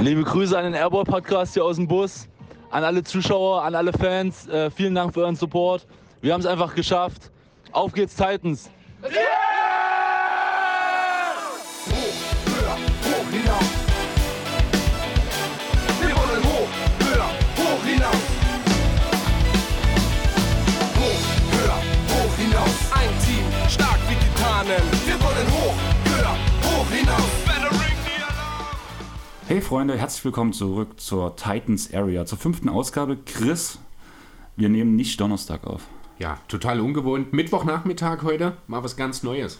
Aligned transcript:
Liebe 0.00 0.22
Grüße 0.22 0.56
an 0.56 0.64
den 0.64 0.74
Airball 0.74 1.04
Podcast 1.04 1.54
hier 1.54 1.64
aus 1.64 1.76
dem 1.76 1.86
Bus, 1.86 2.28
an 2.70 2.84
alle 2.84 3.02
Zuschauer, 3.02 3.62
an 3.62 3.74
alle 3.74 3.92
Fans. 3.92 4.48
Äh, 4.48 4.70
vielen 4.70 4.94
Dank 4.94 5.14
für 5.14 5.20
euren 5.20 5.36
Support. 5.36 5.86
Wir 6.20 6.32
haben 6.32 6.40
es 6.40 6.46
einfach 6.46 6.74
geschafft. 6.74 7.30
Auf 7.72 7.92
geht's, 7.92 8.14
Titans! 8.16 8.70
Wir 9.02 9.10
Hey 29.48 29.62
Freunde, 29.62 29.96
herzlich 29.96 30.22
willkommen 30.26 30.52
zurück 30.52 31.00
zur 31.00 31.34
Titans 31.34 31.94
Area, 31.94 32.26
zur 32.26 32.36
fünften 32.36 32.68
Ausgabe. 32.68 33.16
Chris, 33.24 33.78
wir 34.56 34.68
nehmen 34.68 34.94
nicht 34.94 35.18
Donnerstag 35.18 35.66
auf. 35.66 35.86
Ja, 36.18 36.36
total 36.48 36.80
ungewohnt. 36.80 37.32
Mittwochnachmittag 37.32 38.24
heute, 38.24 38.58
mal 38.66 38.84
was 38.84 38.98
ganz 38.98 39.22
Neues. 39.22 39.58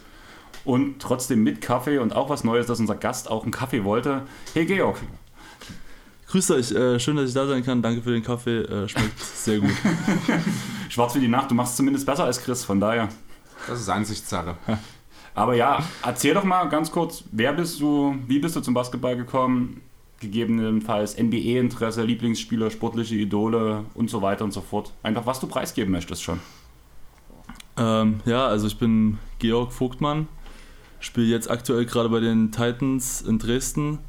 Und 0.67 1.01
trotzdem 1.01 1.43
mit 1.43 1.63
Kaffee 1.63 1.97
und 1.97 2.15
auch 2.15 2.29
was 2.29 2.45
Neues, 2.45 2.67
dass 2.67 2.81
unser 2.81 2.97
Gast 2.97 3.31
auch 3.31 3.45
einen 3.45 3.51
Kaffee 3.51 3.83
wollte. 3.83 4.25
Hey 4.53 4.67
Georg, 4.67 4.99
Grüßt 6.27 6.51
euch, 6.51 6.71
äh, 6.73 7.01
schön, 7.01 7.17
dass 7.17 7.31
ich 7.31 7.35
da 7.35 7.47
sein 7.47 7.65
kann. 7.65 7.81
Danke 7.81 8.03
für 8.03 8.13
den 8.13 8.23
Kaffee, 8.23 8.59
äh, 8.59 8.89
schmeckt 8.91 9.19
sehr 9.37 9.59
gut. 9.61 9.73
schwarz 10.91 11.15
wie 11.15 11.21
die 11.21 11.29
Nacht, 11.29 11.51
du 11.51 11.55
machst 11.55 11.71
es 11.71 11.77
zumindest 11.79 12.05
besser 12.05 12.25
als 12.25 12.43
Chris, 12.43 12.63
von 12.63 12.79
daher. 12.79 13.09
Das 13.67 13.81
ist 13.81 13.89
Ansichtssache. 13.89 14.55
Aber 15.39 15.55
ja, 15.55 15.79
erzähl 16.03 16.35
doch 16.35 16.43
mal 16.43 16.65
ganz 16.65 16.91
kurz, 16.91 17.23
wer 17.31 17.53
bist 17.53 17.79
du, 17.79 18.17
wie 18.27 18.41
bist 18.41 18.57
du 18.57 18.61
zum 18.61 18.75
Basketball 18.75 19.17
gekommen? 19.17 19.83
Gegebenenfalls 20.19 21.17
NBA-Interesse, 21.17 22.03
Lieblingsspieler, 22.03 22.73
sportliche 22.73 23.15
Idole 23.15 23.85
und 23.95 24.11
so 24.11 24.21
weiter 24.21 24.43
und 24.45 24.51
so 24.51 24.61
fort. 24.61 24.93
Einfach 25.05 25.27
was 25.27 25.39
du 25.39 25.47
preisgeben 25.47 25.93
möchtest 25.93 26.25
schon. 26.25 26.41
Ähm, 27.77 28.19
ja, 28.25 28.49
also 28.49 28.67
ich 28.67 28.81
bin 28.81 29.19
Georg 29.39 29.73
Vogtmann, 29.73 30.27
spiele 30.99 31.29
jetzt 31.29 31.49
aktuell 31.49 31.85
gerade 31.87 32.09
bei 32.09 32.19
den 32.19 32.51
Titans 32.51 33.23
in 33.23 33.39
Dresden. 33.39 34.01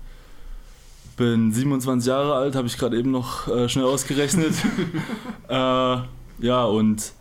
Bin 1.16 1.52
27 1.52 2.08
Jahre 2.08 2.34
alt, 2.34 2.56
habe 2.56 2.66
ich 2.66 2.76
gerade 2.76 2.98
eben 2.98 3.12
noch 3.12 3.48
äh, 3.48 3.70
schnell 3.70 3.86
ausgerechnet. 3.86 4.56
äh, 5.48 5.98
ja, 6.40 6.64
und 6.64 7.14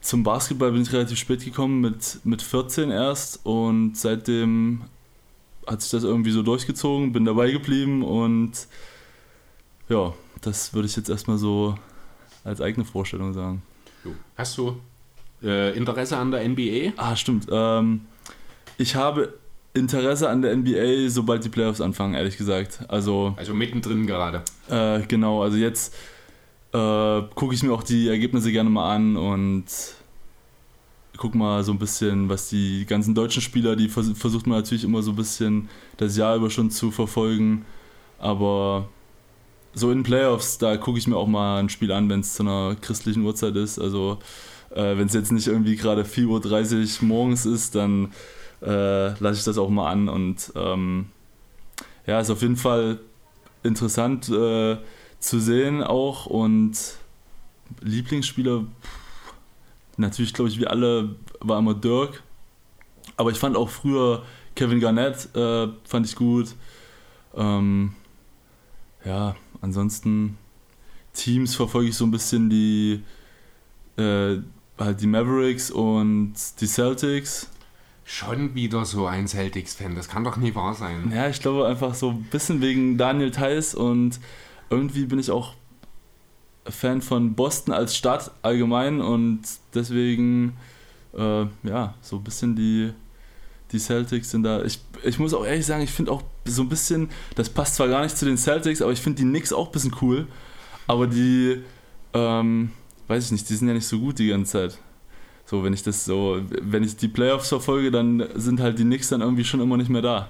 zum 0.00 0.22
Basketball 0.22 0.72
bin 0.72 0.82
ich 0.82 0.92
relativ 0.92 1.18
spät 1.18 1.44
gekommen, 1.44 1.80
mit, 1.80 2.20
mit 2.24 2.42
14 2.42 2.90
erst. 2.90 3.40
Und 3.44 3.96
seitdem 3.96 4.82
hat 5.66 5.82
sich 5.82 5.90
das 5.90 6.04
irgendwie 6.04 6.30
so 6.30 6.42
durchgezogen, 6.42 7.12
bin 7.12 7.24
dabei 7.24 7.50
geblieben 7.50 8.02
und 8.02 8.52
ja, 9.88 10.12
das 10.40 10.72
würde 10.72 10.86
ich 10.86 10.96
jetzt 10.96 11.10
erstmal 11.10 11.36
so 11.38 11.74
als 12.44 12.60
eigene 12.60 12.84
Vorstellung 12.84 13.32
sagen. 13.34 13.62
Hast 14.36 14.56
du 14.56 14.80
äh, 15.42 15.76
Interesse 15.76 16.16
an 16.16 16.30
der 16.30 16.48
NBA? 16.48 16.92
Ah, 16.96 17.14
stimmt. 17.14 17.46
Ähm, 17.50 18.02
ich 18.78 18.94
habe 18.94 19.34
Interesse 19.74 20.28
an 20.30 20.42
der 20.42 20.56
NBA, 20.56 21.08
sobald 21.10 21.44
die 21.44 21.48
Playoffs 21.50 21.80
anfangen, 21.80 22.14
ehrlich 22.14 22.36
gesagt. 22.38 22.80
Also, 22.88 23.34
Also 23.36 23.52
mittendrin 23.54 24.06
gerade. 24.06 24.42
äh, 24.68 25.00
genau, 25.06 25.42
also 25.42 25.56
jetzt 25.56 25.94
äh, 26.72 27.22
gucke 27.34 27.54
ich 27.54 27.62
mir 27.62 27.72
auch 27.72 27.82
die 27.82 28.08
Ergebnisse 28.08 28.52
gerne 28.52 28.70
mal 28.70 28.94
an 28.94 29.16
und 29.16 29.64
guck 31.16 31.34
mal 31.34 31.62
so 31.64 31.72
ein 31.72 31.78
bisschen, 31.78 32.28
was 32.28 32.48
die 32.48 32.86
ganzen 32.86 33.14
deutschen 33.14 33.42
Spieler, 33.42 33.76
die 33.76 33.88
vers 33.88 34.10
versucht 34.14 34.46
man 34.46 34.58
natürlich 34.58 34.84
immer 34.84 35.02
so 35.02 35.10
ein 35.12 35.16
bisschen 35.16 35.68
das 35.98 36.16
Jahr 36.16 36.36
über 36.36 36.48
schon 36.48 36.70
zu 36.70 36.90
verfolgen. 36.90 37.66
Aber 38.18 38.88
so 39.74 39.90
in 39.90 40.02
Playoffs, 40.02 40.58
da 40.58 40.76
gucke 40.76 40.98
ich 40.98 41.06
mir 41.06 41.16
auch 41.16 41.26
mal 41.26 41.58
ein 41.58 41.68
Spiel 41.68 41.92
an, 41.92 42.08
wenn 42.08 42.20
es 42.20 42.34
zu 42.34 42.42
einer 42.42 42.74
christlichen 42.80 43.22
Uhrzeit 43.22 43.54
ist. 43.56 43.78
Also 43.78 44.18
äh, 44.70 44.96
wenn 44.96 45.06
es 45.06 45.14
jetzt 45.14 45.30
nicht 45.30 45.46
irgendwie 45.46 45.76
gerade 45.76 46.04
4.30 46.04 47.02
Uhr 47.02 47.08
morgens 47.08 47.44
ist, 47.44 47.74
dann 47.74 48.12
äh, 48.62 49.10
lasse 49.20 49.38
ich 49.38 49.44
das 49.44 49.58
auch 49.58 49.68
mal 49.68 49.90
an. 49.90 50.08
Und 50.08 50.52
ähm, 50.56 51.06
ja, 52.06 52.20
ist 52.20 52.30
auf 52.30 52.42
jeden 52.42 52.56
Fall 52.56 52.98
interessant 53.62 54.28
äh, 54.30 54.78
zu 55.20 55.38
sehen 55.38 55.82
auch. 55.82 56.26
Und 56.26 56.76
Lieblingsspieler, 57.80 58.64
natürlich 59.96 60.34
glaube 60.34 60.50
ich 60.50 60.58
wie 60.58 60.66
alle, 60.66 61.14
war 61.40 61.58
immer 61.58 61.74
Dirk. 61.74 62.22
Aber 63.16 63.30
ich 63.30 63.38
fand 63.38 63.56
auch 63.56 63.68
früher 63.68 64.24
Kevin 64.54 64.80
Garnett, 64.80 65.34
äh, 65.36 65.68
fand 65.84 66.06
ich 66.06 66.16
gut. 66.16 66.54
Ähm, 67.36 67.94
ja, 69.04 69.36
ansonsten 69.60 70.36
Teams 71.12 71.54
verfolge 71.54 71.90
ich 71.90 71.96
so 71.96 72.04
ein 72.04 72.10
bisschen 72.10 72.50
die, 72.50 73.02
äh, 73.96 74.38
halt 74.78 75.00
die 75.00 75.06
Mavericks 75.06 75.70
und 75.70 76.34
die 76.60 76.66
Celtics. 76.66 77.48
Schon 78.04 78.54
wieder 78.54 78.84
so 78.84 79.06
ein 79.06 79.28
Celtics-Fan, 79.28 79.94
das 79.94 80.08
kann 80.08 80.24
doch 80.24 80.36
nie 80.36 80.54
wahr 80.54 80.74
sein. 80.74 81.12
Ja, 81.14 81.28
ich 81.28 81.40
glaube 81.40 81.68
einfach 81.68 81.94
so 81.94 82.10
ein 82.10 82.24
bisschen 82.24 82.60
wegen 82.60 82.98
Daniel 82.98 83.30
Theiss 83.30 83.74
und 83.74 84.18
irgendwie 84.70 85.06
bin 85.06 85.18
ich 85.18 85.30
auch 85.30 85.54
Fan 86.66 87.02
von 87.02 87.34
Boston 87.34 87.74
als 87.74 87.96
Stadt 87.96 88.30
allgemein 88.42 89.00
und 89.00 89.40
deswegen, 89.74 90.56
äh, 91.16 91.46
ja, 91.64 91.94
so 92.00 92.16
ein 92.16 92.24
bisschen 92.24 92.54
die, 92.54 92.92
die 93.72 93.78
Celtics 93.78 94.30
sind 94.30 94.44
da. 94.44 94.62
Ich, 94.62 94.80
ich 95.02 95.18
muss 95.18 95.34
auch 95.34 95.44
ehrlich 95.44 95.66
sagen, 95.66 95.82
ich 95.82 95.90
finde 95.90 96.12
auch 96.12 96.22
so 96.44 96.62
ein 96.62 96.68
bisschen, 96.68 97.10
das 97.34 97.48
passt 97.48 97.76
zwar 97.76 97.88
gar 97.88 98.02
nicht 98.02 98.16
zu 98.16 98.24
den 98.24 98.36
Celtics, 98.36 98.82
aber 98.82 98.92
ich 98.92 99.00
finde 99.00 99.22
die 99.22 99.28
Knicks 99.28 99.52
auch 99.52 99.66
ein 99.66 99.72
bisschen 99.72 99.96
cool. 100.00 100.26
Aber 100.86 101.06
die, 101.06 101.62
ähm, 102.14 102.70
weiß 103.08 103.26
ich 103.26 103.32
nicht, 103.32 103.48
die 103.48 103.54
sind 103.54 103.68
ja 103.68 103.74
nicht 103.74 103.86
so 103.86 103.98
gut 103.98 104.18
die 104.18 104.28
ganze 104.28 104.52
Zeit. 104.52 104.78
So, 105.46 105.64
wenn 105.64 105.72
ich 105.72 105.82
das 105.82 106.04
so, 106.04 106.40
wenn 106.62 106.84
ich 106.84 106.96
die 106.96 107.08
Playoffs 107.08 107.48
verfolge, 107.48 107.90
dann 107.90 108.24
sind 108.34 108.60
halt 108.60 108.78
die 108.78 108.84
Knicks 108.84 109.08
dann 109.08 109.20
irgendwie 109.20 109.44
schon 109.44 109.60
immer 109.60 109.76
nicht 109.76 109.90
mehr 109.90 110.02
da. 110.02 110.28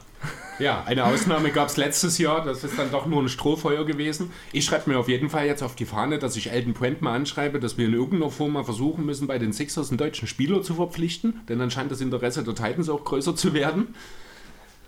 Ja, 0.61 0.85
eine 0.85 1.07
Ausnahme 1.07 1.51
gab 1.51 1.69
es 1.69 1.79
letztes 1.79 2.19
Jahr, 2.19 2.45
das 2.45 2.63
ist 2.65 2.79
dann 2.79 2.91
doch 2.91 3.07
nur 3.07 3.23
ein 3.23 3.31
Strohfeuer 3.31 3.87
gewesen. 3.87 4.31
Ich 4.53 4.67
schreibe 4.67 4.91
mir 4.91 4.99
auf 4.99 5.09
jeden 5.09 5.31
Fall 5.31 5.47
jetzt 5.47 5.63
auf 5.63 5.75
die 5.75 5.87
Fahne, 5.87 6.19
dass 6.19 6.37
ich 6.37 6.51
Elton 6.51 6.75
Brand 6.75 7.01
mal 7.01 7.15
anschreibe, 7.15 7.61
dass 7.61 7.79
wir 7.79 7.87
in 7.87 7.95
irgendeiner 7.95 8.31
Form 8.31 8.53
mal 8.53 8.65
versuchen 8.65 9.07
müssen, 9.07 9.27
bei 9.27 9.39
den 9.39 9.55
Sixers 9.55 9.89
einen 9.89 9.97
deutschen 9.97 10.29
Spieler 10.29 10.63
zu 10.63 10.75
verpflichten, 10.75 11.41
denn 11.49 11.59
dann 11.59 11.71
scheint 11.71 11.91
das 11.91 12.03
Interesse 12.03 12.45
der 12.45 12.55
Titans 12.55 12.91
auch 12.91 13.05
größer 13.05 13.35
zu 13.35 13.55
werden. 13.55 13.95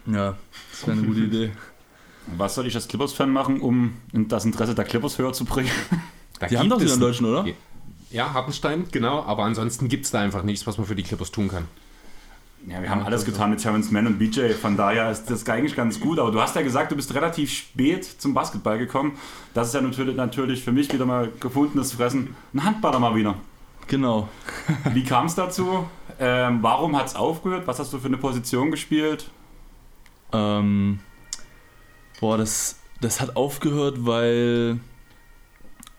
Ja, 0.07 0.37
das 0.71 0.87
wäre 0.87 0.99
eine 0.99 1.07
gute 1.07 1.21
Idee. 1.21 1.53
Was 2.37 2.55
soll 2.55 2.67
ich 2.67 2.75
als 2.75 2.87
Clippers-Fan 2.87 3.31
machen, 3.31 3.61
um 3.61 3.95
das 4.13 4.45
Interesse 4.45 4.75
der 4.75 4.85
Clippers 4.85 5.19
höher 5.19 5.33
zu 5.33 5.45
bringen? 5.45 5.71
Da 6.39 6.49
Die 6.49 6.59
haben 6.59 6.69
doch 6.69 6.81
wieder 6.81 6.93
einen 6.93 7.01
Deutschen, 7.01 7.27
oder? 7.27 7.47
Ja, 8.11 8.35
Hartenstein, 8.35 8.87
genau, 8.91 9.23
aber 9.23 9.45
ansonsten 9.45 9.89
gibt 9.89 10.05
es 10.05 10.11
da 10.11 10.21
einfach 10.21 10.43
nichts, 10.43 10.67
was 10.67 10.77
man 10.77 10.87
für 10.87 10.97
die 10.97 11.03
Clippers 11.05 11.31
tun 11.31 11.49
kann. 11.49 11.69
Ja, 12.69 12.81
wir 12.81 12.91
haben 12.91 13.03
alles 13.03 13.25
getan 13.25 13.51
mit 13.51 13.61
Terrence 13.61 13.91
Mann 13.91 14.07
und 14.07 14.19
BJ, 14.19 14.53
von 14.53 14.77
daher 14.77 15.11
ist 15.11 15.29
das 15.29 15.49
eigentlich 15.49 15.75
ganz 15.75 15.99
gut. 15.99 16.21
Aber 16.21 16.31
du 16.31 16.41
hast 16.41 16.55
ja 16.55 16.63
gesagt, 16.63 16.93
du 16.93 16.97
bist 16.97 17.13
relativ 17.13 17.51
spät 17.51 18.05
zum 18.05 18.35
Basketball 18.35 18.79
gekommen. 18.79 19.19
Das 19.53 19.69
ist 19.69 19.75
ja 19.75 19.81
natürlich, 19.81 20.17
natürlich 20.17 20.63
für 20.63 20.71
mich 20.71 20.93
wieder 20.93 21.05
mal 21.05 21.31
gefundenes 21.41 21.93
Fressen. 21.93 22.37
Ein 22.55 22.65
Handballer 22.65 23.01
mal 23.01 23.17
wieder. 23.17 23.35
Genau. 23.89 24.29
Wie 24.93 25.03
kam 25.03 25.27
es 25.27 25.35
dazu? 25.35 25.87
Ähm, 26.21 26.63
warum 26.63 26.97
hat 26.97 27.09
es 27.09 27.17
aufgehört? 27.17 27.67
Was 27.67 27.81
hast 27.81 27.93
du 27.93 27.99
für 27.99 28.07
eine 28.07 28.17
Position 28.17 28.71
gespielt? 28.71 29.29
Ähm, 30.33 31.01
boah, 32.21 32.39
das, 32.39 32.79
das 33.01 33.21
hat 33.21 33.35
aufgehört, 33.35 34.07
weil 34.07 34.79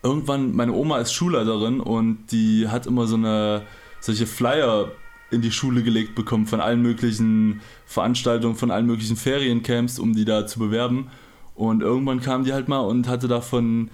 irgendwann 0.02 0.56
meine 0.56 0.72
Oma 0.72 0.98
ist 0.98 1.12
Schulleiterin 1.12 1.80
und 1.80 2.26
die 2.32 2.68
hat 2.68 2.86
immer 2.86 3.06
so 3.06 3.16
eine 3.16 3.66
solche 4.00 4.26
Flyer 4.26 4.92
in 5.30 5.40
die 5.40 5.52
Schule 5.52 5.82
gelegt 5.82 6.14
bekommen 6.14 6.46
von 6.46 6.60
allen 6.60 6.82
möglichen 6.82 7.60
Veranstaltungen, 7.86 8.56
von 8.56 8.70
allen 8.70 8.86
möglichen 8.86 9.16
Feriencamps, 9.16 9.98
um 9.98 10.14
die 10.14 10.24
da 10.24 10.46
zu 10.46 10.58
bewerben. 10.58 11.08
Und 11.54 11.82
irgendwann 11.82 12.20
kam 12.20 12.44
die 12.44 12.52
halt 12.52 12.68
mal 12.68 12.80
und 12.80 13.08
hatte 13.08 13.28
da 13.28 13.40
von 13.40 13.90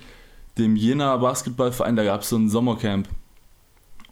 dem 0.58 0.76
Jena 0.76 1.16
Basketballverein, 1.16 1.96
da 1.96 2.04
gab 2.04 2.22
es 2.22 2.28
so 2.28 2.36
ein 2.36 2.48
Sommercamp. 2.48 3.08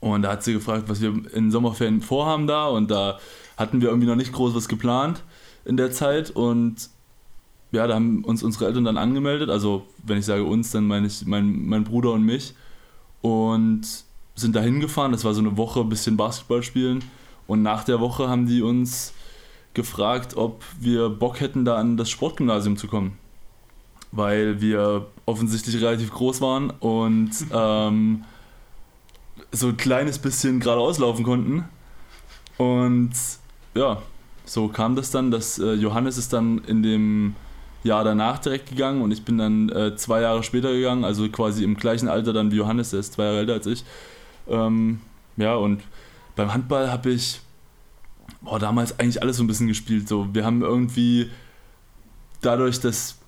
Und 0.01 0.23
da 0.23 0.33
hat 0.33 0.45
sie 0.45 0.53
gefragt, 0.53 0.85
was 0.89 1.01
wir 1.01 1.13
in 1.35 1.51
Sommerferien 1.51 2.03
vorhaben 2.03 2.47
da. 2.47 2.69
Und 2.69 2.91
da 2.91 3.19
hatten 3.57 3.81
wir 3.81 3.89
irgendwie 3.89 4.07
noch 4.07 4.17
nicht 4.17 4.33
groß 4.33 4.55
was 4.55 4.69
geplant 4.69 5.23
in 5.65 5.77
der 5.77 5.91
Zeit. 5.91 6.31
Und 6.31 6.91
ja, 7.73 7.87
da 7.87 7.95
haben 7.95 8.25
uns 8.25 8.43
unsere 8.43 8.67
Eltern 8.67 8.85
dann 8.85 8.97
angemeldet. 8.97 9.51
Also, 9.51 9.87
wenn 10.05 10.19
ich 10.19 10.25
sage 10.25 10.45
uns, 10.45 10.71
dann 10.71 10.87
meine 10.87 11.09
ich 11.09 11.27
mein, 11.27 11.67
mein 11.67 11.85
Bruder 11.85 12.13
und 12.13 12.23
mich. 12.23 12.55
Und 13.23 14.05
sind 14.39 14.55
da 14.55 14.61
hingefahren. 14.61 15.13
Das 15.13 15.25
war 15.25 15.35
so 15.35 15.41
eine 15.41 15.57
Woche, 15.57 15.81
ein 15.81 15.89
bisschen 15.89 16.17
Basketball 16.17 16.63
spielen. 16.63 17.05
Und 17.47 17.63
nach 17.63 17.85
der 17.85 18.01
Woche 18.01 18.29
haben 18.29 18.47
die 18.47 18.63
uns 18.63 19.13
gefragt, 19.75 20.37
ob 20.37 20.63
wir 20.79 21.09
Bock 21.09 21.41
hätten, 21.41 21.65
da 21.65 21.77
an 21.77 21.97
das 21.97 22.11
Sportgymnasium 22.11 22.77
zu 22.77 22.89
kommen. 22.89 23.19
Weil 24.13 24.61
wir 24.61 25.07
offensichtlich 25.27 25.83
relativ 25.83 26.11
groß 26.13 26.41
waren 26.41 26.71
und 26.71 27.31
ähm, 27.53 28.25
so 29.53 29.69
ein 29.69 29.77
kleines 29.77 30.19
bisschen 30.19 30.61
geradeaus 30.61 30.99
laufen 30.99 31.25
konnten. 31.25 31.65
Und 32.57 33.13
ja, 33.75 34.03
so 34.45 34.69
kam 34.69 34.97
das 34.97 35.11
dann, 35.11 35.31
dass 35.31 35.59
äh, 35.59 35.75
Johannes 35.75 36.17
ist 36.17 36.33
dann 36.33 36.59
in 36.67 36.83
dem 36.83 37.35
Jahr 37.85 38.05
danach 38.05 38.39
direkt 38.39 38.71
gegangen 38.71 39.03
und 39.03 39.13
ich 39.13 39.25
bin 39.25 39.39
dann 39.39 39.69
äh, 39.69 39.97
zwei 39.97 40.23
Jahre 40.23 40.43
später 40.43 40.73
gegangen, 40.73 41.05
also 41.05 41.29
quasi 41.29 41.63
im 41.65 41.77
gleichen 41.77 42.09
Alter 42.09 42.33
dann 42.33 42.51
wie 42.51 42.57
Johannes, 42.57 42.91
der 42.91 43.01
ist 43.01 43.13
zwei 43.13 43.25
Jahre 43.25 43.39
älter 43.39 43.53
als 43.55 43.67
ich. 43.67 43.85
Ähm, 44.49 45.01
ja, 45.37 45.55
und 45.55 45.83
beim 46.37 46.53
Handball 46.53 46.91
habe 46.91 47.11
ich 47.11 47.41
boah, 48.41 48.59
damals 48.59 48.99
eigentlich 48.99 49.23
alles 49.23 49.37
so 49.37 49.45
ein 49.45 49.47
bisschen 49.47 49.69
gespielt. 49.69 50.09
So, 50.09 50.33
wir 50.35 50.45
haben 50.45 50.63
irgendwie 50.63 51.31
dadurch, 52.41 52.81
dass, 52.81 53.19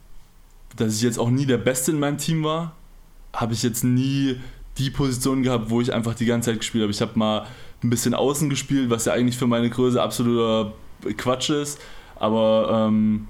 dass 0.77 0.97
ich 0.97 1.03
jetzt 1.03 1.19
auch 1.19 1.31
nie 1.31 1.47
der 1.47 1.59
Beste 1.59 1.91
in 1.93 1.99
meinem 1.99 2.19
Team 2.19 2.45
war, 2.45 2.77
habe 3.33 3.53
ich 3.53 3.63
jetzt 3.63 3.85
nie 3.85 4.41
die 4.79 4.91
Position 4.91 5.43
gehabt, 5.43 5.71
wo 5.71 5.81
ich 5.81 5.93
einfach 5.93 6.15
die 6.15 6.27
ganze 6.27 6.51
Zeit 6.51 6.61
gespielt 6.61 6.83
habe. 6.83 6.93
Ich 6.93 7.01
habe 7.01 7.19
mal 7.19 7.47
ein 7.83 7.91
bisschen 7.91 8.15
außen 8.15 8.51
gespielt, 8.51 8.91
was 8.91 9.05
ja 9.05 9.13
eigentlich 9.13 9.37
für 9.37 9.47
meine 9.47 9.71
Größe 9.71 10.03
absoluter 10.03 10.73
Quatsch 11.17 11.51
ist. 11.51 11.81
Aber 12.17 12.87
ähm, 12.89 13.29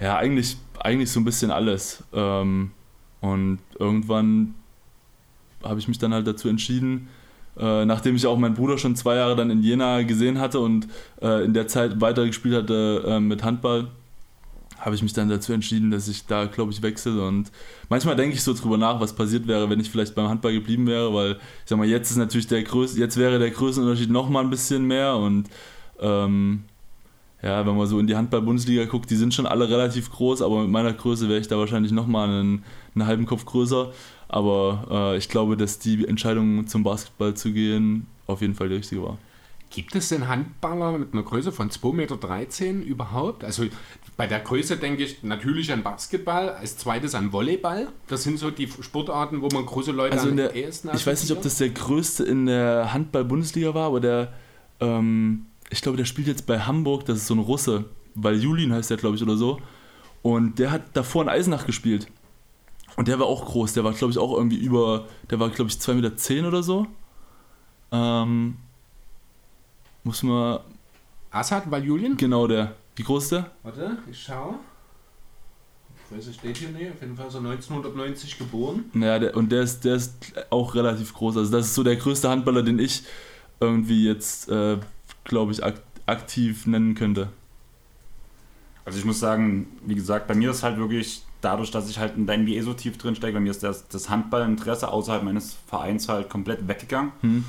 ja, 0.00 0.16
eigentlich, 0.16 0.56
eigentlich 0.80 1.10
so 1.10 1.20
ein 1.20 1.24
bisschen 1.24 1.50
alles. 1.50 2.04
Ähm, 2.12 2.72
und 3.20 3.58
irgendwann 3.78 4.54
habe 5.62 5.80
ich 5.80 5.88
mich 5.88 5.98
dann 5.98 6.14
halt 6.14 6.26
dazu 6.26 6.48
entschieden, 6.48 7.08
äh, 7.58 7.84
nachdem 7.84 8.16
ich 8.16 8.26
auch 8.26 8.38
meinen 8.38 8.54
Bruder 8.54 8.78
schon 8.78 8.96
zwei 8.96 9.16
Jahre 9.16 9.36
dann 9.36 9.50
in 9.50 9.62
Jena 9.62 10.02
gesehen 10.02 10.38
hatte 10.38 10.60
und 10.60 10.86
äh, 11.20 11.44
in 11.44 11.54
der 11.54 11.68
Zeit 11.68 12.00
weitergespielt 12.00 12.54
hatte 12.54 13.04
äh, 13.06 13.20
mit 13.20 13.42
Handball, 13.42 13.88
habe 14.78 14.94
ich 14.94 15.02
mich 15.02 15.12
dann 15.12 15.28
dazu 15.28 15.52
entschieden, 15.52 15.90
dass 15.90 16.06
ich 16.06 16.26
da, 16.26 16.44
glaube 16.44 16.70
ich, 16.70 16.82
wechsle. 16.82 17.26
Und 17.26 17.50
manchmal 17.88 18.14
denke 18.14 18.36
ich 18.36 18.42
so 18.42 18.54
drüber 18.54 18.78
nach, 18.78 19.00
was 19.00 19.12
passiert 19.12 19.48
wäre, 19.48 19.68
wenn 19.68 19.80
ich 19.80 19.90
vielleicht 19.90 20.14
beim 20.14 20.28
Handball 20.28 20.52
geblieben 20.52 20.86
wäre, 20.86 21.12
weil 21.12 21.32
ich 21.32 21.66
sag 21.66 21.78
mal, 21.78 21.86
jetzt 21.86 22.10
ist 22.10 22.16
natürlich 22.16 22.46
der 22.46 22.62
größte, 22.62 22.98
jetzt 23.00 23.16
wäre 23.16 23.38
der 23.38 23.50
Größenunterschied 23.50 24.10
noch 24.10 24.28
mal 24.28 24.44
ein 24.44 24.50
bisschen 24.50 24.84
mehr 24.86 25.16
und 25.16 25.48
ähm, 26.00 26.62
ja, 27.42 27.64
wenn 27.64 27.76
man 27.76 27.86
so 27.86 28.00
in 28.00 28.06
die 28.06 28.16
Handball-Bundesliga 28.16 28.84
guckt, 28.86 29.10
die 29.10 29.16
sind 29.16 29.32
schon 29.32 29.46
alle 29.46 29.68
relativ 29.68 30.10
groß, 30.10 30.42
aber 30.42 30.62
mit 30.62 30.70
meiner 30.70 30.92
Größe 30.92 31.28
wäre 31.28 31.38
ich 31.38 31.46
da 31.46 31.56
wahrscheinlich 31.56 31.92
nochmal 31.92 32.28
einen, 32.28 32.64
einen 32.94 33.06
halben 33.06 33.26
Kopf 33.26 33.44
größer. 33.44 33.92
Aber 34.28 35.12
äh, 35.14 35.16
ich 35.18 35.28
glaube, 35.28 35.56
dass 35.56 35.78
die 35.78 36.06
Entscheidung 36.06 36.66
zum 36.66 36.82
Basketball 36.82 37.34
zu 37.34 37.52
gehen 37.52 38.06
auf 38.26 38.42
jeden 38.42 38.54
Fall 38.54 38.68
die 38.68 38.76
richtige 38.76 39.02
war. 39.02 39.18
Gibt 39.70 39.94
es 39.94 40.08
denn 40.08 40.28
Handballer 40.28 40.96
mit 40.96 41.12
einer 41.12 41.22
Größe 41.22 41.52
von 41.52 41.70
2,13 41.70 41.92
Meter 42.72 42.86
überhaupt? 42.86 43.44
Also 43.44 43.64
bei 44.16 44.26
der 44.26 44.40
Größe 44.40 44.78
denke 44.78 45.04
ich 45.04 45.22
natürlich 45.22 45.72
an 45.72 45.82
Basketball, 45.82 46.50
als 46.50 46.78
zweites 46.78 47.14
an 47.14 47.32
Volleyball. 47.32 47.88
Das 48.06 48.22
sind 48.22 48.38
so 48.38 48.50
die 48.50 48.68
Sportarten, 48.80 49.42
wo 49.42 49.48
man 49.52 49.66
große 49.66 49.92
Leute 49.92 50.14
also 50.14 50.30
am 50.30 50.36
der, 50.36 50.54
ehesten 50.54 50.90
Ich 50.94 51.06
weiß 51.06 51.22
nicht, 51.22 51.32
ob 51.32 51.42
das 51.42 51.58
der 51.58 51.68
größte 51.68 52.24
in 52.24 52.46
der 52.46 52.92
Handball-Bundesliga 52.94 53.74
war, 53.74 53.86
aber 53.86 54.00
der, 54.00 54.32
ähm, 54.80 55.46
ich 55.70 55.82
glaube, 55.82 55.98
der 55.98 56.06
spielt 56.06 56.28
jetzt 56.28 56.46
bei 56.46 56.60
Hamburg, 56.60 57.04
das 57.04 57.18
ist 57.18 57.26
so 57.26 57.34
ein 57.34 57.40
Russe, 57.40 57.84
weil 58.14 58.36
Julin 58.36 58.72
heißt 58.72 58.88
der, 58.88 58.96
glaube 58.96 59.16
ich, 59.16 59.22
oder 59.22 59.36
so. 59.36 59.60
Und 60.22 60.58
der 60.58 60.70
hat 60.70 60.82
davor 60.94 61.22
in 61.22 61.28
Eisenach 61.28 61.66
gespielt. 61.66 62.08
Und 62.98 63.06
der 63.06 63.16
war 63.20 63.26
auch 63.26 63.44
groß, 63.44 63.74
der 63.74 63.84
war, 63.84 63.92
glaube 63.92 64.10
ich, 64.10 64.18
auch 64.18 64.36
irgendwie 64.36 64.56
über, 64.56 65.06
der 65.30 65.38
war, 65.38 65.50
glaube 65.50 65.70
ich, 65.70 65.76
2,10 65.76 65.94
Meter 65.94 66.16
zehn 66.16 66.44
oder 66.44 66.64
so. 66.64 66.88
Ähm, 67.92 68.56
muss 70.02 70.24
man, 70.24 70.58
Assad 71.30 71.70
Valjulin? 71.70 72.16
genau 72.16 72.48
der. 72.48 72.74
Wie 72.96 73.04
groß 73.04 73.22
ist 73.22 73.32
der? 73.32 73.52
Warte, 73.62 73.98
ich 74.10 74.20
schau. 74.20 74.58
Ich 76.10 76.16
weiß, 76.16 76.26
es 76.26 76.34
steht 76.34 76.56
hier 76.56 76.70
nicht. 76.70 76.90
Auf 76.90 77.00
jeden 77.00 77.16
Fall 77.16 77.30
so 77.30 77.38
1990 77.38 78.36
geboren. 78.36 78.86
Naja, 78.94 79.20
der, 79.20 79.36
und 79.36 79.52
der 79.52 79.62
ist, 79.62 79.84
der 79.84 79.94
ist 79.94 80.16
auch 80.50 80.74
relativ 80.74 81.14
groß. 81.14 81.36
Also 81.36 81.52
das 81.52 81.66
ist 81.66 81.76
so 81.76 81.84
der 81.84 81.94
größte 81.94 82.28
Handballer, 82.28 82.64
den 82.64 82.80
ich 82.80 83.04
irgendwie 83.60 84.06
jetzt, 84.06 84.48
äh, 84.48 84.76
glaube 85.22 85.52
ich, 85.52 85.62
ak 85.62 85.80
aktiv 86.06 86.66
nennen 86.66 86.96
könnte. 86.96 87.28
Also 88.84 88.98
ich 88.98 89.04
muss 89.04 89.20
sagen, 89.20 89.68
wie 89.86 89.94
gesagt, 89.94 90.26
bei 90.26 90.34
mir 90.34 90.50
ist 90.50 90.64
halt 90.64 90.78
wirklich 90.78 91.22
dadurch, 91.40 91.70
dass 91.70 91.88
ich 91.88 91.98
halt 91.98 92.16
in 92.16 92.26
der 92.26 92.38
NBA 92.38 92.62
so 92.62 92.72
tief 92.74 92.98
drin 92.98 93.14
stecke, 93.14 93.34
bei 93.34 93.40
mir 93.40 93.50
ist 93.50 93.62
das, 93.62 93.88
das 93.88 94.08
Handballinteresse 94.10 94.88
außerhalb 94.90 95.22
meines 95.22 95.56
Vereins 95.66 96.08
halt 96.08 96.28
komplett 96.28 96.66
weggegangen. 96.68 97.12
Hm. 97.20 97.44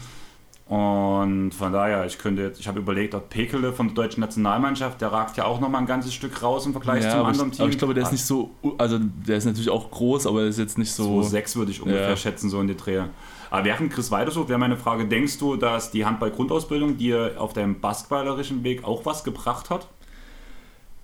Und 0.70 1.52
von 1.56 1.74
daher, 1.74 2.06
ich 2.06 2.20
könnte 2.20 2.44
jetzt, 2.44 2.60
ich 2.60 2.68
habe 2.68 2.78
überlegt, 2.80 3.16
ob 3.16 3.32
Pekele 3.32 3.74
von 3.74 3.88
der 3.88 3.96
deutschen 3.96 4.22
Nationalmannschaft, 4.22 5.02
der 5.02 5.12
ragt 5.12 5.36
ja 5.36 5.46
auch 5.46 5.60
nochmal 5.60 5.82
ein 5.82 5.88
ganzes 5.88 6.14
Stück 6.14 6.44
raus 6.44 6.68
im 6.68 6.74
Vergleich 6.74 7.04
Ja, 7.06 7.10
zum 7.10 7.26
anderen 7.26 7.50
ich, 7.50 7.56
Team. 7.58 7.64
aber 7.64 7.72
ich 7.72 7.78
glaube, 7.80 7.96
der 7.96 8.04
ist 8.04 8.12
nicht 8.12 8.24
so, 8.24 8.52
also 8.78 9.00
der 9.00 9.38
ist 9.38 9.46
natürlich 9.46 9.72
auch 9.72 9.90
groß, 9.90 10.28
aber 10.28 10.42
der 10.42 10.50
ist 10.50 10.60
jetzt 10.60 10.78
nicht 10.78 10.92
so. 10.92 11.22
2,6 11.22 11.56
würde 11.56 11.72
ich 11.72 11.82
ungefähr 11.82 12.10
Ja. 12.10 12.16
schätzen, 12.16 12.52
so 12.52 12.62
in 12.62 12.68
die 12.68 12.78
Drehe. 12.78 13.10
Aber 13.50 13.66
während 13.66 13.92
Chris 13.92 14.12
weitersucht, 14.12 14.48
wäre 14.50 14.60
meine 14.60 14.78
Frage, 14.78 15.08
denkst 15.08 15.40
du, 15.40 15.56
dass 15.56 15.90
die 15.90 16.06
Handball-Grundausbildung 16.06 16.98
dir 16.98 17.34
auf 17.40 17.54
deinem 17.54 17.80
basketballerischen 17.82 18.64
Weg 18.64 18.84
auch 18.84 19.08
was 19.08 19.24
gebracht 19.24 19.72
hat? 19.72 19.88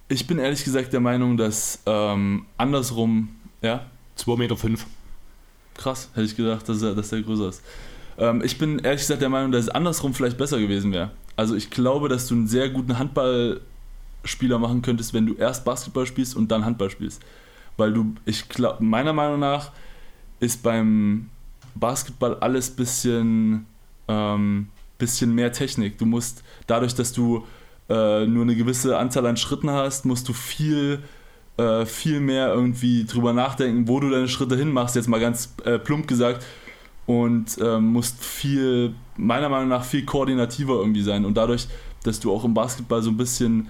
Ich 0.07 0.28
bin 0.28 0.38
ehrlich 0.38 0.63
gesagt 0.63 0.94
der 0.94 1.00
Meinung, 1.00 1.36
dass 1.36 1.81
ähm, 1.88 2.46
andersrum, 2.57 3.30
ja, 3.62 3.88
2,5 4.18 4.38
Meter. 4.38 4.57
Fünf. 4.57 4.86
krass, 5.74 6.10
hätte 6.13 6.25
ich 6.25 6.36
gedacht, 6.36 6.69
dass 6.69 6.81
er, 6.84 6.94
dass 6.94 7.10
der 7.10 7.22
größer 7.22 7.50
ist. 7.50 7.63
Ähm, 8.18 8.42
ich 8.44 8.57
bin 8.57 8.80
ehrlich 8.80 9.02
gesagt 9.02 9.22
der 9.22 9.30
Meinung, 9.30 9.52
dass 9.52 9.63
es 9.63 9.69
andersrum 9.69 10.13
vielleicht 10.13 10.38
besser 10.38 10.60
gewesen 10.60 10.92
wäre. 10.92 11.12
Also 11.36 11.56
ich 11.56 11.72
glaube, 11.72 12.07
dass 12.07 12.28
du 12.28 12.36
einen 12.36 12.48
sehr 12.48 12.69
guten 12.69 13.00
Handballspieler 13.00 14.60
machen 14.60 14.84
könntest, 14.84 15.13
wenn 15.13 15.25
du 15.25 15.34
erst 15.34 15.66
Basketball 15.66 16.06
spielst 16.06 16.36
und 16.36 16.51
dann 16.51 16.63
Handball 16.63 16.92
spielst. 16.92 17.22
Weil 17.75 17.92
du, 17.92 18.13
ich 18.25 18.48
glaube, 18.48 18.84
meiner 18.84 19.12
Meinung 19.12 19.40
nach 19.40 19.72
ist 20.40 20.62
beim 20.62 21.30
Basketball 21.74 22.36
alles 22.40 22.69
bisschen, 22.69 23.66
ähm, 24.08 24.69
bisschen 25.00 25.34
mehr 25.34 25.51
Technik. 25.51 25.98
Du 25.98 26.06
musst, 26.06 26.44
dadurch, 26.68 26.94
dass 26.94 27.12
du 27.12 27.46
äh, 27.90 28.26
nur 28.26 28.44
eine 28.44 28.56
gewisse 28.56 28.98
Anzahl 28.98 29.26
an 29.26 29.38
Schritten 29.38 29.70
hast, 29.70 30.06
musst 30.06 30.28
du 30.28 30.34
viel, 30.34 31.00
äh, 31.58 31.86
viel 31.86 32.20
mehr 32.20 32.54
irgendwie 32.54 33.06
drüber 33.06 33.34
nachdenken, 33.34 33.88
wo 33.88 34.00
du 34.00 34.10
deine 34.10 34.28
Schritte 34.28 34.56
hinmachst, 34.58 34.96
jetzt 34.96 35.08
mal 35.08 35.20
ganz 35.20 35.54
äh, 35.66 35.78
plump 35.80 36.08
gesagt. 36.08 36.46
Und 37.06 37.58
ähm, 37.62 37.94
musst 37.94 38.24
viel, 38.24 38.96
meiner 39.16 39.48
Meinung 39.50 39.70
nach, 39.70 39.84
viel 39.84 40.06
koordinativer 40.06 40.80
irgendwie 40.80 41.04
sein. 41.04 41.24
Und 41.24 41.36
dadurch, 41.38 41.68
dass 42.04 42.20
du 42.20 42.34
auch 42.34 42.44
im 42.44 42.56
Basketball 42.56 43.04
so 43.04 43.12
ein 43.12 43.18
bisschen 43.18 43.68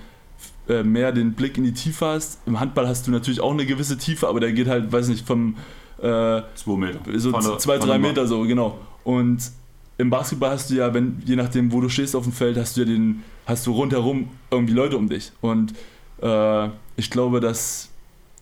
äh, 0.70 0.84
mehr 0.84 1.12
den 1.12 1.34
Blick 1.34 1.58
in 1.58 1.66
die 1.66 1.74
Tiefe 1.74 2.06
hast, 2.06 2.40
im 2.46 2.60
Handball 2.62 2.88
hast 2.88 3.06
du 3.08 3.12
natürlich 3.12 3.42
auch 3.42 3.52
eine 3.52 3.66
gewisse 3.66 3.98
Tiefe, 3.98 4.30
aber 4.30 4.40
der 4.40 4.54
geht 4.54 4.68
halt, 4.68 4.90
weiß 4.90 5.10
nicht, 5.10 5.28
vom 5.28 5.58
äh, 6.02 6.42
2 6.56 6.78
Meter. 6.78 7.00
so 7.18 7.32
der- 7.32 7.58
zwei, 7.58 7.78
drei 7.78 7.98
Meter 8.00 8.26
so, 8.26 8.42
genau. 8.44 8.80
Und 9.04 9.52
im 9.98 10.10
Basketball 10.10 10.52
hast 10.52 10.70
du 10.70 10.76
ja, 10.76 10.94
wenn, 10.94 11.22
je 11.26 11.36
nachdem, 11.36 11.74
wo 11.74 11.82
du 11.82 11.90
stehst 11.90 12.16
auf 12.16 12.24
dem 12.24 12.32
Feld, 12.34 12.58
hast 12.58 12.78
du 12.78 12.82
ja 12.82 12.88
den, 12.88 13.22
hast 13.46 13.66
du 13.68 13.72
rundherum 13.74 14.30
irgendwie 14.52 14.74
Leute 14.74 14.98
um 14.98 15.10
dich. 15.10 15.32
Und 15.42 15.74
äh, 16.22 16.70
ich 16.98 17.10
glaube, 17.10 17.40
dass, 17.40 17.90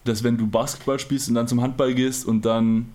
dass 0.05 0.23
wenn 0.23 0.37
du 0.37 0.47
Basketball 0.47 0.99
spielst 0.99 1.29
und 1.29 1.35
dann 1.35 1.47
zum 1.47 1.61
Handball 1.61 1.93
gehst 1.93 2.25
und 2.25 2.43
dann 2.45 2.89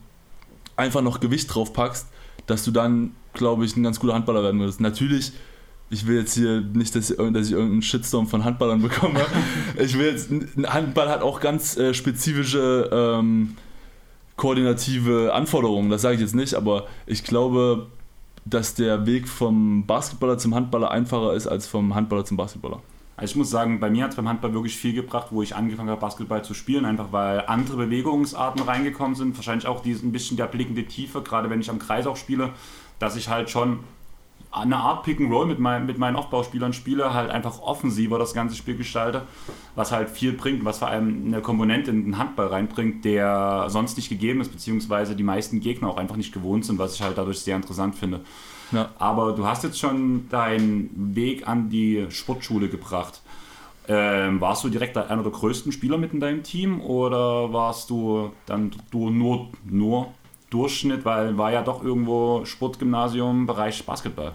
einfach 0.76 1.02
noch 1.02 1.20
Gewicht 1.20 1.52
drauf 1.54 1.72
packst, 1.72 2.06
dass 2.46 2.64
du 2.64 2.70
dann, 2.70 3.12
glaube 3.34 3.64
ich, 3.64 3.76
ein 3.76 3.82
ganz 3.82 3.98
guter 4.00 4.14
Handballer 4.14 4.42
werden 4.42 4.60
würdest. 4.60 4.80
Natürlich, 4.80 5.32
ich 5.90 6.06
will 6.06 6.16
jetzt 6.18 6.34
hier 6.34 6.60
nicht, 6.60 6.94
dass, 6.94 7.10
ich- 7.10 7.16
dass 7.16 7.46
ich 7.46 7.52
irgendeinen 7.52 7.82
Shitstorm 7.82 8.26
von 8.26 8.44
Handballern 8.44 8.80
bekomme. 8.80 9.20
ich 9.78 9.98
will 9.98 10.06
jetzt, 10.06 10.30
Handball 10.66 11.08
hat 11.10 11.22
auch 11.22 11.40
ganz 11.40 11.76
äh, 11.76 11.92
spezifische 11.92 12.88
ähm, 12.92 13.56
koordinative 14.36 15.32
Anforderungen, 15.34 15.90
das 15.90 16.02
sage 16.02 16.14
ich 16.14 16.20
jetzt 16.20 16.34
nicht, 16.34 16.54
aber 16.54 16.86
ich 17.06 17.24
glaube, 17.24 17.86
dass 18.48 18.74
der 18.74 19.06
Weg 19.06 19.28
vom 19.28 19.86
Basketballer 19.86 20.38
zum 20.38 20.54
Handballer 20.54 20.90
einfacher 20.90 21.34
ist 21.34 21.46
als 21.46 21.66
vom 21.66 21.94
Handballer 21.94 22.24
zum 22.24 22.36
Basketballer. 22.36 22.80
Also 23.16 23.32
ich 23.32 23.36
muss 23.36 23.50
sagen, 23.50 23.80
bei 23.80 23.90
mir 23.90 24.04
hat 24.04 24.10
es 24.10 24.16
beim 24.16 24.28
Handball 24.28 24.54
wirklich 24.54 24.76
viel 24.76 24.94
gebracht, 24.94 25.28
wo 25.30 25.42
ich 25.42 25.56
angefangen 25.56 25.90
habe, 25.90 26.00
Basketball 26.00 26.44
zu 26.44 26.54
spielen, 26.54 26.84
einfach 26.84 27.10
weil 27.10 27.44
andere 27.46 27.76
Bewegungsarten 27.76 28.62
reingekommen 28.62 29.16
sind. 29.16 29.36
Wahrscheinlich 29.36 29.66
auch 29.66 29.82
diesen 29.82 30.10
ein 30.10 30.12
bisschen 30.12 30.36
der 30.36 30.46
Blick 30.46 30.68
in 30.68 30.76
die 30.76 30.86
Tiefe, 30.86 31.20
gerade 31.22 31.50
wenn 31.50 31.60
ich 31.60 31.68
am 31.68 31.80
Kreis 31.80 32.06
auch 32.06 32.16
spiele, 32.16 32.50
dass 33.00 33.16
ich 33.16 33.28
halt 33.28 33.50
schon 33.50 33.80
eine 34.50 34.76
Art 34.76 35.02
Pick 35.02 35.20
and 35.20 35.30
Roll 35.30 35.46
mit, 35.46 35.58
mein, 35.58 35.86
mit 35.86 35.98
meinen 35.98 36.16
Aufbauspielern 36.16 36.72
spiele, 36.72 37.12
halt 37.12 37.30
einfach 37.30 37.60
offensiver 37.60 38.18
das 38.18 38.32
ganze 38.32 38.56
Spiel 38.56 38.76
gestalte, 38.76 39.22
was 39.74 39.92
halt 39.92 40.08
viel 40.10 40.32
bringt, 40.32 40.64
was 40.64 40.78
vor 40.78 40.88
allem 40.88 41.24
eine 41.26 41.42
Komponente 41.42 41.90
in 41.90 42.04
den 42.04 42.18
Handball 42.18 42.46
reinbringt, 42.46 43.04
der 43.04 43.66
sonst 43.68 43.96
nicht 43.96 44.08
gegeben 44.08 44.40
ist, 44.40 44.50
beziehungsweise 44.50 45.14
die 45.14 45.22
meisten 45.22 45.60
Gegner 45.60 45.88
auch 45.88 45.96
einfach 45.98 46.16
nicht 46.16 46.32
gewohnt 46.32 46.64
sind, 46.64 46.78
was 46.78 46.94
ich 46.94 47.02
halt 47.02 47.18
dadurch 47.18 47.40
sehr 47.40 47.56
interessant 47.56 47.94
finde. 47.94 48.20
Ja. 48.72 48.90
Aber 48.98 49.32
du 49.32 49.46
hast 49.46 49.64
jetzt 49.64 49.78
schon 49.78 50.28
deinen 50.28 51.14
Weg 51.14 51.46
an 51.46 51.68
die 51.68 52.06
Sportschule 52.10 52.68
gebracht. 52.68 53.22
Ähm, 53.90 54.40
warst 54.40 54.64
du 54.64 54.68
direkt 54.68 54.98
einer 54.98 55.22
der 55.22 55.32
größten 55.32 55.72
Spieler 55.72 55.96
mit 55.96 56.12
in 56.12 56.20
deinem 56.20 56.42
Team 56.42 56.82
oder 56.82 57.52
warst 57.52 57.88
du 57.88 58.32
dann 58.44 58.70
du 58.90 59.08
nur, 59.08 59.48
nur 59.64 60.12
Durchschnitt, 60.50 61.04
weil 61.04 61.36
war 61.36 61.52
ja 61.52 61.62
doch 61.62 61.82
irgendwo 61.82 62.44
Sportgymnasium, 62.44 63.46
Bereich 63.46 63.84
Basketball. 63.84 64.32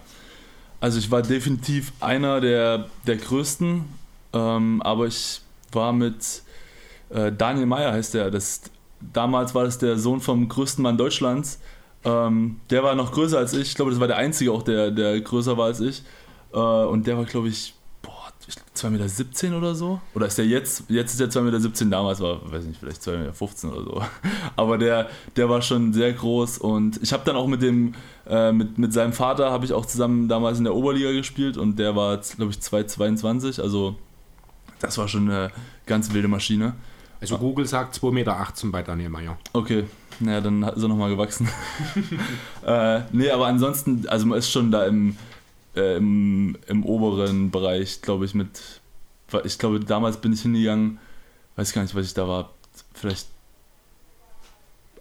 Also 0.80 0.98
ich 0.98 1.10
war 1.10 1.22
definitiv 1.22 1.92
einer 2.00 2.40
der, 2.40 2.86
der 3.06 3.16
größten, 3.16 3.84
ähm, 4.32 4.82
aber 4.82 5.06
ich 5.06 5.40
war 5.72 5.92
mit 5.92 6.42
äh, 7.10 7.32
Daniel 7.32 7.66
Meyer 7.66 7.92
heißt 7.92 8.14
der. 8.14 8.30
Das, 8.30 8.62
damals 9.12 9.54
war 9.54 9.64
das 9.64 9.78
der 9.78 9.98
Sohn 9.98 10.20
vom 10.20 10.48
größten 10.48 10.82
Mann 10.82 10.96
Deutschlands. 10.96 11.60
Ähm, 12.04 12.60
der 12.70 12.82
war 12.82 12.94
noch 12.94 13.12
größer 13.12 13.38
als 13.38 13.52
ich. 13.54 13.68
Ich 13.68 13.74
glaube, 13.74 13.90
das 13.90 14.00
war 14.00 14.06
der 14.06 14.16
einzige 14.16 14.52
auch, 14.52 14.62
der, 14.62 14.90
der 14.90 15.20
größer 15.20 15.56
war 15.56 15.66
als 15.66 15.80
ich. 15.80 16.02
Äh, 16.52 16.58
und 16.58 17.06
der 17.06 17.16
war, 17.16 17.24
glaube 17.24 17.48
ich, 17.48 17.73
2,17 18.76 19.44
Meter 19.44 19.58
oder 19.58 19.74
so. 19.74 20.00
Oder 20.14 20.26
ist 20.26 20.38
der 20.38 20.46
jetzt, 20.46 20.84
jetzt 20.88 21.12
ist 21.12 21.20
der 21.20 21.30
2,17 21.30 21.84
Meter, 21.84 21.96
damals 21.96 22.20
war, 22.20 22.52
weiß 22.52 22.64
nicht, 22.64 22.80
vielleicht 22.80 23.02
2,15 23.02 23.66
Meter 23.66 23.76
oder 23.76 23.84
so. 23.84 24.02
Aber 24.56 24.78
der, 24.78 25.08
der 25.36 25.48
war 25.48 25.62
schon 25.62 25.92
sehr 25.92 26.12
groß 26.12 26.58
und 26.58 27.02
ich 27.02 27.12
habe 27.12 27.24
dann 27.24 27.36
auch 27.36 27.46
mit 27.46 27.62
dem, 27.62 27.94
äh, 28.26 28.52
mit, 28.52 28.78
mit 28.78 28.92
seinem 28.92 29.12
Vater 29.12 29.50
habe 29.50 29.64
ich 29.64 29.72
auch 29.72 29.86
zusammen 29.86 30.28
damals 30.28 30.58
in 30.58 30.64
der 30.64 30.74
Oberliga 30.74 31.12
gespielt 31.12 31.56
und 31.56 31.78
der 31.78 31.96
war, 31.96 32.18
glaube 32.18 32.52
ich, 32.52 32.58
2,22. 32.58 33.60
Also 33.60 33.96
das 34.80 34.98
war 34.98 35.08
schon 35.08 35.30
eine 35.30 35.50
ganz 35.86 36.12
wilde 36.12 36.28
Maschine. 36.28 36.74
Also 37.20 37.38
Google 37.38 37.66
sagt 37.66 37.96
2,18 37.96 38.12
Meter 38.12 38.46
bei 38.64 38.82
Daniel 38.82 39.08
Meyer. 39.08 39.38
Okay, 39.54 39.84
naja, 40.20 40.42
dann 40.42 40.62
ist 40.62 40.82
er 40.82 40.88
nochmal 40.88 41.08
gewachsen. 41.08 41.48
äh, 42.66 43.00
nee, 43.12 43.30
aber 43.30 43.46
ansonsten, 43.46 44.06
also 44.08 44.26
man 44.26 44.38
ist 44.38 44.50
schon 44.50 44.70
da 44.70 44.84
im, 44.84 45.16
äh, 45.76 45.96
im, 45.96 46.56
im 46.66 46.84
oberen 46.84 47.50
Bereich, 47.50 48.02
glaube 48.02 48.24
ich, 48.24 48.34
mit. 48.34 48.80
Ich 49.44 49.58
glaube, 49.58 49.80
damals 49.80 50.18
bin 50.18 50.32
ich 50.32 50.42
hingegangen, 50.42 50.98
weiß 51.56 51.72
gar 51.72 51.82
nicht, 51.82 51.94
was 51.94 52.06
ich 52.06 52.14
da 52.14 52.28
war, 52.28 52.50
vielleicht 52.92 53.26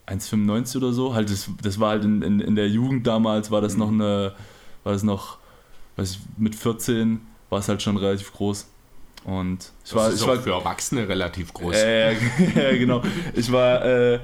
1,95 0.08 0.78
oder 0.78 0.92
so. 0.92 1.14
Halt, 1.14 1.30
das, 1.30 1.50
das 1.62 1.80
war 1.80 1.92
halt 1.92 2.04
in, 2.04 2.22
in, 2.22 2.40
in 2.40 2.56
der 2.56 2.68
Jugend 2.70 3.06
damals, 3.06 3.52
war 3.52 3.62
das 3.62 3.74
mhm. 3.74 3.80
noch 3.80 3.90
eine, 3.90 4.34
war 4.84 4.94
das 4.94 5.04
noch, 5.04 5.38
weiß 5.98 6.12
ich, 6.12 6.20
mit 6.38 6.56
14 6.56 7.22
war 7.50 7.60
es 7.60 7.70
halt 7.70 7.82
schon 7.82 7.98
relativ 7.98 8.34
groß. 8.34 8.68
Und 9.26 9.72
ich 9.84 9.92
das 9.92 9.96
war, 9.96 10.10
ist 10.10 10.22
ich 10.22 10.28
war 10.28 10.38
für 10.38 10.52
Erwachsene 10.52 11.08
relativ 11.08 11.54
groß. 11.54 11.76
Äh, 11.76 12.14
ja, 12.56 12.78
genau. 12.78 13.02
Ich 13.36 13.52
war 13.52 13.86
äh, 13.86 14.20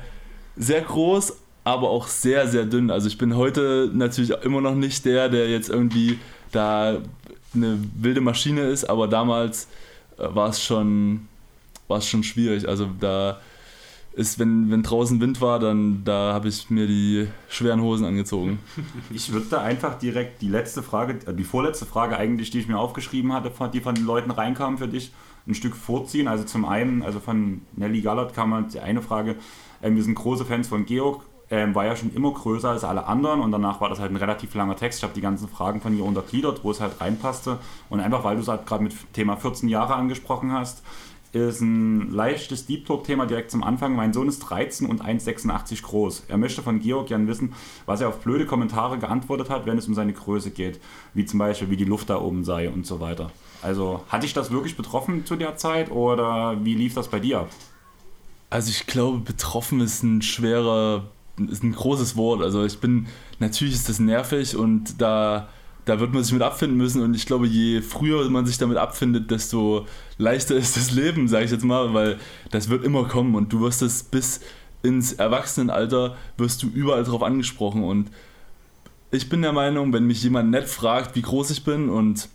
sehr 0.57 0.81
groß, 0.81 1.33
aber 1.63 1.89
auch 1.89 2.07
sehr, 2.07 2.47
sehr 2.47 2.65
dünn. 2.65 2.91
Also 2.91 3.07
ich 3.07 3.17
bin 3.17 3.35
heute 3.35 3.89
natürlich 3.93 4.31
immer 4.43 4.61
noch 4.61 4.75
nicht 4.75 5.05
der, 5.05 5.29
der 5.29 5.49
jetzt 5.49 5.69
irgendwie 5.69 6.19
da 6.51 6.97
eine 7.53 7.79
wilde 7.95 8.21
Maschine 8.21 8.61
ist, 8.61 8.85
aber 8.85 9.07
damals 9.07 9.67
äh, 10.17 10.27
war 10.33 10.49
es 10.49 10.63
schon, 10.63 11.27
war 11.87 11.97
es 11.97 12.07
schon 12.07 12.23
schwierig. 12.23 12.67
Also 12.67 12.89
da 12.99 13.39
ist, 14.13 14.39
wenn, 14.39 14.69
wenn 14.71 14.83
draußen 14.83 15.21
Wind 15.21 15.39
war, 15.39 15.59
dann 15.59 16.03
da 16.03 16.33
habe 16.33 16.47
ich 16.49 16.69
mir 16.69 16.87
die 16.87 17.27
schweren 17.47 17.81
Hosen 17.81 18.05
angezogen. 18.05 18.59
Ich 19.13 19.31
würde 19.31 19.47
da 19.49 19.61
einfach 19.61 19.97
direkt 19.97 20.41
die 20.41 20.49
letzte 20.49 20.83
Frage, 20.83 21.19
äh, 21.25 21.33
die 21.33 21.43
vorletzte 21.43 21.85
Frage 21.85 22.17
eigentlich, 22.17 22.51
die 22.51 22.59
ich 22.59 22.67
mir 22.67 22.77
aufgeschrieben 22.77 23.33
hatte, 23.33 23.51
die 23.73 23.81
von 23.81 23.95
den 23.95 24.05
Leuten 24.05 24.31
reinkamen 24.31 24.77
für 24.77 24.87
dich, 24.87 25.11
ein 25.47 25.55
Stück 25.55 25.75
vorziehen. 25.75 26.27
Also 26.27 26.43
zum 26.43 26.65
einen, 26.65 27.01
also 27.01 27.19
von 27.19 27.61
Nelly 27.75 28.01
Gallert 28.01 28.33
kam 28.33 28.53
halt 28.53 28.73
die 28.73 28.79
eine 28.79 29.01
Frage, 29.01 29.35
ähm, 29.81 29.95
wir 29.95 30.03
sind 30.03 30.15
große 30.15 30.45
Fans 30.45 30.67
von 30.67 30.85
Georg, 30.85 31.23
ähm, 31.51 31.73
war 31.73 31.85
ja 31.85 31.95
schon 31.95 32.13
immer 32.13 32.31
größer 32.31 32.69
als 32.69 32.83
alle 32.83 33.05
anderen 33.05 33.41
und 33.41 33.51
danach 33.51 33.81
war 33.81 33.89
das 33.89 33.99
halt 33.99 34.11
ein 34.11 34.17
relativ 34.17 34.53
langer 34.53 34.75
Text. 34.75 34.99
Ich 34.99 35.03
habe 35.03 35.13
die 35.13 35.21
ganzen 35.21 35.47
Fragen 35.47 35.81
von 35.81 35.97
ihr 35.97 36.05
untergliedert, 36.05 36.63
wo 36.63 36.71
es 36.71 36.79
halt 36.79 36.99
reinpasste. 37.01 37.57
Und 37.89 37.99
einfach, 37.99 38.23
weil 38.23 38.35
du 38.35 38.41
es 38.41 38.47
halt 38.47 38.65
gerade 38.65 38.83
mit 38.83 38.93
Thema 39.13 39.35
14 39.35 39.67
Jahre 39.67 39.95
angesprochen 39.95 40.51
hast, 40.51 40.83
ist 41.31 41.61
ein 41.61 42.11
leichtes 42.11 42.65
Deep 42.65 42.85
Talk-Thema 42.87 43.27
direkt 43.27 43.51
zum 43.51 43.63
Anfang. 43.63 43.95
Mein 43.95 44.13
Sohn 44.13 44.27
ist 44.27 44.39
13 44.39 44.87
und 44.87 45.03
1,86 45.03 45.83
groß. 45.83 46.25
Er 46.27 46.37
möchte 46.37 46.63
von 46.63 46.79
Georg 46.79 47.07
gern 47.07 47.27
wissen, 47.27 47.53
was 47.85 48.01
er 48.01 48.09
auf 48.09 48.19
blöde 48.19 48.45
Kommentare 48.45 48.97
geantwortet 48.97 49.49
hat, 49.49 49.65
wenn 49.65 49.77
es 49.77 49.87
um 49.87 49.93
seine 49.93 50.13
Größe 50.13 50.49
geht. 50.51 50.79
Wie 51.13 51.25
zum 51.25 51.37
Beispiel, 51.39 51.69
wie 51.69 51.77
die 51.77 51.85
Luft 51.85 52.09
da 52.09 52.19
oben 52.19 52.43
sei 52.43 52.69
und 52.69 52.87
so 52.87 52.99
weiter. 52.99 53.31
Also, 53.61 54.01
hat 54.09 54.23
dich 54.23 54.33
das 54.33 54.51
wirklich 54.51 54.75
betroffen 54.75 55.25
zu 55.25 55.35
der 55.35 55.55
Zeit 55.55 55.91
oder 55.91 56.63
wie 56.63 56.73
lief 56.73 56.95
das 56.95 57.09
bei 57.09 57.19
dir 57.19 57.41
ab? 57.41 57.49
Also, 58.49 58.71
ich 58.71 58.87
glaube, 58.87 59.19
betroffen 59.19 59.81
ist 59.81 60.01
ein 60.01 60.23
schwerer, 60.23 61.11
ist 61.47 61.63
ein 61.63 61.73
großes 61.73 62.15
Wort. 62.15 62.41
Also, 62.41 62.65
ich 62.65 62.79
bin, 62.79 63.07
natürlich 63.39 63.73
ist 63.75 63.87
das 63.87 63.99
nervig 63.99 64.55
und 64.55 65.01
da 65.01 65.49
da 65.89 65.99
wird 65.99 66.13
man 66.13 66.23
sich 66.23 66.33
mit 66.33 66.43
abfinden 66.43 66.77
müssen 66.77 67.01
und 67.01 67.15
ich 67.15 67.25
glaube, 67.25 67.47
je 67.47 67.81
früher 67.81 68.29
man 68.29 68.45
sich 68.45 68.59
damit 68.59 68.77
abfindet, 68.77 69.31
desto 69.31 69.87
leichter 70.19 70.55
ist 70.55 70.77
das 70.77 70.91
Leben, 70.91 71.27
sage 71.27 71.45
ich 71.45 71.51
jetzt 71.51 71.65
mal, 71.65 71.95
weil 71.95 72.19
das 72.51 72.69
wird 72.69 72.83
immer 72.83 73.05
kommen 73.05 73.33
und 73.33 73.51
du 73.51 73.61
wirst 73.61 73.81
es 73.81 74.03
bis 74.03 74.41
ins 74.83 75.13
Erwachsenenalter, 75.13 76.15
wirst 76.37 76.61
du 76.61 76.67
überall 76.67 77.03
drauf 77.03 77.23
angesprochen 77.23 77.83
und 77.83 78.11
ich 79.11 79.29
bin 79.29 79.41
der 79.41 79.53
Meinung, 79.53 79.91
wenn 79.91 80.05
mich 80.05 80.21
jemand 80.21 80.51
nett 80.51 80.69
fragt, 80.69 81.15
wie 81.15 81.23
groß 81.23 81.49
ich 81.49 81.63
bin 81.63 81.89
und 81.89 82.29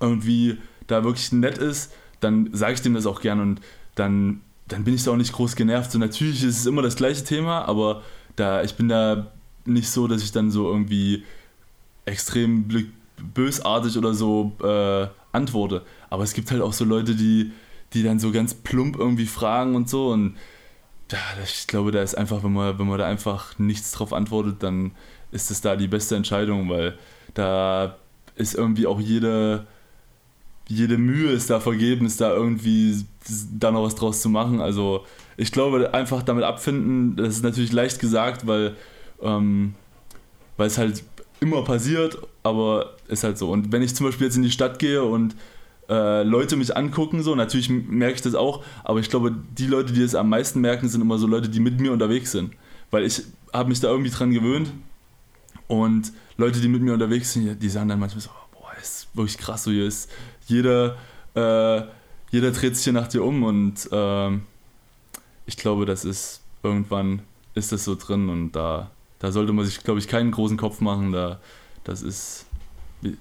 irgendwie 0.00 0.56
da 0.86 1.04
wirklich 1.04 1.32
nett 1.32 1.58
ist, 1.58 1.92
dann 2.20 2.48
sage 2.52 2.74
ich 2.74 2.82
dem 2.82 2.94
das 2.94 3.04
auch 3.04 3.20
gern 3.20 3.40
und 3.40 3.60
dann, 3.94 4.40
dann 4.68 4.84
bin 4.84 4.94
ich 4.94 5.04
da 5.04 5.12
auch 5.12 5.16
nicht 5.16 5.32
groß 5.32 5.56
genervt. 5.56 5.92
So 5.92 5.98
natürlich 5.98 6.42
ist 6.42 6.60
es 6.60 6.66
immer 6.66 6.82
das 6.82 6.96
gleiche 6.96 7.24
Thema, 7.24 7.66
aber 7.68 8.02
da 8.36 8.62
ich 8.62 8.74
bin 8.74 8.88
da 8.88 9.30
nicht 9.64 9.88
so, 9.88 10.08
dass 10.08 10.22
ich 10.22 10.32
dann 10.32 10.50
so 10.50 10.70
irgendwie 10.70 11.24
extrem 12.04 12.66
bösartig 13.34 13.96
oder 13.96 14.14
so 14.14 14.52
äh, 14.62 15.06
antworte. 15.32 15.82
Aber 16.10 16.22
es 16.22 16.32
gibt 16.32 16.50
halt 16.50 16.62
auch 16.62 16.72
so 16.72 16.84
Leute, 16.84 17.14
die, 17.14 17.52
die 17.92 18.02
dann 18.02 18.18
so 18.18 18.30
ganz 18.32 18.54
plump 18.54 18.96
irgendwie 18.96 19.26
fragen 19.26 19.74
und 19.74 19.88
so. 19.88 20.10
Und 20.10 20.36
ja, 21.10 21.18
ich 21.42 21.66
glaube, 21.66 21.92
da 21.92 22.02
ist 22.02 22.16
einfach, 22.16 22.42
wenn 22.42 22.52
man, 22.52 22.78
wenn 22.78 22.86
man 22.86 22.98
da 22.98 23.06
einfach 23.06 23.58
nichts 23.58 23.92
drauf 23.92 24.12
antwortet, 24.12 24.62
dann 24.62 24.92
ist 25.30 25.50
das 25.50 25.60
da 25.60 25.76
die 25.76 25.88
beste 25.88 26.16
Entscheidung, 26.16 26.68
weil 26.68 26.98
da 27.34 27.96
ist 28.36 28.54
irgendwie 28.54 28.86
auch 28.86 29.00
jede, 29.00 29.66
jede 30.68 30.98
Mühe 30.98 31.30
ist 31.30 31.50
da 31.50 31.60
vergebens, 31.60 32.16
da 32.16 32.32
irgendwie 32.32 33.04
da 33.58 33.70
noch 33.70 33.82
was 33.82 33.94
draus 33.94 34.20
zu 34.20 34.28
machen. 34.28 34.60
Also 34.60 35.04
ich 35.36 35.52
glaube, 35.52 35.92
einfach 35.92 36.22
damit 36.22 36.44
abfinden, 36.44 37.16
das 37.16 37.36
ist 37.36 37.42
natürlich 37.42 37.72
leicht 37.72 37.98
gesagt, 37.98 38.46
weil, 38.46 38.76
ähm, 39.22 39.74
weil 40.56 40.68
es 40.68 40.78
halt 40.78 41.04
immer 41.40 41.62
passiert, 41.64 42.18
aber 42.42 42.94
ist 43.08 43.24
halt 43.24 43.38
so. 43.38 43.50
Und 43.50 43.72
wenn 43.72 43.82
ich 43.82 43.94
zum 43.94 44.06
Beispiel 44.06 44.26
jetzt 44.26 44.36
in 44.36 44.42
die 44.42 44.50
Stadt 44.50 44.78
gehe 44.78 45.02
und 45.02 45.34
äh, 45.88 46.22
Leute 46.22 46.56
mich 46.56 46.76
angucken, 46.76 47.22
so, 47.22 47.34
natürlich 47.34 47.68
merke 47.68 48.14
ich 48.14 48.22
das 48.22 48.34
auch, 48.34 48.64
aber 48.84 49.00
ich 49.00 49.10
glaube, 49.10 49.34
die 49.58 49.66
Leute, 49.66 49.92
die 49.92 50.02
es 50.02 50.14
am 50.14 50.30
meisten 50.30 50.60
merken, 50.60 50.88
sind 50.88 51.00
immer 51.00 51.18
so 51.18 51.26
Leute, 51.26 51.48
die 51.48 51.60
mit 51.60 51.80
mir 51.80 51.92
unterwegs 51.92 52.32
sind. 52.32 52.54
Weil 52.90 53.04
ich 53.04 53.22
habe 53.52 53.68
mich 53.68 53.80
da 53.80 53.88
irgendwie 53.88 54.10
dran 54.10 54.30
gewöhnt 54.30 54.72
und 55.68 56.12
Leute, 56.36 56.60
die 56.60 56.68
mit 56.68 56.82
mir 56.82 56.94
unterwegs 56.94 57.32
sind, 57.32 57.62
die 57.62 57.68
sagen 57.68 57.88
dann 57.88 58.00
manchmal 58.00 58.22
so, 58.22 58.30
boah, 58.52 58.70
ist 58.80 59.08
wirklich 59.14 59.38
krass, 59.38 59.64
so 59.64 59.70
hier 59.70 59.86
ist 59.86 60.10
jeder, 60.46 60.96
äh, 61.34 61.82
jeder 62.30 62.50
dreht 62.50 62.76
sich 62.76 62.84
hier 62.84 62.92
nach 62.92 63.08
dir 63.08 63.24
um 63.24 63.42
und 63.42 63.90
äh, 63.92 64.30
ich 65.46 65.56
glaube, 65.56 65.86
das 65.86 66.04
ist 66.04 66.42
irgendwann 66.62 67.22
ist 67.54 67.70
das 67.70 67.84
so 67.84 67.94
drin 67.94 68.28
und 68.28 68.52
da 68.52 68.90
da 69.24 69.32
sollte 69.32 69.54
man 69.54 69.64
sich, 69.64 69.82
glaube 69.82 69.98
ich, 69.98 70.06
keinen 70.06 70.32
großen 70.32 70.58
Kopf 70.58 70.82
machen. 70.82 71.10
Da, 71.10 71.40
das 71.82 72.02
ist, 72.02 72.43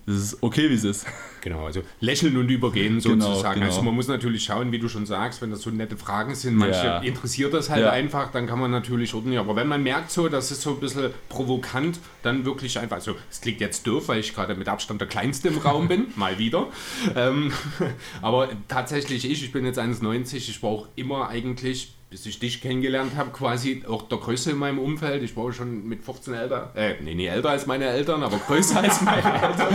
das 0.05 0.15
ist 0.15 0.37
okay, 0.41 0.69
wie 0.69 0.73
es 0.75 0.83
ist. 0.83 1.05
Genau, 1.41 1.65
also 1.65 1.81
lächeln 1.99 2.37
und 2.37 2.47
übergehen 2.49 2.99
genau, 2.99 3.25
sozusagen. 3.25 3.35
Genau, 3.41 3.53
genau. 3.55 3.65
Also 3.65 3.81
man 3.81 3.93
muss 3.95 4.07
natürlich 4.07 4.43
schauen, 4.45 4.71
wie 4.71 4.79
du 4.79 4.87
schon 4.87 5.05
sagst, 5.05 5.41
wenn 5.41 5.51
das 5.51 5.61
so 5.61 5.69
nette 5.71 5.97
Fragen 5.97 6.35
sind, 6.35 6.55
manche 6.55 6.85
Ja. 6.85 6.99
interessiert 6.99 7.53
das 7.53 7.69
halt 7.69 7.81
Ja. 7.83 7.91
einfach, 7.91 8.31
dann 8.31 8.47
kann 8.47 8.59
man 8.59 8.71
natürlich 8.71 9.13
ordentlich. 9.13 9.39
Aber 9.39 9.55
wenn 9.57 9.67
man 9.67 9.83
merkt 9.83 10.09
so, 10.11 10.29
das 10.29 10.51
ist 10.51 10.61
so 10.61 10.69
ein 10.71 10.79
bisschen 10.79 11.11
provokant, 11.27 11.99
dann 12.21 12.45
wirklich 12.45 12.79
einfach, 12.79 12.95
also 12.95 13.15
es 13.29 13.41
klingt 13.41 13.59
jetzt 13.59 13.85
doof, 13.85 14.07
weil 14.07 14.19
ich 14.21 14.33
gerade 14.33 14.55
mit 14.55 14.69
Abstand 14.69 15.01
der 15.01 15.07
Kleinste 15.09 15.49
im 15.49 15.57
Raum 15.57 15.89
bin, 15.89 16.07
mal 16.15 16.39
wieder. 16.39 16.67
Ähm, 17.15 17.51
aber 18.21 18.49
tatsächlich 18.69 19.29
ich, 19.29 19.43
ich 19.43 19.51
bin 19.51 19.65
jetzt 19.65 19.79
1,90, 19.79 20.35
ich 20.35 20.61
brauche 20.61 20.87
immer 20.95 21.27
eigentlich 21.27 21.93
bis 22.13 22.27
ich 22.27 22.37
dich 22.37 22.61
kennengelernt 22.61 23.13
habe, 23.17 23.31
quasi 23.31 23.81
auch 23.87 24.03
der 24.03 24.19
Größte 24.19 24.51
in 24.51 24.57
meinem 24.57 24.77
Umfeld. 24.77 25.23
Ich 25.23 25.35
war 25.35 25.51
schon 25.51 25.87
mit 25.87 26.03
15 26.03 26.35
älter, 26.35 26.71
äh, 26.75 26.93
nee, 27.01 27.15
nee, 27.15 27.25
älter 27.25 27.49
als 27.49 27.65
meine 27.65 27.85
Eltern, 27.85 28.21
aber 28.21 28.37
größer 28.37 28.81
als 28.81 29.01
meine 29.01 29.33
Eltern. 29.33 29.73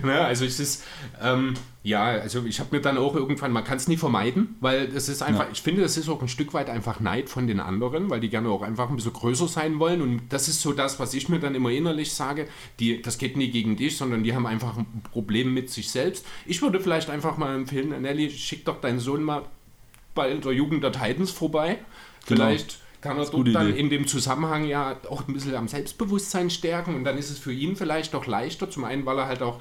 ne, 0.04 0.22
also 0.22 0.46
es 0.46 0.60
ist, 0.60 0.84
ähm, 1.22 1.54
ja, 1.84 2.04
also 2.06 2.46
ich 2.46 2.60
habe 2.60 2.76
mir 2.76 2.82
dann 2.82 2.98
auch 2.98 3.16
irgendwann, 3.16 3.52
man 3.52 3.64
kann 3.64 3.78
es 3.78 3.88
nie 3.88 3.98
vermeiden, 3.98 4.56
weil 4.60 4.86
es 4.96 5.08
ist 5.10 5.22
einfach, 5.22 5.46
Ja. 5.46 5.50
ich 5.52 5.62
finde, 5.62 5.82
das 5.82 5.98
ist 5.98 6.10
auch 6.10 6.22
ein 6.22 6.28
Stück 6.28 6.54
weit 6.54 6.70
einfach 6.70 7.00
Neid 7.00 7.30
von 7.30 7.46
den 7.48 7.60
anderen, 7.60 8.10
weil 8.10 8.20
die 8.20 8.30
gerne 8.30 8.50
auch 8.50 8.62
einfach 8.64 8.90
ein 8.90 8.96
bisschen 8.96 9.14
größer 9.14 9.48
sein 9.48 9.80
wollen 9.80 10.02
und 10.02 10.22
das 10.30 10.48
ist 10.48 10.62
so 10.62 10.74
das, 10.74 11.00
was 11.00 11.14
ich 11.14 11.30
mir 11.30 11.40
dann 11.40 11.54
immer 11.56 11.70
innerlich 11.70 12.14
sage, 12.14 12.48
die, 12.80 13.02
das 13.02 13.18
geht 13.18 13.38
nie 13.38 13.52
gegen 13.52 13.76
dich, 13.76 13.98
sondern 13.98 14.24
die 14.24 14.34
haben 14.34 14.48
einfach 14.48 14.78
ein 14.78 15.04
Problem 15.12 15.54
mit 15.54 15.70
sich 15.70 15.92
selbst. 15.92 16.26
Ich 16.46 16.62
würde 16.62 16.80
vielleicht 16.80 17.10
einfach 17.10 17.38
mal 17.38 17.56
empfehlen, 17.56 18.02
Nelly, 18.02 18.32
schick 18.32 18.66
doch 18.66 18.82
deinen 18.82 19.00
Sohn 19.00 19.24
mal 19.24 19.44
bei 20.16 20.34
der 20.34 20.52
Jugend 20.54 20.84
der 20.84 20.92
Titans 20.92 21.30
vorbei. 21.32 21.80
Genau. 22.28 22.46
Vielleicht 22.46 22.80
kann 23.02 23.18
er 23.20 23.26
dort 23.26 23.54
dann 23.54 23.70
Idee. 23.70 23.80
in 23.80 23.90
dem 23.92 24.08
Zusammenhang 24.08 24.66
ja 24.66 24.98
auch 25.10 25.28
ein 25.28 25.34
bisschen 25.34 25.54
am 25.56 25.68
Selbstbewusstsein 25.68 26.50
stärken 26.50 26.96
und 26.96 27.04
dann 27.04 27.18
ist 27.20 27.30
es 27.30 27.38
für 27.38 27.54
ihn 27.54 27.76
vielleicht 27.76 28.16
auch 28.16 28.26
leichter, 28.26 28.72
zum 28.72 28.84
einen, 28.86 29.06
weil 29.06 29.20
er 29.20 29.28
halt 29.28 29.44
auch 29.44 29.60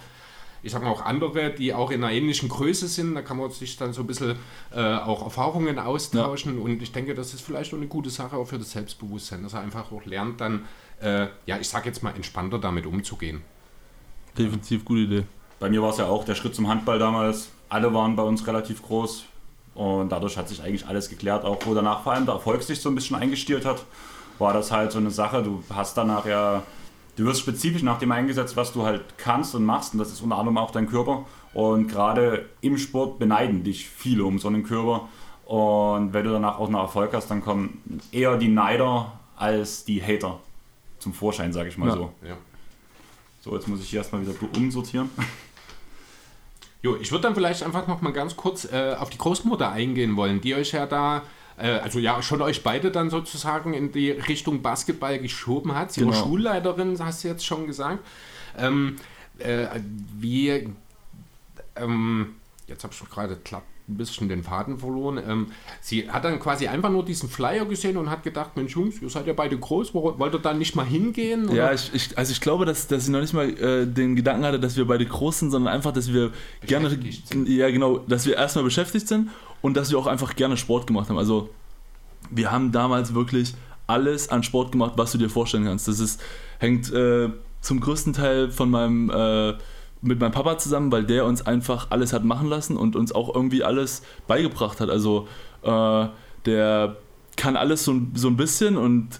ich 0.65 0.73
sag 0.73 0.83
mal 0.83 0.91
auch 0.91 1.03
andere, 1.03 1.51
die 1.51 1.75
auch 1.75 1.91
in 1.91 2.03
einer 2.03 2.13
ähnlichen 2.13 2.49
Größe 2.49 2.89
sind, 2.89 3.15
da 3.15 3.23
kann 3.23 3.37
man 3.37 3.51
sich 3.51 3.77
dann 3.77 3.93
so 3.93 4.01
ein 4.01 4.07
bisschen 4.07 4.37
äh, 4.75 4.81
auch 4.81 5.23
Erfahrungen 5.23 5.79
austauschen 5.79 6.59
und 6.59 6.83
ich 6.83 6.91
denke, 6.91 7.15
das 7.15 7.35
ist 7.35 7.43
vielleicht 7.43 7.73
auch 7.75 7.79
eine 7.79 7.87
gute 7.87 8.11
Sache 8.11 8.37
auch 8.37 8.47
für 8.47 8.59
das 8.59 8.73
Selbstbewusstsein, 8.73 9.43
dass 9.43 9.53
er 9.53 9.61
einfach 9.61 9.93
auch 9.93 10.05
lernt 10.07 10.41
dann, 10.41 10.65
äh, 11.03 11.27
ja, 11.47 11.59
ich 11.61 11.69
sag 11.69 11.85
jetzt 11.85 12.03
mal 12.03 12.15
entspannter 12.17 12.59
damit 12.59 12.87
umzugehen. 12.87 13.43
Definitiv 14.39 14.85
gute 14.85 15.01
Idee. 15.01 15.25
Bei 15.61 15.69
mir 15.69 15.83
war 15.83 15.91
es 15.91 15.99
ja 15.99 16.07
auch 16.07 16.25
der 16.25 16.35
Schritt 16.35 16.55
zum 16.55 16.69
Handball 16.69 16.99
damals. 16.99 17.51
Alle 17.69 17.93
waren 17.93 18.17
bei 18.17 18.23
uns 18.23 18.47
relativ 18.47 18.83
groß 18.83 19.27
und 19.75 20.11
dadurch 20.11 20.37
hat 20.37 20.49
sich 20.49 20.63
eigentlich 20.63 20.87
alles 20.87 21.09
geklärt. 21.09 21.45
Auch 21.45 21.59
wo 21.67 21.75
danach 21.75 22.03
vor 22.03 22.13
allem 22.13 22.25
der 22.25 22.35
Erfolg 22.35 22.63
sich 22.63 22.81
so 22.81 22.89
ein 22.89 22.95
bisschen 22.95 23.17
eingestielt 23.17 23.65
hat, 23.65 23.85
war 24.39 24.53
das 24.53 24.73
halt 24.73 24.93
so 24.93 24.99
eine 24.99 25.11
Sache. 25.11 25.43
Du 25.43 25.63
hast 25.73 25.97
danach 25.97 26.27
ja 26.27 26.63
du 27.17 27.25
wirst 27.25 27.41
spezifisch 27.41 27.83
nach 27.83 27.99
dem 27.99 28.13
eingesetzt, 28.13 28.57
was 28.57 28.73
du 28.73 28.85
halt 28.85 29.03
kannst 29.19 29.55
und 29.55 29.65
machst. 29.65 29.93
Und 29.95 29.99
das 29.99 30.13
ist 30.13 30.21
unter 30.21 30.37
anderem 30.37 30.59
auch 30.59 30.71
dein 30.71 30.89
Körper. 30.89 31.25
Und 31.53 31.89
gerade 31.89 32.49
im 32.61 32.79
Sport 32.79 33.19
beneiden 33.19 33.63
dich 33.63 33.89
viele 33.89 34.25
um 34.25 34.39
so 34.39 34.49
einen 34.49 34.65
Körper. 34.65 35.09
Und 35.47 36.13
wenn 36.13 36.25
du 36.25 36.33
danach 36.33 36.59
auch 36.59 36.69
noch 36.69 36.81
Erfolg 36.81 37.13
hast, 37.13 37.31
dann 37.31 37.43
kommen 37.43 38.01
eher 38.11 38.37
die 38.37 38.49
Neider 38.49 39.13
als 39.37 39.85
die 39.85 40.03
Hater 40.03 40.41
zum 40.99 41.13
Vorschein, 41.13 41.53
sage 41.53 41.69
ich 41.69 41.79
mal 41.79 41.89
Ja. 41.89 41.95
so. 41.95 42.13
Ja. 42.27 42.37
So, 43.41 43.55
jetzt 43.55 43.69
muss 43.69 43.81
ich 43.81 43.91
hier 43.91 43.99
erstmal 43.99 44.23
wieder 44.23 44.35
umsortieren. 44.57 45.11
Jo, 46.83 46.97
ich 46.97 47.11
würde 47.13 47.23
dann 47.23 47.35
vielleicht 47.35 47.63
einfach 47.63 47.87
noch 47.87 48.01
mal 48.01 48.13
ganz 48.13 48.37
kurz 48.37 48.65
äh, 48.71 48.95
auf 48.99 49.11
die 49.11 49.19
Großmutter 49.19 49.71
eingehen 49.71 50.17
wollen, 50.17 50.41
die 50.41 50.55
euch 50.55 50.73
ja 50.73 50.87
da, 50.87 51.23
also 51.63 51.99
ja, 51.99 52.21
schon 52.23 52.43
euch 52.43 52.63
beide 52.63 52.91
dann 52.91 53.11
sozusagen 53.11 53.75
in 53.75 53.93
die 53.93 54.11
Richtung 54.11 54.63
Basketball 54.63 55.19
geschoben 55.19 55.75
hat. 55.75 55.93
Sie 55.93 56.05
war 56.05 56.13
Genau. 56.13 56.25
Schulleiterin, 56.25 56.97
hast 56.99 57.23
du 57.25 57.29
jetzt 57.29 57.45
schon 57.47 57.67
gesagt. 57.67 58.01
Ähm, 58.59 58.97
äh, 59.39 59.67
wie, 60.19 60.69
ähm, 61.77 62.35
jetzt 62.67 62.83
habe 62.85 62.93
ich 62.93 62.99
schon 62.99 63.09
gerade 63.09 63.37
klapp 63.37 63.63
ein 63.87 63.99
bisschen 63.99 64.31
den 64.31 64.43
Faden 64.43 64.79
verloren. 64.79 65.21
Ähm, 65.29 65.49
sie 65.83 66.11
hat 66.11 66.25
dann 66.25 66.41
quasi 66.41 66.67
einfach 66.69 66.89
nur 66.89 67.05
diesen 67.05 67.29
Flyer 67.29 67.67
gesehen 67.67 67.99
und 67.99 68.09
hat 68.09 68.23
gedacht, 68.23 68.57
Mensch 68.57 68.75
Jungs, 68.75 69.03
ihr 69.03 69.11
seid 69.11 69.27
ja 69.27 69.35
beide 69.35 69.59
groß, 69.59 69.93
wo- 69.93 70.19
wollt 70.19 70.33
ihr 70.35 70.39
da 70.39 70.55
nicht 70.55 70.75
mal 70.75 70.87
hingehen? 70.87 71.49
Ja, 71.55 71.65
Oder? 71.67 71.75
ich, 71.75 71.91
ich, 71.93 72.17
also 72.17 72.33
ich 72.33 72.41
glaube, 72.41 72.65
dass, 72.65 72.87
dass 72.87 73.05
sie 73.05 73.11
noch 73.13 73.21
nicht 73.21 73.35
mal 73.35 73.47
äh, 73.51 73.87
den 73.87 74.17
Gedanken 74.17 74.47
hatte, 74.47 74.59
dass 74.59 74.79
wir 74.79 74.87
beide 74.87 75.05
groß 75.05 75.41
sind, 75.41 75.51
sondern 75.51 75.75
einfach, 75.75 75.93
dass 75.93 76.11
wir 76.11 76.33
gerne, 76.67 76.89
sind. 76.89 77.47
ja 77.47 77.69
genau, 77.71 77.99
dass 77.99 78.25
wir 78.25 78.37
erstmal 78.37 78.65
beschäftigt 78.65 79.07
sind 79.07 79.29
und 79.65 79.79
dass 79.79 79.91
wir 79.91 79.99
auch 79.99 80.07
einfach 80.07 80.37
gerne 80.37 80.59
Sport 80.59 80.87
gemacht 80.87 81.09
haben. 81.09 81.17
Also 81.17 81.49
wir 82.31 82.53
haben 82.53 82.71
damals 82.71 83.15
wirklich 83.15 83.55
alles 83.87 84.29
an 84.29 84.43
Sport 84.43 84.73
gemacht, 84.73 84.93
was 84.97 85.13
du 85.13 85.17
dir 85.19 85.31
vorstellen 85.31 85.65
kannst. 85.65 85.89
Das 85.89 86.01
ist, 86.01 86.21
hängt 86.59 86.93
äh, 86.93 87.31
zum 87.63 87.81
größten 87.81 88.13
Teil 88.13 88.51
von 88.51 88.69
meinem, 88.71 89.09
äh, 89.09 89.55
mit 90.03 90.21
meinem 90.21 90.33
Papa 90.33 90.59
zusammen, 90.59 90.93
weil 90.93 91.05
der 91.05 91.25
uns 91.25 91.47
einfach 91.47 91.87
alles 91.89 92.13
hat 92.13 92.25
machen 92.25 92.49
lassen 92.49 92.77
und 92.77 92.95
uns 92.95 93.13
auch 93.13 93.35
irgendwie 93.35 93.65
alles 93.65 94.03
beigebracht 94.27 94.81
hat. 94.81 94.91
Also 94.91 95.29
äh, 95.63 96.07
der 96.45 96.97
kann 97.37 97.57
alles 97.57 97.85
so, 97.85 97.93
ein- 97.93 98.13
so 98.15 98.29
ein 98.29 98.37
bisschen 98.37 98.77
und 98.77 99.19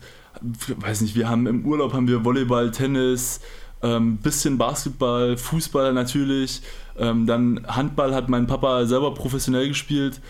weiß 0.79 1.01
nicht, 1.01 1.15
wir 1.17 1.27
haben 1.31 1.47
im 1.47 1.65
Urlaub 1.65 1.95
haben 1.95 2.07
wir 2.07 2.23
Volleyball, 2.23 2.71
Tennis, 2.71 3.41
ähm, 3.85 4.17
bisschen 4.17 4.57
Basketball, 4.57 5.37
Fußball 5.37 5.93
natürlich, 5.93 6.63
ähm, 6.99 7.27
dann 7.27 7.65
Handball 7.69 8.15
hat 8.15 8.29
mein 8.29 8.47
Papa 8.47 8.87
selber 8.87 9.13
professionell 9.13 9.69
gespielt. 9.69 10.21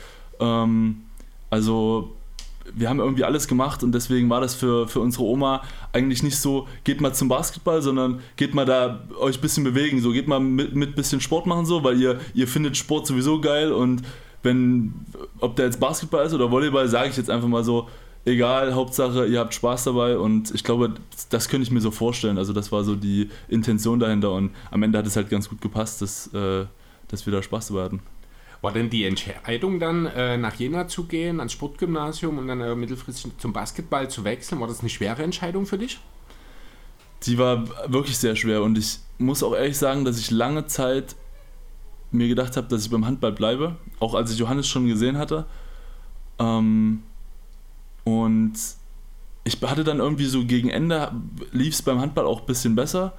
Ähm, 0.41 1.03
also 1.51 2.13
wir 2.75 2.89
haben 2.89 2.99
irgendwie 2.99 3.25
alles 3.25 3.47
gemacht 3.47 3.83
und 3.83 3.93
deswegen 3.93 4.29
war 4.29 4.41
das 4.41 4.55
für, 4.55 4.89
für 4.89 5.01
unsere 5.01 5.25
Oma 5.25 5.63
eigentlich 5.93 6.23
nicht 6.23 6.37
so, 6.37 6.67
geht 6.83 7.01
mal 7.01 7.15
zum 7.15 7.29
Basketball, 7.29 7.81
sondern 7.81 8.21
geht 8.37 8.55
mal 8.55 8.65
da 8.65 9.05
euch 9.21 9.39
ein 9.39 9.41
bisschen 9.41 9.65
bewegen, 9.65 10.01
so 10.01 10.11
geht 10.11 10.27
mal 10.27 10.41
mit, 10.41 10.75
mit 10.75 10.97
bisschen 10.97 11.21
Sport 11.21 11.47
machen 11.47 11.67
so, 11.67 11.85
weil 11.85 12.01
ihr, 12.01 12.19
ihr 12.33 12.49
findet 12.49 12.77
Sport 12.77 13.07
sowieso 13.07 13.41
geil 13.41 13.71
und 13.71 14.03
wenn, 14.43 14.95
ob 15.41 15.57
der 15.57 15.67
jetzt 15.67 15.79
Basketball 15.79 16.27
ist 16.27 16.35
oder 16.35 16.51
Volleyball, 16.51 16.89
sage 16.89 17.11
ich 17.11 17.17
jetzt 17.17 17.31
einfach 17.31 17.49
mal 17.49 17.65
so, 17.65 17.89
egal, 18.25 18.75
Hauptsache 18.75 19.27
ihr 19.27 19.39
habt 19.39 19.55
Spaß 19.55 19.85
dabei 19.85 20.17
und 20.19 20.55
ich 20.55 20.65
glaube, 20.65 20.95
das, 21.31 21.49
könnte 21.49 21.65
ich 21.65 21.71
mir 21.71 21.81
so 21.81 21.91
vorstellen, 21.91 22.39
also 22.39 22.53
das 22.53 22.73
war 22.73 22.85
so 22.85 22.97
die 22.97 23.29
Intention 23.49 23.99
dahinter 23.99 24.33
und 24.33 24.55
am 24.71 24.83
Ende 24.83 24.99
hat 24.99 25.07
es 25.07 25.17
halt 25.17 25.31
ganz 25.31 25.49
gut 25.49 25.61
gepasst, 25.61 26.03
dass, 26.03 26.33
äh, 26.35 26.67
dass 27.09 27.27
wir 27.27 27.33
da 27.33 27.43
Spaß 27.43 27.69
dabei 27.69 27.85
hatten. 27.85 28.03
War 28.63 28.73
denn 28.73 28.89
die 28.89 29.05
Entscheidung 29.05 29.79
dann, 29.79 30.07
äh, 30.07 30.39
nach 30.39 30.55
Jena 30.55 30.89
zu 30.89 31.05
gehen, 31.05 31.39
ans 31.39 31.53
Sportgymnasium 31.53 32.39
und 32.39 32.49
dann 32.49 32.63
äh, 32.63 32.75
mittelfristig 32.75 33.33
zum 33.37 33.53
Basketball 33.53 34.09
zu 34.09 34.25
wechseln? 34.25 34.61
War 34.61 34.69
das 34.69 34.81
eine 34.81 34.89
schwere 34.89 35.23
Entscheidung 35.23 35.67
für 35.67 35.77
dich? 35.77 35.99
Die 37.25 37.37
war 37.37 37.69
wirklich 37.91 38.17
sehr 38.17 38.37
schwer 38.37 38.63
und 38.63 38.79
ich 38.79 38.99
muss 39.19 39.43
auch 39.43 39.55
ehrlich 39.55 39.77
sagen, 39.77 40.05
dass 40.05 40.19
ich 40.19 40.31
lange 40.31 40.67
Zeit 40.67 41.15
mir 42.11 42.29
gedacht 42.29 42.57
habe, 42.57 42.69
dass 42.69 42.85
ich 42.85 42.91
beim 42.91 43.07
Handball 43.07 43.33
bleibe, 43.33 43.77
auch 44.01 44.15
als 44.15 44.33
ich 44.33 44.39
Johannes 44.39 44.67
schon 44.67 44.87
gesehen 44.87 45.19
hatte. 45.19 45.47
Ähm, 46.39 47.03
und 48.05 48.55
ich 49.45 49.61
hatte 49.63 49.85
dann 49.85 49.99
irgendwie 49.99 50.27
so 50.27 50.45
gegen 50.45 50.71
Ende, 50.71 51.13
lief 51.53 51.75
es 51.75 51.83
beim 51.83 52.01
Handball 52.01 52.27
auch 52.27 52.41
ein 52.41 52.47
bisschen 52.47 52.75
besser. 52.75 53.13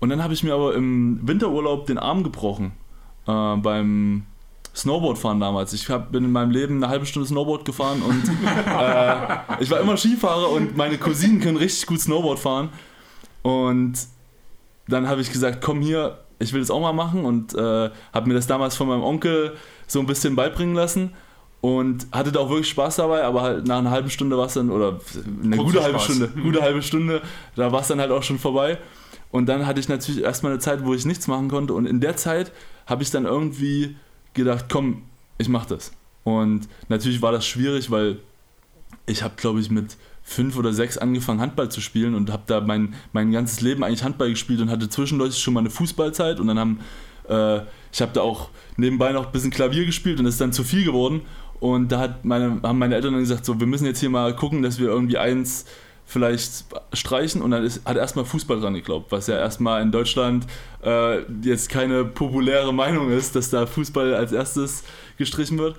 Und 0.00 0.10
dann 0.10 0.22
habe 0.22 0.34
ich 0.34 0.42
mir 0.42 0.54
aber 0.54 0.74
im 0.74 1.20
Winterurlaub 1.26 1.86
den 1.86 1.98
Arm 1.98 2.22
gebrochen 2.22 2.72
äh, 3.26 3.56
beim 3.56 4.26
Snowboardfahren 4.74 5.40
damals. 5.40 5.72
Ich 5.72 5.88
hab, 5.88 6.12
bin 6.12 6.24
in 6.24 6.32
meinem 6.32 6.50
Leben 6.50 6.76
eine 6.76 6.88
halbe 6.88 7.06
Stunde 7.06 7.28
Snowboard 7.28 7.64
gefahren 7.64 8.02
und 8.02 8.24
äh, 8.66 9.62
ich 9.62 9.70
war 9.70 9.80
immer 9.80 9.96
Skifahrer 9.96 10.50
und 10.50 10.76
meine 10.76 10.98
Cousinen 10.98 11.40
können 11.40 11.56
richtig 11.56 11.86
gut 11.86 12.00
Snowboard 12.00 12.38
fahren. 12.38 12.68
Und 13.42 13.94
dann 14.88 15.08
habe 15.08 15.20
ich 15.20 15.32
gesagt, 15.32 15.62
komm 15.62 15.80
hier, 15.80 16.18
ich 16.38 16.52
will 16.52 16.60
das 16.60 16.70
auch 16.70 16.80
mal 16.80 16.92
machen 16.92 17.24
und 17.24 17.54
äh, 17.54 17.90
habe 18.12 18.28
mir 18.28 18.34
das 18.34 18.46
damals 18.46 18.76
von 18.76 18.88
meinem 18.88 19.02
Onkel 19.02 19.56
so 19.86 20.00
ein 20.00 20.06
bisschen 20.06 20.34
beibringen 20.36 20.74
lassen 20.74 21.12
und 21.64 22.08
hatte 22.12 22.30
da 22.30 22.40
auch 22.40 22.50
wirklich 22.50 22.68
Spaß 22.68 22.96
dabei, 22.96 23.24
aber 23.24 23.40
halt 23.40 23.66
nach 23.66 23.78
einer 23.78 23.90
halben 23.90 24.10
Stunde 24.10 24.36
war 24.36 24.44
es 24.44 24.52
dann, 24.52 24.70
oder 24.70 25.00
eine 25.42 25.56
gute 25.56 25.82
halbe. 25.82 25.98
Stunde, 25.98 26.28
gute 26.28 26.60
halbe 26.60 26.82
Stunde, 26.82 27.22
da 27.56 27.72
war 27.72 27.80
es 27.80 27.88
dann 27.88 28.00
halt 28.00 28.10
auch 28.10 28.22
schon 28.22 28.38
vorbei. 28.38 28.76
Und 29.30 29.46
dann 29.46 29.64
hatte 29.64 29.80
ich 29.80 29.88
natürlich 29.88 30.22
erstmal 30.22 30.52
eine 30.52 30.58
Zeit, 30.58 30.84
wo 30.84 30.92
ich 30.92 31.06
nichts 31.06 31.26
machen 31.26 31.48
konnte 31.48 31.72
und 31.72 31.86
in 31.86 32.00
der 32.00 32.18
Zeit 32.18 32.52
habe 32.84 33.02
ich 33.02 33.10
dann 33.10 33.24
irgendwie 33.24 33.96
gedacht, 34.34 34.66
komm, 34.70 35.04
ich 35.38 35.48
mach 35.48 35.64
das. 35.64 35.92
Und 36.22 36.68
natürlich 36.90 37.22
war 37.22 37.32
das 37.32 37.46
schwierig, 37.46 37.90
weil 37.90 38.18
ich 39.06 39.22
habe, 39.22 39.32
glaube 39.38 39.60
ich, 39.60 39.70
mit 39.70 39.96
fünf 40.22 40.58
oder 40.58 40.74
sechs 40.74 40.98
angefangen, 40.98 41.40
Handball 41.40 41.70
zu 41.70 41.80
spielen 41.80 42.14
und 42.14 42.30
habe 42.30 42.42
da 42.46 42.60
mein, 42.60 42.92
mein 43.14 43.32
ganzes 43.32 43.62
Leben 43.62 43.84
eigentlich 43.84 44.04
Handball 44.04 44.28
gespielt 44.28 44.60
und 44.60 44.68
hatte 44.68 44.90
zwischendurch 44.90 45.38
schon 45.38 45.54
mal 45.54 45.60
eine 45.60 45.70
Fußballzeit 45.70 46.40
und 46.40 46.46
dann 46.46 46.58
haben, 46.58 46.80
äh, 47.26 47.62
ich 47.90 48.02
habe 48.02 48.12
da 48.12 48.20
auch 48.20 48.50
nebenbei 48.76 49.12
noch 49.12 49.24
ein 49.24 49.32
bisschen 49.32 49.50
Klavier 49.50 49.86
gespielt 49.86 50.18
und 50.18 50.26
das 50.26 50.34
ist 50.34 50.42
dann 50.42 50.52
zu 50.52 50.62
viel 50.62 50.84
geworden 50.84 51.22
und 51.64 51.90
da 51.90 51.98
hat 51.98 52.26
meine, 52.26 52.60
haben 52.62 52.78
meine 52.78 52.94
Eltern 52.94 53.14
dann 53.14 53.22
gesagt, 53.22 53.46
so, 53.46 53.58
wir 53.58 53.66
müssen 53.66 53.86
jetzt 53.86 53.98
hier 53.98 54.10
mal 54.10 54.36
gucken, 54.36 54.60
dass 54.60 54.78
wir 54.78 54.88
irgendwie 54.88 55.16
eins 55.16 55.64
vielleicht 56.04 56.66
streichen 56.92 57.40
und 57.40 57.52
dann 57.52 57.64
ist, 57.64 57.86
hat 57.86 57.96
erstmal 57.96 58.26
Fußball 58.26 58.60
dran 58.60 58.74
geglaubt, 58.74 59.10
was 59.10 59.28
ja 59.28 59.38
erstmal 59.38 59.80
in 59.80 59.90
Deutschland 59.90 60.46
äh, 60.84 61.22
jetzt 61.40 61.70
keine 61.70 62.04
populäre 62.04 62.74
Meinung 62.74 63.10
ist, 63.10 63.34
dass 63.34 63.48
da 63.48 63.64
Fußball 63.64 64.12
als 64.12 64.32
erstes 64.32 64.84
gestrichen 65.16 65.56
wird. 65.56 65.78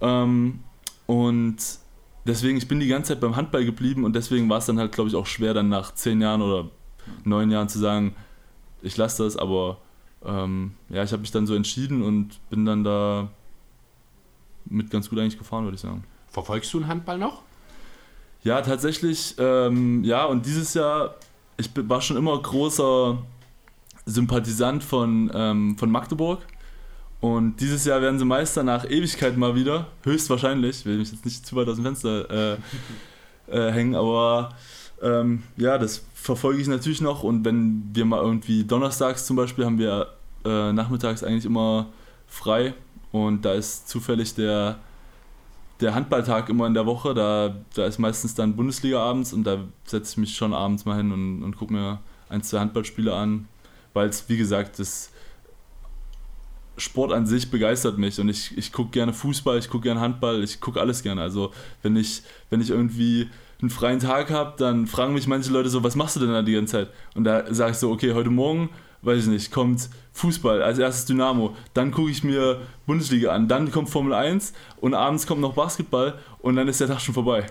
Ähm, 0.00 0.60
und 1.06 1.56
deswegen, 2.24 2.56
ich 2.56 2.68
bin 2.68 2.78
die 2.78 2.86
ganze 2.86 3.14
Zeit 3.14 3.20
beim 3.20 3.34
Handball 3.34 3.64
geblieben 3.64 4.04
und 4.04 4.14
deswegen 4.14 4.48
war 4.48 4.58
es 4.58 4.66
dann 4.66 4.78
halt, 4.78 4.92
glaube 4.92 5.08
ich, 5.08 5.16
auch 5.16 5.26
schwer, 5.26 5.52
dann 5.52 5.68
nach 5.68 5.94
zehn 5.94 6.20
Jahren 6.20 6.42
oder 6.42 6.70
neun 7.24 7.50
Jahren 7.50 7.68
zu 7.68 7.80
sagen, 7.80 8.14
ich 8.82 8.96
lasse 8.96 9.24
das, 9.24 9.36
aber 9.36 9.78
ähm, 10.24 10.74
ja, 10.90 11.02
ich 11.02 11.10
habe 11.10 11.22
mich 11.22 11.32
dann 11.32 11.48
so 11.48 11.56
entschieden 11.56 12.02
und 12.04 12.38
bin 12.50 12.64
dann 12.64 12.84
da 12.84 13.30
mit 14.66 14.90
ganz 14.90 15.10
gut 15.10 15.18
eigentlich 15.18 15.38
gefahren, 15.38 15.64
würde 15.64 15.76
ich 15.76 15.80
sagen. 15.80 16.04
Verfolgst 16.28 16.72
du 16.74 16.80
den 16.80 16.88
Handball 16.88 17.18
noch? 17.18 17.42
Ja, 18.42 18.60
tatsächlich, 18.60 19.36
ähm, 19.38 20.04
ja, 20.04 20.24
und 20.24 20.44
dieses 20.44 20.74
Jahr, 20.74 21.14
ich 21.56 21.70
war 21.74 22.00
schon 22.00 22.16
immer 22.16 22.40
großer 22.40 23.18
Sympathisant 24.06 24.84
von, 24.84 25.30
ähm, 25.34 25.78
von 25.78 25.90
Magdeburg. 25.90 26.42
Und 27.20 27.56
dieses 27.60 27.86
Jahr 27.86 28.02
werden 28.02 28.18
sie 28.18 28.26
Meister 28.26 28.62
nach 28.62 28.84
Ewigkeit 28.84 29.38
mal 29.38 29.54
wieder. 29.54 29.86
Höchstwahrscheinlich. 30.02 30.84
Will 30.84 30.98
mich 30.98 31.10
jetzt 31.10 31.24
nicht 31.24 31.46
zu 31.46 31.56
weit 31.56 31.68
aus 31.68 31.76
dem 31.76 31.84
Fenster 31.84 32.30
äh, 32.30 32.56
äh, 33.50 33.72
hängen, 33.72 33.94
aber 33.94 34.50
ähm, 35.00 35.42
ja, 35.56 35.78
das 35.78 36.04
verfolge 36.12 36.60
ich 36.60 36.68
natürlich 36.68 37.00
noch. 37.00 37.22
Und 37.22 37.44
wenn 37.46 37.90
wir 37.94 38.04
mal 38.04 38.20
irgendwie 38.20 38.64
donnerstags 38.64 39.24
zum 39.24 39.36
Beispiel 39.36 39.64
haben 39.64 39.78
wir 39.78 40.08
äh, 40.44 40.72
nachmittags 40.72 41.24
eigentlich 41.24 41.46
immer 41.46 41.86
frei. 42.26 42.74
Und 43.14 43.44
da 43.44 43.52
ist 43.52 43.88
zufällig 43.88 44.34
der, 44.34 44.76
der 45.80 45.94
Handballtag 45.94 46.48
immer 46.48 46.66
in 46.66 46.74
der 46.74 46.84
Woche. 46.84 47.14
Da, 47.14 47.54
da 47.76 47.86
ist 47.86 48.00
meistens 48.00 48.34
dann 48.34 48.56
Bundesliga 48.56 48.98
abends 48.98 49.32
und 49.32 49.44
da 49.44 49.58
setze 49.84 50.14
ich 50.14 50.16
mich 50.16 50.36
schon 50.36 50.52
abends 50.52 50.84
mal 50.84 50.96
hin 50.96 51.12
und, 51.12 51.44
und 51.44 51.56
gucke 51.56 51.72
mir 51.72 52.00
ein, 52.28 52.42
zwei 52.42 52.58
Handballspiele 52.58 53.14
an. 53.14 53.46
Weil 53.92 54.08
es, 54.08 54.28
wie 54.28 54.36
gesagt, 54.36 54.80
das 54.80 55.12
Sport 56.76 57.12
an 57.12 57.24
sich 57.24 57.52
begeistert 57.52 57.98
mich 57.98 58.18
und 58.18 58.28
ich, 58.28 58.58
ich 58.58 58.72
gucke 58.72 58.90
gerne 58.90 59.12
Fußball, 59.12 59.58
ich 59.58 59.70
gucke 59.70 59.84
gerne 59.84 60.00
Handball, 60.00 60.42
ich 60.42 60.60
gucke 60.60 60.80
alles 60.80 61.04
gerne. 61.04 61.22
Also 61.22 61.52
wenn 61.82 61.94
ich, 61.94 62.22
wenn 62.50 62.60
ich 62.60 62.70
irgendwie 62.70 63.30
einen 63.60 63.70
freien 63.70 64.00
Tag 64.00 64.32
habe, 64.32 64.54
dann 64.58 64.88
fragen 64.88 65.14
mich 65.14 65.28
manche 65.28 65.52
Leute 65.52 65.68
so, 65.68 65.84
was 65.84 65.94
machst 65.94 66.16
du 66.16 66.20
denn 66.20 66.30
da 66.30 66.42
die 66.42 66.54
ganze 66.54 66.72
Zeit? 66.72 66.90
Und 67.14 67.22
da 67.22 67.54
sage 67.54 67.70
ich 67.70 67.76
so, 67.76 67.92
okay, 67.92 68.12
heute 68.12 68.30
Morgen, 68.30 68.70
weiß 69.04 69.24
ich 69.24 69.28
nicht, 69.28 69.52
kommt 69.52 69.88
Fußball, 70.12 70.62
als 70.62 70.78
erstes 70.78 71.06
Dynamo, 71.06 71.56
dann 71.74 71.90
gucke 71.90 72.10
ich 72.10 72.22
mir 72.22 72.60
Bundesliga 72.86 73.32
an, 73.32 73.48
dann 73.48 73.70
kommt 73.70 73.90
Formel 73.90 74.12
1 74.12 74.52
und 74.80 74.94
abends 74.94 75.26
kommt 75.26 75.40
noch 75.40 75.54
Basketball 75.54 76.18
und 76.40 76.56
dann 76.56 76.68
ist 76.68 76.80
der 76.80 76.88
Tag 76.88 77.00
schon 77.00 77.14
vorbei. 77.14 77.46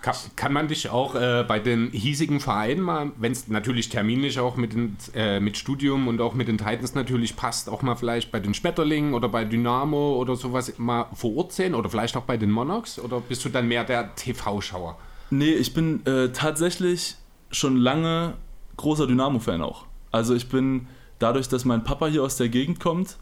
Kann, 0.00 0.14
kann 0.36 0.52
man 0.52 0.68
dich 0.68 0.90
auch 0.90 1.16
äh, 1.16 1.44
bei 1.48 1.58
den 1.58 1.90
hiesigen 1.90 2.38
Vereinen 2.38 2.80
mal, 2.80 3.10
wenn 3.16 3.32
es 3.32 3.48
natürlich 3.48 3.88
terminlich 3.88 4.38
auch 4.38 4.54
mit, 4.56 4.72
den, 4.72 4.96
äh, 5.14 5.40
mit 5.40 5.56
Studium 5.56 6.06
und 6.06 6.20
auch 6.20 6.34
mit 6.34 6.46
den 6.46 6.56
Titans 6.56 6.94
natürlich 6.94 7.34
passt, 7.34 7.68
auch 7.68 7.82
mal 7.82 7.96
vielleicht 7.96 8.30
bei 8.30 8.38
den 8.38 8.54
Schmetterlingen 8.54 9.12
oder 9.14 9.28
bei 9.28 9.44
Dynamo 9.44 10.14
oder 10.14 10.36
sowas 10.36 10.72
mal 10.78 11.06
vor 11.14 11.36
Ort 11.36 11.52
sehen 11.52 11.74
oder 11.74 11.88
vielleicht 11.88 12.16
auch 12.16 12.22
bei 12.22 12.36
den 12.36 12.50
Monarchs 12.50 13.00
oder 13.00 13.20
bist 13.20 13.44
du 13.44 13.48
dann 13.48 13.66
mehr 13.66 13.82
der 13.82 14.14
TV-Schauer? 14.14 14.96
Nee, 15.30 15.54
ich 15.54 15.74
bin 15.74 16.06
äh, 16.06 16.28
tatsächlich 16.28 17.16
schon 17.50 17.76
lange 17.76 18.34
großer 18.76 19.06
Dynamo-Fan 19.06 19.62
auch. 19.62 19.84
Also 20.10 20.34
ich 20.34 20.48
bin 20.48 20.88
dadurch, 21.18 21.48
dass 21.48 21.64
mein 21.64 21.84
Papa 21.84 22.06
hier 22.06 22.22
aus 22.22 22.36
der 22.36 22.48
Gegend 22.48 22.80
kommt, 22.80 23.16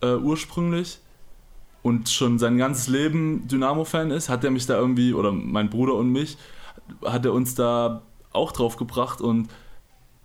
äh, 0.00 0.14
ursprünglich, 0.14 0.98
und 1.82 2.08
schon 2.08 2.38
sein 2.38 2.58
ganzes 2.58 2.88
Leben 2.88 3.46
Dynamo-Fan 3.48 4.10
ist, 4.10 4.28
hat 4.28 4.44
er 4.44 4.50
mich 4.50 4.66
da 4.66 4.78
irgendwie, 4.78 5.14
oder 5.14 5.32
mein 5.32 5.68
Bruder 5.68 5.94
und 5.94 6.10
mich, 6.10 6.38
hat 7.04 7.24
er 7.24 7.32
uns 7.32 7.54
da 7.54 8.02
auch 8.32 8.52
drauf 8.52 8.76
gebracht 8.76 9.20
und 9.20 9.48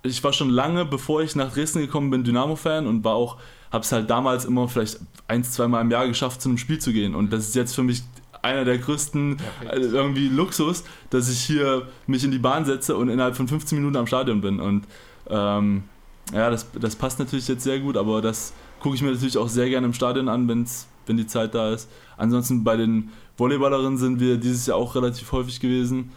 ich 0.04 0.24
war 0.24 0.32
schon 0.32 0.50
lange, 0.50 0.86
bevor 0.86 1.22
ich 1.22 1.36
nach 1.36 1.52
Dresden 1.52 1.80
gekommen 1.80 2.12
bin, 2.12 2.24
Dynamo-Fan 2.24 2.88
und 2.88 3.04
war 3.04 3.16
auch, 3.16 3.38
habe 3.72 3.84
es 3.84 3.92
halt 3.92 4.10
damals 4.10 4.46
immer 4.46 4.68
vielleicht 4.68 5.00
ein, 5.28 5.44
zwei 5.44 5.68
Mal 5.68 5.82
im 5.82 5.92
Jahr 5.92 6.08
geschafft, 6.08 6.42
zu 6.42 6.50
einem 6.50 6.58
Spiel 6.58 6.80
zu 6.80 6.94
gehen. 6.94 7.16
Und 7.16 7.34
das 7.34 7.48
ist 7.48 7.56
jetzt 7.56 7.74
für 7.74 7.84
mich 7.84 8.04
einer 8.42 8.64
der 8.64 8.78
größten 8.78 9.38
äh, 9.70 9.78
irgendwie 9.78 10.30
Luxus, 10.30 10.84
dass 11.10 11.30
ich 11.30 11.40
hier 11.40 11.88
mich 12.06 12.24
in 12.24 12.32
die 12.32 12.38
Bahn 12.38 12.64
setze 12.64 12.96
und 12.96 13.10
innerhalb 13.10 13.36
von 13.36 13.48
15 13.48 13.78
Minuten 13.78 13.98
am 13.98 14.08
Stadion 14.08 14.40
bin. 14.40 14.60
Und 14.60 14.86
ähm, 15.30 15.84
ja, 16.34 16.50
das, 16.50 16.68
das 16.80 16.96
passt 16.96 17.20
natürlich 17.20 17.48
jetzt 17.48 17.64
sehr 17.64 17.80
gut, 17.80 17.98
aber 17.98 18.22
das 18.22 18.54
gucke 18.80 18.96
ich 18.96 19.02
mir 19.02 19.12
natürlich 19.12 19.38
auch 19.38 19.50
sehr 19.50 19.70
gerne 19.70 19.88
im 19.88 19.94
Stadion 19.94 20.30
an, 20.30 20.48
wenn's, 20.48 20.88
wenn 21.06 21.18
die 21.18 21.28
Zeit 21.28 21.56
da 21.56 21.74
ist. 21.74 21.90
Ansonsten 22.18 22.64
bei 22.64 22.76
den 22.76 23.12
Volleyballerinnen 23.38 23.98
sind 23.98 24.20
wir 24.20 24.38
dieses 24.38 24.66
Jahr 24.66 24.78
auch 24.78 24.96
relativ 24.96 25.32
häufig 25.32 25.60
gewesen. 25.60 26.12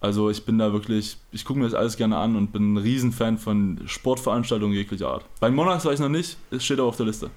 Also 0.00 0.30
ich 0.30 0.44
bin 0.44 0.58
da 0.58 0.72
wirklich, 0.72 1.16
ich 1.30 1.44
gucke 1.44 1.60
mir 1.60 1.66
das 1.66 1.74
alles 1.74 1.96
gerne 1.96 2.16
an 2.16 2.34
und 2.34 2.52
bin 2.52 2.74
ein 2.74 2.76
Riesenfan 2.76 3.38
von 3.38 3.80
Sportveranstaltungen 3.86 4.74
jeglicher 4.74 5.08
Art. 5.08 5.24
Bei 5.38 5.50
Monarchs 5.50 5.84
war 5.84 5.92
ich 5.92 6.00
noch 6.00 6.08
nicht, 6.08 6.36
es 6.50 6.64
steht 6.64 6.80
auch 6.80 6.88
auf 6.88 6.96
der 6.96 7.06
Liste. 7.06 7.30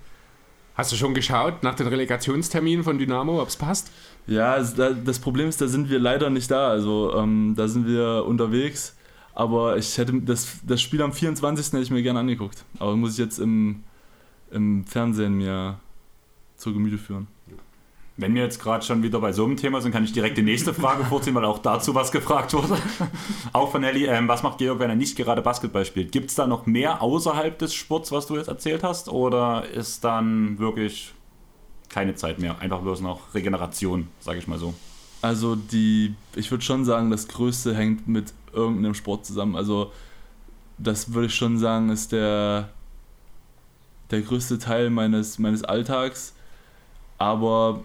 Hast 0.75 0.91
du 0.91 0.95
schon 0.97 1.13
geschaut 1.13 1.63
nach 1.63 1.75
den 1.75 1.87
Relegationsterminen 1.87 2.83
von 2.83 2.97
Dynamo, 2.97 3.41
ob 3.41 3.47
es 3.47 3.55
passt? 3.55 3.91
Ja, 4.27 4.59
das 4.59 5.19
Problem 5.19 5.47
ist, 5.47 5.61
da 5.61 5.67
sind 5.67 5.89
wir 5.89 5.99
leider 5.99 6.29
nicht 6.29 6.51
da. 6.51 6.67
Also 6.67 7.13
ähm, 7.15 7.53
da 7.55 7.67
sind 7.67 7.87
wir 7.87 8.25
unterwegs. 8.27 8.94
Aber 9.35 9.77
ich 9.77 9.97
hätte 9.97 10.13
das, 10.21 10.59
das 10.65 10.81
Spiel 10.81 11.01
am 11.01 11.11
24. 11.11 11.65
hätte 11.73 11.83
ich 11.83 11.91
mir 11.91 12.01
gerne 12.01 12.19
angeguckt. 12.19 12.63
Aber 12.79 12.95
muss 12.95 13.11
ich 13.11 13.17
jetzt 13.17 13.37
im, 13.37 13.83
im 14.49 14.85
Fernsehen 14.85 15.33
mir 15.33 15.77
zur 16.55 16.73
Gemüte 16.73 16.97
führen. 16.97 17.27
Wenn 18.17 18.33
wir 18.33 18.43
jetzt 18.43 18.61
gerade 18.61 18.85
schon 18.85 19.03
wieder 19.03 19.19
bei 19.19 19.33
so 19.33 19.43
einem 19.43 19.57
Thema 19.57 19.81
sind, 19.81 19.91
kann 19.91 20.05
ich 20.05 20.13
direkt 20.13 20.37
die 20.37 20.41
nächste 20.41 20.73
Frage 20.73 21.03
vorziehen, 21.09 21.35
weil 21.35 21.43
auch 21.43 21.59
dazu 21.59 21.93
was 21.93 22.13
gefragt 22.13 22.53
wurde. 22.53 22.77
auch 23.51 23.69
von 23.71 23.83
Ellie, 23.83 24.07
ähm, 24.07 24.29
was 24.29 24.41
macht 24.41 24.57
Georg, 24.57 24.79
wenn 24.79 24.89
er 24.89 24.95
nicht 24.95 25.17
gerade 25.17 25.41
Basketball 25.41 25.83
spielt? 25.83 26.13
Gibt 26.13 26.29
es 26.29 26.35
da 26.35 26.47
noch 26.47 26.65
mehr 26.65 27.01
außerhalb 27.01 27.59
des 27.59 27.73
Sports, 27.73 28.13
was 28.13 28.27
du 28.27 28.37
jetzt 28.37 28.47
erzählt 28.47 28.83
hast? 28.83 29.09
Oder 29.09 29.65
ist 29.69 30.05
dann 30.05 30.57
wirklich 30.59 31.13
keine 31.89 32.15
Zeit 32.15 32.39
mehr? 32.39 32.57
Einfach 32.59 32.79
bloß 32.79 33.01
noch 33.01 33.33
Regeneration, 33.33 34.07
sage 34.21 34.39
ich 34.39 34.47
mal 34.47 34.59
so. 34.59 34.73
Also 35.21 35.57
die, 35.57 36.15
ich 36.35 36.51
würde 36.51 36.63
schon 36.63 36.85
sagen, 36.85 37.11
das 37.11 37.27
Größte 37.27 37.75
hängt 37.75 38.07
mit 38.07 38.33
irgendeinem 38.55 38.93
Sport 38.93 39.25
zusammen. 39.25 39.55
Also 39.55 39.91
das 40.77 41.13
würde 41.13 41.27
ich 41.27 41.35
schon 41.35 41.57
sagen, 41.57 41.89
ist 41.89 42.11
der, 42.11 42.69
der 44.11 44.21
größte 44.21 44.59
Teil 44.59 44.89
meines, 44.89 45.39
meines 45.39 45.63
Alltags. 45.63 46.33
Aber 47.17 47.81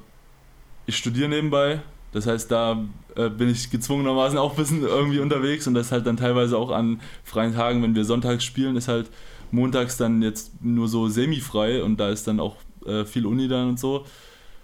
ich 0.86 0.96
studiere 0.96 1.28
nebenbei, 1.28 1.82
das 2.12 2.26
heißt, 2.26 2.50
da 2.50 2.84
äh, 3.14 3.28
bin 3.28 3.48
ich 3.48 3.70
gezwungenermaßen 3.70 4.38
auch 4.38 4.52
ein 4.52 4.56
bisschen 4.56 4.82
irgendwie 4.82 5.20
unterwegs 5.20 5.66
und 5.66 5.74
das 5.74 5.92
halt 5.92 6.06
dann 6.06 6.16
teilweise 6.16 6.58
auch 6.58 6.70
an 6.70 7.00
freien 7.22 7.54
Tagen, 7.54 7.82
wenn 7.82 7.94
wir 7.94 8.04
sonntags 8.04 8.42
spielen, 8.44 8.76
ist 8.76 8.88
halt 8.88 9.10
montags 9.52 9.96
dann 9.96 10.22
jetzt 10.22 10.62
nur 10.62 10.88
so 10.88 11.08
semi-frei 11.08 11.82
und 11.82 11.98
da 11.98 12.08
ist 12.08 12.26
dann 12.26 12.40
auch 12.40 12.56
äh, 12.86 13.04
viel 13.04 13.26
Uni 13.26 13.46
dann 13.48 13.70
und 13.70 13.80
so. 13.80 14.04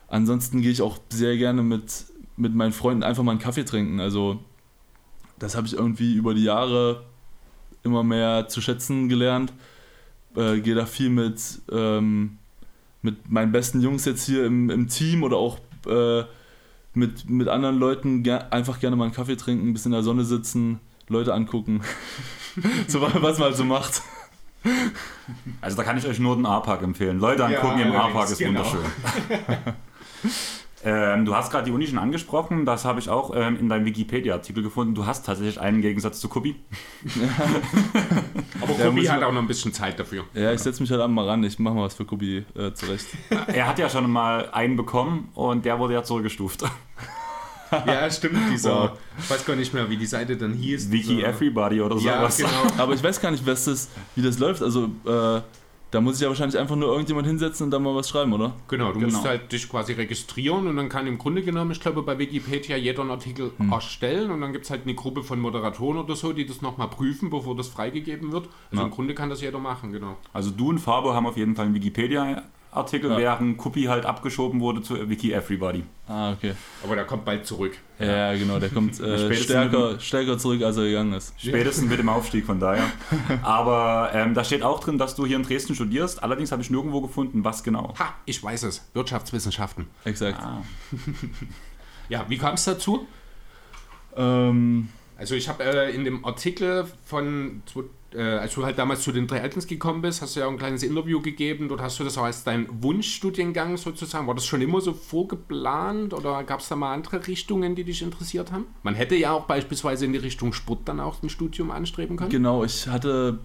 Ansonsten 0.09 0.63
gehe 0.63 0.71
ich 0.71 0.83
auch 0.83 0.99
sehr 1.09 1.37
gerne 1.37 1.63
mit, 1.63 2.07
mit 2.37 2.55
meinen 2.55 2.73
Freunden 2.73 3.03
einfach 3.03 3.23
mal 3.23 3.33
einen 3.33 3.41
Kaffee 3.41 3.65
trinken. 3.65 4.01
Also 4.01 4.41
das 5.39 5.57
habe 5.57 5.67
ich 5.67 5.75
irgendwie 5.75 6.15
über 6.15 6.35
die 6.35 6.45
Jahre 6.45 7.05
immer 7.83 8.03
mehr 8.03 8.49
zu 8.49 8.61
schätzen 8.61 9.09
gelernt. 9.09 9.53
Äh, 10.35 10.61
gehe 10.61 10.75
da 10.75 10.87
viel 10.87 11.09
mit, 11.09 11.41
ähm, 11.71 12.39
mit 13.03 13.31
meinen 13.31 13.53
besten 13.53 13.81
Jungs 13.81 14.05
jetzt 14.05 14.27
hier 14.27 14.45
im, 14.45 14.71
im 14.71 14.89
Team 14.89 15.23
oder 15.23 15.37
auch 15.37 15.59
äh, 15.87 16.25
mit, 16.95 17.29
mit 17.29 17.49
anderen 17.49 17.79
Leuten 17.79 18.23
ger 18.23 18.53
einfach 18.53 18.81
gerne 18.81 18.97
mal 18.97 19.05
einen 19.05 19.15
Kaffee 19.15 19.37
trinken, 19.37 19.69
ein 19.69 19.73
bisschen 19.73 19.93
in 19.93 19.97
der 19.97 20.03
Sonne 20.03 20.25
sitzen, 20.25 20.81
Leute 21.09 21.33
angucken. 21.33 21.83
so 22.89 23.01
was 23.01 23.39
man 23.39 23.49
halt 23.49 23.57
so 23.57 23.65
macht. 23.65 24.03
Also 25.61 25.77
da 25.77 25.85
kann 25.85 25.97
ich 25.97 26.07
euch 26.07 26.19
nur 26.19 26.35
den 26.37 26.47
A-Park 26.47 26.83
empfehlen. 26.83 27.21
Leute 27.21 27.45
angucken 27.45 27.79
ja, 27.79 27.87
im 27.87 27.95
A-Park 27.95 28.31
ist 28.31 28.39
genau. 28.39 28.65
wunderschön. 28.65 28.81
ähm, 30.89 31.25
du 31.25 31.35
hast 31.35 31.51
gerade 31.51 31.65
die 31.65 31.73
Uni 31.73 31.85
schon 31.85 31.99
angesprochen, 31.99 32.65
das 32.65 32.85
habe 32.85 33.01
ich 33.01 33.09
auch 33.09 33.35
ähm, 33.35 33.59
in 33.59 33.69
deinem 33.69 33.85
Wikipedia-Artikel 33.87 34.63
gefunden. 34.63 34.95
Du 34.95 35.05
hast 35.05 35.27
tatsächlich 35.27 35.61
einen 35.61 35.83
Gegensatz 35.83 36.21
zu 36.21 36.29
Kubi. 36.29 36.55
Aber 38.61 38.73
Kubi 38.73 39.05
hat 39.07 39.21
auch 39.25 39.33
noch 39.33 39.41
ein 39.41 39.49
bisschen 39.49 39.73
Zeit 39.73 39.99
dafür. 39.99 40.23
Ja, 40.33 40.53
ich 40.53 40.61
setze 40.61 40.81
mich 40.81 40.93
halt 40.93 41.11
mal 41.11 41.29
ran, 41.29 41.43
ich 41.43 41.59
mache 41.59 41.75
mal 41.75 41.83
was 41.83 41.95
für 41.95 42.05
Kubi 42.05 42.45
äh, 42.57 42.73
zurecht. 42.73 43.07
er 43.49 43.67
hat 43.67 43.81
ja 43.81 43.91
schon 43.91 44.09
mal 44.09 44.49
einen 44.53 44.77
bekommen 44.77 45.29
und 45.35 45.65
der 45.65 45.81
wurde 45.81 45.95
ja 45.95 46.05
zurückgestuft. 46.05 46.63
ja, 47.87 48.09
stimmt, 48.09 48.39
dieser. 48.53 48.93
Ich 49.19 49.29
weiß 49.29 49.45
gar 49.45 49.57
nicht 49.57 49.75
mehr, 49.75 49.91
wie 49.91 49.97
die 49.97 50.07
Seite 50.07 50.37
dann 50.37 50.53
hieß. 50.53 50.93
Wiki 50.93 51.21
Everybody 51.21 51.81
oder 51.81 51.99
sowas. 51.99 52.39
Ja, 52.39 52.47
genau. 52.47 52.81
Aber 52.81 52.95
ich 52.95 53.03
weiß 53.03 53.21
gar 53.21 53.33
nicht, 53.33 53.45
was 53.45 53.65
das, 53.65 53.89
wie 54.15 54.23
das 54.23 54.39
läuft. 54.39 54.63
Also, 54.63 54.85
äh, 55.05 55.41
da 55.97 56.03
muss 56.03 56.17
ich 56.17 56.21
ja 56.21 56.29
wahrscheinlich 56.29 56.59
einfach 56.59 56.77
nur 56.77 56.91
irgendjemand 56.91 57.27
hinsetzen 57.27 57.65
und 57.65 57.71
dann 57.71 57.83
mal 57.83 57.95
was 57.95 58.11
schreiben, 58.11 58.31
oder? 58.35 58.53
Genau, 58.69 58.93
du 58.93 59.01
genau. 59.01 59.13
musst 59.13 59.25
halt 59.25 59.51
dich 59.51 59.67
quasi 59.67 59.95
registrieren 59.95 60.67
und 60.67 60.77
dann 60.77 60.91
kann 60.91 61.07
im 61.07 61.17
Grunde 61.17 61.43
genommen, 61.43 61.71
ich 61.71 61.81
glaube, 61.81 62.03
bei 62.03 62.19
Wikipedia 62.19 62.77
jeder 62.77 63.01
einen 63.01 63.13
Artikel 63.13 63.53
hm. 63.57 63.73
erstellen 63.73 64.31
und 64.31 64.43
dann 64.43 64.53
gibt 64.53 64.67
es 64.67 64.71
halt 64.71 64.83
eine 64.83 64.95
Gruppe 64.95 65.23
von 65.23 65.41
Moderatoren 65.41 65.97
oder 65.97 66.15
so, 66.15 66.35
die 66.35 66.45
das 66.45 66.61
nochmal 66.61 66.89
prüfen, 66.89 67.31
bevor 67.31 67.57
das 67.57 67.69
freigegeben 67.69 68.31
wird. 68.31 68.47
Also 68.71 68.83
ja. 68.83 68.89
im 68.89 68.91
Grunde 68.91 69.15
kann 69.15 69.31
das 69.31 69.41
jeder 69.41 69.59
machen, 69.59 69.91
genau. 69.91 70.19
Also 70.35 70.51
du 70.51 70.69
und 70.69 70.81
Fabo 70.81 71.15
haben 71.15 71.27
auf 71.27 71.39
jeden 71.39 71.57
Fall 71.57 71.65
einen 71.65 71.75
Wikipedia 71.75 72.43
Artikel, 72.77 73.11
ja. 73.11 73.19
während 73.19 73.57
Kupi 73.59 73.85
halt 73.85 74.05
abgeschoben 74.05 74.61
wurde 74.61 74.83
zu 74.83 75.09
Wiki 75.09 75.33
Everybody. 75.33 75.85
Ah, 76.09 76.33
okay. 76.33 76.55
Aber 76.85 76.95
der 76.95 77.05
kommt 77.05 77.25
bald 77.25 77.47
zurück. 77.47 77.77
Ja, 77.99 78.33
ja 78.33 78.39
genau, 78.39 78.59
der 78.59 78.69
kommt 78.69 79.01
äh, 79.01 79.35
stärker, 79.35 79.99
stärker 79.99 80.39
zurück, 80.39 80.63
als 80.63 80.77
er 80.77 80.85
gegangen 80.85 81.13
ist. 81.15 81.35
Spätestens 81.39 81.89
mit 81.89 81.99
dem 81.99 82.09
Aufstieg, 82.09 82.47
von 82.47 82.61
daher. 82.61 82.85
Aber 83.43 84.11
ähm, 84.13 84.35
da 84.35 84.45
steht 84.45 84.63
auch 84.63 84.81
drin, 84.81 84.99
dass 84.99 85.15
du 85.15 85.27
hier 85.27 85.37
in 85.37 85.43
Dresden 85.43 85.75
studierst. 85.75 86.23
Allerdings 86.23 86.53
habe 86.53 86.63
ich 86.63 86.71
nirgendwo 86.71 87.01
gefunden, 87.01 87.45
was 87.45 87.63
genau. 87.63 87.95
Ha, 87.99 88.15
ich 88.25 88.43
weiß 88.43 88.65
es. 88.65 88.89
Wirtschaftswissenschaften. 88.95 89.87
Exakt. 90.05 90.41
Ah. 90.41 90.63
ja, 92.09 92.27
wie 92.29 92.39
kam 92.39 92.55
es 92.55 92.65
dazu? 92.65 93.07
Ähm, 94.17 94.89
also 95.19 95.35
ich 95.35 95.49
habe 95.49 95.65
äh, 95.65 95.95
in 95.95 96.05
dem 96.05 96.25
Artikel 96.25 96.87
von 97.05 97.63
äh, 98.17 98.39
als 98.39 98.55
du 98.55 98.65
halt 98.65 98.79
damals 98.79 99.03
zu 99.03 99.13
den 99.13 99.27
drei 99.27 99.39
Eltern 99.39 99.67
gekommen 99.67 100.01
bist, 100.01 100.23
hast 100.23 100.35
du 100.35 100.41
ja 100.41 100.47
auch 100.47 100.51
ein 100.51 100.57
kleines 100.57 100.83
Interview 100.83 101.21
gegeben. 101.21 101.69
Dort 101.69 101.83
hast 101.83 102.01
du 102.01 102.05
das 102.05 102.17
auch 102.17 102.25
als 102.25 102.45
dein 102.45 102.67
Wunschstudiengang 102.83 103.77
sozusagen. 103.77 104.27
War 104.27 104.35
das 104.35 104.47
schon 104.47 104.63
immer 104.63 104.81
so 104.81 104.95
vorgeplant 104.95 106.15
oder 106.15 106.43
gab 106.45 106.61
es 106.61 106.69
da 106.69 106.77
mal 106.77 106.95
andere 106.95 107.27
Richtungen, 107.27 107.75
die 107.75 107.85
dich 107.85 108.01
interessiert 108.01 108.53
haben? 108.53 108.67
Man 108.83 108.95
hätte 108.95 109.17
ja 109.17 109.33
auch 109.33 109.45
beispielsweise 109.45 110.07
in 110.07 110.13
die 110.13 110.19
Richtung 110.19 110.55
Sport 110.55 110.81
dann 110.87 110.99
auch 110.99 111.23
ein 111.23 111.29
Studium 111.29 111.71
anstreben 111.71 112.17
können. 112.17 112.31
Genau, 112.31 112.65
ich 112.65 112.89
hatte, 112.89 113.39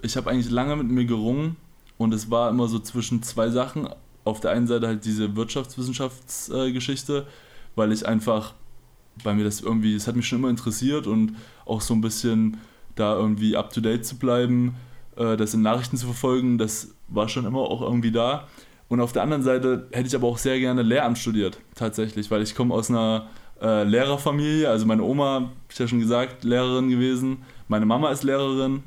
ich 0.00 0.16
habe 0.16 0.30
eigentlich 0.30 0.50
lange 0.50 0.76
mit 0.76 0.88
mir 0.88 1.04
gerungen 1.04 1.56
und 1.96 2.14
es 2.14 2.30
war 2.30 2.50
immer 2.50 2.68
so 2.68 2.78
zwischen 2.78 3.24
zwei 3.24 3.50
Sachen. 3.50 3.88
Auf 4.24 4.38
der 4.38 4.52
einen 4.52 4.68
Seite 4.68 4.86
halt 4.86 5.04
diese 5.04 5.34
Wirtschaftswissenschaftsgeschichte, 5.34 7.26
weil 7.74 7.90
ich 7.90 8.06
einfach, 8.06 8.54
weil 9.24 9.34
mir 9.34 9.44
das 9.44 9.60
irgendwie, 9.60 9.94
es 9.96 10.06
hat 10.06 10.14
mich 10.14 10.28
schon 10.28 10.38
immer 10.38 10.50
interessiert 10.50 11.08
und 11.08 11.34
auch 11.64 11.80
so 11.80 11.94
ein 11.94 12.00
bisschen 12.00 12.58
da 12.98 13.14
irgendwie 13.16 13.56
up 13.56 13.72
to 13.72 13.80
date 13.80 14.04
zu 14.04 14.16
bleiben, 14.16 14.74
äh, 15.16 15.36
das 15.36 15.54
in 15.54 15.62
Nachrichten 15.62 15.96
zu 15.96 16.06
verfolgen, 16.06 16.58
das 16.58 16.94
war 17.08 17.28
schon 17.28 17.44
immer 17.44 17.60
auch 17.60 17.82
irgendwie 17.82 18.12
da. 18.12 18.46
Und 18.88 19.00
auf 19.00 19.12
der 19.12 19.22
anderen 19.22 19.42
Seite 19.42 19.86
hätte 19.92 20.08
ich 20.08 20.14
aber 20.14 20.26
auch 20.26 20.38
sehr 20.38 20.58
gerne 20.58 20.82
Lehramt 20.82 21.18
studiert, 21.18 21.58
tatsächlich, 21.74 22.30
weil 22.30 22.42
ich 22.42 22.54
komme 22.54 22.74
aus 22.74 22.88
einer 22.88 23.28
äh, 23.60 23.84
Lehrerfamilie. 23.84 24.68
Also 24.68 24.86
meine 24.86 25.02
Oma, 25.02 25.34
habe 25.34 25.50
ich 25.70 25.78
ja 25.78 25.86
schon 25.86 26.00
gesagt, 26.00 26.44
Lehrerin 26.44 26.88
gewesen. 26.88 27.42
Meine 27.68 27.86
Mama 27.86 28.10
ist 28.10 28.22
Lehrerin. 28.22 28.82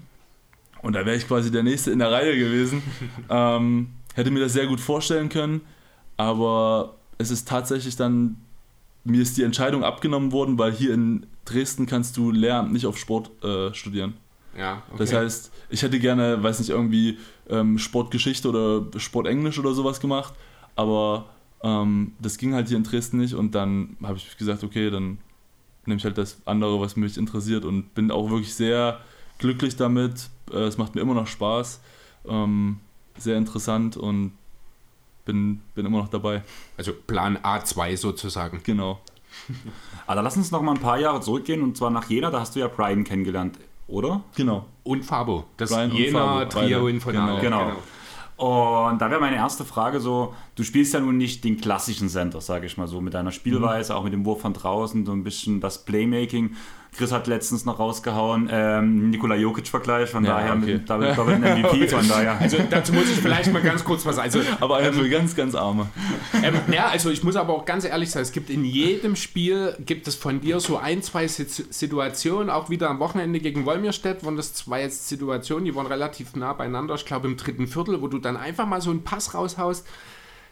Und 0.82 0.94
da 0.94 1.06
wäre 1.06 1.16
ich 1.16 1.28
quasi 1.28 1.52
der 1.52 1.64
Nächste 1.64 1.92
in 1.92 2.00
der 2.00 2.12
Reihe 2.12 2.38
gewesen. 2.38 2.82
ähm, 3.30 3.90
hätte 4.16 4.32
mir 4.32 4.40
das 4.40 4.54
sehr 4.54 4.66
gut 4.66 4.80
vorstellen 4.80 5.30
können. 5.30 5.62
Aber 6.18 6.96
es 7.18 7.30
ist 7.30 7.48
tatsächlich 7.48 7.96
dann, 7.96 8.38
mir 9.04 9.22
ist 9.22 9.38
die 9.38 9.44
Entscheidung 9.44 9.84
abgenommen 9.84 10.32
worden, 10.32 10.58
weil 10.58 10.72
hier 10.72 10.94
in 10.94 11.28
Dresden 11.46 11.86
kannst 11.86 12.18
du 12.18 12.32
Lehramt 12.32 12.72
nicht 12.72 12.86
auf 12.86 12.98
Sport 12.98 13.32
äh, 13.44 13.74
studieren. 13.74 14.14
Ja, 14.58 14.84
okay. 14.90 14.98
Das 14.98 15.14
heißt, 15.14 15.52
ich 15.70 15.82
hätte 15.82 16.00
gerne, 16.00 16.42
weiß 16.42 16.60
nicht, 16.60 16.70
irgendwie 16.70 17.18
ähm, 17.50 17.78
Sportgeschichte 17.78 18.50
oder 18.50 19.00
Sportenglisch 19.00 19.58
oder 19.60 19.74
sowas 19.74 20.00
gemacht, 20.00 20.34
aber 20.76 21.26
ähm, 21.64 22.14
das 22.20 22.38
ging 22.38 22.54
halt 22.54 22.68
hier 22.68 22.78
in 22.78 22.84
Dresden 22.84 23.18
nicht 23.18 23.34
und 23.34 23.56
dann 23.56 23.96
habe 24.04 24.18
ich 24.18 24.38
gesagt, 24.38 24.64
okay, 24.64 24.90
dann 24.90 25.20
nehme 25.86 25.98
ich 25.98 26.04
halt 26.04 26.18
das 26.18 26.42
andere, 26.46 26.80
was 26.80 26.96
mich 26.96 27.18
interessiert 27.18 27.66
und 27.66 27.94
bin 27.94 28.12
auch 28.12 28.30
wirklich 28.30 28.54
sehr 28.54 29.00
glücklich 29.38 29.76
damit. 29.76 30.30
Äh, 30.52 30.60
es 30.60 30.78
macht 30.78 30.96
mir 30.96 31.02
immer 31.02 31.14
noch 31.14 31.28
Spaß, 31.28 31.82
ähm, 32.28 32.80
sehr 33.18 33.38
interessant 33.38 33.98
und 33.98 34.34
bin, 35.26 35.62
bin 35.76 35.86
immer 35.86 36.00
noch 36.00 36.10
dabei. 36.10 36.44
Also 36.78 36.94
Plan 36.94 37.38
A2 37.38 37.98
sozusagen. 37.98 38.62
Genau. 38.64 39.00
Aber 40.08 40.22
lass 40.24 40.38
uns 40.38 40.52
noch 40.52 40.62
mal 40.62 40.74
ein 40.74 40.82
paar 40.82 41.00
Jahre 41.00 41.22
zurückgehen 41.22 41.62
und 41.62 41.78
zwar 41.78 41.90
nach 41.90 42.10
Jena, 42.10 42.30
da 42.30 42.40
hast 42.40 42.56
du 42.56 42.60
ja 42.60 42.68
Brian 42.68 43.04
kennengelernt. 43.04 43.58
oder? 43.88 44.24
Genau. 44.36 44.66
Und 44.84 45.04
Fabo. 45.04 45.46
Das 45.58 45.72
Brian 45.72 45.92
Jena 45.92 46.46
Trio 46.46 46.80
beide. 46.80 46.90
Infernal. 46.90 47.42
Genau. 47.42 47.72
Und 48.38 49.00
da 49.00 49.12
wäre 49.12 49.20
meine 49.20 49.36
erste 49.36 49.64
Frage 49.64 50.00
so, 50.00 50.34
du 50.56 50.64
spielst 50.64 50.96
ja 50.96 51.00
nun 51.00 51.18
nicht 51.18 51.44
den 51.44 51.62
klassischen 51.62 52.10
Center, 52.10 52.42
sage 52.42 52.66
ich 52.66 52.76
mal 52.76 52.88
so, 52.88 53.00
mit 53.00 53.14
deiner 53.14 53.32
Spielweise, 53.32 53.96
auch 53.96 54.04
mit 54.04 54.14
dem 54.14 54.26
Wurf 54.26 54.42
von 54.42 54.54
draußen, 54.54 55.06
so 55.06 55.12
ein 55.12 55.24
bisschen 55.24 55.62
das 55.62 55.86
Playmaking. 55.86 56.56
Chris 56.98 57.14
hat 57.14 57.26
letztens 57.28 57.64
noch 57.64 57.80
rausgehauen, 57.80 58.50
ähm, 58.52 59.10
Nikola 59.12 59.36
Jokic-Vergleich, 59.36 60.10
von 60.10 60.26
Ja, 60.26 60.32
daher 60.36 60.52
okay. 60.58 60.74
mit 60.74 60.90
Double 60.90 61.14
Double 61.16 61.38
MVP, 61.40 61.88
von 61.88 62.06
daher. 62.08 62.38
Also 62.40 62.58
dazu 62.70 62.92
muss 62.92 63.06
ich 63.10 63.16
vielleicht 63.18 63.52
mal 63.54 63.62
ganz 63.62 63.84
kurz 63.86 64.06
was. 64.06 64.20
Also, 64.20 64.42
Aber 64.60 64.76
einer 64.78 64.92
für 64.92 65.10
ganz, 65.10 65.34
ganz 65.34 65.56
Arme. 65.56 65.88
ähm, 66.44 66.54
ja, 66.72 66.88
also 66.88 67.10
ich 67.10 67.24
muss 67.24 67.38
aber 67.38 67.54
auch 67.54 67.64
ganz 67.64 67.86
ehrlich 67.86 68.12
sein, 68.12 68.22
es 68.24 68.34
gibt 68.34 68.50
in 68.50 68.66
jedem 68.66 69.16
Spiel, 69.16 69.74
gibt 69.86 70.06
es 70.10 70.16
von 70.16 70.42
dir 70.42 70.60
so 70.60 70.78
ein, 70.78 71.02
zwei 71.02 71.28
Sit- 71.30 71.74
Situationen, 71.74 72.50
auch 72.50 72.70
wieder 72.70 72.90
am 72.90 73.00
Wochenende 73.00 73.40
gegen 73.40 73.66
Wolmirstedt 73.66 74.26
waren 74.26 74.36
das 74.36 74.54
zwei 74.54 74.88
Situationen, 74.90 75.64
die 75.64 75.74
waren 75.74 75.88
relativ 75.88 76.36
nah 76.36 76.52
beieinander, 76.52 76.96
ich 76.96 77.06
glaube 77.06 77.28
im 77.30 77.38
dritten 77.38 77.68
Viertel, 77.68 78.02
wo 78.02 78.08
du 78.10 78.20
dann 78.20 78.36
einfach 78.36 78.66
mal 78.68 78.82
so 78.82 78.90
einen 78.92 79.04
Pass 79.06 79.34
raushaust, 79.34 79.88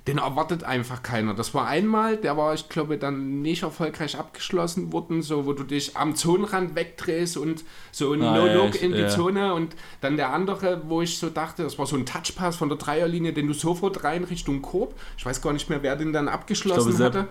den 0.09 0.17
erwartet 0.17 0.63
einfach 0.63 1.03
keiner. 1.03 1.35
Das 1.35 1.53
war 1.53 1.67
einmal, 1.67 2.17
der 2.17 2.35
war, 2.35 2.55
ich 2.55 2.67
glaube, 2.67 2.97
dann 2.97 3.43
nicht 3.43 3.61
erfolgreich 3.61 4.17
abgeschlossen 4.17 4.91
worden, 4.91 5.21
so 5.21 5.45
wo 5.45 5.53
du 5.53 5.63
dich 5.63 5.95
am 5.95 6.15
Zonenrand 6.15 6.73
wegdrehst 6.73 7.37
und 7.37 7.63
so 7.91 8.13
ein 8.13 8.23
Ah, 8.23 8.35
No-Look 8.35 8.81
in 8.81 8.91
die 8.93 9.01
ja. 9.01 9.07
Zone 9.07 9.53
und 9.53 9.75
dann 10.01 10.17
der 10.17 10.33
andere, 10.33 10.81
wo 10.87 11.03
ich 11.03 11.19
so 11.19 11.29
dachte, 11.29 11.61
das 11.61 11.77
war 11.77 11.85
so 11.85 11.95
ein 11.95 12.07
Touchpass 12.07 12.55
von 12.55 12.69
der 12.69 12.79
Dreierlinie, 12.79 13.33
den 13.33 13.45
du 13.45 13.53
sofort 13.53 14.03
rein 14.03 14.23
Richtung 14.23 14.63
Korb. 14.63 14.95
Ich 15.15 15.27
weiß 15.27 15.43
gar 15.43 15.53
nicht 15.53 15.69
mehr, 15.69 15.83
wer 15.83 15.95
den 15.95 16.11
dann 16.11 16.27
abgeschlossen 16.27 16.95
glaube, 16.95 17.03
hatte. 17.19 17.27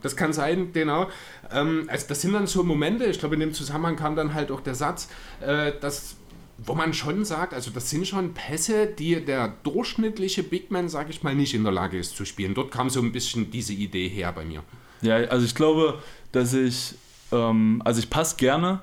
Das 0.00 0.16
kann 0.16 0.32
sein, 0.32 0.72
genau. 0.72 1.08
Ähm, 1.52 1.84
also 1.88 2.06
das 2.08 2.22
sind 2.22 2.32
dann 2.32 2.46
so 2.46 2.62
Momente, 2.62 3.04
ich 3.04 3.18
glaube, 3.18 3.34
in 3.34 3.40
dem 3.40 3.52
Zusammenhang 3.52 3.96
kam 3.96 4.16
dann 4.16 4.32
halt 4.32 4.50
auch 4.50 4.62
der 4.62 4.74
Satz, 4.74 5.08
äh, 5.40 5.72
dass, 5.80 6.16
wo 6.64 6.74
man 6.74 6.92
schon 6.94 7.24
sagt, 7.24 7.54
also 7.54 7.70
das 7.70 7.90
sind 7.90 8.06
schon 8.06 8.34
Pässe, 8.34 8.86
die 8.86 9.24
der 9.24 9.48
durchschnittliche 9.62 10.42
Big 10.42 10.70
Man, 10.70 10.88
sage 10.88 11.10
ich 11.10 11.22
mal, 11.22 11.34
nicht 11.34 11.54
in 11.54 11.62
der 11.64 11.72
Lage 11.72 11.98
ist 11.98 12.16
zu 12.16 12.24
spielen. 12.24 12.54
Dort 12.54 12.70
kam 12.70 12.90
so 12.90 13.00
ein 13.00 13.12
bisschen 13.12 13.50
diese 13.50 13.72
Idee 13.72 14.08
her 14.08 14.32
bei 14.32 14.44
mir. 14.44 14.62
Ja, 15.00 15.16
also 15.16 15.44
ich 15.44 15.54
glaube, 15.54 16.00
dass 16.32 16.54
ich, 16.54 16.94
ähm, 17.32 17.82
also 17.84 17.98
ich 18.00 18.08
passe 18.10 18.36
gerne, 18.36 18.82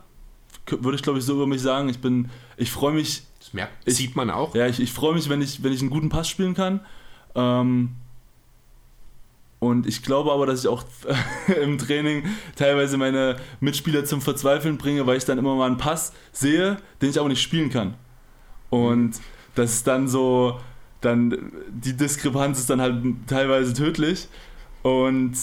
würde 0.68 0.96
ich 0.96 1.02
glaube 1.04 1.20
ich 1.20 1.26
so 1.26 1.34
über 1.34 1.48
mich 1.48 1.62
sagen. 1.62 1.89
Ich 1.89 2.00
bin, 2.00 2.30
ich 2.58 2.72
freue 2.72 2.94
mich, 2.94 3.24
Das 3.39 3.54
merkt, 3.54 3.74
Ich- 3.88 3.96
sieht 3.96 4.15
man 4.15 4.30
auch. 4.30 4.54
ja, 4.56 4.68
ich, 4.68 4.80
ich 4.80 4.92
freue 4.92 5.13
mich, 5.15 5.30
wenn 5.30 5.42
ich, 5.42 5.63
wenn 5.63 5.72
ich 5.74 5.82
einen 5.82 5.89
guten 5.89 6.10
Pass 6.10 6.28
spielen 6.28 6.54
kann. 6.54 6.82
Ähm, 7.36 7.92
und 9.60 9.88
ich 9.88 10.04
glaube 10.04 10.32
aber, 10.32 10.45
dass 10.45 10.62
ich 10.62 10.67
auch 10.67 10.84
im 11.62 11.78
Training 11.78 12.24
teilweise 12.56 12.98
meine 12.98 13.36
Mitspieler 13.60 14.06
zum 14.06 14.22
Verzweifeln 14.22 14.78
bringe, 14.78 15.06
weil 15.06 15.17
ich 15.17 15.26
dann 15.26 15.38
immer 15.38 15.56
mal 15.56 15.67
einen 15.67 15.78
Pass 15.78 16.13
sehe, 16.32 16.78
den 17.02 17.10
ich 17.10 17.19
aber 17.19 17.28
nicht 17.28 17.41
spielen 17.41 17.69
kann. 17.69 17.95
Und 18.69 19.19
das 19.56 19.74
ist 19.74 19.88
dann 19.88 20.08
so, 20.08 20.60
dann 21.02 21.52
die 21.69 21.95
Diskrepanz 21.95 22.60
ist 22.60 22.69
dann 22.69 22.80
halt 22.80 23.04
teilweise 23.28 23.74
tödlich. 23.74 24.30
Und 24.82 25.34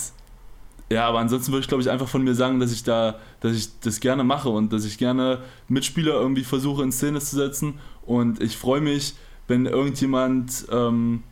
ja, 0.88 1.07
aber 1.09 1.18
ansonsten 1.18 1.52
würde 1.52 1.62
ich 1.62 1.68
glaube 1.68 1.83
ich 1.83 1.90
einfach 1.90 2.09
von 2.09 2.22
mir 2.22 2.35
sagen, 2.35 2.59
dass 2.59 2.72
ich 2.72 2.85
da, 2.85 3.18
dass 3.40 3.55
ich 3.55 3.81
das 3.81 4.00
gerne 4.00 4.24
mache 4.24 4.48
und 4.48 4.72
dass 4.72 4.87
ich 4.87 4.96
gerne 4.96 5.42
Mitspieler 5.68 6.14
irgendwie 6.14 6.44
versuche 6.44 6.83
in 6.83 6.92
Szene 6.92 7.20
zu 7.20 7.37
setzen. 7.37 7.81
Und 8.07 8.40
ich 8.40 8.57
freue 8.57 8.81
mich, 8.81 9.14
wenn 9.46 9.66
irgendjemand 9.66 10.66
ähm, 10.70 11.22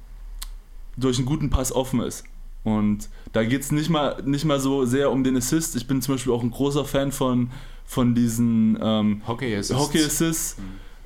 durch 0.99 1.17
einen 1.17 1.27
guten 1.27 1.49
Pass 1.49 1.73
offen 1.73 2.01
ist. 2.01 2.25
Und 2.65 3.11
da 3.33 3.45
geht 3.45 3.61
es 3.61 3.73
nicht 3.73 3.91
mal, 3.91 4.23
nicht 4.25 4.45
mal 4.45 4.59
so 4.59 4.87
sehr 4.87 5.11
um 5.11 5.23
den 5.23 5.37
Assist. 5.37 5.77
Ich 5.77 5.87
bin 5.87 6.01
zum 6.03 6.15
Beispiel 6.15 6.33
auch 6.33 6.43
ein 6.43 6.51
großer 6.51 6.85
Fan 6.85 7.13
von, 7.13 7.51
von 7.85 8.15
diesen 8.15 8.79
ähm, 8.81 9.23
Hockey 9.27 9.55
ist 9.55 9.73
Hockey 9.75 10.03
Assists, 10.03 10.57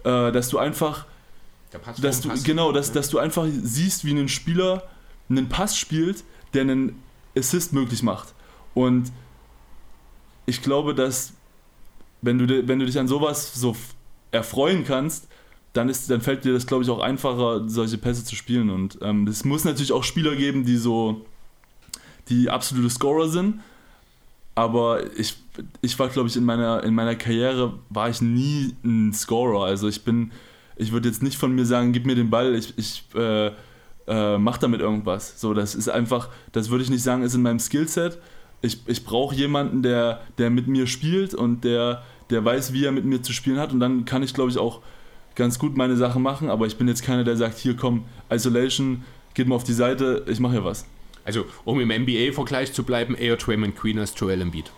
äh, 0.05 0.33
dass 0.33 0.49
du 0.49 0.59
einfach 0.59 1.07
Pass 1.83 2.01
dass 2.01 2.21
du, 2.23 2.31
genau, 2.45 2.73
dass, 2.73 2.93
dass 2.93 3.11
du 3.11 3.19
einfach 3.19 3.47
siehst, 3.51 4.05
wie 4.05 4.19
ein 4.19 4.29
Spieler 4.29 4.85
einen 5.29 5.49
Pass 5.49 5.77
spielt, 5.77 6.25
der 6.55 6.63
einen 6.63 7.03
Assist 7.37 7.73
möglich 7.73 8.03
macht. 8.03 8.35
Und 8.73 9.13
ich 10.47 10.63
glaube, 10.63 10.95
dass 10.95 11.35
wenn 12.23 12.39
du, 12.39 12.69
wenn 12.69 12.79
du 12.79 12.87
dich 12.87 12.99
an 12.99 13.07
sowas 13.07 13.55
so 13.55 13.77
erfreuen 14.31 14.85
kannst, 14.85 15.29
dann, 15.73 15.89
ist, 15.89 16.11
dann 16.11 16.21
fällt 16.21 16.45
dir 16.45 16.53
das, 16.53 16.67
glaube 16.67 16.85
ich, 16.85 16.91
auch 16.91 17.01
einfacher, 17.01 17.69
solche 17.69 17.99
Pässe 17.99 18.25
zu 18.25 18.35
spielen. 18.35 18.71
Und 18.71 18.99
ähm, 19.03 19.27
es 19.27 19.45
muss 19.45 19.65
natürlich 19.65 19.93
auch 19.93 20.05
Spieler 20.05 20.35
geben, 20.35 20.65
die 20.65 20.77
so 20.77 21.27
die 22.29 22.51
absolute 22.51 22.91
Scorer 22.91 23.29
sind. 23.29 23.61
Aber 24.55 25.01
ich, 25.17 25.37
ich 25.83 25.99
war, 25.99 26.09
glaube 26.09 26.29
ich, 26.29 26.37
in 26.37 26.45
meiner, 26.45 26.83
in 26.83 26.95
meiner 26.95 27.15
Karriere 27.15 27.75
war 27.91 28.09
ich 28.09 28.21
nie 28.21 28.75
ein 28.85 29.13
Scorer. 29.13 29.65
Also 29.65 29.87
ich 29.87 30.03
bin, 30.03 30.33
ich 30.77 30.91
würde 30.91 31.09
jetzt 31.09 31.23
nicht 31.23 31.39
von 31.39 31.55
mir 31.55 31.65
sagen, 31.65 31.93
gib 31.93 32.07
mir 32.07 32.17
den 32.17 32.31
Ball, 32.31 32.55
ich, 32.57 32.75
ich 32.77 33.05
äh, 33.15 33.53
äh, 34.09 34.39
mach 34.39 34.59
damit 34.59 34.81
irgendwas. 34.81 35.41
So, 35.41 35.55
das 35.55 35.75
ist 35.75 35.89
einfach, 35.89 36.29
das 36.53 36.71
würde 36.71 36.83
ich 36.83 36.91
nicht 36.91 37.03
sagen, 37.03 37.23
ist 37.23 37.35
in 37.35 37.43
meinem 37.43 37.61
Skillset. 37.61 38.19
Ich, 38.61 38.81
ich 38.87 39.05
brauche 39.05 39.35
jemanden, 39.35 39.83
der, 39.83 40.23
der 40.39 40.51
mit 40.51 40.67
mir 40.67 40.89
spielt 40.89 41.35
und 41.35 41.63
der, 41.63 42.03
der 42.31 42.45
weiß, 42.45 42.73
wie 42.73 42.85
er 42.85 42.91
mit 42.91 43.05
mir 43.05 43.23
zu 43.23 43.33
spielen 43.33 43.59
hat. 43.59 43.73
Und 43.73 43.79
dann 43.79 44.07
kann 44.07 44.23
ich, 44.23 44.35
glaube 44.35 44.51
ich, 44.51 44.59
auch 44.59 44.81
ganz 45.37 45.59
gut 45.61 45.77
meine 45.77 45.97
Sachen 45.97 46.23
machen. 46.23 46.51
Aber 46.51 46.67
ich 46.67 46.77
bin 46.77 46.89
jetzt 46.89 47.05
keiner, 47.05 47.23
der 47.23 47.37
sagt, 47.37 47.59
hier 47.59 47.77
komm, 47.77 48.07
Isolation, 48.29 49.05
geht 49.35 49.47
mal 49.47 49.55
auf 49.55 49.63
die 49.63 49.73
Seite, 49.73 50.25
ich 50.27 50.41
mache 50.41 50.55
hier 50.55 50.65
was. 50.65 50.85
Also, 51.29 51.45
um 51.65 51.79
im 51.79 51.89
NBA-Vergleich 51.91 52.73
zu 52.73 52.83
bleiben, 52.85 53.15
eher 53.15 53.37
Draymond 53.37 53.77
Green 53.77 53.99
als 53.99 54.15
Joel 54.17 54.41
Embiid. 54.41 54.71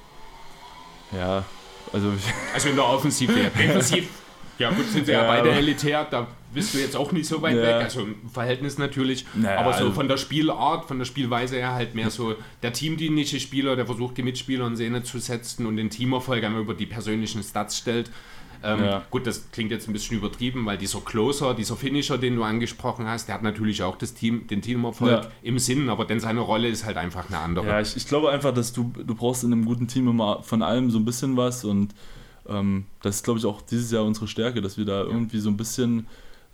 Ja, 1.17 1.45
also 1.93 2.13
Also 2.55 2.69
in 2.69 2.77
der 2.77 2.85
Offensive. 2.87 3.33
ja. 3.33 3.49
Defensiv, 3.51 4.09
ja 4.59 4.71
gut, 4.71 4.87
sind 4.91 5.07
sie 5.07 5.13
ja, 5.13 5.23
Ja, 5.23 5.29
beide 5.29 5.51
elitär, 5.53 6.07
da 6.11 6.27
bist 6.53 6.75
du 6.75 6.79
jetzt 6.79 6.97
auch 6.97 7.13
nicht 7.13 7.27
so 7.27 7.41
weit 7.43 7.57
Ja. 7.57 7.63
weg, 7.63 7.75
also 7.85 8.01
im 8.03 8.17
Verhältnis 8.33 8.79
natürlich, 8.79 9.25
Naja, 9.35 9.59
aber 9.61 9.73
so 9.73 9.79
also- 9.85 9.93
von 9.93 10.09
der 10.09 10.17
Spielart, 10.17 10.87
von 10.87 10.99
der 10.99 11.05
Spielweise 11.07 11.57
her 11.57 11.73
halt 11.75 11.95
mehr 11.95 12.11
so 12.11 12.35
der 12.63 12.73
teamdienliche 12.73 13.39
Spieler, 13.41 13.77
der 13.77 13.87
versucht 13.87 14.17
die 14.17 14.23
Mitspieler 14.25 14.67
in 14.67 14.75
Szene 14.77 15.03
zu 15.05 15.19
setzen 15.21 15.67
und 15.67 15.77
den 15.77 15.89
Teamerfolg 15.91 16.43
einmal 16.45 16.63
über 16.63 16.75
die 16.75 16.87
persönlichen 16.87 17.43
Stats 17.45 17.79
stellt. 17.79 18.11
Ähm, 18.63 18.85
Ja. 18.85 19.03
Gut, 19.11 19.27
das 19.27 19.51
klingt 19.53 19.71
jetzt 19.71 19.89
ein 19.89 19.93
bisschen 19.93 20.19
übertrieben, 20.19 20.67
weil 20.67 20.77
dieser 20.79 21.01
Closer, 21.01 21.55
dieser 21.55 21.77
Finisher, 21.77 22.19
den 22.19 22.37
du 22.37 22.43
angesprochen 22.43 23.07
hast, 23.07 23.27
der 23.29 23.37
hat 23.37 23.43
natürlich 23.43 23.83
auch 23.83 23.97
das 23.97 24.13
Team, 24.15 24.47
den 24.47 24.61
Teamerfolg 24.63 25.11
Ja. 25.25 25.31
im 25.43 25.59
Sinn, 25.59 25.89
aber 25.89 26.05
denn 26.05 26.21
seine 26.21 26.41
Rolle 26.41 26.69
ist 26.69 26.85
halt 26.85 26.97
einfach 26.97 27.29
eine 27.29 27.39
andere. 27.39 27.67
Ja, 27.67 27.81
ich, 27.81 27.97
ich 27.97 28.07
glaube 28.07 28.31
einfach, 28.31 28.53
dass 28.53 28.73
du, 28.73 28.93
du 29.07 29.15
brauchst 29.15 29.45
in 29.45 29.53
einem 29.53 29.65
guten 29.65 29.89
Team 29.89 30.09
immer 30.09 30.43
von 30.43 30.63
allem 30.63 30.91
so 30.91 30.99
ein 30.99 31.05
bisschen 31.05 31.37
was 31.37 31.65
und 31.65 31.95
ähm, 32.49 32.85
das 33.03 33.17
ist, 33.17 33.25
glaube 33.25 33.39
ich, 33.39 33.47
auch 33.47 33.63
dieses 33.63 33.91
Jahr 33.91 34.05
unsere 34.05 34.27
Stärke, 34.29 34.61
dass 34.61 34.77
wir 34.77 34.85
da 34.85 35.03
irgendwie 35.03 35.39
so 35.39 35.49
ein 35.51 35.57
bisschen, 35.57 36.07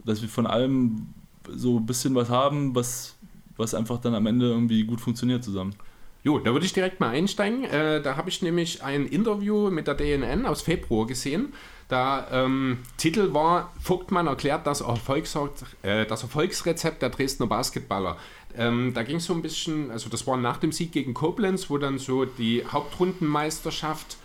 dass 0.05 0.23
wir 0.23 0.29
von 0.29 0.47
allem 0.47 1.09
so 1.55 1.79
ein 1.79 1.87
bisschen 1.87 2.15
was 2.15 2.29
haben, 2.29 2.75
was, 2.75 3.17
was 3.57 3.75
einfach 3.75 3.99
dann 4.01 4.15
am 4.15 4.27
Ende 4.27 4.47
irgendwie 4.49 4.85
gut 4.85 5.01
funktioniert 5.01 5.43
zusammen. 5.45 5.75
Jo, 6.25 6.41
da 6.41 6.53
würde 6.53 6.67
ich 6.67 6.73
direkt 6.73 6.99
mal 6.99 7.11
einsteigen. 7.11 7.63
Äh, 7.65 8.03
da 8.03 8.17
habe 8.17 8.29
ich 8.29 8.43
nämlich 8.43 8.83
ein 8.83 9.07
Interview 9.07 9.71
mit 9.71 9.87
der 9.87 9.95
DNN 9.95 10.45
aus 10.45 10.61
Februar 10.61 11.07
gesehen. 11.07 11.53
Da 11.89 12.27
ähm, 12.33 12.79
Titel 12.97 13.33
war 13.33 13.73
Vogtmann 13.81 14.27
erklärt 14.27 14.67
das, 14.67 14.81
Erfolgs 14.81 15.37
äh, 15.83 16.05
das 16.05 16.23
Erfolgsrezept 16.23 17.01
der 17.03 17.11
Dresdner 17.11 17.47
Basketballer. 17.47 18.17
Ähm, 18.57 18.93
da 18.95 19.03
ging 19.03 19.17
es 19.17 19.27
so 19.27 19.35
ein 19.35 19.43
bisschen, 19.43 19.91
also 19.91 20.09
das 20.09 20.27
war 20.27 20.37
nach 20.37 20.57
dem 20.57 20.73
Sieg 20.73 20.91
gegen 20.91 21.15
Koblenz, 21.15 21.71
wo 21.71 21.79
dann 21.79 21.99
so 21.99 22.25
die 22.25 22.65
Hauptrundenmeisterschaft 22.67 24.17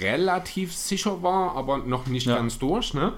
relativ 0.00 0.74
sicher 0.74 1.22
war, 1.22 1.54
aber 1.56 1.78
noch 1.78 2.06
nicht 2.06 2.26
Ja. 2.26 2.36
ganz 2.36 2.58
durch. 2.58 2.94
Ne? 2.94 3.12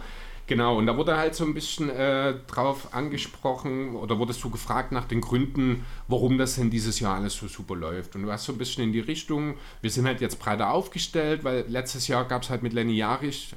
Genau, 0.48 0.78
und 0.78 0.86
da 0.86 0.96
wurde 0.96 1.16
halt 1.16 1.34
so 1.34 1.44
ein 1.44 1.54
bisschen 1.54 1.90
äh, 1.90 2.34
drauf 2.46 2.94
angesprochen 2.94 3.96
oder 3.96 4.18
wurdest 4.18 4.44
du 4.44 4.50
gefragt 4.50 4.92
nach 4.92 5.04
den 5.04 5.20
Gründen, 5.20 5.84
warum 6.06 6.38
das 6.38 6.54
denn 6.54 6.70
dieses 6.70 7.00
Jahr 7.00 7.16
alles 7.16 7.34
so 7.34 7.48
super 7.48 7.74
läuft. 7.74 8.14
Und 8.14 8.22
du 8.22 8.30
hast 8.30 8.44
so 8.44 8.52
ein 8.52 8.58
bisschen 8.58 8.84
in 8.84 8.92
die 8.92 9.00
Richtung, 9.00 9.56
wir 9.80 9.90
sind 9.90 10.06
halt 10.06 10.20
jetzt 10.20 10.38
breiter 10.38 10.70
aufgestellt, 10.70 11.42
weil 11.42 11.64
letztes 11.66 12.06
Jahr 12.06 12.24
gab 12.24 12.42
es 12.42 12.50
halt 12.50 12.62
mit 12.62 12.74
Lenny 12.74 12.94
Jarich, 12.94 13.54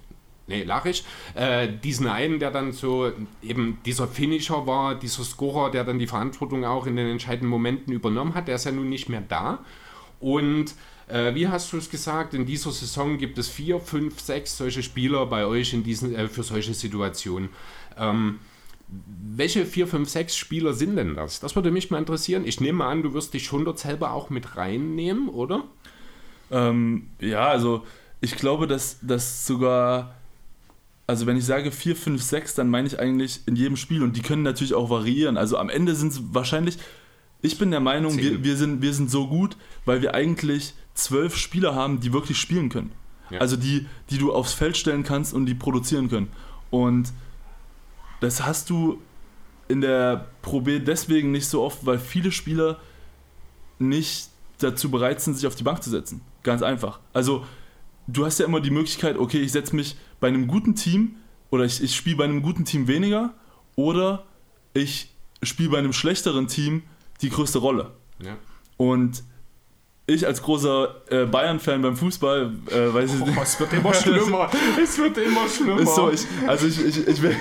nee, 0.47 0.63
Larich, 0.63 1.04
äh, 1.36 1.67
diesen 1.71 2.08
einen, 2.08 2.39
der 2.39 2.49
dann 2.49 2.71
so 2.71 3.12
eben 3.43 3.78
dieser 3.86 4.08
Finisher 4.08 4.65
war, 4.65 4.95
dieser 4.95 5.23
Scorer, 5.23 5.69
der 5.69 5.84
dann 5.84 5.99
die 5.99 6.08
Verantwortung 6.08 6.65
auch 6.65 6.88
in 6.88 6.95
den 6.95 7.08
entscheidenden 7.08 7.49
Momenten 7.49 7.93
übernommen 7.93 8.34
hat, 8.34 8.47
der 8.47 8.56
ist 8.56 8.65
ja 8.65 8.71
nun 8.71 8.89
nicht 8.89 9.10
mehr 9.10 9.21
da. 9.21 9.60
Und 10.19 10.73
äh, 11.10 11.34
wie 11.36 11.48
hast 11.48 11.74
du 11.74 11.78
es 11.78 11.89
gesagt, 11.89 12.34
in 12.34 12.45
dieser 12.45 12.72
Saison 12.72 13.17
gibt 13.17 13.38
es 13.38 13.50
vier, 13.50 13.80
fünf, 13.80 14.19
sechs 14.19 14.58
solche 14.58 14.84
Spieler 14.84 15.26
bei 15.26 15.45
euch 15.45 15.74
in 15.74 15.84
diesen, 15.84 16.15
äh, 16.15 16.28
für 16.28 16.43
solche 16.43 16.74
Situationen. 16.74 17.50
Ähm, 17.98 18.39
welche 19.36 19.65
vier, 19.65 19.88
fünf, 19.88 20.10
sechs 20.10 20.36
Spieler 20.36 20.74
sind 20.74 20.95
denn 20.95 21.15
das? 21.15 21.39
Das 21.39 21.56
würde 21.56 21.72
mich 21.72 21.91
mal 21.91 22.00
interessieren. 22.00 22.45
Ich 22.45 22.60
nehme 22.60 22.86
an, 22.86 23.04
du 23.04 23.13
wirst 23.13 23.34
dich 23.34 23.43
schon 23.43 23.65
dort 23.65 23.80
selber 23.80 24.13
auch 24.13 24.30
mit 24.30 24.56
reinnehmen, 24.56 25.30
oder? 25.30 25.63
Ähm, 26.52 27.10
ja, 27.19 27.48
also 27.48 27.86
ich 28.22 28.36
glaube, 28.36 28.67
dass 28.67 28.98
das 29.02 29.45
sogar, 29.45 30.15
also 31.08 31.26
wenn 31.26 31.38
ich 31.38 31.45
sage 31.45 31.72
4, 31.72 31.95
5, 31.95 32.22
6, 32.22 32.56
dann 32.56 32.69
meine 32.69 32.88
ich 32.88 33.00
eigentlich 33.00 33.41
in 33.45 33.56
jedem 33.56 33.78
Spiel 33.78 34.04
und 34.04 34.17
die 34.17 34.22
können 34.22 34.43
natürlich 34.43 34.74
auch 34.74 34.89
variieren. 34.89 35.38
Also 35.38 35.58
am 35.58 35.69
Ende 35.69 35.95
sind 35.95 36.12
es 36.12 36.22
wahrscheinlich, 36.34 36.78
ich 37.41 37.58
bin 37.58 37.72
der 37.72 37.80
Meinung, 37.80 38.17
wir, 38.17 38.43
wir, 38.43 38.56
sind, 38.58 38.82
wir 38.82 38.93
sind 38.93 39.10
so 39.10 39.28
gut, 39.28 39.56
weil 39.86 40.02
wir 40.02 40.13
eigentlich 40.13 40.74
zwölf 41.00 41.36
Spieler 41.36 41.76
haben, 41.76 42.00
die 42.00 42.14
wirklich 42.14 42.38
spielen 42.38 42.70
können. 42.70 42.92
Ja. 43.30 43.40
Also 43.40 43.56
die, 43.56 43.88
die 44.10 44.18
du 44.18 44.34
aufs 44.34 44.54
Feld 44.54 44.78
stellen 44.78 45.04
kannst 45.04 45.34
und 45.34 45.46
die 45.46 45.56
produzieren 45.56 46.10
können. 46.10 46.30
Und 46.70 47.12
das 48.22 48.46
hast 48.46 48.70
du 48.70 49.02
in 49.68 49.82
der 49.82 50.28
Pro 50.42 50.62
B 50.62 50.80
deswegen 50.80 51.32
nicht 51.32 51.48
so 51.48 51.64
oft, 51.64 51.86
weil 51.86 52.00
viele 52.00 52.32
Spieler 52.32 52.80
nicht 53.78 54.30
dazu 54.58 54.92
bereit 54.92 55.22
sind, 55.22 55.36
sich 55.36 55.48
auf 55.48 55.56
die 55.56 55.64
Bank 55.64 55.84
zu 55.84 55.90
setzen. 55.90 56.22
Ganz 56.44 56.62
einfach. 56.62 57.00
Also 57.14 57.46
du 58.08 58.26
hast 58.26 58.40
ja 58.40 58.46
immer 58.46 58.60
die 58.60 58.72
Möglichkeit, 58.72 59.18
okay, 59.18 59.40
ich 59.40 59.52
setze 59.52 59.76
mich 59.76 59.96
bei 60.20 60.28
einem 60.28 60.48
guten 60.48 60.76
Team 60.76 61.16
oder 61.50 61.64
ich, 61.64 61.82
ich 61.82 61.96
spiele 61.96 62.18
bei 62.18 62.24
einem 62.26 62.42
guten 62.42 62.66
Team 62.66 62.88
weniger 62.88 63.34
oder 63.76 64.26
ich 64.74 65.14
spiele 65.44 65.70
bei 65.70 65.78
einem 65.78 65.94
schlechteren 65.94 66.48
Team 66.48 66.84
die 67.22 67.30
größte 67.30 67.60
Rolle. 67.60 67.92
Ja. 68.22 68.38
Und 68.78 69.24
ich 70.10 70.26
als 70.26 70.41
großer 70.41 70.95
äh, 71.10 71.26
Bayern-Fan 71.26 71.82
beim 71.82 71.95
Fußball, 71.95 72.52
äh, 72.72 72.93
weiß 72.93 73.13
ich 73.15 73.22
Oh, 73.22 73.26
nicht. 73.26 73.38
es 73.41 73.60
wird 73.60 73.74
immer 73.74 73.93
schlimmer. 74.04 74.50
es 74.82 74.98
wird 74.98 75.17
immer 75.17 75.48
schlimmer. 75.48 75.80
Ist 75.82 75.95
so, 75.95 76.12
ich, 76.12 76.22
also 76.48 76.67
ich, 76.67 76.84
ich, 76.86 77.08
ich, 77.08 77.22
will, 77.22 77.36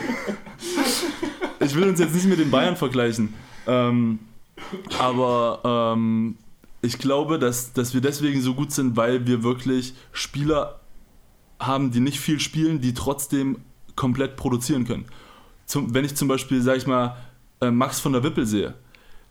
ich 1.61 1.75
will 1.75 1.89
uns 1.89 2.01
jetzt 2.01 2.15
nicht 2.15 2.27
mit 2.27 2.39
den 2.39 2.51
Bayern 2.51 2.77
vergleichen. 2.77 3.35
Ähm, 3.67 4.19
aber 4.99 5.95
ähm, 5.97 6.37
ich 6.83 6.99
glaube, 6.99 7.39
dass, 7.39 7.73
dass 7.73 7.95
wir 7.95 8.01
deswegen 8.01 8.41
so 8.41 8.55
gut 8.55 8.73
sind, 8.73 8.97
weil 8.97 9.27
wir 9.27 9.43
wirklich 9.43 9.95
Spieler 10.13 10.81
haben, 11.61 11.91
die 11.91 12.01
nicht 12.01 12.21
viel 12.21 12.39
spielen, 12.41 12.81
die 12.81 12.95
trotzdem 12.95 13.59
komplett 13.97 14.37
produzieren 14.37 14.87
können. 14.87 15.07
Zum, 15.67 15.93
wenn 15.95 16.05
ich 16.05 16.15
zum 16.15 16.29
Beispiel, 16.29 16.63
sag 16.63 16.77
ich 16.77 16.87
mal, 16.87 17.17
äh, 17.61 17.71
Max 17.71 17.99
von 18.01 18.13
der 18.13 18.23
Wippel 18.23 18.47
sehe, 18.47 18.75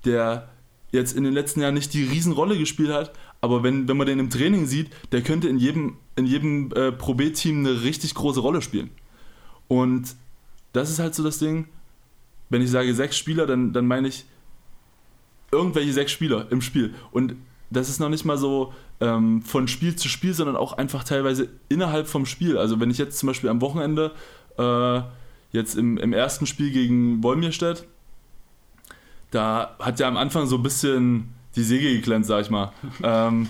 der 0.06 0.50
jetzt 0.91 1.15
in 1.15 1.23
den 1.23 1.34
letzten 1.34 1.62
Jahren 1.62 1.73
nicht 1.73 1.93
die 1.93 2.04
Riesenrolle 2.04 2.58
gespielt 2.58 2.91
hat, 2.91 3.12
aber 3.41 3.63
wenn, 3.63 3.88
wenn 3.88 3.97
man 3.97 4.08
den 4.08 4.19
im 4.19 4.30
Training 4.30 4.65
sieht, 4.65 4.89
der 5.12 5.21
könnte 5.21 5.47
in 5.47 5.58
jedem, 5.58 5.97
in 6.15 6.26
jedem 6.26 6.71
äh, 6.73 6.91
Pro 6.91 7.13
B-Team 7.13 7.60
eine 7.60 7.84
richtig 7.84 8.15
große 8.15 8.39
Rolle 8.39 8.62
spielen. 8.62 8.89
Und 9.67 10.15
das 10.73 10.89
ist 10.89 11.00
halt 11.00 11.13
so 11.15 11.23
das 11.23 11.39
Ding, 11.39 11.67
wenn 12.50 12.62
ich 12.62 12.71
sage 12.71 12.93
sechs 12.93 13.17
Spieler, 13.17 13.45
dann, 13.45 13.73
dann 13.73 13.86
meine 13.88 14.08
ich 14.08 14.26
irgendwelche 15.52 15.93
sechs 15.93 16.12
Spieler 16.12 16.47
im 16.52 16.62
Spiel. 16.62 16.93
Und 17.12 17.36
das 17.69 17.89
ist 17.89 18.00
noch 18.00 18.10
nicht 18.10 18.26
mal 18.26 18.38
so 18.38 18.73
ähm, 19.02 19.41
von 19.41 19.67
Spiel 19.67 19.95
zu 19.95 20.08
Spiel, 20.08 20.34
sondern 20.34 20.56
auch 20.56 20.73
einfach 20.73 21.04
teilweise 21.04 21.50
innerhalb 21.69 22.08
vom 22.08 22.26
Spiel. 22.26 22.58
Also 22.58 22.80
wenn 22.80 22.89
ich 22.89 22.97
jetzt 22.97 23.19
zum 23.19 23.28
Beispiel 23.28 23.50
am 23.50 23.62
Wochenende, 23.62 24.13
äh, 24.58 25.02
jetzt 25.52 25.76
im, 25.76 25.97
im 25.97 26.13
ersten 26.13 26.45
Spiel 26.45 26.71
gegen 26.71 27.23
Wolmirstedt, 27.23 27.86
da 29.32 29.76
hat 29.80 30.00
ja 30.00 30.08
am 30.08 30.17
Anfang 30.17 30.47
so 30.47 30.56
ein 30.56 30.63
bisschen 30.63 31.34
die 31.58 31.63
Säge 31.63 31.91
geklemmt, 31.93 32.26
sag 32.26 32.41
ich 32.41 32.50
mal. 32.50 32.72
ähm, 33.04 33.50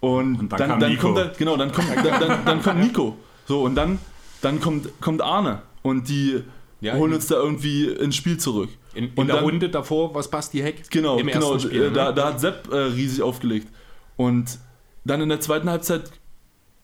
und, 0.00 0.38
Und 0.38 0.52
dann 0.52 0.58
dann, 0.58 0.68
kam 0.70 0.80
dann 0.80 0.98
kommt 0.98 1.18
dann, 1.18 1.30
genau, 1.38 1.56
dann 1.56 1.72
kommt, 1.72 1.88
dann, 1.96 2.44
dann, 2.44 2.62
kommt 2.62 2.80
Nico. 2.80 3.16
So, 3.46 3.62
und 3.62 3.74
dann, 3.74 3.98
dann 4.40 4.60
kommt, 4.60 4.88
kommt 5.00 5.20
Arne. 5.22 5.62
Und 5.82 6.08
die 6.08 6.42
Ja, 6.80 6.94
holen 6.94 7.12
uns 7.12 7.26
da 7.26 7.36
irgendwie 7.36 7.86
ins 7.86 8.16
Spiel 8.16 8.38
zurück. 8.38 8.70
In, 8.94 9.04
in 9.04 9.12
Und 9.14 9.28
der 9.28 9.40
Runde 9.42 9.68
davor 9.68 10.12
war 10.14 10.20
es 10.20 10.28
Basti 10.28 10.58
Heck. 10.58 10.90
Genau, 10.90 11.18
im 11.18 11.26
genau. 11.26 11.58
Spiel. 11.58 11.82
äh, 11.82 11.92
da, 11.92 12.08
ne? 12.08 12.14
da 12.14 12.26
hat 12.28 12.40
Sepp 12.40 12.72
äh, 12.72 12.76
riesig 12.76 13.22
aufgelegt. 13.22 13.68
Und 14.16 14.58
dann 15.04 15.20
in 15.20 15.28
der 15.28 15.40
zweiten 15.40 15.70
Halbzeit 15.70 16.10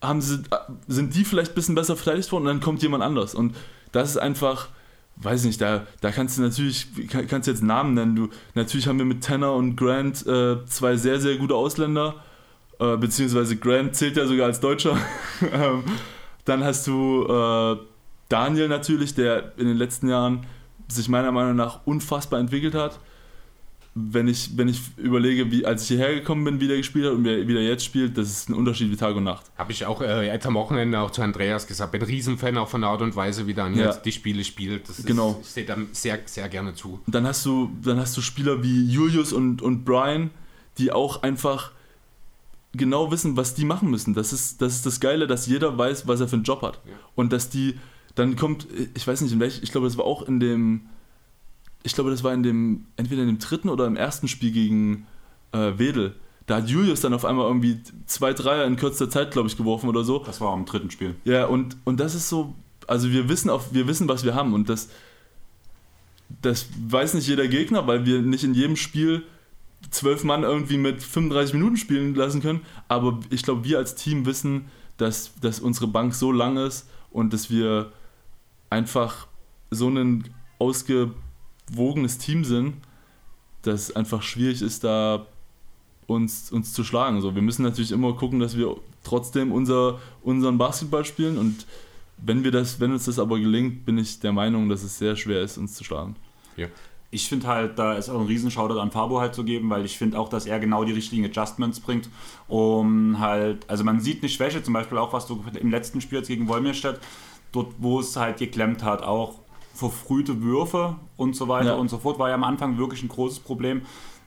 haben 0.01 0.21
sie, 0.21 0.43
sind 0.87 1.15
die 1.15 1.25
vielleicht 1.25 1.53
ein 1.53 1.55
bisschen 1.55 1.75
besser 1.75 1.97
verteidigt 1.97 2.31
worden 2.31 2.43
und 2.43 2.49
dann 2.49 2.61
kommt 2.61 2.83
jemand 2.83 3.03
anders. 3.03 3.35
Und 3.35 3.57
das 3.93 4.11
ist 4.11 4.17
einfach, 4.17 4.69
weiß 5.21 5.45
nicht, 5.45 5.61
da, 5.61 5.87
da 6.01 6.11
kannst 6.11 6.39
du 6.39 6.43
natürlich, 6.43 6.87
kann, 7.09 7.27
kannst 7.27 7.49
jetzt 7.49 7.63
Namen 7.63 7.95
nennen. 7.95 8.17
Du, 8.17 8.29
natürlich 8.55 8.87
haben 8.87 8.99
wir 8.99 9.05
mit 9.05 9.25
Tanner 9.25 9.55
und 9.55 9.77
Grant 9.77 10.27
äh, 10.27 10.65
zwei 10.67 10.97
sehr, 10.97 11.21
sehr 11.21 11.37
gute 11.37 11.55
Ausländer. 11.55 12.15
Äh, 12.79 12.97
beziehungsweise 12.97 13.57
Grant 13.57 13.97
zählt 13.97 14.17
ja 14.17 14.27
sogar 14.27 14.47
als 14.47 14.61
Deutscher. 14.61 14.97
ähm, 15.53 15.85
dann 16.45 16.65
hast 16.65 16.87
du 16.87 17.27
äh, 17.29 17.77
Daniel 18.29 18.69
natürlich, 18.69 19.15
der 19.15 19.59
in 19.59 19.67
den 19.67 19.77
letzten 19.77 20.09
Jahren 20.09 20.47
sich 20.87 21.09
meiner 21.09 21.33
Meinung 21.33 21.57
nach 21.57 21.81
unfassbar 21.85 22.41
entwickelt 22.41 22.75
hat. 22.75 22.99
Wenn 23.95 24.29
ich, 24.29 24.57
wenn 24.57 24.69
ich 24.69 24.81
überlege, 24.97 25.51
wie, 25.51 25.67
als 25.67 25.83
ich 25.83 25.89
hierher 25.89 26.15
gekommen 26.15 26.45
bin, 26.45 26.61
wie 26.61 26.69
der 26.69 26.77
gespielt 26.77 27.07
hat 27.07 27.13
und 27.15 27.25
wie, 27.25 27.53
der 27.53 27.65
jetzt 27.65 27.85
spielt, 27.85 28.17
das 28.17 28.29
ist 28.31 28.49
ein 28.49 28.55
Unterschied 28.55 28.91
wie 28.93 28.97
Tag 28.97 29.17
und 29.17 29.25
Nacht. 29.25 29.47
Habe 29.57 29.73
ich 29.73 29.85
auch 29.87 30.01
äh, 30.03 30.27
jetzt 30.27 30.47
am 30.47 30.55
Wochenende 30.55 31.01
auch 31.01 31.11
zu 31.11 31.21
Andreas 31.23 31.67
gesagt. 31.67 31.91
Bin 31.93 32.03
Riesenfan 32.03 32.57
auch 32.59 32.69
von 32.69 32.83
der 32.83 32.91
Art 32.91 33.03
und 33.03 33.17
Weise, 33.17 33.47
wie 33.49 33.55
Daniel 33.55 33.87
Ja. 33.87 33.93
die 33.97 34.13
Spiele 34.13 34.45
spielt. 34.45 34.89
Das 34.89 35.01
ist, 35.01 35.07
Genau. 35.07 35.39
Ich 35.43 35.49
sehe 35.49 35.65
da 35.65 35.77
sehr, 35.93 36.21
sehr 36.27 36.49
gerne 36.49 36.75
zu. 36.75 37.01
Und 37.07 37.15
dann 37.15 37.27
hast 37.27 37.45
du, 37.45 37.71
dann 37.83 37.99
hast 37.99 38.17
du 38.17 38.21
Spieler 38.21 38.63
wie 38.63 38.85
Julius 38.85 39.33
und, 39.33 39.63
und 39.63 39.85
Brian, 39.85 40.31
die 40.77 40.93
auch 40.93 41.23
einfach 41.25 41.73
genau 42.73 43.11
wissen, 43.11 43.37
was 43.37 43.55
die 43.55 43.65
machen 43.65 43.91
müssen. 43.91 44.15
Das 44.15 44.33
ist, 44.33 44.63
das 44.63 44.75
ist 44.77 44.87
das 44.87 45.01
Geile, 45.01 45.27
dass 45.27 45.47
jeder 45.47 45.77
weiß, 45.77 46.07
was 46.07 46.21
er 46.21 46.29
für 46.29 46.37
einen 46.37 46.45
Job 46.45 46.63
hat. 46.63 46.81
Ja. 46.87 46.93
Und 47.17 47.33
dass 47.33 47.51
die, 47.51 47.75
dann 48.15 48.37
kommt, 48.37 48.69
ich 48.95 49.05
weiß 49.07 49.23
nicht 49.23 49.33
in 49.33 49.41
welchem, 49.41 49.65
ich 49.65 49.73
glaube, 49.73 49.89
das 49.89 49.97
war 49.97 50.05
auch 50.05 50.23
in 50.23 50.39
dem, 50.39 50.83
ich 51.89 51.95
glaube, 51.95 52.11
das 52.11 52.23
war 52.23 52.35
in 52.35 52.43
dem, 52.43 52.85
entweder 52.97 53.23
in 53.23 53.29
dem 53.29 53.39
dritten 53.39 53.71
oder 53.71 53.87
im 53.87 53.97
ersten 53.97 54.29
Spiel 54.29 54.53
gegen 54.53 55.07
äh, 55.53 55.79
Wedel. 55.79 56.15
Da 56.47 56.57
hat 56.57 56.69
Julius 56.69 57.01
dann 57.01 57.15
auf 57.15 57.25
einmal 57.25 57.47
irgendwie 57.47 57.81
zwei 58.05 58.35
Dreier 58.35 58.67
in 58.67 58.77
kürzester 58.77 59.09
Zeit, 59.09 59.31
glaube 59.31 59.49
ich, 59.49 59.57
geworfen 59.57 59.89
oder 59.89 60.05
so. 60.05 60.19
Das 60.19 60.39
war 60.43 60.53
am 60.53 60.67
dritten 60.67 60.91
Spiel. 60.91 61.15
Ja, 61.25 61.47
und, 61.47 61.79
und 61.85 61.99
das 61.99 62.15
ist 62.15 62.29
so, 62.29 62.55
also 62.87 63.11
wir 63.11 63.31
wissen, 63.31 63.49
auf, 63.49 63.73
wir 63.73 63.89
wissen, 63.89 64.07
was 64.07 64.23
wir 64.23 64.35
haben 64.35 64.53
und 64.53 64.69
das, 64.69 64.91
das 66.43 66.67
weiß 66.91 67.15
nicht 67.15 67.27
jeder 67.27 67.49
Gegner, 67.49 67.87
weil 67.87 68.05
wir 68.05 68.21
nicht 68.21 68.45
in 68.45 68.53
jedem 68.53 68.77
Spiel 68.77 69.23
zwölf 69.91 70.25
Mann 70.25 70.43
irgendwie 70.43 70.77
mit 70.77 71.03
35 71.03 71.55
Minuten 71.55 71.79
spielen 71.79 72.15
lassen 72.15 72.43
können, 72.43 72.61
aber 72.89 73.19
ich 73.31 73.45
glaube, 73.45 73.65
wir 73.65 73.79
als 73.79 73.95
Team 73.95 74.27
wissen, 74.27 74.67
dass, 74.99 75.33
dass 75.41 75.59
unsere 75.59 75.87
Bank 75.87 76.15
so 76.15 76.33
lang 76.33 76.59
ist 76.59 76.87
und 77.11 77.33
dass 77.33 77.49
wir 77.49 77.93
einfach 78.69 79.27
so 79.71 79.89
ein 79.89 80.25
ausgewogenes 81.69 82.19
Team 82.19 82.45
sind, 82.45 82.75
dass 83.63 83.89
es 83.89 83.97
einfach 83.97 84.23
schwierig 84.23 84.63
ist, 84.63 84.85
da 84.85 85.27
uns, 86.07 86.51
uns 86.51 86.73
zu 86.73 86.85
schlagen. 86.85 87.21
So, 87.21 87.35
wir 87.35 87.43
müssen 87.43 87.63
natürlich 87.63 87.93
immer 87.93 88.15
gucken, 88.15 88.41
dass 88.41 88.57
wir 88.57 88.77
trotzdem 89.05 89.53
unser, 89.53 89.99
unseren 90.23 90.59
Basketball 90.59 91.05
spielen 91.05 91.39
und 91.39 91.67
wenn 92.17 92.43
wir 92.43 92.51
das, 92.51 92.81
wenn 92.81 92.93
uns 92.93 93.05
das 93.05 93.19
aber 93.19 93.39
gelingt, 93.39 93.85
bin 93.85 93.99
ich 93.99 94.19
der 94.19 94.33
Meinung, 94.33 94.69
dass 94.69 94.83
es 94.83 94.99
sehr 94.99 95.15
schwer 95.15 95.43
ist, 95.43 95.57
uns 95.57 95.75
zu 95.75 95.85
schlagen. 95.85 96.17
Ich 97.11 97.29
finde 97.29 97.47
halt, 97.47 97.79
da 97.79 97.95
ist 97.95 98.09
auch 98.09 98.21
ein 98.21 98.27
Riesenschauder 98.27 98.83
an 98.83 98.91
Fabo 98.91 99.21
halt 99.21 99.35
zu 99.35 99.45
geben, 99.45 99.71
weil 99.71 99.85
ich 99.85 99.97
finde 99.97 100.19
auch, 100.19 100.29
dass 100.29 100.45
er 100.45 100.59
genau 100.59 100.85
die 100.85 100.93
richtigen 100.93 101.25
Adjustments 101.25 101.81
bringt, 101.81 102.11
um 102.49 103.19
halt, 103.19 103.65
also 103.69 103.85
man 103.85 104.01
sieht 104.01 104.21
eine 104.21 104.29
Schwäche, 104.29 104.63
zum 104.63 104.75
Beispiel 104.75 104.99
auch, 104.99 105.13
was 105.13 105.27
du 105.27 105.43
im 105.59 105.71
letzten 105.71 106.01
Spiel 106.01 106.19
jetzt 106.19 106.29
gegen 106.29 106.49
Wolmirstedt, 106.49 106.99
dort, 107.53 107.73
wo 107.79 108.01
es 108.01 108.17
halt 108.17 108.39
geklemmt 108.39 108.83
hat, 108.83 109.03
auch 109.03 109.37
verfrühte 109.79 110.43
Würfe 110.43 110.97
und 111.17 111.37
so 111.37 111.47
weiter 111.47 111.69
Ja. 111.69 111.75
und 111.77 111.89
so 111.89 111.99
fort, 111.99 112.19
war 112.19 112.29
ja 112.29 112.35
am 112.35 112.43
Anfang 112.45 112.79
wirklich 112.79 113.03
ein 113.05 113.09
großes 113.09 113.39
Problem. 113.41 113.83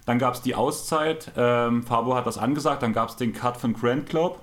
Dann 0.05 0.17
gab 0.17 0.33
es 0.33 0.41
die 0.41 0.55
Auszeit, 0.55 1.31
ähm, 1.35 1.83
Fabo 1.83 2.15
hat 2.15 2.25
das 2.25 2.37
angesagt, 2.37 2.81
dann 2.83 2.93
gab 2.93 3.09
es 3.09 3.17
den 3.17 3.33
Cut 3.33 3.57
von 3.57 3.73
Grant, 3.73 4.07
glaub. 4.07 4.39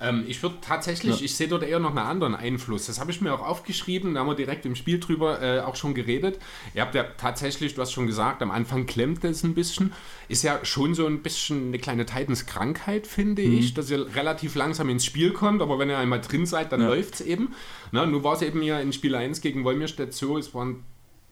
Ähm, 0.00 0.24
ich 0.28 0.42
würde 0.42 0.56
tatsächlich, 0.60 1.20
Ja. 1.20 1.24
ich 1.24 1.34
sehe 1.36 1.48
dort 1.48 1.62
eher 1.62 1.78
noch 1.78 1.90
einen 1.90 1.98
anderen 2.06 2.34
Einfluss. 2.34 2.84
Das 2.86 3.00
habe 3.00 3.10
ich 3.10 3.20
mir 3.22 3.32
auch 3.32 3.40
aufgeschrieben, 3.40 4.12
da 4.14 4.20
haben 4.20 4.26
wir 4.26 4.34
direkt 4.34 4.66
im 4.66 4.74
Spiel 4.76 5.00
drüber 5.00 5.40
äh, 5.40 5.60
auch 5.60 5.74
schon 5.76 5.94
geredet. 5.94 6.38
Ihr 6.74 6.82
habt 6.82 6.94
ja 6.94 7.04
tatsächlich, 7.16 7.74
du 7.74 7.80
hast 7.80 7.92
schon 7.92 8.06
gesagt, 8.06 8.42
am 8.42 8.50
Anfang 8.50 8.84
klemmt 8.86 9.24
es 9.24 9.42
ein 9.42 9.54
bisschen. 9.54 9.94
Ist 10.28 10.42
ja 10.42 10.62
schon 10.64 10.94
so 10.94 11.06
ein 11.06 11.22
bisschen 11.22 11.68
eine 11.68 11.78
kleine 11.78 12.04
Titans-Krankheit, 12.04 13.06
finde 13.06 13.42
Mhm. 13.42 13.58
ich, 13.58 13.74
dass 13.74 13.90
ihr 13.90 14.14
relativ 14.14 14.54
langsam 14.54 14.88
ins 14.90 15.04
Spiel 15.04 15.32
kommt, 15.32 15.62
aber 15.62 15.78
wenn 15.78 15.88
ihr 15.88 15.98
einmal 15.98 16.20
drin 16.20 16.44
seid, 16.46 16.72
dann 16.72 16.82
Ja. 16.82 16.88
läuft 16.88 17.14
es 17.14 17.20
eben. 17.22 17.54
Na, 17.90 18.04
nun 18.04 18.22
war 18.22 18.34
es 18.34 18.42
eben 18.42 18.62
ja 18.62 18.78
in 18.80 18.92
Spiel 18.92 19.14
1 19.14 19.40
gegen 19.40 19.64
Wolmirstedt 19.64 20.12
so, 20.12 20.36
es 20.36 20.54
waren 20.54 20.82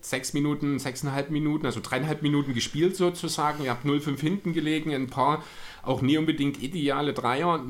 sechs 0.00 0.34
Minuten, 0.34 0.78
sechseinhalb 0.78 1.30
Minuten, 1.30 1.64
also 1.64 1.80
dreieinhalb 1.82 2.20
Minuten 2.22 2.52
gespielt 2.52 2.94
sozusagen. 2.94 3.64
Ihr 3.64 3.70
habt 3.70 3.86
0-5 3.86 4.20
hinten 4.20 4.52
gelegen, 4.52 4.92
ein 4.92 5.06
paar 5.06 5.42
auch 5.86 6.02
nie 6.02 6.18
unbedingt 6.18 6.62
ideale 6.62 7.12
Dreier 7.12 7.64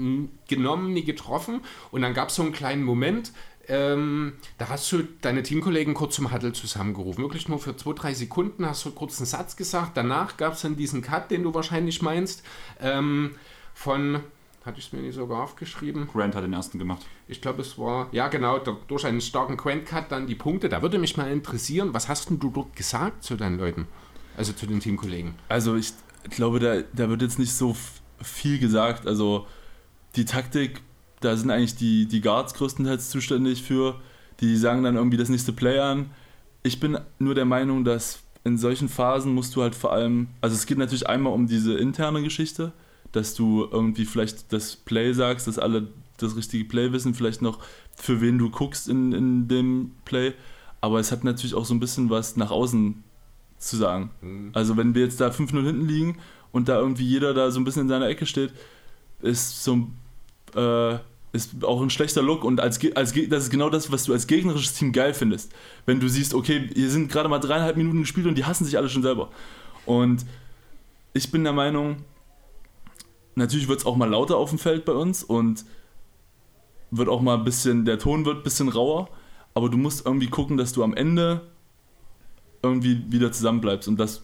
genommen, 0.48 0.92
nie 0.92 1.05
getroffen. 1.05 1.61
Und 1.90 2.03
dann 2.03 2.14
gab 2.14 2.29
es 2.29 2.37
so 2.37 2.42
einen 2.42 2.53
kleinen 2.53 2.83
Moment, 2.83 3.33
ähm, 3.68 4.35
da 4.59 4.68
hast 4.68 4.90
du 4.92 5.03
deine 5.20 5.42
Teamkollegen 5.42 5.94
kurz 5.94 6.16
zum 6.16 6.33
Huddle 6.33 6.53
zusammengerufen. 6.53 7.22
Wirklich 7.22 7.49
nur 7.49 7.59
für 7.59 7.76
zwei, 7.76 7.93
drei 7.93 8.14
Sekunden 8.14 8.66
hast 8.66 8.84
du 8.84 8.91
kurz 8.91 9.18
einen 9.18 9.26
Satz 9.26 9.57
gesagt. 9.57 9.97
Danach 9.97 10.36
gab 10.36 10.55
es 10.55 10.62
dann 10.62 10.76
diesen 10.76 11.03
Cut, 11.03 11.30
den 11.30 11.43
du 11.43 11.55
wahrscheinlich 11.55 12.03
meinst, 12.03 12.45
ähm, 12.80 13.36
von, 13.72 14.20
hatte 14.64 14.78
ich 14.78 14.86
es 14.86 14.93
mir 14.93 15.01
nicht 15.01 15.14
sogar 15.14 15.43
aufgeschrieben, 15.43 16.09
Grant 16.12 16.34
hat 16.34 16.45
den 16.45 16.53
ersten 16.53 16.78
gemacht. 16.78 17.05
ich 17.26 17.41
glaube, 17.41 17.62
es 17.62 17.78
war, 17.78 18.09
ja 18.12 18.28
genau, 18.28 18.59
durch 18.59 19.07
einen 19.07 19.20
starken 19.20 19.57
Quant-Cut 19.57 20.12
dann 20.12 20.26
die 20.26 20.34
Punkte. 20.34 20.68
Da 20.68 20.82
würde 20.82 20.99
mich 20.99 21.16
mal 21.16 21.30
interessieren, 21.30 21.95
was 21.95 22.09
hast 22.09 22.30
denn 22.30 22.39
du 22.39 22.51
dort 22.51 22.76
gesagt 22.76 23.24
zu 23.24 23.36
deinen 23.36 23.59
Leuten? 23.59 23.86
Also 24.36 24.53
zu 24.53 24.66
den 24.66 24.80
Teamkollegen? 24.80 25.34
Also 25.49 25.76
ich 25.76 25.93
glaube, 26.30 26.59
da, 26.59 26.82
da 26.93 27.09
wird 27.09 27.22
jetzt 27.22 27.39
nicht 27.39 27.53
so 27.53 27.76
viel 28.21 28.59
gesagt. 28.59 29.07
Also 29.07 29.47
die 30.17 30.25
Taktik, 30.25 30.83
da 31.21 31.37
sind 31.37 31.51
eigentlich 31.51 31.77
die, 31.77 32.07
die 32.07 32.21
Guards 32.21 32.55
größtenteils 32.55 33.11
zuständig 33.11 33.62
für. 33.62 34.01
Die 34.41 34.57
sagen 34.57 34.83
dann 34.83 34.97
irgendwie 34.97 35.17
das 35.17 35.29
nächste 35.29 35.53
Play 35.53 35.79
an. 35.79 36.11
Ich 36.62 36.81
bin 36.81 36.99
nur 37.19 37.35
der 37.35 37.45
Meinung, 37.45 37.85
dass 37.85 38.21
in 38.45 38.59
solchen 38.59 38.89
Phasen 38.89 39.35
musst 39.35 39.57
du 39.57 39.62
halt 39.62 39.75
vor 39.75 39.93
allem, 39.93 40.29
also 40.41 40.55
es 40.55 40.67
geht 40.67 40.79
natürlich 40.79 41.09
einmal 41.09 41.33
um 41.33 41.47
diese 41.47 41.75
interne 41.75 42.23
Geschichte, 42.23 42.73
dass 43.12 43.35
du 43.35 43.67
irgendwie 43.71 44.05
vielleicht 44.05 44.53
das 44.53 44.77
Play 44.77 45.12
sagst, 45.12 45.47
dass 45.47 45.59
alle 45.59 45.89
das 46.19 46.37
richtige 46.37 46.65
Play 46.65 46.93
wissen, 46.93 47.15
vielleicht 47.15 47.43
noch 47.43 47.59
für 47.97 48.21
wen 48.21 48.39
du 48.39 48.51
guckst 48.51 48.89
in, 48.89 49.12
in 49.12 49.49
dem 49.49 49.93
Play. 50.05 50.35
Aber 50.81 51.01
es 51.01 51.11
hat 51.11 51.25
natürlich 51.25 51.55
auch 51.55 51.65
so 51.65 51.75
ein 51.75 51.81
bisschen 51.81 52.11
was 52.11 52.37
nach 52.37 52.51
außen 52.51 53.03
zu 53.59 53.77
sagen. 53.77 54.11
Mhm. 54.21 54.51
Also 54.53 54.77
wenn 54.77 54.95
wir 54.95 55.03
jetzt 55.03 55.21
da 55.21 55.29
5-0 55.29 55.65
hinten 55.65 55.89
liegen 55.89 56.19
und 56.55 56.68
da 56.68 56.78
irgendwie 56.78 57.05
jeder 57.05 57.34
da 57.34 57.50
so 57.50 57.59
ein 57.59 57.64
bisschen 57.64 57.82
in 57.82 57.88
seiner 57.88 58.09
Ecke 58.09 58.26
steht, 58.26 58.52
ist 59.20 59.64
so 59.64 59.74
ein, 59.74 59.98
äh, 60.55 60.98
ist 61.32 61.64
auch 61.64 61.82
ein 61.82 61.90
schlechter 61.90 62.22
Look 62.22 62.44
und 62.44 62.61
als, 62.61 62.78
als 62.94 63.12
das 63.12 63.44
ist 63.44 63.50
genau 63.50 63.70
das, 63.70 63.90
was 63.90 64.05
du 64.05 64.12
als 64.12 64.28
gegnerisches 64.28 64.74
Team 64.74 64.92
geil 64.92 65.14
findest. 65.14 65.52
Wenn 65.84 65.98
du 65.98 66.09
siehst, 66.09 66.32
okay, 66.32 66.70
hier 66.72 66.90
sind 66.90 67.11
gerade 67.11 67.28
mal 67.28 67.40
dreieinhalb 67.40 67.76
Minuten 67.76 68.02
gespielt 68.02 68.28
und 68.28 68.38
die 68.38 68.44
hassen 68.44 68.64
sich 68.64 68.78
alle 68.78 68.88
schon 68.88 69.02
selber. 69.02 69.30
Und 69.84 70.24
ich 71.12 71.32
bin 71.32 71.42
der 71.42 71.52
Meinung, 71.52 72.05
natürlich 73.34 73.66
wird 73.66 73.80
es 73.80 73.86
auch 73.86 73.96
mal 73.96 74.09
lauter 74.09 74.36
auf 74.36 74.50
dem 74.50 74.61
Feld 74.61 74.84
bei 74.84 74.92
uns 74.92 75.24
und 75.24 75.64
wird 76.92 77.09
auch 77.09 77.20
mal 77.20 77.36
ein 77.36 77.44
bisschen, 77.44 77.84
der 77.84 77.98
Ton 77.98 78.24
wird 78.26 78.38
ein 78.38 78.42
bisschen 78.44 78.68
rauer, 78.68 79.09
aber 79.55 79.70
du 79.70 79.76
musst 79.76 80.07
irgendwie 80.07 80.28
gucken, 80.28 80.57
dass 80.57 80.72
du 80.72 80.84
am 80.84 80.94
Ende 80.94 81.40
irgendwie 82.62 83.11
wieder 83.11 83.32
zusammenbleibst 83.32 83.88
und 83.88 83.96
das 83.98 84.22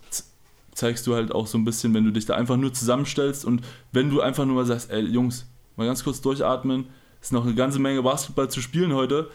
zeigst 0.74 1.06
du 1.06 1.14
halt 1.14 1.32
auch 1.32 1.46
so 1.46 1.58
ein 1.58 1.64
bisschen, 1.64 1.94
wenn 1.94 2.04
du 2.04 2.12
dich 2.12 2.26
da 2.26 2.34
einfach 2.34 2.56
nur 2.56 2.72
zusammenstellst 2.72 3.44
und 3.44 3.62
wenn 3.92 4.10
du 4.10 4.20
einfach 4.20 4.44
nur 4.46 4.56
mal 4.56 4.66
sagst, 4.66 4.90
ey 4.90 5.00
Jungs, 5.00 5.46
mal 5.76 5.86
ganz 5.86 6.04
kurz 6.04 6.20
durchatmen, 6.20 6.86
ist 7.20 7.32
noch 7.32 7.44
eine 7.44 7.54
ganze 7.54 7.78
Menge 7.78 8.02
Basketball 8.02 8.48
zu 8.48 8.60
spielen 8.60 8.94
heute, 8.94 9.30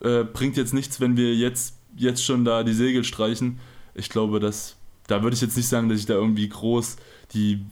äh, 0.00 0.24
bringt 0.24 0.56
jetzt 0.56 0.74
nichts, 0.74 1.00
wenn 1.00 1.16
wir 1.16 1.34
jetzt, 1.34 1.76
jetzt 1.96 2.24
schon 2.24 2.44
da 2.44 2.62
die 2.62 2.74
Segel 2.74 3.04
streichen. 3.04 3.58
Ich 3.94 4.10
glaube, 4.10 4.40
dass, 4.40 4.76
da 5.06 5.22
würde 5.22 5.34
ich 5.34 5.40
jetzt 5.40 5.56
nicht 5.56 5.68
sagen, 5.68 5.88
dass 5.88 5.98
ich 5.98 6.06
da 6.06 6.14
irgendwie 6.14 6.48
groß 6.48 6.96
die, 7.32 7.64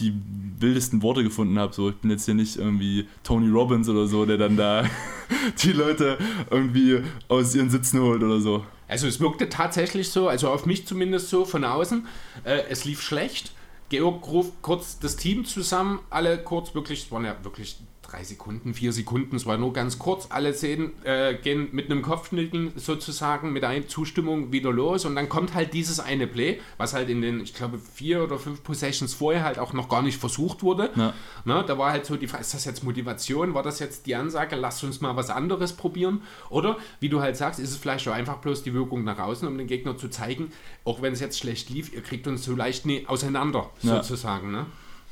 die 0.00 0.14
wildesten 0.58 1.02
Worte 1.02 1.22
gefunden 1.22 1.58
habe. 1.58 1.74
So, 1.74 1.90
ich 1.90 1.96
bin 1.96 2.10
jetzt 2.10 2.24
hier 2.24 2.34
nicht 2.34 2.56
irgendwie 2.56 3.06
Tony 3.22 3.50
Robbins 3.50 3.88
oder 3.88 4.06
so, 4.06 4.24
der 4.24 4.38
dann 4.38 4.56
da 4.56 4.84
die 5.62 5.72
Leute 5.72 6.16
irgendwie 6.50 7.02
aus 7.28 7.54
ihren 7.54 7.70
Sitzen 7.70 8.00
holt 8.00 8.22
oder 8.22 8.40
so. 8.40 8.64
Also 8.88 9.06
es 9.06 9.20
wirkte 9.20 9.48
tatsächlich 9.48 10.10
so, 10.10 10.28
also 10.28 10.50
auf 10.50 10.66
mich 10.66 10.86
zumindest 10.86 11.28
so 11.28 11.44
von 11.44 11.64
außen. 11.64 12.06
Äh, 12.44 12.62
es 12.68 12.84
lief 12.84 13.02
schlecht. 13.02 13.52
Georg 13.88 14.26
ruft 14.26 14.62
kurz 14.62 14.98
das 14.98 15.16
Team 15.16 15.44
zusammen, 15.44 16.00
alle 16.10 16.38
kurz 16.38 16.74
wirklich, 16.74 17.04
es 17.04 17.12
waren 17.12 17.24
ja 17.24 17.36
wirklich 17.44 17.76
drei 18.10 18.22
Sekunden, 18.24 18.72
vier 18.74 18.92
Sekunden, 18.92 19.36
es 19.36 19.46
war 19.46 19.56
nur 19.58 19.72
ganz 19.72 19.98
kurz, 19.98 20.26
alle 20.30 20.52
sehen, 20.52 20.92
äh, 21.04 21.34
gehen 21.34 21.68
mit 21.72 21.90
einem 21.90 22.02
Kopfnicken 22.02 22.72
sozusagen, 22.76 23.52
mit 23.52 23.64
einer 23.64 23.88
Zustimmung 23.88 24.52
wieder 24.52 24.72
los 24.72 25.04
und 25.04 25.16
dann 25.16 25.28
kommt 25.28 25.54
halt 25.54 25.74
dieses 25.74 25.98
eine 26.00 26.26
Play, 26.26 26.60
was 26.76 26.94
halt 26.94 27.08
in 27.10 27.20
den, 27.20 27.40
ich 27.40 27.54
glaube, 27.54 27.78
vier 27.78 28.22
oder 28.22 28.38
fünf 28.38 28.62
Possessions 28.62 29.14
vorher 29.14 29.44
halt 29.44 29.58
auch 29.58 29.72
noch 29.72 29.88
gar 29.88 30.02
nicht 30.02 30.18
versucht 30.18 30.62
wurde. 30.62 30.90
Ja. 30.94 31.14
Ne, 31.44 31.64
da 31.66 31.78
war 31.78 31.90
halt 31.90 32.06
so 32.06 32.16
die 32.16 32.26
Frage, 32.28 32.42
ist 32.42 32.54
das 32.54 32.64
jetzt 32.64 32.84
Motivation? 32.84 33.54
War 33.54 33.62
das 33.62 33.78
jetzt 33.80 34.06
die 34.06 34.14
Ansage, 34.14 34.56
lasst 34.56 34.84
uns 34.84 35.00
mal 35.00 35.16
was 35.16 35.30
anderes 35.30 35.72
probieren? 35.72 36.22
Oder, 36.50 36.76
wie 37.00 37.08
du 37.08 37.20
halt 37.20 37.36
sagst, 37.36 37.58
ist 37.60 37.70
es 37.70 37.76
vielleicht 37.76 38.06
auch 38.08 38.12
einfach 38.12 38.36
bloß 38.36 38.62
die 38.62 38.72
Wirkung 38.74 39.04
nach 39.04 39.18
außen, 39.18 39.46
um 39.48 39.58
den 39.58 39.66
Gegner 39.66 39.96
zu 39.96 40.08
zeigen, 40.08 40.52
auch 40.84 41.02
wenn 41.02 41.12
es 41.12 41.20
jetzt 41.20 41.38
schlecht 41.38 41.70
lief, 41.70 41.92
ihr 41.92 42.02
kriegt 42.02 42.26
uns 42.26 42.44
so 42.44 42.54
leicht 42.54 42.86
nie 42.86 43.04
auseinander, 43.06 43.70
Ja. 43.82 43.96
sozusagen. 43.96 44.52
Ne? 44.52 44.66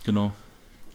Genau. 0.05 0.33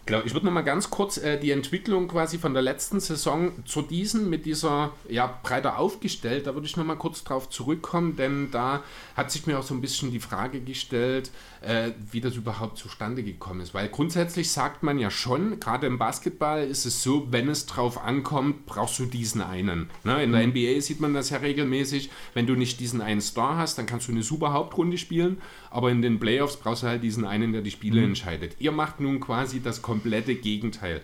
Genau, 0.09 0.23
ich 0.25 0.33
würde 0.33 0.47
noch 0.47 0.53
mal 0.53 0.63
ganz 0.63 0.89
kurz 0.89 1.17
äh, 1.19 1.39
die 1.39 1.51
Entwicklung 1.51 2.07
quasi 2.07 2.39
von 2.39 2.55
der 2.55 2.63
letzten 2.63 2.99
Saison 2.99 3.51
zu 3.65 3.83
diesen 3.83 4.27
mit 4.27 4.47
dieser 4.47 4.91
ja 5.07 5.39
breiter 5.43 5.77
aufgestellt, 5.77 6.47
da 6.47 6.55
würde 6.55 6.65
ich 6.65 6.75
noch 6.75 6.83
mal 6.83 6.95
kurz 6.95 7.23
drauf 7.23 7.47
zurückkommen, 7.47 8.15
denn 8.15 8.49
da 8.49 8.81
hat 9.15 9.29
sich 9.29 9.45
mir 9.45 9.59
auch 9.59 9.63
so 9.63 9.75
ein 9.75 9.81
bisschen 9.81 10.09
die 10.09 10.19
Frage 10.19 10.61
gestellt, 10.61 11.29
äh, 11.61 11.91
wie 12.11 12.21
das 12.21 12.35
überhaupt 12.35 12.77
zustande 12.77 13.23
gekommen 13.23 13.61
ist, 13.61 13.73
weil 13.73 13.89
grundsätzlich 13.89 14.51
sagt 14.51 14.83
man 14.83 14.99
ja 14.99 15.11
schon, 15.11 15.59
gerade 15.59 15.87
im 15.87 15.97
Basketball 15.97 16.63
ist 16.63 16.85
es 16.85 17.03
so, 17.03 17.27
wenn 17.31 17.49
es 17.49 17.65
drauf 17.65 18.01
ankommt, 18.01 18.65
brauchst 18.65 18.99
du 18.99 19.05
diesen 19.05 19.41
einen. 19.41 19.89
Ne? 20.03 20.23
In 20.23 20.31
der 20.31 20.47
NBA 20.47 20.81
sieht 20.81 20.99
man 20.99 21.13
das 21.13 21.29
ja 21.29 21.37
regelmäßig, 21.37 22.09
wenn 22.33 22.47
du 22.47 22.55
nicht 22.55 22.79
diesen 22.79 23.01
einen 23.01 23.21
Star 23.21 23.57
hast, 23.57 23.77
dann 23.77 23.85
kannst 23.85 24.07
du 24.07 24.11
eine 24.11 24.23
super 24.23 24.53
Hauptrunde 24.53 24.97
spielen, 24.97 25.41
aber 25.69 25.91
in 25.91 26.01
den 26.01 26.19
Playoffs 26.19 26.57
brauchst 26.57 26.83
du 26.83 26.87
halt 26.87 27.03
diesen 27.03 27.25
einen, 27.25 27.51
der 27.51 27.61
die 27.61 27.71
Spiele 27.71 28.03
entscheidet. 28.03 28.55
Ihr 28.59 28.71
macht 28.71 28.99
nun 28.99 29.19
quasi 29.19 29.61
das 29.61 29.81
komplette 29.81 30.35
Gegenteil. 30.35 31.01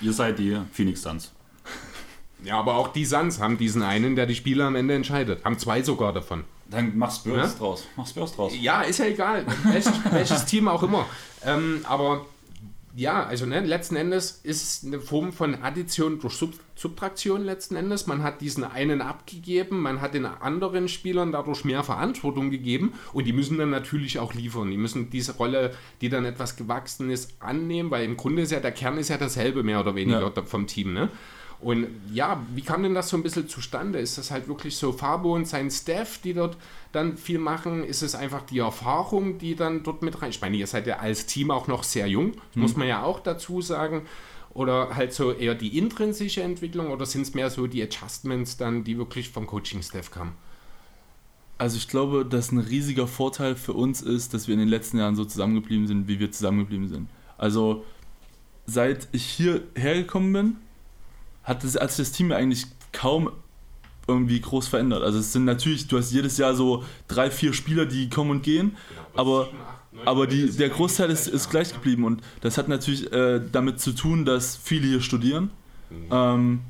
Ihr 0.00 0.12
seid 0.12 0.38
die 0.38 0.60
Phoenix 0.72 1.02
Suns. 1.02 1.32
Ja, 2.44 2.58
aber 2.58 2.76
auch 2.76 2.88
die 2.88 3.04
Suns 3.04 3.40
haben 3.40 3.58
diesen 3.58 3.82
einen, 3.82 4.14
der 4.16 4.26
die 4.26 4.34
Spiele 4.34 4.64
am 4.64 4.76
Ende 4.76 4.94
entscheidet. 4.94 5.44
Haben 5.44 5.58
zwei 5.58 5.82
sogar 5.82 6.12
davon. 6.12 6.44
Dann 6.70 6.92
mach 6.96 7.14
Spurs 7.14 7.52
Ja? 7.54 7.58
draus. 7.58 7.86
Mach 7.96 8.06
Spurs 8.06 8.34
draus. 8.34 8.52
Ja, 8.60 8.82
ist 8.82 8.98
ja 8.98 9.06
egal. 9.06 9.46
Welches, 9.64 9.92
welches 10.10 10.44
Team 10.46 10.68
auch 10.68 10.82
immer. 10.82 11.06
Ähm, 11.44 11.80
aber 11.88 12.26
ja, 12.94 13.24
also 13.24 13.44
ne, 13.46 13.60
letzten 13.60 13.96
Endes 13.96 14.40
ist 14.42 14.62
es 14.62 14.84
eine 14.86 15.00
Form 15.00 15.32
von 15.32 15.54
Addition 15.62 16.18
durch 16.18 16.34
Sub 16.34 16.54
Subtraktion 16.78 17.42
letzten 17.44 17.74
Endes. 17.76 18.06
Man 18.06 18.22
hat 18.22 18.40
diesen 18.42 18.62
einen 18.64 19.00
abgegeben, 19.00 19.80
man 19.80 20.00
hat 20.02 20.12
den 20.12 20.26
anderen 20.26 20.88
Spielern 20.88 21.32
dadurch 21.32 21.64
mehr 21.64 21.82
Verantwortung 21.84 22.50
gegeben 22.50 22.92
und 23.14 23.24
die 23.26 23.32
müssen 23.32 23.56
dann 23.56 23.70
natürlich 23.70 24.18
auch 24.18 24.34
liefern. 24.34 24.70
Die 24.70 24.76
müssen 24.76 25.08
diese 25.08 25.36
Rolle, 25.36 25.72
die 26.02 26.10
dann 26.10 26.26
etwas 26.26 26.56
gewachsen 26.56 27.08
ist, 27.10 27.34
annehmen, 27.40 27.90
weil 27.90 28.04
im 28.04 28.16
Grunde 28.18 28.42
ist 28.42 28.52
ja 28.52 28.60
der 28.60 28.72
Kern 28.72 28.98
ist 28.98 29.08
ja 29.08 29.16
dasselbe 29.16 29.62
mehr 29.62 29.80
oder 29.80 29.94
weniger 29.94 30.20
Ja. 30.34 30.42
vom 30.42 30.66
Team. 30.66 30.92
Ne? 30.92 31.08
Und 31.60 31.86
ja, 32.12 32.44
wie 32.54 32.60
kam 32.60 32.82
denn 32.82 32.94
das 32.94 33.08
so 33.08 33.16
ein 33.16 33.22
bisschen 33.22 33.48
zustande? 33.48 33.98
Ist 33.98 34.18
das 34.18 34.30
halt 34.30 34.46
wirklich 34.46 34.76
so 34.76 34.92
Fabo 34.92 35.34
und 35.34 35.48
sein 35.48 35.70
Staff, 35.70 36.18
die 36.18 36.34
dort 36.34 36.56
dann 36.92 37.16
viel 37.16 37.38
machen? 37.38 37.82
Ist 37.82 38.02
es 38.02 38.14
einfach 38.14 38.42
die 38.42 38.58
Erfahrung, 38.58 39.38
die 39.38 39.54
dann 39.54 39.82
dort 39.82 40.02
mit 40.02 40.20
rein? 40.20 40.30
Ich 40.30 40.40
meine, 40.40 40.56
ihr 40.56 40.66
seid 40.66 40.86
ja 40.86 40.98
als 40.98 41.26
Team 41.26 41.50
auch 41.50 41.66
noch 41.66 41.82
sehr 41.82 42.06
jung, 42.06 42.32
muss 42.54 42.76
man 42.76 42.88
ja 42.88 43.02
auch 43.02 43.20
dazu 43.20 43.62
sagen. 43.62 44.02
Oder 44.52 44.96
halt 44.96 45.12
so 45.12 45.32
eher 45.32 45.54
die 45.54 45.76
intrinsische 45.76 46.42
Entwicklung 46.42 46.90
oder 46.90 47.04
sind 47.04 47.22
es 47.22 47.34
mehr 47.34 47.50
so 47.50 47.66
die 47.66 47.82
Adjustments 47.82 48.56
dann, 48.56 48.84
die 48.84 48.96
wirklich 48.96 49.28
vom 49.28 49.46
Coaching-Staff 49.46 50.10
kamen? 50.10 50.32
Also 51.58 51.76
ich 51.76 51.88
glaube, 51.88 52.24
dass 52.24 52.52
ein 52.52 52.58
riesiger 52.58 53.06
Vorteil 53.06 53.56
für 53.56 53.72
uns 53.72 54.02
ist, 54.02 54.34
dass 54.34 54.46
wir 54.46 54.54
in 54.54 54.60
den 54.60 54.68
letzten 54.68 54.98
Jahren 54.98 55.16
so 55.16 55.24
zusammengeblieben 55.24 55.86
sind, 55.86 56.08
wie 56.08 56.20
wir 56.20 56.30
zusammengeblieben 56.30 56.88
sind. 56.88 57.08
Also 57.38 57.84
seit 58.66 59.08
ich 59.12 59.24
hierher 59.24 59.94
gekommen 59.94 60.32
bin, 60.32 60.56
hat 61.46 61.64
das, 61.64 61.76
hat 61.76 61.90
sich 61.90 62.06
das 62.06 62.12
Team 62.12 62.32
eigentlich 62.32 62.66
kaum 62.92 63.30
irgendwie 64.06 64.40
groß 64.40 64.68
verändert. 64.68 65.02
Also 65.02 65.18
es 65.18 65.32
sind 65.32 65.44
natürlich, 65.44 65.88
du 65.88 65.96
hast 65.96 66.12
jedes 66.12 66.36
Jahr 66.36 66.54
so 66.54 66.84
drei, 67.08 67.30
vier 67.30 67.52
Spieler, 67.52 67.86
die 67.86 68.10
kommen 68.10 68.30
und 68.30 68.42
gehen, 68.42 68.76
aber, 69.14 69.48
aber 70.04 70.26
die, 70.26 70.50
der 70.50 70.68
Großteil 70.68 71.10
ist, 71.10 71.26
ist 71.26 71.50
gleich 71.50 71.72
geblieben 71.72 72.04
und 72.04 72.22
das 72.40 72.58
hat 72.58 72.68
natürlich 72.68 73.10
äh, 73.12 73.40
damit 73.50 73.80
zu 73.80 73.92
tun, 73.92 74.24
dass 74.24 74.56
viele 74.56 74.86
hier 74.86 75.00
studieren. 75.00 75.50
Ähm, 76.10 76.60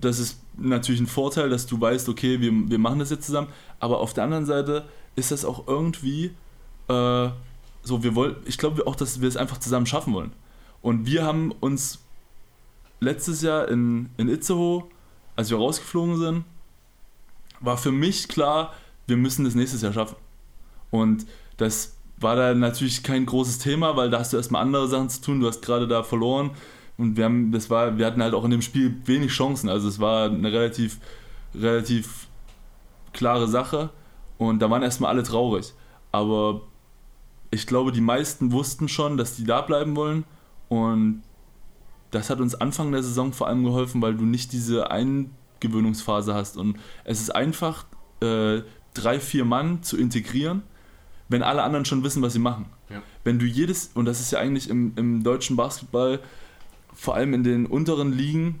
das 0.00 0.18
ist 0.18 0.40
natürlich 0.56 1.00
ein 1.00 1.06
Vorteil, 1.06 1.50
dass 1.50 1.66
du 1.66 1.80
weißt, 1.80 2.08
okay, 2.08 2.40
wir, 2.40 2.52
wir 2.52 2.78
machen 2.78 2.98
das 3.00 3.10
jetzt 3.10 3.26
zusammen, 3.26 3.48
aber 3.80 4.00
auf 4.00 4.14
der 4.14 4.24
anderen 4.24 4.46
Seite 4.46 4.86
ist 5.16 5.30
das 5.30 5.44
auch 5.44 5.66
irgendwie 5.66 6.32
äh, 6.88 7.28
so, 7.82 8.02
wir 8.02 8.14
wollen, 8.14 8.36
ich 8.44 8.58
glaube 8.58 8.86
auch, 8.86 8.96
dass 8.96 9.20
wir 9.20 9.28
es 9.28 9.36
einfach 9.36 9.58
zusammen 9.58 9.86
schaffen 9.86 10.14
wollen. 10.14 10.32
Und 10.80 11.06
wir 11.06 11.24
haben 11.24 11.52
uns 11.52 11.98
letztes 13.02 13.42
Jahr 13.42 13.68
in, 13.68 14.10
in 14.16 14.28
Itzehoe, 14.28 14.84
als 15.36 15.50
wir 15.50 15.58
rausgeflogen 15.58 16.18
sind, 16.18 16.44
war 17.60 17.76
für 17.76 17.92
mich 17.92 18.28
klar, 18.28 18.72
wir 19.06 19.16
müssen 19.16 19.44
das 19.44 19.54
nächstes 19.54 19.82
Jahr 19.82 19.92
schaffen. 19.92 20.16
Und 20.90 21.26
das 21.56 21.96
war 22.18 22.36
da 22.36 22.54
natürlich 22.54 23.02
kein 23.02 23.26
großes 23.26 23.58
Thema, 23.58 23.96
weil 23.96 24.10
da 24.10 24.20
hast 24.20 24.32
du 24.32 24.36
erstmal 24.36 24.62
andere 24.62 24.88
Sachen 24.88 25.10
zu 25.10 25.20
tun, 25.20 25.40
du 25.40 25.48
hast 25.48 25.62
gerade 25.62 25.88
da 25.88 26.02
verloren 26.02 26.52
und 26.96 27.16
wir 27.16 27.24
haben, 27.24 27.50
das 27.50 27.68
war, 27.70 27.98
wir 27.98 28.06
hatten 28.06 28.22
halt 28.22 28.34
auch 28.34 28.44
in 28.44 28.52
dem 28.52 28.62
Spiel 28.62 28.94
wenig 29.06 29.32
Chancen. 29.32 29.68
Also 29.68 29.88
es 29.88 29.98
war 29.98 30.26
eine 30.26 30.52
relativ, 30.52 30.98
relativ 31.54 32.28
klare 33.12 33.48
Sache 33.48 33.90
und 34.38 34.60
da 34.60 34.70
waren 34.70 34.82
erstmal 34.82 35.10
alle 35.10 35.24
traurig. 35.24 35.72
Aber 36.12 36.62
ich 37.50 37.66
glaube, 37.66 37.90
die 37.90 38.00
meisten 38.00 38.52
wussten 38.52 38.88
schon, 38.88 39.16
dass 39.16 39.34
die 39.34 39.44
da 39.44 39.60
bleiben 39.62 39.96
wollen 39.96 40.24
und 40.68 41.22
das 42.12 42.30
hat 42.30 42.40
uns 42.40 42.54
Anfang 42.54 42.92
der 42.92 43.02
Saison 43.02 43.32
vor 43.32 43.48
allem 43.48 43.64
geholfen, 43.64 44.00
weil 44.00 44.14
du 44.14 44.24
nicht 44.24 44.52
diese 44.52 44.90
Eingewöhnungsphase 44.90 46.34
hast 46.34 46.56
und 46.56 46.78
es 47.04 47.20
ist 47.20 47.34
einfach 47.34 47.84
äh, 48.20 48.62
drei, 48.94 49.18
vier 49.18 49.44
Mann 49.44 49.82
zu 49.82 49.96
integrieren, 49.96 50.62
wenn 51.28 51.42
alle 51.42 51.62
anderen 51.62 51.84
schon 51.84 52.04
wissen, 52.04 52.22
was 52.22 52.34
sie 52.34 52.38
machen. 52.38 52.66
Ja. 52.90 53.02
Wenn 53.24 53.38
du 53.38 53.46
jedes, 53.46 53.90
und 53.94 54.04
das 54.04 54.20
ist 54.20 54.30
ja 54.30 54.38
eigentlich 54.38 54.68
im, 54.68 54.92
im 54.96 55.24
deutschen 55.24 55.56
Basketball, 55.56 56.20
vor 56.94 57.14
allem 57.14 57.32
in 57.34 57.42
den 57.42 57.66
unteren 57.66 58.12
Ligen, 58.12 58.60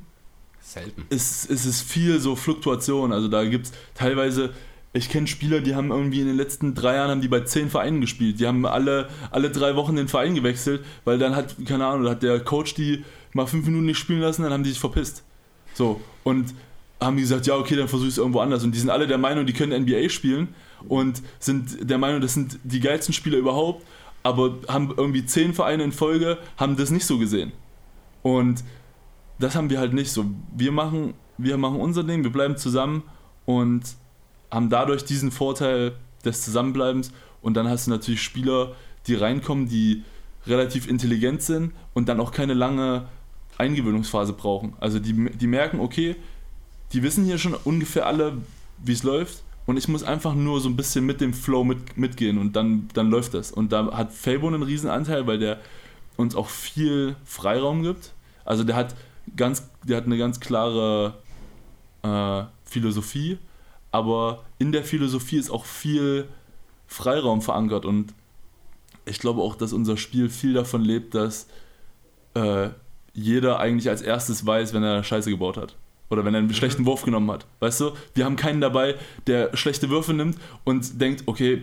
Selten. 0.60 1.04
ist, 1.10 1.44
ist 1.44 1.66
es 1.66 1.82
viel 1.82 2.18
so 2.18 2.34
Fluktuation. 2.34 3.12
Also 3.12 3.28
da 3.28 3.44
gibt 3.44 3.66
es 3.66 3.72
teilweise, 3.94 4.50
ich 4.94 5.10
kenne 5.10 5.26
Spieler, 5.26 5.60
die 5.60 5.74
haben 5.74 5.90
irgendwie 5.90 6.20
in 6.20 6.26
den 6.26 6.36
letzten 6.36 6.74
drei 6.74 6.96
Jahren 6.96 7.10
haben 7.10 7.20
die 7.20 7.28
bei 7.28 7.40
zehn 7.40 7.68
Vereinen 7.68 8.00
gespielt. 8.00 8.40
Die 8.40 8.46
haben 8.46 8.64
alle, 8.64 9.08
alle 9.30 9.50
drei 9.50 9.76
Wochen 9.76 9.96
den 9.96 10.08
Verein 10.08 10.34
gewechselt, 10.34 10.84
weil 11.04 11.18
dann 11.18 11.36
hat, 11.36 11.56
keine 11.66 11.86
Ahnung, 11.86 12.08
hat 12.08 12.22
der 12.22 12.40
Coach 12.40 12.74
die 12.74 13.04
mal 13.32 13.46
fünf 13.46 13.66
Minuten 13.66 13.86
nicht 13.86 13.98
spielen 13.98 14.20
lassen, 14.20 14.42
dann 14.42 14.52
haben 14.52 14.64
die 14.64 14.70
sich 14.70 14.80
verpisst. 14.80 15.24
So, 15.74 16.00
und 16.24 16.54
haben 17.00 17.16
die 17.16 17.22
gesagt, 17.22 17.46
ja, 17.46 17.56
okay, 17.56 17.76
dann 17.76 17.88
versuche 17.88 18.08
ich 18.08 18.14
es 18.14 18.18
irgendwo 18.18 18.40
anders. 18.40 18.62
Und 18.64 18.74
die 18.74 18.78
sind 18.78 18.90
alle 18.90 19.06
der 19.06 19.18
Meinung, 19.18 19.46
die 19.46 19.52
können 19.52 19.82
NBA 19.82 20.08
spielen 20.08 20.54
und 20.88 21.22
sind 21.38 21.88
der 21.88 21.98
Meinung, 21.98 22.20
das 22.20 22.34
sind 22.34 22.58
die 22.62 22.80
geilsten 22.80 23.12
Spieler 23.12 23.38
überhaupt, 23.38 23.84
aber 24.22 24.58
haben 24.68 24.92
irgendwie 24.96 25.24
zehn 25.24 25.54
Vereine 25.54 25.82
in 25.82 25.92
Folge, 25.92 26.38
haben 26.56 26.76
das 26.76 26.90
nicht 26.90 27.06
so 27.06 27.18
gesehen. 27.18 27.52
Und 28.22 28.62
das 29.38 29.56
haben 29.56 29.70
wir 29.70 29.80
halt 29.80 29.92
nicht 29.92 30.12
so. 30.12 30.26
Wir 30.56 30.70
machen, 30.70 31.14
wir 31.38 31.56
machen 31.56 31.80
unser 31.80 32.04
Ding, 32.04 32.22
wir 32.22 32.30
bleiben 32.30 32.56
zusammen 32.56 33.02
und 33.46 33.82
haben 34.50 34.70
dadurch 34.70 35.04
diesen 35.04 35.32
Vorteil 35.32 35.96
des 36.24 36.42
Zusammenbleibens. 36.42 37.12
Und 37.40 37.54
dann 37.54 37.68
hast 37.68 37.86
du 37.86 37.90
natürlich 37.90 38.22
Spieler, 38.22 38.76
die 39.08 39.14
reinkommen, 39.14 39.68
die 39.68 40.04
relativ 40.46 40.88
intelligent 40.88 41.42
sind 41.42 41.72
und 41.94 42.08
dann 42.08 42.20
auch 42.20 42.30
keine 42.30 42.54
lange 42.54 43.08
Eingewöhnungsphase 43.58 44.32
brauchen. 44.32 44.74
Also 44.80 44.98
die, 44.98 45.30
die 45.30 45.46
merken, 45.46 45.80
okay, 45.80 46.16
die 46.92 47.02
wissen 47.02 47.24
hier 47.24 47.38
schon 47.38 47.54
ungefähr 47.54 48.06
alle, 48.06 48.38
wie 48.78 48.92
es 48.92 49.02
läuft. 49.02 49.42
Und 49.64 49.76
ich 49.76 49.86
muss 49.88 50.02
einfach 50.02 50.34
nur 50.34 50.60
so 50.60 50.68
ein 50.68 50.76
bisschen 50.76 51.06
mit 51.06 51.20
dem 51.20 51.32
Flow 51.32 51.62
mit, 51.62 51.96
mitgehen 51.96 52.38
und 52.38 52.56
dann, 52.56 52.88
dann 52.94 53.10
läuft 53.10 53.34
das. 53.34 53.52
Und 53.52 53.72
da 53.72 53.92
hat 53.92 54.12
Fabo 54.12 54.48
einen 54.48 54.62
riesen 54.62 54.90
Anteil, 54.90 55.26
weil 55.26 55.38
der 55.38 55.60
uns 56.16 56.34
auch 56.34 56.48
viel 56.48 57.16
Freiraum 57.24 57.82
gibt. 57.82 58.12
Also 58.44 58.64
der 58.64 58.74
hat 58.74 58.96
ganz, 59.36 59.68
der 59.84 59.98
hat 59.98 60.06
eine 60.06 60.18
ganz 60.18 60.40
klare 60.40 61.14
äh, 62.02 62.42
Philosophie, 62.64 63.38
aber 63.92 64.42
in 64.58 64.72
der 64.72 64.84
Philosophie 64.84 65.36
ist 65.36 65.50
auch 65.50 65.64
viel 65.64 66.26
Freiraum 66.86 67.40
verankert 67.40 67.84
und 67.84 68.14
ich 69.04 69.18
glaube 69.18 69.40
auch, 69.42 69.56
dass 69.56 69.72
unser 69.72 69.96
Spiel 69.96 70.28
viel 70.28 70.54
davon 70.54 70.82
lebt, 70.82 71.14
dass 71.14 71.46
äh, 72.34 72.70
jeder 73.14 73.60
eigentlich 73.60 73.88
als 73.88 74.02
erstes 74.02 74.46
weiß, 74.46 74.72
wenn 74.74 74.82
er 74.82 75.04
Scheiße 75.04 75.30
gebaut 75.30 75.56
hat. 75.56 75.76
Oder 76.10 76.24
wenn 76.24 76.34
er 76.34 76.38
einen 76.38 76.48
mhm. 76.48 76.54
schlechten 76.54 76.84
Wurf 76.84 77.02
genommen 77.02 77.30
hat. 77.30 77.46
Weißt 77.60 77.80
du? 77.80 77.92
Wir 78.14 78.24
haben 78.24 78.36
keinen 78.36 78.60
dabei, 78.60 78.96
der 79.26 79.56
schlechte 79.56 79.88
Würfe 79.88 80.12
nimmt 80.12 80.36
und 80.64 81.00
denkt, 81.00 81.24
okay, 81.26 81.62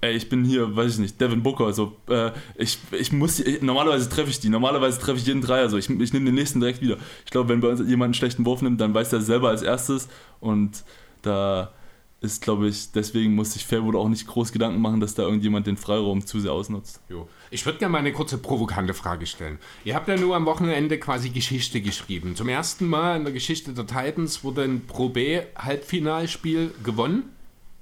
ey, 0.00 0.14
ich 0.14 0.28
bin 0.28 0.44
hier, 0.44 0.76
weiß 0.76 0.94
ich 0.94 0.98
nicht, 0.98 1.20
Devin 1.20 1.42
Booker. 1.42 1.66
Also, 1.66 1.96
äh, 2.08 2.30
ich, 2.56 2.78
ich 2.92 3.12
muss, 3.12 3.40
ich, 3.40 3.62
normalerweise 3.62 4.08
treffe 4.08 4.30
ich 4.30 4.38
die, 4.40 4.48
normalerweise 4.48 5.00
treffe 5.00 5.18
ich 5.18 5.26
jeden 5.26 5.40
Dreier. 5.40 5.62
Also, 5.62 5.76
ich, 5.76 5.90
ich 5.90 6.12
nehme 6.12 6.26
den 6.26 6.34
nächsten 6.34 6.60
direkt 6.60 6.80
wieder. 6.80 6.96
Ich 7.24 7.30
glaube, 7.30 7.48
wenn 7.48 7.60
bei 7.60 7.68
uns 7.68 7.80
jemand 7.80 8.08
einen 8.08 8.14
schlechten 8.14 8.46
Wurf 8.46 8.62
nimmt, 8.62 8.80
dann 8.80 8.94
weiß 8.94 9.12
er 9.12 9.20
selber 9.20 9.48
als 9.48 9.62
erstes 9.62 10.08
und 10.40 10.84
da 11.22 11.72
ist, 12.20 12.42
glaube 12.42 12.68
ich, 12.68 12.90
deswegen 12.90 13.34
muss 13.34 13.52
sich 13.52 13.64
Fairwood 13.64 13.94
auch 13.94 14.08
nicht 14.08 14.26
groß 14.26 14.50
Gedanken 14.50 14.80
machen, 14.80 14.98
dass 14.98 15.14
da 15.14 15.22
irgendjemand 15.22 15.68
den 15.68 15.76
Freiraum 15.76 16.26
zu 16.26 16.40
sehr 16.40 16.52
ausnutzt. 16.52 17.00
Jo. 17.08 17.28
Ich 17.50 17.64
würde 17.64 17.78
gerne 17.78 17.92
mal 17.92 17.98
eine 17.98 18.12
kurze 18.12 18.38
provokante 18.38 18.92
Frage 18.92 19.26
stellen. 19.26 19.58
Ihr 19.84 19.94
habt 19.94 20.08
ja 20.08 20.16
nur 20.16 20.34
am 20.34 20.44
Wochenende 20.44 20.98
quasi 20.98 21.30
Geschichte 21.30 21.80
geschrieben. 21.80 22.34
Zum 22.34 22.48
ersten 22.48 22.88
Mal 22.88 23.18
in 23.18 23.24
der 23.24 23.32
Geschichte 23.32 23.72
der 23.72 23.86
Titans 23.86 24.42
wurde 24.42 24.62
ein 24.62 24.86
Pro 24.86 25.10
B 25.10 25.42
Halbfinalspiel 25.56 26.74
gewonnen. 26.82 27.30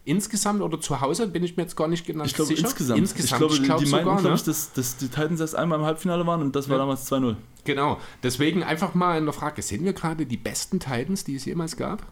Insgesamt 0.05 0.61
oder 0.61 0.81
zu 0.81 1.01
Hause 1.01 1.27
bin 1.27 1.43
ich 1.43 1.57
mir 1.57 1.65
jetzt 1.65 1.75
gar 1.75 1.89
nicht 1.89 2.07
genau 2.07 2.25
ich 2.25 2.35
glaube, 2.35 2.49
sicher. 2.49 2.65
Insgesamt. 2.67 3.01
insgesamt. 3.01 3.33
Ich 3.33 3.39
glaube, 3.39 3.55
ich 3.55 3.63
glaub 3.63 3.79
die 3.79 3.87
sogar, 3.87 4.05
meinten, 4.05 4.21
glaube 4.21 4.37
ich, 4.37 4.45
dass, 4.45 4.73
dass 4.73 4.99
die 4.99 5.09
Titans 5.09 5.41
erst 5.41 5.57
einmal 5.57 5.81
im 5.81 5.85
Halbfinale 5.87 6.27
waren 6.27 6.43
und 6.43 6.55
das 6.55 6.69
war 6.69 6.77
ja. 6.77 6.83
damals 6.83 7.11
2-0. 7.11 7.37
Genau. 7.65 7.99
Deswegen 8.23 8.63
einfach 8.63 8.95
mal 8.95 9.19
in 9.19 9.25
der 9.25 9.33
Frage, 9.33 9.63
sind 9.63 9.83
wir 9.85 9.95
gerade 9.95 10.27
die 10.27 10.37
besten 10.37 10.79
Titans, 10.79 11.25
die 11.25 11.35
es 11.35 11.47
jemals 11.47 11.77
gab? 11.77 12.07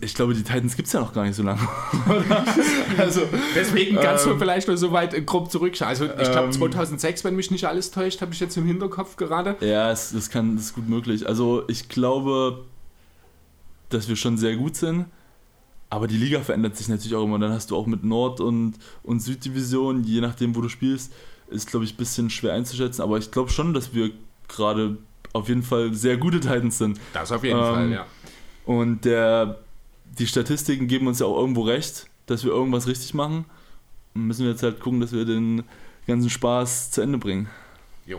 Ich 0.00 0.14
glaube, 0.14 0.34
die 0.34 0.42
Titans 0.42 0.76
gibt 0.76 0.86
es 0.86 0.92
ja 0.92 1.00
noch 1.00 1.12
gar 1.12 1.24
nicht 1.24 1.36
so 1.36 1.42
lange. 1.42 1.60
also, 2.98 3.22
Deswegen 3.54 3.96
kannst 3.96 4.26
ähm, 4.26 4.32
du 4.32 4.38
vielleicht 4.38 4.68
nur 4.68 4.76
so 4.76 4.92
weit 4.92 5.26
grob 5.26 5.50
zurückschauen. 5.50 5.88
Also 5.88 6.06
ich 6.06 6.30
glaube 6.30 6.50
2006, 6.50 7.24
wenn 7.24 7.36
mich 7.36 7.50
nicht 7.50 7.66
alles 7.66 7.90
täuscht, 7.90 8.20
habe 8.20 8.32
ich 8.32 8.40
jetzt 8.40 8.56
im 8.56 8.66
Hinterkopf 8.66 9.16
gerade. 9.16 9.56
Ja, 9.60 9.90
es, 9.90 10.12
das, 10.12 10.30
kann, 10.30 10.56
das 10.56 10.66
ist 10.66 10.74
gut 10.74 10.88
möglich. 10.88 11.26
Also 11.26 11.64
ich 11.68 11.88
glaube, 11.88 12.64
dass 13.88 14.08
wir 14.08 14.16
schon 14.16 14.38
sehr 14.38 14.56
gut 14.56 14.76
sind. 14.76 15.06
Aber 15.90 16.06
die 16.06 16.16
Liga 16.16 16.40
verändert 16.40 16.76
sich 16.76 16.88
natürlich 16.88 17.16
auch 17.16 17.24
immer. 17.24 17.38
Dann 17.38 17.52
hast 17.52 17.70
du 17.70 17.76
auch 17.76 17.86
mit 17.86 18.04
Nord- 18.04 18.40
und, 18.40 18.74
und 19.02 19.20
Süddivision, 19.20 20.04
je 20.04 20.20
nachdem, 20.20 20.54
wo 20.54 20.60
du 20.60 20.68
spielst, 20.68 21.12
ist, 21.48 21.68
glaube 21.68 21.84
ich, 21.84 21.94
ein 21.94 21.96
bisschen 21.96 22.30
schwer 22.30 22.54
einzuschätzen. 22.54 23.02
Aber 23.02 23.18
ich 23.18 23.32
glaube 23.32 23.50
schon, 23.50 23.74
dass 23.74 23.92
wir 23.92 24.12
gerade 24.46 24.98
auf 25.32 25.48
jeden 25.48 25.64
Fall 25.64 25.92
sehr 25.92 26.16
gute 26.16 26.40
Titans 26.40 26.78
sind. 26.78 27.00
Das 27.12 27.32
auf 27.32 27.42
jeden 27.42 27.58
ähm, 27.58 27.64
Fall, 27.64 27.90
ja. 27.90 28.06
Und 28.64 29.04
der, 29.04 29.58
die 30.20 30.26
Statistiken 30.26 30.86
geben 30.86 31.06
uns 31.06 31.18
ja 31.18 31.26
auch 31.26 31.38
irgendwo 31.38 31.62
recht, 31.62 32.06
dass 32.26 32.44
wir 32.44 32.52
irgendwas 32.52 32.86
richtig 32.86 33.14
machen. 33.14 33.46
Und 34.14 34.26
müssen 34.26 34.44
wir 34.44 34.50
jetzt 34.50 34.62
halt 34.62 34.80
gucken, 34.80 35.00
dass 35.00 35.12
wir 35.12 35.24
den 35.24 35.64
ganzen 36.06 36.28
Spaß 36.28 36.90
zu 36.90 37.00
Ende 37.00 37.16
bringen. 37.16 37.48
Jo. 38.04 38.18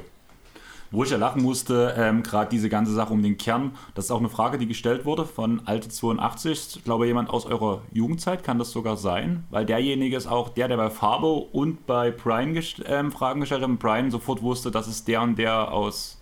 Wo 0.89 1.03
ich 1.03 1.11
ja 1.11 1.17
lachen 1.17 1.43
musste, 1.43 1.93
ähm, 1.97 2.23
gerade 2.23 2.49
diese 2.49 2.69
ganze 2.69 2.93
Sache 2.93 3.13
um 3.13 3.21
den 3.21 3.37
Kern, 3.37 3.75
das 3.93 4.05
ist 4.05 4.11
auch 4.11 4.19
eine 4.19 4.29
Frage, 4.29 4.57
die 4.57 4.67
gestellt 4.67 5.05
wurde 5.05 5.25
von 5.25 5.61
Alte 5.67 5.89
82. 5.89 6.77
Ich 6.77 6.83
glaube, 6.83 7.05
jemand 7.05 7.29
aus 7.29 7.45
eurer 7.45 7.81
Jugendzeit 7.93 8.43
kann 8.43 8.57
das 8.57 8.71
sogar 8.71 8.97
sein, 8.97 9.43
weil 9.51 9.65
derjenige 9.65 10.17
ist 10.17 10.27
auch 10.27 10.49
der, 10.49 10.67
der 10.69 10.77
bei 10.77 10.89
Fabo 10.89 11.37
und 11.51 11.85
bei 11.85 12.09
Brian 12.09 12.53
gest 12.53 12.81
ähm, 12.87 13.11
Fragen 13.11 13.41
gestellt 13.41 13.61
hat 13.61 13.69
und 13.69 13.79
Brian 13.79 14.11
sofort 14.11 14.41
wusste, 14.41 14.71
das 14.71 14.87
ist 14.87 15.07
der 15.07 15.21
und 15.21 15.37
der 15.37 15.71
aus 15.71 16.20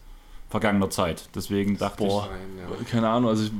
vergangener 0.49 0.89
Zeit. 0.89 1.29
Deswegen 1.35 1.77
dachte 1.77 2.03
Boah, 2.03 2.29
ich. 2.81 2.87
Keine 2.87 3.07
Ahnung, 3.09 3.29
also 3.29 3.43
ich, 3.43 3.51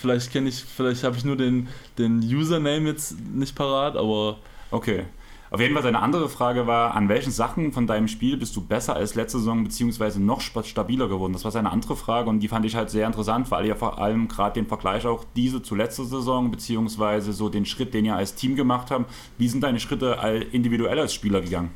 vielleicht 0.00 0.30
kenne 0.30 0.48
ich, 0.48 0.62
vielleicht 0.62 1.02
habe 1.02 1.16
ich 1.16 1.24
nur 1.24 1.36
den, 1.36 1.68
den 1.98 2.18
Username 2.20 2.88
jetzt 2.88 3.18
nicht 3.20 3.54
parat, 3.54 3.96
aber. 3.96 4.38
Okay. 4.70 5.04
Auf 5.48 5.60
jeden 5.60 5.74
Fall 5.74 5.84
seine 5.84 6.00
andere 6.00 6.28
Frage 6.28 6.66
war, 6.66 6.94
an 6.94 7.08
welchen 7.08 7.30
Sachen 7.30 7.72
von 7.72 7.86
deinem 7.86 8.08
Spiel 8.08 8.36
bist 8.36 8.56
du 8.56 8.60
besser 8.60 8.96
als 8.96 9.14
letzte 9.14 9.38
Saison 9.38 9.62
beziehungsweise 9.62 10.20
noch 10.20 10.40
stabiler 10.40 11.08
geworden? 11.08 11.32
Das 11.32 11.44
war 11.44 11.52
seine 11.52 11.70
andere 11.70 11.94
Frage 11.94 12.28
und 12.28 12.40
die 12.40 12.48
fand 12.48 12.66
ich 12.66 12.74
halt 12.74 12.90
sehr 12.90 13.06
interessant, 13.06 13.50
weil 13.52 13.64
ihr 13.64 13.76
vor 13.76 14.00
allem 14.00 14.26
gerade 14.26 14.54
den 14.54 14.66
Vergleich 14.66 15.06
auch 15.06 15.24
diese 15.36 15.62
zu 15.62 15.76
letzter 15.76 16.04
Saison 16.04 16.50
beziehungsweise 16.50 17.32
so 17.32 17.48
den 17.48 17.64
Schritt, 17.64 17.94
den 17.94 18.04
ihr 18.04 18.16
als 18.16 18.34
Team 18.34 18.56
gemacht 18.56 18.90
habt. 18.90 19.08
Wie 19.38 19.48
sind 19.48 19.62
deine 19.62 19.78
Schritte 19.78 20.18
individuell 20.50 20.98
als 20.98 21.14
Spieler 21.14 21.40
gegangen? 21.40 21.70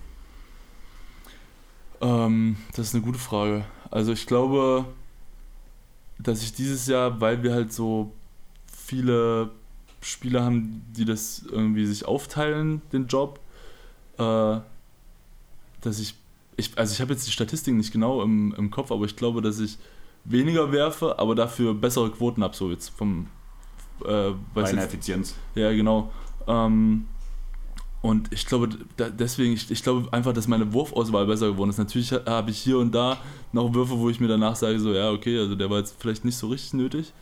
Ähm, 2.01 2.57
das 2.74 2.88
ist 2.88 2.94
eine 2.94 3.05
gute 3.05 3.18
Frage. 3.18 3.64
Also 3.90 4.12
ich 4.12 4.26
glaube, 4.26 4.86
dass 6.18 6.42
ich 6.42 6.53
dieses 6.53 6.86
Jahr, 6.86 7.20
weil 7.20 7.42
wir 7.42 7.53
halt 7.53 7.72
so 7.72 8.12
viele 8.66 9.51
Spieler 10.01 10.44
haben, 10.44 10.82
die 10.96 11.05
das 11.05 11.42
irgendwie 11.51 11.86
sich 11.86 12.07
aufteilen, 12.07 12.82
den 12.92 13.07
Job, 13.07 13.40
äh, 14.18 14.59
dass 15.82 15.98
ich, 15.98 16.14
ich 16.57 16.76
also 16.78 16.92
ich 16.92 17.01
habe 17.01 17.12
jetzt 17.12 17.26
die 17.26 17.32
Statistiken 17.32 17.76
nicht 17.76 17.92
genau 17.92 18.22
im, 18.22 18.55
im 18.57 18.70
Kopf, 18.70 18.90
aber 18.90 19.05
ich 19.05 19.16
glaube, 19.16 19.42
dass 19.42 19.59
ich 19.59 19.78
weniger 20.24 20.72
werfe, 20.72 21.18
aber 21.18 21.34
dafür 21.34 21.74
bessere 21.74 22.11
Quoten 22.11 22.42
habe, 22.42 22.55
so 22.55 22.70
jetzt 22.70 22.90
vom 22.90 23.26
äh, 24.05 24.32
Reine 24.55 24.82
Effizienz. 24.82 25.34
Ja, 25.55 25.72
genau. 25.72 26.12
Ähm, 26.46 27.07
und 28.03 28.32
ich 28.32 28.46
glaube, 28.46 28.68
deswegen, 28.98 29.53
ich, 29.53 29.70
ich, 29.70 29.82
glaube 29.82 30.11
einfach, 30.12 30.32
dass 30.32 30.48
meine 30.48 30.72
Wurfauswahl 30.72 31.26
besser 31.26 31.48
geworden 31.48 31.68
ist. 31.68 31.78
Natürlich 31.78 32.12
habe 32.12 32.51
ich 32.51 32.59
hier 32.59 32.78
und 32.78 32.94
da 32.94 33.18
noch 33.53 33.74
Würfe, 33.74 33.98
wo 33.98 34.09
ich 34.09 34.20
mir 34.20 34.28
danach 34.28 34.57
sage, 34.57 34.80
so, 34.80 34.94
ja, 34.94 35.11
okay, 35.11 35.38
also 35.38 35.55
der 35.55 35.68
war 35.68 35.78
jetzt 35.78 35.96
vielleicht 35.98 36.24
nicht 36.24 36.36
so 36.36 36.48
richtig 36.48 36.72
nötig. 36.72 37.12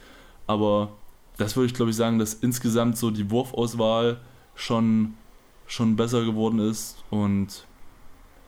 Aber 0.47 0.91
das 1.37 1.57
würde 1.57 1.67
ich, 1.67 1.75
glaube 1.75 1.91
ich, 1.91 1.97
sagen, 1.97 2.21
dass 2.21 2.35
insgesamt 2.35 2.97
so 2.97 3.11
die 3.11 3.29
Wurfauswahl 3.29 4.21
schon, 4.55 5.15
schon 5.67 5.97
besser 5.97 6.25
geworden 6.25 6.61
ist. 6.61 7.03
Und 7.11 7.67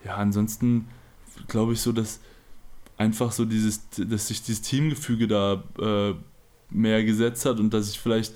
ja, 0.05 0.15
ansonsten 0.15 0.87
glaube 1.47 1.73
ich 1.73 1.81
so, 1.81 1.91
dass 1.91 2.21
einfach 2.97 3.33
so 3.33 3.43
dieses, 3.43 3.89
dass 3.89 4.27
sich 4.27 4.41
dieses 4.41 4.61
Teamgefüge 4.61 5.27
da 5.27 5.63
äh, 5.79 6.13
mehr 6.69 7.03
gesetzt 7.03 7.45
hat 7.45 7.59
und 7.59 7.73
dass 7.73 7.89
ich 7.89 7.99
vielleicht 7.99 8.33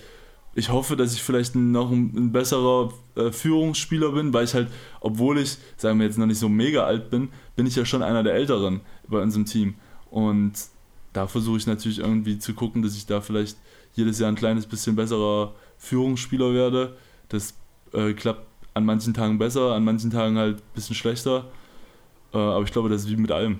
ich 0.55 0.69
hoffe, 0.69 0.95
dass 0.95 1.13
ich 1.13 1.21
vielleicht 1.21 1.55
noch 1.55 1.91
ein, 1.91 2.13
ein 2.15 2.31
besserer 2.31 2.93
äh, 3.15 3.31
Führungsspieler 3.31 4.13
bin, 4.13 4.33
weil 4.33 4.45
ich 4.45 4.53
halt, 4.53 4.69
obwohl 5.01 5.37
ich, 5.37 5.57
sagen 5.75 5.99
wir 5.99 6.05
jetzt 6.05 6.17
noch 6.17 6.25
nicht 6.25 6.39
so 6.39 6.47
mega 6.47 6.85
alt 6.85 7.09
bin, 7.09 7.29
bin 7.57 7.67
ich 7.67 7.75
ja 7.75 7.83
schon 7.83 8.01
einer 8.01 8.23
der 8.23 8.33
Älteren 8.33 8.79
bei 9.07 9.21
unserem 9.21 9.45
Team. 9.45 9.75
Und 10.09 10.53
da 11.11 11.27
versuche 11.27 11.57
ich 11.57 11.67
natürlich 11.67 11.99
irgendwie 11.99 12.39
zu 12.39 12.53
gucken, 12.53 12.81
dass 12.81 12.95
ich 12.95 13.05
da 13.05 13.19
vielleicht 13.19 13.57
jedes 13.95 14.17
Jahr 14.19 14.29
ein 14.29 14.35
kleines 14.35 14.65
bisschen 14.65 14.95
besserer 14.95 15.53
Führungsspieler 15.77 16.53
werde. 16.53 16.95
Das 17.27 17.53
äh, 17.93 18.13
klappt 18.13 18.47
an 18.73 18.85
manchen 18.85 19.13
Tagen 19.13 19.37
besser, 19.37 19.73
an 19.73 19.83
manchen 19.83 20.09
Tagen 20.09 20.37
halt 20.37 20.57
ein 20.57 20.73
bisschen 20.73 20.95
schlechter. 20.95 21.45
Äh, 22.33 22.37
aber 22.37 22.63
ich 22.63 22.71
glaube, 22.71 22.87
das 22.87 23.03
ist 23.03 23.09
wie 23.09 23.17
mit 23.17 23.31
allem. 23.31 23.59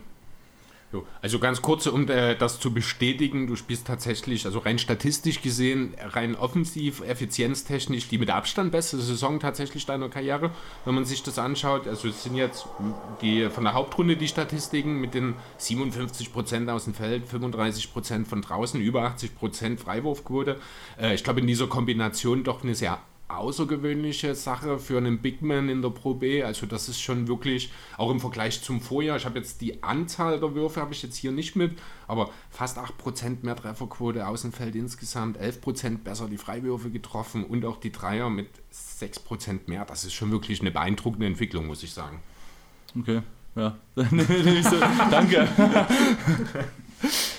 Also 1.21 1.39
ganz 1.39 1.61
kurz, 1.61 1.87
um 1.87 2.07
äh, 2.09 2.35
das 2.35 2.59
zu 2.59 2.73
bestätigen, 2.73 3.47
du 3.47 3.55
spielst 3.55 3.87
tatsächlich, 3.87 4.45
also 4.45 4.59
rein 4.59 4.79
statistisch 4.79 5.41
gesehen, 5.41 5.95
rein 5.99 6.35
offensiv, 6.35 7.01
effizienztechnisch 7.01 8.07
die 8.07 8.17
mit 8.17 8.29
Abstand 8.29 8.71
beste 8.71 8.97
Saison 8.97 9.39
tatsächlich 9.39 9.85
deiner 9.85 10.09
Karriere, 10.09 10.51
wenn 10.85 10.95
man 10.95 11.05
sich 11.05 11.23
das 11.23 11.39
anschaut. 11.39 11.87
Also 11.87 12.07
es 12.07 12.23
sind 12.23 12.35
jetzt 12.35 12.67
die 13.21 13.49
von 13.49 13.63
der 13.63 13.73
Hauptrunde 13.73 14.17
die 14.17 14.27
Statistiken 14.27 14.99
mit 14.99 15.13
den 15.13 15.35
57% 15.59 16.71
aus 16.71 16.85
dem 16.85 16.93
Feld, 16.93 17.23
35% 17.27 18.25
von 18.25 18.41
draußen, 18.41 18.79
über 18.79 19.07
80% 19.07 19.77
Freiwurfquote. 19.77 20.59
Äh, 20.99 21.15
ich 21.15 21.23
glaube 21.23 21.39
in 21.39 21.47
dieser 21.47 21.67
Kombination 21.67 22.43
doch 22.43 22.63
eine 22.63 22.75
sehr 22.75 22.99
außergewöhnliche 23.27 24.35
Sache 24.35 24.79
für 24.79 24.97
einen 24.97 25.19
Big 25.19 25.41
Man 25.41 25.69
in 25.69 25.81
der 25.81 25.89
Pro 25.89 26.13
B. 26.13 26.43
Also 26.43 26.65
das 26.65 26.89
ist 26.89 27.01
schon 27.01 27.27
wirklich, 27.27 27.71
auch 27.97 28.11
im 28.11 28.19
Vergleich 28.19 28.61
zum 28.61 28.81
Vorjahr, 28.81 29.17
ich 29.17 29.25
habe 29.25 29.39
jetzt 29.39 29.61
die 29.61 29.83
Anzahl 29.83 30.39
der 30.39 30.53
Würfe 30.53 30.81
habe 30.81 30.93
ich 30.93 31.01
jetzt 31.01 31.17
hier 31.17 31.31
nicht 31.31 31.55
mit, 31.55 31.77
aber 32.07 32.29
fast 32.49 32.77
8% 32.77 33.37
mehr 33.43 33.55
Trefferquote 33.55 34.27
Außenfeld 34.27 34.75
insgesamt, 34.75 35.39
11% 35.39 35.99
besser 35.99 36.27
die 36.27 36.37
Freiwürfe 36.37 36.91
getroffen 36.91 37.43
und 37.43 37.65
auch 37.65 37.77
die 37.77 37.91
Dreier 37.91 38.29
mit 38.29 38.49
6% 38.73 39.61
mehr. 39.67 39.85
Das 39.85 40.05
ist 40.05 40.13
schon 40.13 40.31
wirklich 40.31 40.61
eine 40.61 40.71
beeindruckende 40.71 41.25
Entwicklung, 41.25 41.67
muss 41.67 41.83
ich 41.83 41.91
sagen. 41.91 42.19
Okay, 42.99 43.21
ja. 43.55 43.77
Danke. 45.09 45.47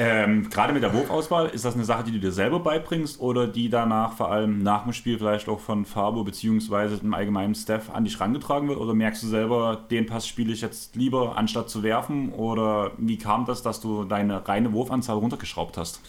Ähm, 0.00 0.48
Gerade 0.48 0.72
mit 0.72 0.84
der 0.84 0.94
Wurfauswahl, 0.94 1.48
ist 1.48 1.64
das 1.64 1.74
eine 1.74 1.84
Sache, 1.84 2.04
die 2.04 2.12
du 2.12 2.20
dir 2.20 2.30
selber 2.30 2.60
beibringst 2.60 3.18
oder 3.18 3.48
die 3.48 3.68
danach 3.68 4.12
vor 4.12 4.30
allem 4.30 4.62
nach 4.62 4.84
dem 4.84 4.92
Spiel 4.92 5.18
vielleicht 5.18 5.48
auch 5.48 5.58
von 5.58 5.84
Fabo 5.84 6.22
bzw. 6.22 6.98
dem 6.98 7.14
allgemeinen 7.14 7.56
Staff 7.56 7.90
an 7.90 8.04
dich 8.04 8.20
rangetragen 8.20 8.68
wird? 8.68 8.78
Oder 8.78 8.94
merkst 8.94 9.24
du 9.24 9.26
selber, 9.26 9.80
den 9.90 10.06
Pass 10.06 10.28
spiele 10.28 10.52
ich 10.52 10.60
jetzt 10.60 10.94
lieber, 10.94 11.36
anstatt 11.36 11.68
zu 11.68 11.82
werfen? 11.82 12.32
Oder 12.32 12.92
wie 12.96 13.18
kam 13.18 13.44
das, 13.44 13.62
dass 13.62 13.80
du 13.80 14.04
deine 14.04 14.46
reine 14.46 14.72
Wurfanzahl 14.72 15.16
runtergeschraubt 15.16 15.76
hast? 15.76 16.00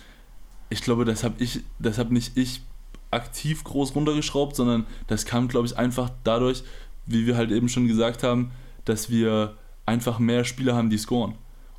Ich 0.69 0.83
glaube, 0.83 1.03
das 1.03 1.23
habe 1.23 1.33
ich, 1.39 1.61
das 1.79 1.97
habe 1.97 2.13
nicht 2.13 2.37
ich 2.37 2.61
aktiv 3.09 3.63
groß 3.63 3.95
runtergeschraubt, 3.95 4.55
sondern 4.55 4.85
das 5.07 5.25
kam, 5.25 5.47
glaube 5.47 5.65
ich, 5.65 5.75
einfach 5.79 6.11
dadurch, 6.23 6.63
wie 7.07 7.25
wir 7.25 7.35
halt 7.35 7.49
eben 7.49 7.69
schon 7.69 7.87
gesagt 7.87 8.21
haben, 8.21 8.51
dass 8.85 9.09
wir 9.09 9.55
einfach 9.87 10.19
mehr 10.19 10.43
Spieler 10.43 10.75
haben, 10.75 10.91
die 10.91 10.99
scoren. 10.99 11.33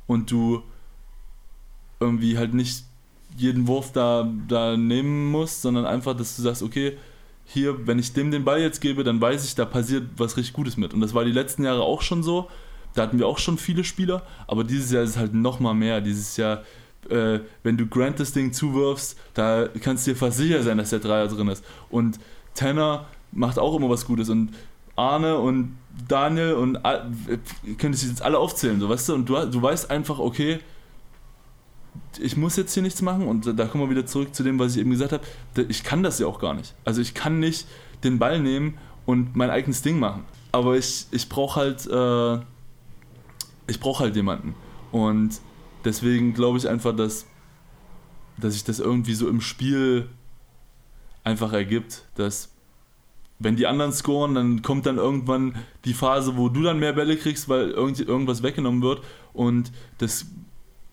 Und 0.07 0.29
du 0.29 0.61
irgendwie 2.01 2.37
halt 2.37 2.53
nicht 2.53 2.83
jeden 3.37 3.67
Wurf 3.67 3.91
da, 3.93 4.29
da 4.47 4.75
nehmen 4.75 5.31
musst, 5.31 5.61
sondern 5.61 5.85
einfach, 5.85 6.15
dass 6.15 6.35
du 6.35 6.41
sagst, 6.41 6.63
okay, 6.63 6.97
hier, 7.45 7.87
wenn 7.87 7.99
ich 7.99 8.13
dem 8.13 8.31
den 8.31 8.43
Ball 8.43 8.61
jetzt 8.61 8.81
gebe, 8.81 9.03
dann 9.03 9.19
weiß 9.19 9.45
ich, 9.45 9.55
da 9.55 9.65
passiert 9.65 10.03
was 10.17 10.37
richtig 10.37 10.53
Gutes 10.53 10.77
mit. 10.77 10.93
Und 10.93 11.01
das 11.01 11.13
war 11.13 11.25
die 11.25 11.31
letzten 11.31 11.63
Jahre 11.63 11.81
auch 11.81 12.01
schon 12.01 12.23
so. 12.23 12.49
Da 12.93 13.03
hatten 13.03 13.19
wir 13.19 13.27
auch 13.27 13.37
schon 13.37 13.57
viele 13.57 13.83
Spieler, 13.83 14.23
aber 14.47 14.63
dieses 14.63 14.91
Jahr 14.91 15.03
ist 15.03 15.11
es 15.11 15.17
halt 15.17 15.33
noch 15.33 15.59
mal 15.59 15.73
mehr. 15.73 16.01
Dieses 16.01 16.35
Jahr, 16.37 16.63
äh, 17.09 17.39
wenn 17.63 17.77
du 17.77 17.87
Grant 17.87 18.19
das 18.19 18.33
Ding 18.33 18.51
zuwirfst, 18.51 19.17
da 19.33 19.69
kannst 19.81 20.05
du 20.05 20.11
dir 20.11 20.17
fast 20.17 20.37
sicher 20.37 20.61
sein, 20.63 20.77
dass 20.77 20.89
der 20.89 20.99
Dreier 20.99 21.27
drin 21.27 21.47
ist. 21.47 21.63
Und 21.89 22.19
Tanner 22.53 23.05
macht 23.31 23.59
auch 23.59 23.75
immer 23.75 23.89
was 23.89 24.05
Gutes. 24.05 24.29
Und 24.29 24.49
Arne 24.95 25.37
und 25.37 25.77
Daniel 26.07 26.53
und 26.53 26.75
äh, 26.83 26.99
könntest 27.77 28.05
jetzt 28.05 28.21
alle 28.21 28.37
aufzählen, 28.37 28.79
so 28.79 28.89
weißt 28.89 29.09
du? 29.09 29.13
Und 29.15 29.29
du, 29.29 29.45
du 29.45 29.61
weißt 29.61 29.89
einfach, 29.89 30.19
okay, 30.19 30.59
ich 32.19 32.37
muss 32.37 32.55
jetzt 32.55 32.73
hier 32.73 32.83
nichts 32.83 33.01
machen 33.01 33.27
und 33.27 33.57
da 33.57 33.65
kommen 33.67 33.83
wir 33.83 33.89
wieder 33.89 34.05
zurück 34.05 34.33
zu 34.35 34.43
dem, 34.43 34.59
was 34.59 34.75
ich 34.75 34.81
eben 34.81 34.91
gesagt 34.91 35.13
habe. 35.13 35.23
Ich 35.69 35.83
kann 35.83 36.03
das 36.03 36.19
ja 36.19 36.27
auch 36.27 36.39
gar 36.39 36.53
nicht. 36.53 36.73
Also 36.85 37.01
ich 37.01 37.13
kann 37.13 37.39
nicht 37.39 37.67
den 38.03 38.19
Ball 38.19 38.39
nehmen 38.39 38.77
und 39.05 39.35
mein 39.35 39.49
eigenes 39.49 39.81
Ding 39.81 39.99
machen. 39.99 40.25
Aber 40.51 40.77
ich, 40.77 41.07
ich 41.11 41.29
brauche 41.29 41.59
halt, 41.59 41.87
äh, 41.87 42.43
ich 43.67 43.81
halt 43.81 44.15
jemanden. 44.15 44.55
Und 44.91 45.39
deswegen 45.85 46.33
glaube 46.33 46.57
ich 46.57 46.67
einfach, 46.67 46.95
dass, 46.95 47.25
dass 48.37 48.53
sich 48.53 48.63
das 48.63 48.79
irgendwie 48.79 49.13
so 49.13 49.29
im 49.29 49.41
Spiel 49.41 50.09
einfach 51.23 51.53
ergibt, 51.53 52.05
dass 52.15 52.49
wenn 53.39 53.55
die 53.55 53.65
anderen 53.65 53.91
scoren, 53.91 54.35
dann 54.35 54.61
kommt 54.61 54.85
dann 54.85 54.97
irgendwann 54.97 55.55
die 55.85 55.93
Phase, 55.93 56.37
wo 56.37 56.49
du 56.49 56.61
dann 56.61 56.79
mehr 56.79 56.93
Bälle 56.93 57.17
kriegst, 57.17 57.49
weil 57.49 57.71
irgend, 57.71 57.99
irgendwas 57.99 58.43
weggenommen 58.43 58.83
wird 58.83 59.01
und 59.33 59.71
das 59.97 60.27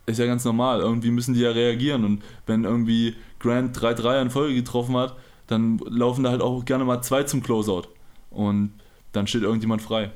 ist 0.09 0.19
ja 0.19 0.27
ganz 0.27 0.45
normal. 0.45 0.81
Irgendwie 0.81 1.11
müssen 1.11 1.35
die 1.35 1.41
ja 1.41 1.51
reagieren. 1.51 2.05
Und 2.05 2.23
wenn 2.47 2.65
irgendwie 2.65 3.17
Grant 3.39 3.77
3-3 3.77 4.23
in 4.23 4.31
Folge 4.31 4.55
getroffen 4.55 4.97
hat, 4.97 5.17
dann 5.47 5.79
laufen 5.87 6.25
da 6.25 6.31
halt 6.31 6.43
auch 6.43 6.65
gerne 6.65 6.85
mal 6.85 7.03
zwei 7.03 7.23
zum 7.23 7.43
Closeout. 7.43 7.89
Und 8.31 8.73
dann 9.13 9.27
steht 9.27 9.43
irgendjemand 9.43 9.83
frei. 9.83 10.11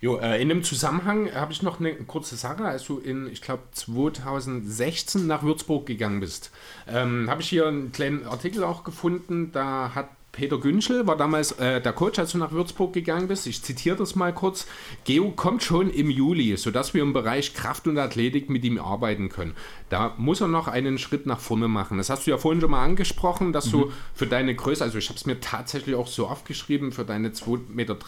Jo, 0.00 0.16
äh, 0.18 0.42
in 0.42 0.48
dem 0.48 0.64
Zusammenhang 0.64 1.32
habe 1.32 1.52
ich 1.52 1.62
noch 1.62 1.78
eine 1.78 1.94
kurze 1.94 2.34
Sache. 2.34 2.64
Als 2.64 2.84
du 2.84 2.98
in, 2.98 3.28
ich 3.30 3.40
glaube, 3.40 3.62
2016 3.70 5.26
nach 5.26 5.44
Würzburg 5.44 5.86
gegangen 5.86 6.18
bist, 6.18 6.50
ähm, 6.88 7.30
habe 7.30 7.40
ich 7.40 7.48
hier 7.48 7.68
einen 7.68 7.92
kleinen 7.92 8.26
Artikel 8.26 8.64
auch 8.64 8.82
gefunden. 8.82 9.52
Da 9.52 9.94
hat 9.94 10.08
Peter 10.32 10.56
Günschel 10.56 11.06
war 11.06 11.18
damals 11.18 11.52
äh, 11.52 11.82
der 11.82 11.92
Coach, 11.92 12.18
als 12.18 12.32
du 12.32 12.38
nach 12.38 12.52
Würzburg 12.52 12.94
gegangen 12.94 13.28
bist. 13.28 13.46
Ich 13.46 13.62
zitiere 13.62 13.96
das 13.96 14.14
mal 14.14 14.32
kurz. 14.32 14.66
Geo 15.04 15.30
kommt 15.30 15.62
schon 15.62 15.90
im 15.90 16.08
Juli, 16.08 16.56
sodass 16.56 16.94
wir 16.94 17.02
im 17.02 17.12
Bereich 17.12 17.52
Kraft 17.52 17.86
und 17.86 17.98
Athletik 17.98 18.48
mit 18.48 18.64
ihm 18.64 18.78
arbeiten 18.78 19.28
können. 19.28 19.54
Da 19.90 20.14
muss 20.16 20.40
er 20.40 20.48
noch 20.48 20.68
einen 20.68 20.96
Schritt 20.96 21.26
nach 21.26 21.38
vorne 21.38 21.68
machen. 21.68 21.98
Das 21.98 22.08
hast 22.08 22.26
du 22.26 22.30
ja 22.30 22.38
vorhin 22.38 22.62
schon 22.62 22.70
mal 22.70 22.82
angesprochen, 22.82 23.52
dass 23.52 23.66
mhm. 23.66 23.72
du 23.72 23.92
für 24.14 24.26
deine 24.26 24.54
Größe, 24.54 24.82
also 24.82 24.96
ich 24.96 25.10
habe 25.10 25.18
es 25.18 25.26
mir 25.26 25.38
tatsächlich 25.38 25.96
auch 25.96 26.06
so 26.06 26.26
aufgeschrieben, 26.26 26.92
für 26.92 27.04
deine 27.04 27.28
2,13 27.28 27.68
Meter 27.68 27.98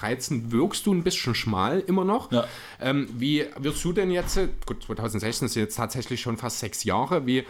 wirkst 0.51 0.87
du 0.87 0.95
ein 0.95 1.03
bisschen 1.03 1.35
schmal 1.35 1.81
immer 1.81 2.07
noch. 2.07 2.33
Ja. 2.33 2.47
Ähm, 2.81 3.07
wie 3.19 3.45
wirst 3.59 3.85
du 3.85 3.93
denn 3.93 4.11
jetzt, 4.11 4.41
gut, 4.65 4.83
2016 4.83 5.45
ist 5.45 5.57
jetzt 5.57 5.77
tatsächlich 5.77 6.23
schon 6.23 6.39
fast 6.39 6.61
sechs 6.61 6.85
Jahre, 6.85 7.27
wie 7.27 7.45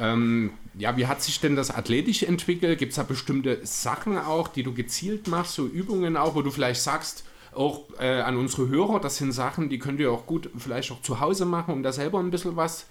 ähm, 0.00 0.52
ja, 0.78 0.96
wie 0.96 1.06
hat 1.06 1.22
sich 1.22 1.40
denn 1.40 1.56
das 1.56 1.70
athletisch 1.70 2.22
entwickelt? 2.22 2.78
Gibt 2.78 2.90
es 2.90 2.96
da 2.96 3.02
bestimmte 3.02 3.58
Sachen 3.64 4.16
auch, 4.18 4.48
die 4.48 4.62
du 4.62 4.72
gezielt 4.72 5.28
machst, 5.28 5.54
so 5.54 5.66
Übungen 5.66 6.16
auch, 6.16 6.34
wo 6.34 6.42
du 6.42 6.50
vielleicht 6.50 6.80
sagst, 6.80 7.24
auch 7.54 7.84
äh, 7.98 8.20
an 8.20 8.36
unsere 8.36 8.68
Hörer, 8.68 9.00
das 9.00 9.16
sind 9.16 9.32
Sachen, 9.32 9.68
die 9.68 9.78
könnt 9.78 10.00
ihr 10.00 10.12
auch 10.12 10.26
gut 10.26 10.50
vielleicht 10.56 10.92
auch 10.92 11.02
zu 11.02 11.20
Hause 11.20 11.44
machen, 11.44 11.74
um 11.74 11.82
da 11.82 11.92
selber 11.92 12.20
ein 12.20 12.30
bisschen 12.30 12.56
was 12.56 12.86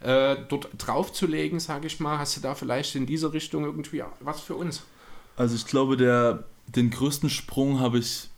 äh, 0.00 0.36
dort 0.48 0.68
draufzulegen, 0.76 1.60
sage 1.60 1.86
ich 1.86 2.00
mal. 2.00 2.18
Hast 2.18 2.36
du 2.36 2.40
da 2.40 2.54
vielleicht 2.54 2.94
in 2.96 3.06
diese 3.06 3.32
Richtung 3.32 3.64
irgendwie 3.64 4.02
was 4.20 4.40
für 4.40 4.54
uns? 4.54 4.82
Also 5.36 5.54
ich 5.54 5.66
glaube, 5.66 5.96
der, 5.96 6.44
den 6.66 6.90
größten 6.90 7.30
Sprung 7.30 7.80
habe 7.80 7.98
ich 7.98 8.28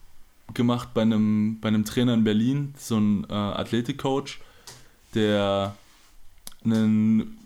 gemacht 0.54 0.90
bei 0.94 1.02
einem, 1.02 1.58
bei 1.60 1.68
einem 1.68 1.84
Trainer 1.84 2.14
in 2.14 2.24
Berlin, 2.24 2.74
so 2.78 2.98
ein 2.98 3.26
äh, 3.28 3.32
Athletikcoach, 3.32 4.38
der 5.14 5.74
einen 6.64 7.41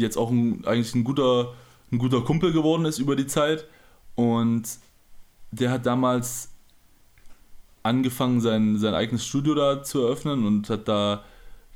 jetzt 0.00 0.16
auch 0.16 0.30
ein, 0.30 0.64
eigentlich 0.64 0.94
ein 0.94 1.04
guter, 1.04 1.54
ein 1.92 1.98
guter 1.98 2.22
Kumpel 2.22 2.52
geworden 2.52 2.84
ist 2.84 2.98
über 2.98 3.16
die 3.16 3.26
Zeit. 3.26 3.66
Und 4.14 4.64
der 5.50 5.70
hat 5.70 5.86
damals 5.86 6.50
angefangen, 7.82 8.40
sein, 8.40 8.78
sein 8.78 8.94
eigenes 8.94 9.24
Studio 9.26 9.54
da 9.54 9.82
zu 9.82 10.02
eröffnen 10.02 10.46
und 10.46 10.68
hat 10.68 10.88
da 10.88 11.24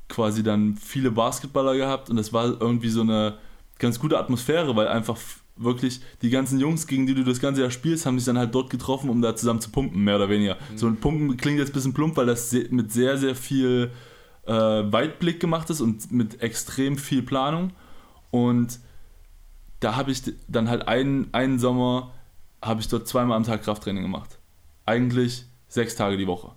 quasi 0.09 0.43
dann 0.43 0.77
viele 0.77 1.11
Basketballer 1.11 1.77
gehabt. 1.77 2.11
Und 2.11 2.17
das 2.17 2.33
war 2.33 2.61
irgendwie 2.61 2.91
so 2.91 3.01
eine 3.01 3.39
ganz 3.79 3.99
gute 3.99 4.19
Atmosphäre, 4.19 4.77
weil 4.77 4.89
einfach 4.89 5.19
wirklich 5.57 6.01
die 6.23 6.31
ganzen 6.31 6.59
Jungs, 6.59 6.87
gegen 6.87 7.07
die 7.07 7.15
du 7.15 7.25
das 7.25 7.41
ganze 7.41 7.63
Jahr 7.63 7.71
spielst, 7.71 8.07
haben 8.07 8.19
sich 8.19 8.27
dann 8.27 8.39
halt 8.39 8.55
dort 8.55 8.71
getroffen, 8.71 9.11
um 9.11 9.23
da 9.23 9.37
zusammen 9.37 9.61
zu 9.61 9.71
pumpen, 9.71 10.03
mehr 10.03 10.17
oder 10.17 10.29
weniger. 10.29 10.57
Mhm. 10.73 10.79
So 10.79 10.87
ein 10.87 10.97
Pumpen 10.97 11.37
klingt 11.37 11.59
jetzt 11.59 11.71
ein 11.71 11.75
bisschen 11.75 11.95
plump, 11.95 12.17
weil 12.17 12.27
das 12.27 12.53
mit 12.71 12.93
sehr, 12.93 13.19
sehr 13.19 13.35
viel 13.35 13.91
äh, 14.47 14.53
Weitblick 14.53 15.41
gemacht 15.41 15.71
ist 15.71 15.81
und 15.81 16.11
mit 16.11 16.43
extrem 16.43 16.97
viel 16.97 17.23
Planung. 17.23 17.73
Und 18.33 18.81
da 19.79 19.95
habe 19.95 20.11
ich 20.11 20.23
dann 20.49 20.69
halt 20.69 20.89
einen, 20.89 21.29
einen 21.33 21.61
Sommer, 21.61 22.11
habe 22.61 22.81
ich 22.81 22.89
dort 22.89 23.07
zweimal 23.07 23.37
am 23.37 23.45
Tag 23.45 23.63
Krafttraining 23.63 24.03
gemacht. 24.03 24.39
Eigentlich 24.87 25.45
sechs 25.69 25.95
Tage 25.95 26.17
die 26.17 26.27
Woche. 26.27 26.51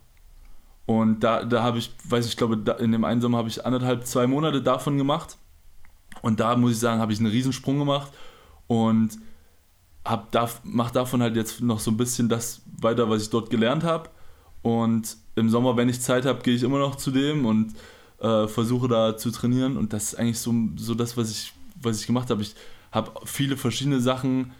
Und 0.85 1.19
da, 1.19 1.43
da 1.43 1.61
habe 1.61 1.77
ich, 1.77 1.91
weiß 2.05 2.27
ich, 2.27 2.37
glaube, 2.37 2.75
in 2.79 2.91
dem 2.91 3.03
einen 3.03 3.21
Sommer 3.21 3.39
habe 3.39 3.49
ich 3.49 3.65
anderthalb, 3.65 4.05
zwei 4.07 4.25
Monate 4.25 4.61
davon 4.61 4.97
gemacht. 4.97 5.37
Und 6.21 6.39
da 6.39 6.55
muss 6.55 6.71
ich 6.71 6.79
sagen, 6.79 7.01
habe 7.01 7.11
ich 7.11 7.19
einen 7.19 7.29
Riesensprung 7.31 7.77
gemacht 7.77 8.11
und 8.67 9.17
hab 10.05 10.31
da, 10.31 10.49
mache 10.63 10.93
davon 10.93 11.21
halt 11.21 11.35
jetzt 11.35 11.61
noch 11.61 11.79
so 11.79 11.91
ein 11.91 11.97
bisschen 11.97 12.29
das 12.29 12.61
weiter, 12.79 13.09
was 13.09 13.23
ich 13.23 13.29
dort 13.29 13.49
gelernt 13.49 13.83
habe. 13.83 14.09
Und 14.61 15.17
im 15.35 15.49
Sommer, 15.49 15.75
wenn 15.75 15.89
ich 15.89 16.01
Zeit 16.01 16.25
habe, 16.25 16.41
gehe 16.41 16.55
ich 16.55 16.63
immer 16.63 16.79
noch 16.79 16.95
zu 16.95 17.11
dem 17.11 17.45
und 17.45 17.73
äh, 18.19 18.47
versuche 18.47 18.87
da 18.87 19.17
zu 19.17 19.31
trainieren. 19.31 19.77
Und 19.77 19.93
das 19.93 20.13
ist 20.13 20.15
eigentlich 20.15 20.39
so, 20.39 20.53
so 20.77 20.93
das, 20.93 21.17
was 21.17 21.31
ich 21.31 21.53
was 21.85 21.99
ich 21.99 22.07
gemacht 22.07 22.29
habe. 22.29 22.41
Ich 22.41 22.55
habe 22.91 23.11
viele 23.25 23.57
verschiedene 23.57 23.99
Sachen 23.99 24.51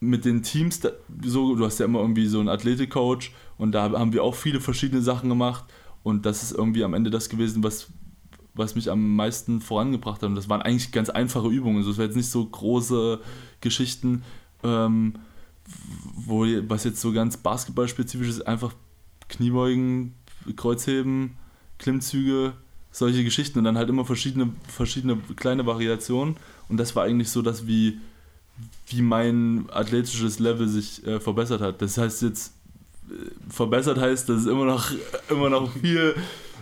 mit 0.00 0.24
den 0.24 0.42
Teams, 0.42 0.80
da, 0.80 0.90
so, 1.24 1.54
du 1.54 1.64
hast 1.64 1.78
ja 1.78 1.86
immer 1.86 2.00
irgendwie 2.00 2.26
so 2.26 2.40
einen 2.40 2.48
Athletikcoach 2.48 3.30
und 3.56 3.72
da 3.72 3.92
haben 3.92 4.12
wir 4.12 4.24
auch 4.24 4.34
viele 4.34 4.60
verschiedene 4.60 5.00
Sachen 5.00 5.28
gemacht 5.28 5.64
und 6.02 6.26
das 6.26 6.42
ist 6.42 6.52
irgendwie 6.52 6.82
am 6.82 6.94
Ende 6.94 7.10
das 7.10 7.28
gewesen, 7.28 7.62
was, 7.62 7.88
was 8.54 8.74
mich 8.74 8.90
am 8.90 9.14
meisten 9.14 9.60
vorangebracht 9.60 10.22
hat. 10.22 10.28
Und 10.28 10.34
das 10.34 10.48
waren 10.48 10.62
eigentlich 10.62 10.90
ganz 10.90 11.08
einfache 11.08 11.48
Übungen. 11.48 11.78
Also 11.78 11.92
es 11.92 11.98
waren 11.98 12.06
jetzt 12.06 12.16
nicht 12.16 12.30
so 12.30 12.44
große 12.44 13.20
Geschichten, 13.60 14.24
ähm, 14.64 15.14
wo, 16.14 16.44
was 16.66 16.82
jetzt 16.82 17.00
so 17.00 17.12
ganz 17.12 17.36
basketballspezifisch 17.36 18.28
ist, 18.28 18.46
einfach 18.46 18.74
Kniebeugen, 19.28 20.14
Kreuzheben, 20.56 21.36
Klimmzüge, 21.78 22.54
solche 22.92 23.24
Geschichten 23.24 23.58
und 23.58 23.64
dann 23.64 23.78
halt 23.78 23.88
immer 23.88 24.04
verschiedene, 24.04 24.52
verschiedene 24.68 25.16
kleine 25.34 25.66
Variationen. 25.66 26.36
Und 26.68 26.76
das 26.76 26.94
war 26.94 27.04
eigentlich 27.04 27.30
so, 27.30 27.42
dass 27.42 27.66
wie, 27.66 27.98
wie 28.88 29.02
mein 29.02 29.66
athletisches 29.72 30.38
Level 30.38 30.68
sich 30.68 31.04
äh, 31.06 31.18
verbessert 31.18 31.62
hat. 31.62 31.80
Das 31.80 31.96
heißt 31.96 32.22
jetzt, 32.22 32.52
äh, 33.10 33.14
verbessert 33.50 33.98
heißt, 33.98 34.28
dass 34.28 34.42
es 34.42 34.46
immer 34.46 34.66
noch, 34.66 34.92
immer 35.30 35.48
noch 35.48 35.72
viel, 35.72 36.14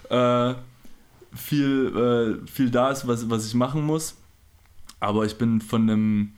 äh, 0.08 0.54
viel, 1.34 2.38
äh, 2.44 2.48
viel 2.48 2.70
da 2.70 2.92
ist, 2.92 3.06
was, 3.06 3.28
was 3.28 3.46
ich 3.46 3.54
machen 3.54 3.84
muss. 3.84 4.14
Aber 5.00 5.24
ich 5.26 5.36
bin 5.36 5.60
von 5.60 5.82
einem 5.82 6.32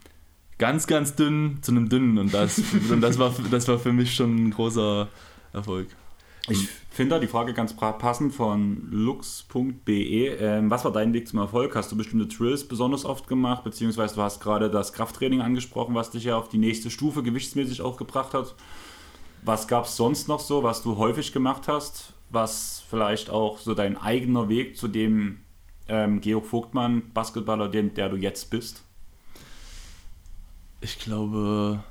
ganz, 0.57 0.87
ganz 0.87 1.17
dünnen 1.17 1.59
zu 1.61 1.73
einem 1.73 1.89
dünnen 1.89 2.19
und 2.19 2.33
das, 2.33 2.63
und 2.91 3.01
das, 3.03 3.19
war, 3.19 3.35
das 3.51 3.69
war 3.69 3.79
für 3.79 3.93
mich 3.93 4.15
schon 4.15 4.47
ein 4.47 4.51
großer 4.53 5.09
Erfolg. 5.53 5.89
Ich 6.49 6.69
finde 6.95 7.15
da 7.15 7.21
die 7.21 7.27
Frage 7.27 7.55
ganz 7.55 7.75
passend 7.75 8.35
von 8.35 8.89
lux.be. 8.91 9.93
Ähm, 9.93 10.71
was 10.71 10.85
war 10.85 10.93
dein 10.93 11.13
Weg 11.13 11.29
zum 11.29 11.39
Erfolg? 11.39 11.75
Hast 11.75 11.91
du 11.91 11.97
bestimmte 11.97 12.27
Drills 12.27 12.69
besonders 12.69 13.05
oft 13.05 13.27
gemacht? 13.29 13.65
Beziehungsweise 13.65 14.15
du 14.15 14.23
hast 14.23 14.41
gerade 14.41 14.71
das 14.71 14.93
Krafttraining 14.93 15.41
angesprochen, 15.41 15.95
was 15.95 16.11
dich 16.11 16.25
ja 16.25 16.37
auf 16.37 16.49
die 16.49 16.59
nächste 16.59 16.91
Stufe 16.91 17.23
gewichtsmäßig 17.23 17.81
auch 17.81 17.97
gebracht 17.97 18.35
hat. 18.35 18.55
Was 19.43 19.67
gab 19.69 19.87
es 19.87 19.97
sonst 19.97 20.29
noch 20.29 20.41
so, 20.41 20.63
was 20.63 20.83
du 20.83 20.99
häufig 20.99 21.33
gemacht 21.33 21.67
hast? 21.67 22.13
Was 22.31 22.85
vielleicht 22.89 23.31
auch 23.31 23.59
so 23.59 23.75
dein 23.75 23.97
eigener 23.97 24.49
Weg 24.49 24.77
zu 24.77 24.87
dem 24.87 25.41
ähm, 25.89 26.21
Georg 26.21 26.47
Vogtmann, 26.47 27.11
Basketballer, 27.13 27.69
den, 27.69 27.95
der 27.95 28.09
du 28.09 28.17
jetzt 28.17 28.51
bist? 28.51 28.85
Ich 30.81 30.99
glaube, 30.99 31.83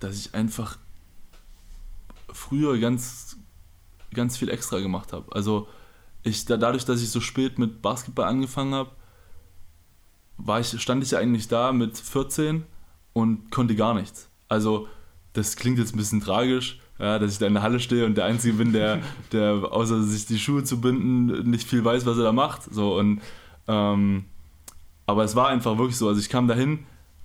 dass 0.00 0.16
ich 0.16 0.34
einfach 0.34 0.78
früher 2.32 2.78
ganz, 2.78 3.36
ganz 4.14 4.36
viel 4.36 4.48
extra 4.48 4.80
gemacht 4.80 5.12
habe. 5.12 5.34
Also 5.34 5.68
ich, 6.22 6.44
da, 6.44 6.56
dadurch, 6.56 6.84
dass 6.84 7.02
ich 7.02 7.10
so 7.10 7.20
spät 7.20 7.58
mit 7.58 7.82
Basketball 7.82 8.26
angefangen 8.26 8.74
habe, 8.74 8.90
war 10.36 10.60
ich, 10.60 10.80
stand 10.80 11.02
ich 11.02 11.12
ja 11.12 11.18
eigentlich 11.18 11.48
da 11.48 11.72
mit 11.72 11.96
14 11.96 12.64
und 13.12 13.50
konnte 13.50 13.76
gar 13.76 13.94
nichts. 13.94 14.28
Also 14.48 14.88
das 15.32 15.56
klingt 15.56 15.78
jetzt 15.78 15.94
ein 15.94 15.98
bisschen 15.98 16.20
tragisch, 16.20 16.80
ja, 16.98 17.18
dass 17.18 17.32
ich 17.32 17.38
da 17.38 17.46
in 17.46 17.54
der 17.54 17.62
Halle 17.62 17.80
stehe 17.80 18.04
und 18.04 18.16
der 18.16 18.24
Einzige 18.24 18.54
bin, 18.54 18.72
der, 18.72 19.00
der 19.32 19.68
außer 19.70 20.02
sich 20.02 20.26
die 20.26 20.38
Schuhe 20.38 20.64
zu 20.64 20.80
binden, 20.80 21.48
nicht 21.48 21.68
viel 21.68 21.84
weiß, 21.84 22.06
was 22.06 22.18
er 22.18 22.24
da 22.24 22.32
macht. 22.32 22.62
So, 22.72 22.98
und, 22.98 23.20
ähm, 23.68 24.24
aber 25.06 25.24
es 25.24 25.34
war 25.36 25.48
einfach 25.48 25.78
wirklich 25.78 25.96
so. 25.96 26.08
Also 26.08 26.20
ich 26.20 26.28
kam 26.28 26.48
da 26.48 26.54
hin 26.54 26.80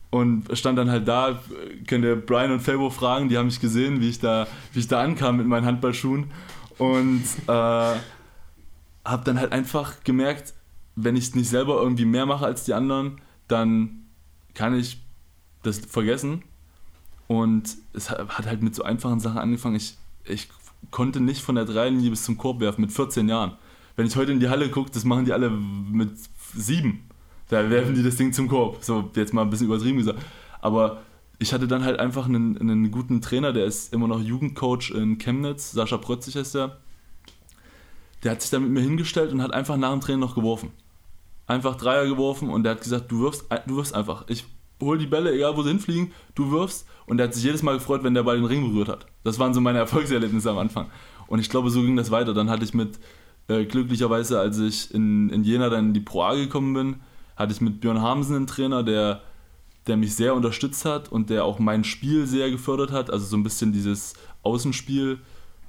und 0.10 0.46
stand 0.58 0.78
dann 0.78 0.90
halt 0.90 1.08
da, 1.08 1.42
könnt 1.88 2.06
ihr 2.06 2.16
Brian 2.16 2.52
und 2.52 2.62
Fabo 2.62 2.90
fragen, 2.90 3.28
die 3.30 3.38
haben 3.38 3.48
mich 3.48 3.60
gesehen, 3.60 4.00
wie 4.02 4.10
ich 4.10 4.20
da, 4.20 4.48
wie 4.74 4.80
ich 4.80 4.88
da 4.88 5.02
ankam 5.02 5.38
mit 5.38 5.48
meinen 5.48 5.66
Handballschuhen. 5.66 6.32
Und 6.78 7.24
äh, 7.48 7.52
habe 9.06 9.24
dann 9.24 9.40
halt 9.40 9.52
einfach 9.52 10.04
gemerkt, 10.04 10.54
wenn 10.96 11.16
ich 11.16 11.36
nicht 11.36 11.50
selber 11.50 11.82
irgendwie 11.82 12.06
mehr 12.06 12.26
mache 12.26 12.46
als 12.46 12.64
die 12.64 12.74
anderen, 12.74 13.22
dann 13.48 14.06
kann 14.54 14.78
ich 14.78 15.02
das 15.64 15.80
vergessen. 15.80 16.44
Und 17.28 17.78
es 17.94 18.10
hat 18.10 18.46
halt 18.46 18.62
mit 18.62 18.76
so 18.76 18.84
einfachen 18.84 19.20
Sachen 19.20 19.38
angefangen. 19.38 19.76
Ich, 19.76 19.98
ich 20.24 20.50
konnte 20.92 21.20
nicht 21.20 21.42
von 21.42 21.56
der 21.56 21.66
Dreilinie 21.66 22.10
bis 22.10 22.24
zum 22.24 22.38
Korb 22.38 22.60
werfen 22.60 22.82
mit 22.82 22.92
14 22.92 23.28
Jahren. 23.28 23.54
Wenn 23.96 24.06
ich 24.06 24.16
heute 24.16 24.32
in 24.32 24.40
die 24.40 24.50
Halle 24.50 24.70
gucke, 24.70 24.92
das 24.92 25.06
machen 25.06 25.26
die 25.26 25.34
alle 25.34 25.50
mit 25.50 26.12
sieben. 26.54 27.10
Da 27.50 27.70
werfen 27.70 27.96
die 27.96 28.04
das 28.04 28.16
Ding 28.16 28.34
zum 28.34 28.48
Korb. 28.48 28.84
So, 28.84 29.10
jetzt 29.16 29.34
mal 29.34 29.44
ein 29.44 29.50
bisschen 29.50 29.68
übertrieben 29.68 29.98
gesagt. 29.98 30.20
Aber 30.62 31.02
ich 31.40 31.54
hatte 31.54 31.68
dann 31.68 31.84
halt 31.84 32.00
einfach 32.00 32.26
einen, 32.26 32.58
einen 32.60 32.92
guten 32.92 33.22
Trainer, 33.22 33.54
der 33.54 33.66
ist 33.66 33.94
immer 33.94 34.08
noch 34.08 34.22
Jugendcoach 34.22 34.92
in 34.92 35.18
Chemnitz, 35.18 35.72
Sascha 35.72 35.98
Prötzig 35.98 36.36
heißt 36.36 36.56
der. 36.56 36.78
Der 38.24 38.32
hat 38.32 38.42
sich 38.42 38.52
dann 38.52 38.64
mit 38.64 38.72
mir 38.72 38.82
hingestellt 38.82 39.32
und 39.32 39.42
hat 39.42 39.54
einfach 39.54 39.78
nach 39.78 39.92
dem 39.92 40.02
Training 40.02 40.22
noch 40.22 40.36
geworfen. 40.36 40.72
Einfach 41.48 41.76
Dreier 41.76 42.08
geworfen 42.08 42.50
und 42.50 42.64
der 42.64 42.74
hat 42.74 42.82
gesagt, 42.82 43.12
du 43.12 43.22
wirfst, 43.22 43.46
du 43.68 43.76
wirfst 43.76 43.94
einfach. 43.94 44.26
Ich 44.28 44.46
hol 44.82 44.98
die 44.98 45.06
Bälle, 45.06 45.34
egal 45.34 45.56
wo 45.56 45.62
sie 45.62 45.70
hinfliegen, 45.70 46.12
du 46.34 46.52
wirfst. 46.52 46.88
Und 47.06 47.18
der 47.18 47.28
hat 47.28 47.34
sich 47.34 47.44
jedes 47.44 47.62
Mal 47.62 47.74
gefreut, 47.74 48.04
wenn 48.04 48.14
der 48.14 48.24
Ball 48.24 48.38
den 48.38 48.46
Ring 48.46 48.68
berührt 48.68 48.90
hat. 48.90 49.06
Das 49.24 49.38
waren 49.38 49.54
so 49.54 49.62
meine 49.62 49.78
Erfolgserlebnisse 49.80 50.50
am 50.50 50.58
Anfang. 50.58 50.90
Und 51.28 51.40
ich 51.40 51.50
glaube, 51.50 51.70
so 51.70 51.82
ging 51.82 51.96
das 51.96 52.12
weiter. 52.12 52.34
Dann 52.34 52.50
hatte 52.50 52.64
ich 52.64 52.74
mit, 52.74 53.00
äh, 53.48 53.66
glücklicherweise, 53.66 54.40
als 54.40 54.58
ich 54.60 54.94
in, 54.94 55.30
in 55.30 55.44
Jena 55.44 55.70
dann 55.70 55.88
in 55.88 55.94
die 55.94 56.00
Pro 56.00 56.24
A 56.24 56.34
gekommen 56.34 56.74
bin, 56.74 56.96
hatte 57.36 57.54
ich 57.54 57.62
mit 57.62 57.82
Björn 57.82 58.02
Hamsen 58.02 58.36
einen 58.36 58.48
Trainer, 58.48 58.82
der, 58.82 59.22
der 59.88 59.98
mich 59.98 60.16
sehr 60.16 60.36
unterstützt 60.36 60.86
hat 60.86 61.12
und 61.12 61.30
der 61.30 61.46
auch 61.46 61.60
mein 61.60 61.84
Spiel 61.84 62.26
sehr 62.26 62.50
gefördert 62.50 62.92
hat. 62.92 63.10
Also 63.10 63.26
so 63.26 63.38
ein 63.38 63.44
bisschen 63.44 63.72
dieses 63.72 64.14
Außenspiel. 64.44 65.20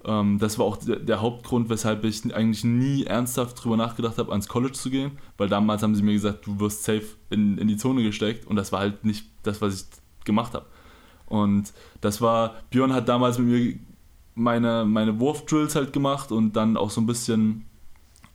Ähm, 0.04 0.38
das 0.38 0.58
war 0.58 0.66
auch 0.66 0.76
der, 0.76 1.20
Hauptgrund, 1.20 1.68
weshalb 1.68 2.04
ich 2.04 2.34
eigentlich 2.34 2.64
nie 2.64 3.04
ernsthaft 3.04 3.58
darüber 3.58 3.76
nachgedacht 3.76 4.18
habe, 4.18 4.30
ans 4.30 4.48
College 4.48 4.72
zu 4.72 4.90
gehen. 4.90 5.12
Weil 5.36 5.48
damals 5.48 5.82
haben 5.82 5.94
sie 5.94 6.02
mir 6.02 6.14
gesagt, 6.14 6.46
du 6.46 6.58
wirst 6.60 6.84
safe 6.84 7.06
in, 7.30 7.58
in 7.58 7.68
die 7.68 7.76
Zone 7.76 8.02
gesteckt. 8.02 8.46
Und 8.46 8.56
das 8.56 8.72
war 8.72 8.80
halt 8.80 9.04
nicht 9.04 9.26
das, 9.42 9.60
was 9.60 9.74
ich 9.74 10.24
gemacht 10.24 10.54
habe. 10.54 10.66
Und 11.26 11.72
das 12.00 12.20
war, 12.20 12.54
Björn 12.70 12.92
hat 12.92 13.08
damals 13.08 13.38
mit 13.38 13.48
mir 13.48 13.78
meine, 14.34 14.84
meine 14.84 15.18
Wurfdrills 15.18 15.74
halt 15.74 15.92
gemacht 15.92 16.30
und 16.30 16.54
dann 16.56 16.76
auch 16.76 16.90
so 16.90 17.00
ein 17.00 17.06
bisschen 17.06 17.66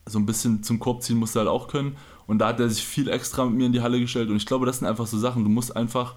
so 0.06 0.18
ein 0.18 0.26
bisschen 0.26 0.62
zum 0.62 0.78
Korb 0.78 1.02
ziehen 1.02 1.18
musste 1.18 1.40
halt 1.40 1.48
auch 1.48 1.68
können. 1.68 1.96
Und 2.32 2.38
da 2.38 2.48
hat 2.48 2.60
er 2.60 2.70
sich 2.70 2.82
viel 2.82 3.10
extra 3.10 3.44
mit 3.44 3.58
mir 3.58 3.66
in 3.66 3.74
die 3.74 3.82
Halle 3.82 4.00
gestellt. 4.00 4.30
Und 4.30 4.36
ich 4.36 4.46
glaube, 4.46 4.64
das 4.64 4.78
sind 4.78 4.88
einfach 4.88 5.06
so 5.06 5.18
Sachen. 5.18 5.44
Du 5.44 5.50
musst 5.50 5.76
einfach, 5.76 6.14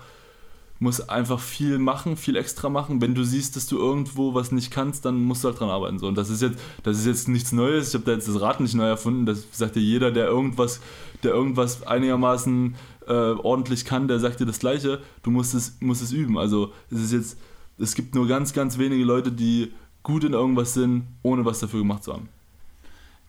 musst 0.79 1.09
einfach 1.09 1.41
viel 1.41 1.77
machen, 1.77 2.15
viel 2.15 2.37
extra 2.37 2.69
machen. 2.69 3.01
Wenn 3.01 3.13
du 3.13 3.25
siehst, 3.25 3.57
dass 3.57 3.67
du 3.67 3.77
irgendwo 3.77 4.33
was 4.33 4.53
nicht 4.53 4.71
kannst, 4.71 5.03
dann 5.03 5.21
musst 5.21 5.43
du 5.43 5.49
halt 5.49 5.59
dran 5.59 5.69
arbeiten. 5.69 5.99
So. 5.99 6.07
Und 6.07 6.17
das 6.17 6.29
ist 6.29 6.41
jetzt, 6.41 6.57
das 6.83 6.99
ist 6.99 7.05
jetzt 7.05 7.27
nichts 7.27 7.51
Neues. 7.51 7.89
Ich 7.89 7.95
habe 7.95 8.05
da 8.05 8.13
jetzt 8.13 8.29
das 8.29 8.39
Rad 8.39 8.61
nicht 8.61 8.75
neu 8.75 8.87
erfunden. 8.87 9.25
Das 9.25 9.43
sagt 9.51 9.75
dir 9.75 9.81
jeder, 9.81 10.09
der 10.09 10.27
irgendwas, 10.27 10.79
der 11.21 11.33
irgendwas 11.33 11.85
einigermaßen 11.85 12.75
äh, 13.09 13.11
ordentlich 13.11 13.83
kann, 13.83 14.07
der 14.07 14.19
sagt 14.19 14.39
dir 14.39 14.45
das 14.45 14.59
Gleiche. 14.59 15.01
Du 15.21 15.31
musst 15.31 15.53
es, 15.53 15.75
musst 15.81 16.01
es 16.01 16.13
üben. 16.13 16.37
Also 16.37 16.71
es 16.89 17.01
ist 17.01 17.11
jetzt, 17.11 17.37
es 17.77 17.93
gibt 17.93 18.15
nur 18.15 18.25
ganz, 18.25 18.53
ganz 18.53 18.77
wenige 18.77 19.03
Leute, 19.03 19.33
die 19.33 19.73
gut 20.01 20.23
in 20.23 20.31
irgendwas 20.31 20.75
sind, 20.75 21.07
ohne 21.23 21.43
was 21.43 21.59
dafür 21.59 21.81
gemacht 21.81 22.05
zu 22.05 22.13
haben. 22.13 22.29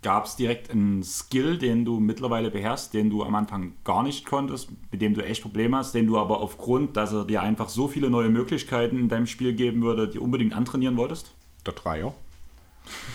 Gab 0.07 0.27
es 0.27 0.37
direkt 0.37 0.71
einen 0.71 1.03
Skill, 1.03 1.59
den 1.59 1.85
du 1.85 1.99
mittlerweile 1.99 2.53
beherrschst, 2.53 2.95
den 2.95 3.11
du 3.11 3.25
am 3.25 3.35
Anfang 3.35 3.73
gar 3.83 4.05
nicht 4.05 4.25
konntest, 4.25 4.69
mit 4.93 5.03
dem 5.03 5.15
du 5.15 5.25
echt 5.25 5.43
Probleme 5.43 5.79
hast, 5.79 5.97
den 5.97 6.07
du 6.07 6.17
aber 6.17 6.39
aufgrund, 6.39 6.97
dass 6.97 7.13
er 7.13 7.25
dir 7.25 7.43
einfach 7.43 7.69
so 7.69 7.89
viele 7.89 8.09
neue 8.09 8.29
Möglichkeiten 8.29 9.01
in 9.01 9.09
deinem 9.09 9.27
Spiel 9.27 9.53
geben 9.53 9.83
würde, 9.83 10.07
die 10.07 10.21
unbedingt 10.21 10.55
antrainieren 10.55 10.97
wolltest? 10.97 11.33
Der 11.67 11.73
Dreier. 11.73 12.15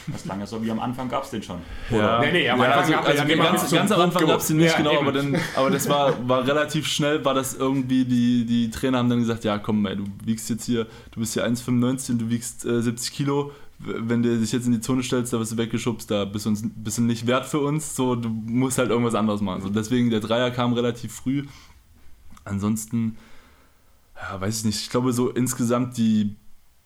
Das 0.08 0.26
lange 0.26 0.46
so 0.46 0.62
wie 0.66 0.70
am 0.70 0.82
Anfang 0.82 1.08
gab 1.08 1.24
es 1.24 1.30
den 1.30 1.42
schon. 1.42 1.60
Ja, 1.92 2.20
nee, 2.20 2.34
nee, 2.34 2.50
am 2.50 2.60
ja, 2.60 2.72
also, 2.72 2.94
also 2.94 3.74
ganz 3.74 3.89
am 3.94 4.02
Anfang 4.02 4.28
gab 4.28 4.42
es 4.42 4.48
den 4.48 4.58
nicht, 4.58 4.72
ja, 4.72 4.78
genau, 4.78 5.00
aber, 5.00 5.14
dann, 5.14 5.38
aber 5.56 5.70
das 5.70 5.88
war, 5.88 6.28
war 6.28 6.46
relativ 6.46 6.88
schnell, 6.88 7.24
war 7.24 7.34
das 7.34 7.54
irgendwie, 7.54 8.04
die, 8.04 8.46
die 8.46 8.70
Trainer 8.70 8.98
haben 8.98 9.10
dann 9.10 9.20
gesagt, 9.20 9.46
ja 9.46 9.60
komm, 9.60 9.86
ey, 9.86 9.96
du 9.96 10.04
wiegst 10.26 10.50
jetzt 10.50 10.66
hier, 10.66 10.88
du 11.12 11.22
bist 11.22 11.36
hier 11.36 11.48
1,95 11.48 12.12
und 12.12 12.18
du 12.20 12.30
wiegst 12.30 12.66
äh, 12.66 12.82
70 12.82 13.14
Kilo, 13.14 13.54
wenn 13.84 14.24
du 14.24 14.40
dich 14.40 14.52
jetzt 14.52 14.66
in 14.66 14.74
die 14.74 14.82
Zone 14.82 15.04
stellst, 15.04 15.34
da 15.34 15.40
wirst 15.40 15.54
du 15.54 15.58
weggeschubst, 15.58 16.10
da 16.10 16.26
bist 16.26 16.46
du, 16.46 16.50
uns, 16.50 16.64
bist 16.64 16.98
du 16.98 17.02
nicht 17.02 17.28
wert 17.28 17.46
für 17.46 17.60
uns, 17.60 17.96
so, 17.96 18.16
du 18.16 18.30
musst 18.30 18.78
halt 18.78 18.90
irgendwas 18.90 19.16
anderes 19.16 19.42
machen. 19.42 19.62
So, 19.62 19.70
deswegen, 19.70 20.10
der 20.10 20.20
Dreier 20.20 20.52
kam 20.52 20.74
relativ 20.74 21.14
früh. 21.14 21.46
Ansonsten, 22.44 23.18
ja, 24.16 24.40
weiß 24.40 24.60
ich 24.60 24.66
nicht, 24.66 24.82
ich 24.82 24.90
glaube 24.90 25.14
so 25.14 25.30
insgesamt, 25.30 25.98
die, 25.98 26.36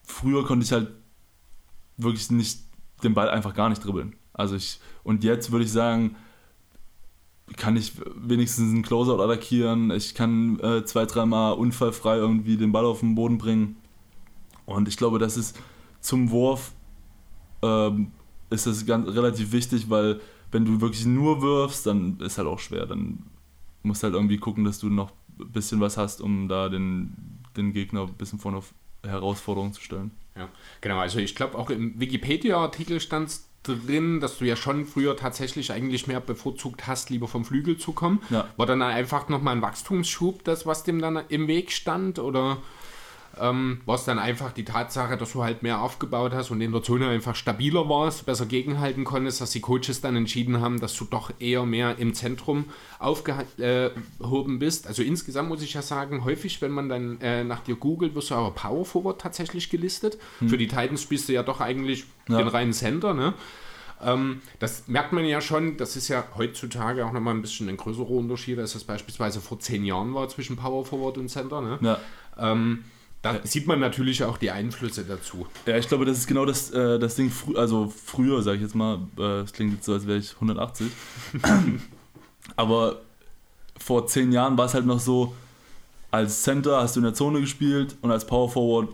früher 0.03 0.45
konnte 0.45 0.65
ich 0.65 0.71
halt 0.71 0.91
wirklich 1.97 2.29
nicht 2.31 2.59
den 3.03 3.13
Ball 3.13 3.29
einfach 3.29 3.53
gar 3.53 3.69
nicht 3.69 3.83
dribbeln. 3.83 4.15
Also 4.33 4.55
ich, 4.55 4.79
und 5.03 5.23
jetzt 5.23 5.51
würde 5.51 5.65
ich 5.65 5.71
sagen, 5.71 6.15
kann 7.57 7.77
ich 7.77 7.93
wenigstens 8.15 8.71
einen 8.71 8.83
Closeout 8.83 9.21
attackieren, 9.21 9.91
ich 9.91 10.15
kann 10.15 10.59
äh, 10.59 10.83
zwei, 10.83 11.05
dreimal 11.05 11.53
unfallfrei 11.53 12.17
irgendwie 12.17 12.57
den 12.57 12.71
Ball 12.71 12.85
auf 12.85 13.01
den 13.01 13.15
Boden 13.15 13.37
bringen. 13.37 13.77
Und 14.65 14.87
ich 14.87 14.97
glaube, 14.97 15.19
das 15.19 15.37
ist 15.37 15.57
zum 16.01 16.31
Wurf 16.31 16.71
ähm, 17.65 18.11
ist 18.49 18.67
das 18.67 18.85
ganz, 18.85 19.07
relativ 19.09 19.51
wichtig, 19.51 19.89
weil 19.89 20.19
wenn 20.51 20.65
du 20.65 20.79
wirklich 20.81 21.05
nur 21.05 21.41
wirfst, 21.41 21.85
dann 21.85 22.19
ist 22.19 22.37
halt 22.37 22.47
auch 22.47 22.59
schwer. 22.59 22.85
Dann 22.85 23.23
musst 23.83 24.03
du 24.03 24.05
halt 24.05 24.15
irgendwie 24.15 24.37
gucken, 24.37 24.63
dass 24.63 24.79
du 24.79 24.89
noch 24.89 25.11
ein 25.39 25.51
bisschen 25.51 25.81
was 25.81 25.97
hast, 25.97 26.21
um 26.21 26.47
da 26.47 26.69
den, 26.69 27.41
den 27.57 27.73
Gegner 27.73 28.03
ein 28.03 28.13
bisschen 28.13 28.39
vor 28.39 28.51
eine 28.51 28.61
Herausforderung 29.11 29.73
zu 29.73 29.81
stellen. 29.81 30.11
Ja, 30.35 30.49
genau. 30.81 30.99
Also 30.99 31.19
ich 31.19 31.35
glaube 31.35 31.57
auch 31.57 31.69
im 31.69 31.99
Wikipedia-Artikel 31.99 32.99
stand 32.99 33.29
es 33.29 33.49
drin, 33.63 34.19
dass 34.19 34.37
du 34.37 34.45
ja 34.45 34.55
schon 34.55 34.85
früher 34.85 35.17
tatsächlich 35.17 35.71
eigentlich 35.71 36.07
mehr 36.07 36.19
bevorzugt 36.19 36.87
hast, 36.87 37.09
lieber 37.09 37.27
vom 37.27 37.45
Flügel 37.45 37.77
zu 37.77 37.93
kommen. 37.93 38.21
Ja. 38.29 38.47
War 38.57 38.65
dann 38.65 38.81
einfach 38.81 39.27
nochmal 39.29 39.55
ein 39.55 39.61
Wachstumsschub, 39.61 40.43
das, 40.43 40.65
was 40.65 40.83
dem 40.83 40.99
dann 40.99 41.19
im 41.29 41.47
Weg 41.47 41.71
stand? 41.71 42.19
Oder 42.19 42.57
ähm, 43.39 43.81
war 43.85 43.95
es 43.95 44.05
dann 44.05 44.19
einfach 44.19 44.51
die 44.51 44.65
Tatsache, 44.65 45.17
dass 45.17 45.33
du 45.33 45.43
halt 45.43 45.63
mehr 45.63 45.81
aufgebaut 45.81 46.33
hast 46.33 46.51
und 46.51 46.61
in 46.61 46.71
der 46.71 46.83
Zone 46.83 47.07
einfach 47.07 47.35
stabiler 47.35 47.89
warst, 47.89 48.25
besser 48.25 48.45
gegenhalten 48.45 49.03
konntest, 49.03 49.41
dass 49.41 49.51
die 49.51 49.61
Coaches 49.61 50.01
dann 50.01 50.15
entschieden 50.15 50.61
haben, 50.61 50.79
dass 50.79 50.95
du 50.95 51.05
doch 51.05 51.31
eher 51.39 51.65
mehr 51.65 51.97
im 51.97 52.13
Zentrum 52.13 52.65
aufgehoben 52.99 54.59
bist. 54.59 54.87
Also 54.87 55.03
insgesamt 55.03 55.49
muss 55.49 55.61
ich 55.61 55.73
ja 55.73 55.81
sagen, 55.81 56.23
häufig, 56.23 56.61
wenn 56.61 56.71
man 56.71 56.89
dann 56.89 57.19
äh, 57.21 57.43
nach 57.43 57.61
dir 57.61 57.75
googelt, 57.75 58.15
wirst 58.15 58.31
du 58.31 58.35
aber 58.35 58.51
Power 58.51 58.85
Forward 58.85 59.19
tatsächlich 59.21 59.69
gelistet. 59.69 60.17
Hm. 60.39 60.49
Für 60.49 60.57
die 60.57 60.67
Titans 60.67 61.01
spielst 61.01 61.29
du 61.29 61.33
ja 61.33 61.43
doch 61.43 61.61
eigentlich 61.61 62.05
ja. 62.29 62.37
den 62.37 62.47
reinen 62.47 62.73
Center, 62.73 63.13
ne? 63.13 63.33
Ähm, 64.01 64.41
das 64.59 64.87
merkt 64.87 65.13
man 65.13 65.25
ja 65.25 65.39
schon, 65.39 65.77
das 65.77 65.95
ist 65.95 66.09
ja 66.09 66.25
heutzutage 66.35 67.05
auch 67.05 67.13
nochmal 67.13 67.33
ein 67.33 67.41
bisschen 67.41 67.69
ein 67.69 67.77
größerer 67.77 68.11
Unterschied, 68.11 68.59
als 68.59 68.73
das 68.73 68.83
beispielsweise 68.83 69.39
vor 69.39 69.59
zehn 69.59 69.85
Jahren 69.85 70.13
war 70.13 70.27
zwischen 70.27 70.57
Power 70.57 70.85
Forward 70.85 71.17
und 71.17 71.29
Center. 71.29 71.61
Ne? 71.61 71.79
Ja. 71.81 71.99
Ähm, 72.37 72.83
da 73.25 73.39
sieht 73.43 73.65
man 73.65 73.79
natürlich 73.79 74.23
auch 74.23 74.37
die 74.37 74.51
Einflüsse 74.51 75.03
dazu. 75.03 75.47
Ja, 75.65 75.75
ich 75.77 75.87
glaube, 75.87 76.05
das 76.05 76.19
ist 76.19 76.27
genau 76.27 76.45
das, 76.45 76.69
äh, 76.69 76.99
das 76.99 77.15
Ding, 77.15 77.31
frü 77.31 77.55
also 77.55 77.91
früher, 77.91 78.43
sage 78.43 78.57
ich 78.57 78.61
jetzt 78.61 78.75
mal, 78.75 78.99
äh, 79.17 79.39
es 79.39 79.51
klingt 79.51 79.73
jetzt 79.73 79.85
so, 79.85 79.93
als 79.93 80.05
wäre 80.05 80.19
ich 80.19 80.35
180. 80.35 80.91
Aber 82.55 83.01
vor 83.79 84.05
zehn 84.05 84.31
Jahren 84.31 84.59
war 84.59 84.67
es 84.67 84.75
halt 84.75 84.85
noch 84.85 84.99
so, 84.99 85.33
als 86.11 86.43
Center 86.43 86.79
hast 86.79 86.95
du 86.95 86.99
in 86.99 87.05
der 87.05 87.15
Zone 87.15 87.41
gespielt 87.41 87.95
und 88.03 88.11
als 88.11 88.27
Power 88.27 88.47
Forward 88.47 88.89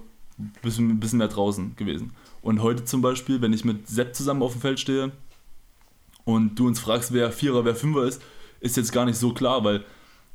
bist 0.61 0.77
du 0.77 0.83
ein 0.83 1.01
bisschen 1.01 1.19
mehr 1.19 1.27
draußen 1.27 1.75
gewesen. 1.75 2.13
Und 2.41 2.61
heute 2.61 2.85
zum 2.85 3.01
Beispiel, 3.01 3.41
wenn 3.41 3.51
ich 3.51 3.65
mit 3.65 3.89
Sepp 3.89 4.15
zusammen 4.15 4.43
auf 4.43 4.53
dem 4.53 4.61
Feld 4.61 4.79
stehe 4.79 5.11
und 6.23 6.55
du 6.55 6.67
uns 6.67 6.79
fragst, 6.79 7.11
wer 7.11 7.33
Vierer, 7.33 7.65
wer 7.65 7.75
Fünfer 7.75 8.05
ist, 8.05 8.21
ist 8.61 8.77
jetzt 8.77 8.93
gar 8.93 9.03
nicht 9.03 9.17
so 9.17 9.33
klar, 9.33 9.65
weil 9.65 9.83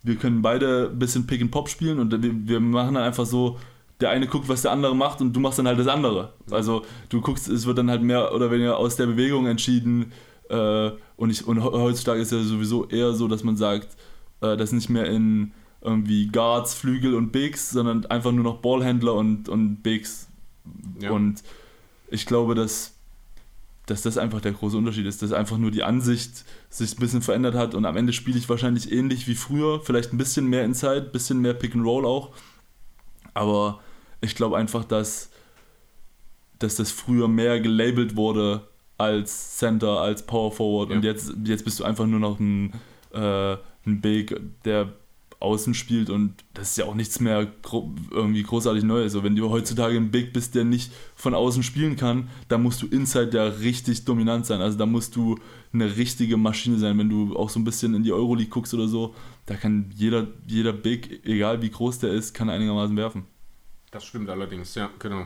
wir 0.03 0.17
können 0.17 0.43
beide 0.43 0.91
ein 0.93 0.99
bisschen 0.99 1.27
Pick 1.27 1.41
and 1.41 1.51
Pop 1.51 1.71
spielen 1.71 1.99
und 1.99 2.13
wir, 2.13 2.47
wir 2.47 2.61
machen 2.61 2.93
dann 2.93 3.03
einfach 3.03 3.25
so, 3.25 3.59
der 4.01 4.11
eine 4.11 4.27
guckt, 4.27 4.49
was 4.49 4.63
der 4.63 4.73
andere 4.73 4.95
macht 4.95 5.21
und 5.21 5.33
du 5.33 5.41
machst 5.41 5.59
dann 5.59 5.67
halt 5.67 5.79
das 5.79 5.89
andere. 5.89 6.33
Also 6.51 6.83
du 7.09 7.21
guckst, 7.21 7.49
es 7.49 7.67
wird 7.67 7.79
dann 7.79 7.91
halt 7.91 8.03
mehr 8.03 8.35
oder 8.35 8.51
weniger 8.51 8.77
aus 8.77 8.97
der 8.97 9.07
Bewegung 9.07 9.47
entschieden, 9.47 10.13
Äh, 10.49 10.93
und, 11.17 11.31
ich, 11.31 11.45
und 11.45 11.61
heutzutage 11.61 12.21
ist 12.21 12.31
ja 12.31 12.41
sowieso 12.41 12.87
eher 12.87 13.15
so, 13.15 13.27
dass 13.27 13.43
man 13.43 13.57
sagt, 13.57 13.97
äh, 14.43 14.57
das 14.57 14.71
nicht 14.71 14.89
mehr 14.89 15.07
in 15.07 15.51
irgendwie 15.81 16.29
Guards, 16.29 16.73
Flügel 16.73 17.15
und 17.17 17.33
Bigs, 17.33 17.71
sondern 17.71 18.07
einfach 18.07 18.31
nur 18.31 18.45
noch 18.45 18.59
Ballhändler 18.59 19.15
und, 19.15 19.49
und 19.49 19.83
Bigs. 19.83 20.29
Ja. 21.01 21.11
Und 21.11 21.43
ich 22.11 22.27
glaube, 22.27 22.55
dass, 22.55 22.95
dass 23.87 24.03
das 24.03 24.19
einfach 24.19 24.41
der 24.41 24.53
große 24.53 24.77
Unterschied 24.77 25.07
ist, 25.07 25.21
dass 25.21 25.33
einfach 25.33 25.59
nur 25.59 25.73
die 25.73 25.83
Ansicht 25.83 26.45
sich 26.71 26.93
ein 26.95 27.01
bisschen 27.01 27.23
verändert 27.23 27.57
hat 27.57 27.75
und 27.75 27.85
am 27.85 27.97
Ende 27.97 28.13
spiele 28.13 28.39
ich 28.39 28.49
wahrscheinlich 28.49 28.93
ähnlich 28.93 29.27
wie 29.27 29.35
früher, 29.35 29.81
vielleicht 29.81 30.13
ein 30.13 30.19
bisschen 30.19 30.47
mehr 30.47 30.65
Inside, 30.65 31.07
ein 31.07 31.13
bisschen 31.13 31.41
mehr 31.41 31.55
Pick 31.55 31.75
and 31.75 31.85
Roll 31.85 32.05
auch. 32.07 32.31
Aber 33.35 33.81
ich 34.21 34.35
glaube 34.35 34.57
einfach, 34.57 34.85
dass, 34.85 35.31
dass 36.59 36.77
das 36.77 36.91
früher 36.91 37.29
mehr 37.29 37.61
gelabelt 37.61 38.17
wurde 38.17 38.67
als 38.99 39.59
Center, 39.59 40.01
als 40.01 40.25
Power 40.27 40.53
Forward 40.53 40.91
Ja. 40.91 40.97
und 40.97 41.05
jetzt, 41.05 41.33
jetzt 41.45 41.65
bist 41.65 41.81
du 41.81 41.85
einfach 41.85 42.07
nur 42.07 42.21
noch 42.21 42.41
ein, 42.41 42.73
äh, 43.13 43.57
ein 43.87 44.01
Big, 44.01 44.35
der 44.65 44.93
außen 45.39 45.75
spielt 45.75 46.09
und 46.09 46.33
das 46.55 46.71
ist 46.71 46.79
ja 46.79 46.87
auch 46.87 46.95
nichts 46.95 47.21
mehr 47.21 47.47
gro 47.61 47.95
irgendwie 48.11 48.43
großartig 48.43 48.85
Neues. 48.85 49.13
Also 49.15 49.23
wenn 49.23 49.37
du 49.37 49.51
heutzutage 49.51 49.95
ein 49.97 50.11
Big 50.11 50.33
bist, 50.33 50.55
der 50.55 50.65
nicht 50.65 50.91
von 51.15 51.35
außen 51.35 51.63
spielen 51.63 51.97
kann, 51.97 52.31
dann 52.49 52.63
musst 52.63 52.81
du 52.81 52.87
Inside 52.87 53.37
ja 53.37 53.45
richtig 53.45 54.07
dominant 54.07 54.47
sein. 54.47 54.63
Also 54.63 54.79
da 54.79 54.87
musst 54.87 55.15
du 55.15 55.39
eine 55.75 55.95
richtige 55.99 56.39
Maschine 56.39 56.79
sein. 56.79 56.97
Wenn 56.97 57.11
du 57.11 57.37
auch 57.37 57.51
so 57.51 57.61
ein 57.61 57.65
bisschen 57.65 57.95
in 57.95 58.03
die 58.03 58.13
Euroleague 58.15 58.49
guckst 58.49 58.73
oder 58.73 58.89
so, 58.89 59.15
da 59.45 59.57
kann 59.57 59.91
jeder, 59.95 60.27
jeder 60.47 60.73
Big, 60.73 61.21
egal 61.27 61.61
wie 61.61 61.71
groß 61.71 61.99
der 61.99 62.13
ist, 62.13 62.33
kann 62.33 62.49
einigermaßen 62.49 62.97
werfen. 62.97 63.25
Das 63.97 64.05
stimmt 64.05 64.29
allerdings, 64.29 64.75
ja, 64.75 64.91
genau. 64.99 65.25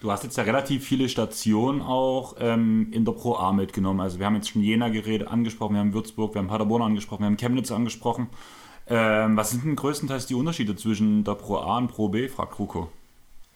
Du 0.00 0.12
hast 0.12 0.22
jetzt 0.22 0.36
ja 0.36 0.44
relativ 0.44 0.86
viele 0.86 1.08
Stationen 1.08 1.82
auch 1.82 2.36
ähm, 2.38 2.86
in 2.92 3.04
der 3.04 3.10
Pro 3.10 3.34
A 3.34 3.52
mitgenommen. 3.52 3.98
Also 3.98 4.20
wir 4.20 4.26
haben 4.26 4.36
jetzt 4.36 4.48
schon 4.48 4.62
Jena 4.62 4.90
geredet, 4.90 5.26
angesprochen, 5.26 5.74
wir 5.74 5.80
haben 5.80 5.92
Würzburg, 5.92 6.32
wir 6.32 6.38
haben 6.38 6.46
Paderborn 6.46 6.82
angesprochen, 6.82 7.22
wir 7.22 7.26
haben 7.26 7.36
Chemnitz 7.36 7.72
angesprochen. 7.72 8.28
Ähm, 8.86 9.36
was 9.36 9.50
sind 9.50 9.64
denn 9.64 9.74
größtenteils 9.74 10.26
die 10.26 10.36
Unterschiede 10.36 10.76
zwischen 10.76 11.24
der 11.24 11.34
Pro 11.34 11.56
A 11.56 11.78
und 11.78 11.88
Pro 11.88 12.08
B, 12.08 12.28
fragt 12.28 12.52
Kruko. 12.52 12.92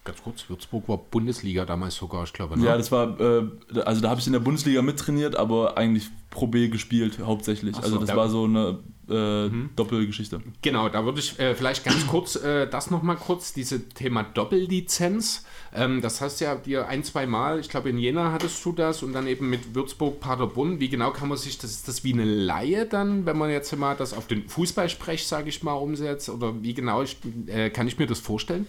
Ganz 0.03 0.23
kurz, 0.23 0.49
Würzburg 0.49 0.89
war 0.89 0.97
Bundesliga 0.97 1.63
damals 1.63 1.95
sogar, 1.95 2.23
ich 2.23 2.33
glaube. 2.33 2.57
Ne? 2.57 2.65
Ja, 2.65 2.75
das 2.75 2.91
war, 2.91 3.19
äh, 3.19 3.43
also 3.85 4.01
da 4.01 4.09
habe 4.09 4.19
ich 4.19 4.25
in 4.25 4.33
der 4.33 4.39
Bundesliga 4.39 4.81
mittrainiert, 4.81 5.35
aber 5.35 5.77
eigentlich 5.77 6.09
Pro 6.31 6.47
B 6.47 6.69
gespielt 6.69 7.19
hauptsächlich. 7.23 7.75
So, 7.75 7.81
also 7.83 7.97
das 7.99 8.09
da- 8.09 8.15
war 8.15 8.27
so 8.27 8.45
eine 8.45 8.79
äh, 9.09 9.51
Doppelgeschichte. 9.75 10.41
Genau, 10.63 10.89
da 10.89 11.05
würde 11.05 11.19
ich 11.19 11.37
äh, 11.39 11.53
vielleicht 11.53 11.83
ganz 11.83 12.07
kurz 12.07 12.35
äh, 12.35 12.67
das 12.67 12.89
nochmal 12.89 13.15
kurz, 13.15 13.53
diese 13.53 13.89
Thema 13.89 14.23
Doppellizenz. 14.23 15.45
Ähm, 15.73 16.01
das 16.01 16.19
hast 16.19 16.39
ja 16.39 16.55
dir 16.55 16.87
ein, 16.87 17.03
zwei 17.03 17.27
Mal, 17.27 17.59
ich 17.59 17.69
glaube 17.69 17.89
in 17.89 17.97
Jena 17.99 18.31
hattest 18.31 18.63
du 18.65 18.71
das 18.71 19.03
und 19.03 19.13
dann 19.13 19.27
eben 19.27 19.49
mit 19.51 19.75
Würzburg, 19.75 20.19
Paderborn. 20.19 20.79
Wie 20.79 20.89
genau 20.89 21.11
kann 21.11 21.29
man 21.29 21.37
sich 21.37 21.59
das, 21.59 21.71
ist 21.71 21.87
das 21.87 22.03
wie 22.03 22.13
eine 22.13 22.25
Laie 22.25 22.87
dann, 22.87 23.27
wenn 23.27 23.37
man 23.37 23.51
jetzt 23.51 23.75
mal 23.77 23.95
das 23.95 24.13
auf 24.13 24.25
den 24.25 24.47
Fußballsprech, 24.47 25.27
sage 25.27 25.49
ich 25.49 25.61
mal, 25.61 25.73
umsetzt? 25.73 26.29
Oder 26.29 26.63
wie 26.63 26.73
genau 26.73 27.03
ich, 27.03 27.17
äh, 27.47 27.69
kann 27.69 27.87
ich 27.87 27.99
mir 27.99 28.07
das 28.07 28.19
vorstellen? 28.19 28.65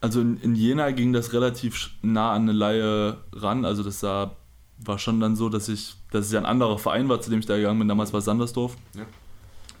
Also 0.00 0.20
in, 0.20 0.36
in 0.38 0.54
Jena 0.54 0.90
ging 0.92 1.12
das 1.12 1.32
relativ 1.32 1.90
nah 2.02 2.32
an 2.32 2.42
eine 2.42 2.52
Laie 2.52 3.16
ran. 3.32 3.64
Also 3.64 3.82
das 3.82 4.00
sah, 4.00 4.36
war 4.78 4.98
schon 4.98 5.20
dann 5.20 5.36
so, 5.36 5.48
dass 5.48 5.68
ich, 5.68 5.96
dass 6.10 6.26
es 6.26 6.32
ja 6.32 6.38
ein 6.38 6.46
anderer 6.46 6.78
Verein 6.78 7.08
war, 7.08 7.20
zu 7.20 7.30
dem 7.30 7.40
ich 7.40 7.46
da 7.46 7.56
gegangen 7.56 7.78
bin. 7.78 7.88
Damals 7.88 8.12
war 8.12 8.18
es 8.18 8.24
Sandersdorf. 8.24 8.76
Ja. 8.94 9.04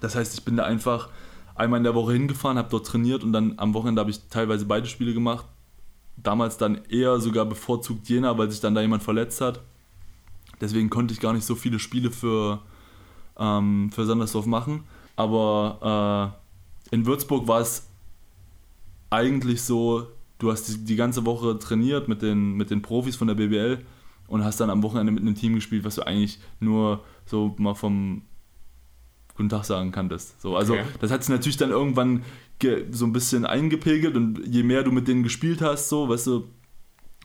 Das 0.00 0.16
heißt, 0.16 0.34
ich 0.34 0.44
bin 0.44 0.56
da 0.56 0.64
einfach 0.64 1.08
einmal 1.54 1.78
in 1.78 1.84
der 1.84 1.94
Woche 1.94 2.12
hingefahren, 2.12 2.58
habe 2.58 2.68
dort 2.70 2.86
trainiert 2.86 3.24
und 3.24 3.32
dann 3.32 3.54
am 3.58 3.74
Wochenende 3.74 4.00
habe 4.00 4.10
ich 4.10 4.28
teilweise 4.28 4.64
beide 4.64 4.86
Spiele 4.86 5.12
gemacht. 5.12 5.44
Damals 6.16 6.56
dann 6.56 6.80
eher 6.88 7.20
sogar 7.20 7.46
bevorzugt 7.46 8.08
Jena, 8.08 8.36
weil 8.38 8.50
sich 8.50 8.60
dann 8.60 8.74
da 8.74 8.80
jemand 8.80 9.02
verletzt 9.02 9.40
hat. 9.40 9.60
Deswegen 10.60 10.90
konnte 10.90 11.14
ich 11.14 11.20
gar 11.20 11.32
nicht 11.32 11.44
so 11.44 11.54
viele 11.54 11.78
Spiele 11.78 12.10
für, 12.10 12.60
ähm, 13.38 13.90
für 13.92 14.04
Sandersdorf 14.04 14.46
machen. 14.46 14.84
Aber 15.14 16.34
äh, 16.90 16.94
in 16.94 17.06
Würzburg 17.06 17.46
war 17.46 17.60
es 17.60 17.87
eigentlich 19.10 19.62
so, 19.62 20.06
du 20.38 20.50
hast 20.50 20.68
die, 20.68 20.84
die 20.84 20.96
ganze 20.96 21.24
Woche 21.24 21.58
trainiert 21.58 22.08
mit 22.08 22.22
den, 22.22 22.52
mit 22.54 22.70
den 22.70 22.82
Profis 22.82 23.16
von 23.16 23.28
der 23.28 23.34
BBL 23.34 23.78
und 24.28 24.44
hast 24.44 24.60
dann 24.60 24.70
am 24.70 24.82
Wochenende 24.82 25.12
mit 25.12 25.22
einem 25.22 25.34
Team 25.34 25.54
gespielt, 25.54 25.84
was 25.84 25.94
du 25.96 26.06
eigentlich 26.06 26.38
nur 26.60 27.02
so 27.24 27.54
mal 27.58 27.74
vom 27.74 28.22
Guten 29.36 29.48
Tag 29.50 29.64
sagen 29.64 29.92
kanntest. 29.92 30.40
So, 30.42 30.56
also 30.56 30.72
Okay. 30.72 30.84
das 31.00 31.12
hat 31.12 31.22
sich 31.22 31.30
natürlich 31.30 31.56
dann 31.56 31.70
irgendwann 31.70 32.24
ge, 32.58 32.86
so 32.90 33.04
ein 33.04 33.12
bisschen 33.12 33.46
eingepegelt 33.46 34.16
und 34.16 34.40
je 34.44 34.64
mehr 34.64 34.82
du 34.82 34.90
mit 34.90 35.06
denen 35.06 35.22
gespielt 35.22 35.62
hast, 35.62 35.88
so, 35.88 36.08
weißt 36.08 36.26
du, 36.26 36.48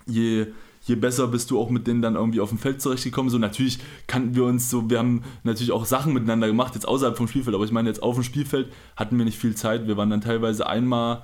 je, 0.05 0.45
je 0.83 0.95
besser 0.95 1.27
bist 1.27 1.49
du 1.49 1.59
auch 1.59 1.71
mit 1.71 1.87
denen 1.87 2.03
dann 2.03 2.13
irgendwie 2.15 2.39
auf 2.39 2.49
dem 2.49 2.59
Feld 2.59 2.81
zurechtgekommen. 2.83 3.31
So, 3.31 3.39
natürlich 3.39 3.79
kannten 4.05 4.35
wir 4.35 4.43
uns 4.43 4.69
so, 4.69 4.91
wir 4.91 4.99
haben 4.99 5.23
natürlich 5.43 5.71
auch 5.71 5.85
Sachen 5.85 6.13
miteinander 6.13 6.45
gemacht, 6.45 6.75
jetzt 6.75 6.87
außerhalb 6.87 7.17
vom 7.17 7.27
Spielfeld, 7.27 7.55
aber 7.55 7.65
ich 7.65 7.71
meine, 7.71 7.89
jetzt 7.89 8.03
auf 8.03 8.13
dem 8.13 8.23
Spielfeld 8.23 8.71
hatten 8.95 9.17
wir 9.17 9.25
nicht 9.25 9.39
viel 9.39 9.55
Zeit. 9.55 9.87
Wir 9.87 9.97
waren 9.97 10.11
dann 10.11 10.21
teilweise 10.21 10.67
einmal, 10.67 11.23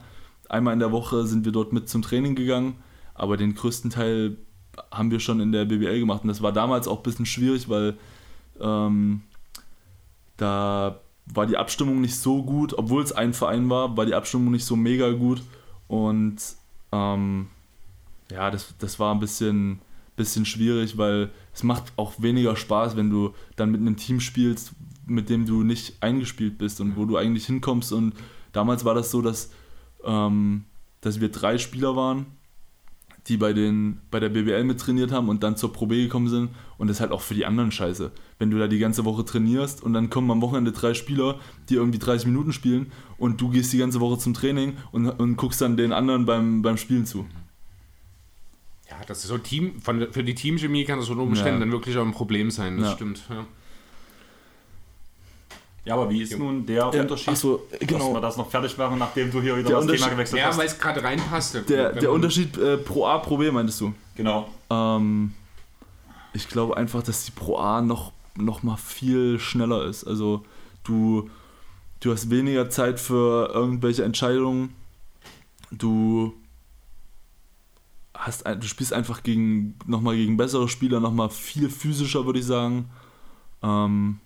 einmal 0.50 0.74
in 0.74 0.80
der 0.80 0.92
Woche 0.92 1.26
sind 1.26 1.46
wir 1.46 1.52
dort 1.52 1.74
mit 1.74 1.90
zum 1.90 2.02
Training 2.02 2.36
gegangen, 2.36 2.76
aber 3.14 3.38
den 3.38 3.56
größten 3.56 3.92
Teil 3.92 4.38
haben 4.92 5.12
wir 5.12 5.20
schon 5.20 5.40
in 5.40 5.52
der 5.52 5.66
BBL 5.66 6.00
gemacht 6.00 6.24
und 6.24 6.30
das 6.30 6.42
war 6.42 6.52
damals 6.52 6.88
auch 6.88 6.98
ein 6.98 7.04
bisschen 7.04 7.26
schwierig, 7.26 7.70
weil 7.70 7.98
ähm, 8.60 9.22
da 10.38 11.00
war 11.26 11.46
die 11.46 11.58
Abstimmung 11.58 12.02
nicht 12.02 12.16
so 12.16 12.44
gut, 12.44 12.74
obwohl 12.78 13.04
es 13.04 13.12
ein 13.12 13.34
Verein 13.34 13.70
war, 13.70 13.96
war 13.96 14.06
die 14.06 14.16
Abstimmung 14.16 14.52
nicht 14.52 14.66
so 14.66 14.76
mega 14.76 15.12
gut 15.12 15.42
und 15.88 16.38
ähm, 16.92 17.48
ja, 18.32 18.52
das, 18.52 18.74
das 18.78 19.00
war 19.00 19.14
ein 19.14 19.20
bisschen, 19.20 19.80
bisschen 20.16 20.46
schwierig, 20.46 20.98
weil 20.98 21.30
es 21.54 21.64
macht 21.64 21.94
auch 21.98 22.14
weniger 22.22 22.56
Spaß, 22.56 22.96
wenn 22.96 23.10
du 23.10 23.34
dann 23.56 23.72
mit 23.72 23.82
einem 23.82 23.98
Team 23.98 24.20
spielst, 24.20 24.74
mit 25.06 25.30
dem 25.30 25.46
du 25.46 25.64
nicht 25.64 26.02
eingespielt 26.02 26.58
bist 26.58 26.80
und 26.82 26.96
wo 26.96 27.06
du 27.06 27.18
eigentlich 27.18 27.48
hinkommst. 27.48 27.92
Und 27.92 28.14
damals 28.52 28.86
war 28.86 28.94
das 28.94 29.12
so, 29.12 29.22
dass, 29.22 29.52
ähm, 30.06 30.66
dass 31.02 31.20
wir 31.22 31.30
drei 31.30 31.58
Spieler 31.58 31.96
waren, 31.96 32.26
die 33.28 33.38
bei, 33.38 33.54
den, 33.54 34.00
bei 34.10 34.20
der 34.20 34.30
BBL 34.30 34.64
mit 34.64 34.80
trainiert 34.80 35.12
haben 35.12 35.30
und 35.30 35.44
dann 35.44 35.56
zur 35.56 35.72
Pro 35.72 35.86
B 35.86 36.02
gekommen 36.04 36.30
sind. 36.30 36.50
Und 36.78 36.88
das 36.88 36.98
ist 36.98 37.02
halt 37.02 37.12
auch 37.12 37.22
für 37.22 37.36
die 37.36 37.46
anderen 37.46 37.72
scheiße. 37.72 38.12
Wenn 38.40 38.50
du 38.50 38.58
da 38.58 38.68
die 38.68 38.80
ganze 38.80 39.06
Woche 39.06 39.24
trainierst 39.24 39.84
und 39.84 39.94
dann 39.94 40.10
kommen 40.10 40.32
am 40.32 40.42
Wochenende 40.42 40.72
drei 40.72 40.94
Spieler, 40.94 41.40
die 41.70 41.76
irgendwie 41.76 42.00
30 42.00 42.26
Minuten 42.28 42.54
spielen 42.54 42.92
und 43.18 43.40
du 43.40 43.50
gehst 43.50 43.72
die 43.72 43.78
ganze 43.78 44.00
Woche 44.00 44.18
zum 44.18 44.34
Training 44.34 44.78
und, 44.92 45.08
und 45.08 45.36
guckst 45.36 45.62
dann 45.62 45.78
den 45.78 45.92
anderen 45.94 46.26
beim, 46.26 46.62
beim 46.64 46.78
Spielen 46.78 47.06
zu. 47.06 47.26
Ja, 48.90 48.96
das 49.06 49.20
ist 49.20 49.28
so 49.30 49.38
Team, 49.38 49.80
von, 49.82 50.08
für 50.12 50.24
die 50.24 50.34
Teamchemie 50.34 50.84
kann 50.86 50.98
das 51.00 51.10
unter 51.10 51.22
Umständen 51.22 51.56
Ja. 51.56 51.60
dann 51.60 51.72
wirklich 51.72 51.96
auch 51.98 52.06
ein 52.06 52.12
Problem 52.14 52.50
sein, 52.50 52.78
das 52.78 52.88
Ja. 52.90 52.96
stimmt. 52.96 53.22
Ja. 53.30 53.46
Ja, 55.90 55.96
aber 55.96 56.08
wie 56.12 56.22
ist 56.22 56.38
nun 56.38 56.68
der 56.68 56.86
Unterschied? 56.86 57.30
Achso, 57.30 57.64
Dass 57.72 57.80
wir 57.80 57.88
genau. 57.88 58.20
das 58.20 58.38
noch 58.38 58.48
fertig 58.48 58.78
machen, 58.78 59.00
nachdem 59.00 59.32
du 59.32 59.42
hier 59.42 59.58
wieder 59.58 59.70
Der 59.70 59.82
das 59.82 59.88
Thema 59.88 60.10
gewechselt 60.10 60.40
Ja, 60.40 60.50
hast. 60.50 60.58
weil 60.60 60.68
es 60.68 60.78
gerade 60.78 61.04
reinpasste. 61.04 61.64
Der, 61.64 61.94
der 61.94 62.12
Unterschied 62.12 62.56
äh, 62.60 62.78
Pro 62.78 63.08
A, 63.08 63.18
Pro 63.18 63.38
B 63.38 63.50
meintest 63.50 63.82
du? 63.82 63.96
Genau. 64.16 64.48
Ähm, 64.70 65.34
ich 66.34 66.48
glaube 66.48 66.78
einfach, 66.78 67.02
dass 67.02 67.26
die 67.26 67.32
Pro 67.32 67.58
A 67.58 67.82
noch, 67.82 68.12
noch 68.38 68.62
mal 68.62 68.78
viel 68.78 69.40
schneller 69.40 69.84
ist. 69.86 70.04
Also 70.04 70.46
du, 70.84 71.28
du 72.02 72.12
hast 72.12 72.30
weniger 72.30 72.70
Zeit 72.70 73.00
für 73.00 73.50
irgendwelche 73.52 74.04
Entscheidungen. 74.04 74.76
Du 75.72 76.36
hast 78.14 78.46
du 78.46 78.68
spielst 78.68 78.94
einfach 78.94 79.24
gegen 79.24 79.74
noch 79.88 80.02
mal 80.02 80.16
gegen 80.16 80.38
bessere 80.38 80.70
Spieler, 80.70 81.00
noch 81.00 81.14
mal 81.14 81.30
viel 81.30 81.68
physischer, 81.68 82.28
würde 82.28 82.38
ich 82.38 82.46
sagen. 82.46 82.92
Ähm, 83.64 84.20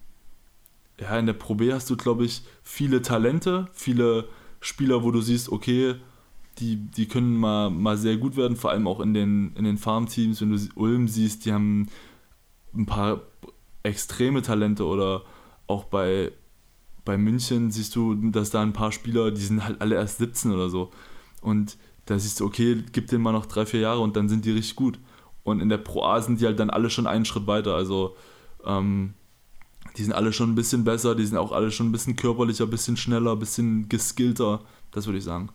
ja, 1.00 1.18
in 1.18 1.26
der 1.26 1.34
Pro 1.34 1.56
B 1.56 1.74
hast 1.74 1.90
du, 1.90 1.98
glaube 1.98 2.26
ich, 2.26 2.44
viele 2.64 3.02
Talente, 3.02 3.68
viele 3.74 4.28
Spieler, 4.60 5.04
wo 5.04 5.12
du 5.12 5.22
siehst, 5.22 5.50
okay, 5.50 5.96
die, 6.60 6.76
die 6.76 7.08
können 7.08 7.36
mal, 7.36 7.70
mal 7.70 7.98
sehr 7.98 8.18
gut 8.18 8.36
werden, 8.36 8.56
vor 8.56 8.72
allem 8.72 8.88
auch 8.88 9.00
in 9.00 9.14
den, 9.14 9.54
in 9.56 9.64
den 9.64 9.78
Farmteams, 9.78 10.42
wenn 10.42 10.52
du 10.52 10.60
Ulm 10.76 11.08
siehst, 11.08 11.46
die 11.46 11.54
haben 11.54 11.88
ein 12.76 12.86
paar 12.86 13.22
extreme 13.82 14.42
Talente 14.42 14.86
oder 14.86 15.24
auch 15.68 15.86
bei, 15.86 16.32
bei 17.06 17.18
München 17.18 17.72
siehst 17.72 17.96
du, 17.96 18.16
dass 18.16 18.52
da 18.52 18.62
ein 18.62 18.74
paar 18.74 18.92
Spieler, 18.92 19.32
die 19.32 19.42
sind 19.42 19.64
halt 19.64 19.82
alle 19.82 19.96
erst 19.96 20.20
17 20.20 20.52
oder 20.52 20.70
so. 20.70 20.92
Und 21.42 21.78
da 22.06 22.20
siehst 22.20 22.40
du, 22.40 22.46
okay, 22.46 22.84
gib 22.92 23.08
denen 23.08 23.24
mal 23.24 23.32
noch 23.32 23.46
drei, 23.46 23.66
vier 23.66 23.82
Jahre 23.82 24.00
und 24.00 24.16
dann 24.16 24.30
sind 24.30 24.46
die 24.46 24.52
richtig 24.52 24.76
gut. 24.76 25.00
Und 25.44 25.60
in 25.60 25.70
der 25.70 25.78
Pro 25.78 26.04
A 26.04 26.22
sind 26.22 26.40
die 26.40 26.46
halt 26.46 26.60
dann 26.60 26.70
alle 26.70 26.90
schon 26.90 27.08
einen 27.08 27.26
Schritt 27.26 27.48
weiter. 27.48 27.76
Also 27.76 28.16
ähm, 28.66 29.14
die 29.98 30.04
sind 30.04 30.14
alle 30.14 30.34
schon 30.34 30.52
ein 30.52 30.56
bisschen 30.56 30.84
besser, 30.84 31.16
die 31.16 31.26
sind 31.26 31.38
auch 31.38 31.52
alle 31.52 31.72
schon 31.72 31.90
ein 31.90 31.92
bisschen 31.92 32.16
körperlicher, 32.16 32.66
ein 32.66 32.70
bisschen 32.70 32.98
schneller, 32.98 33.34
ein 33.34 33.40
bisschen 33.40 33.90
geskillter. 33.90 34.62
Das 34.92 35.06
würde 35.06 35.20
ich 35.20 35.24
sagen. 35.24 35.50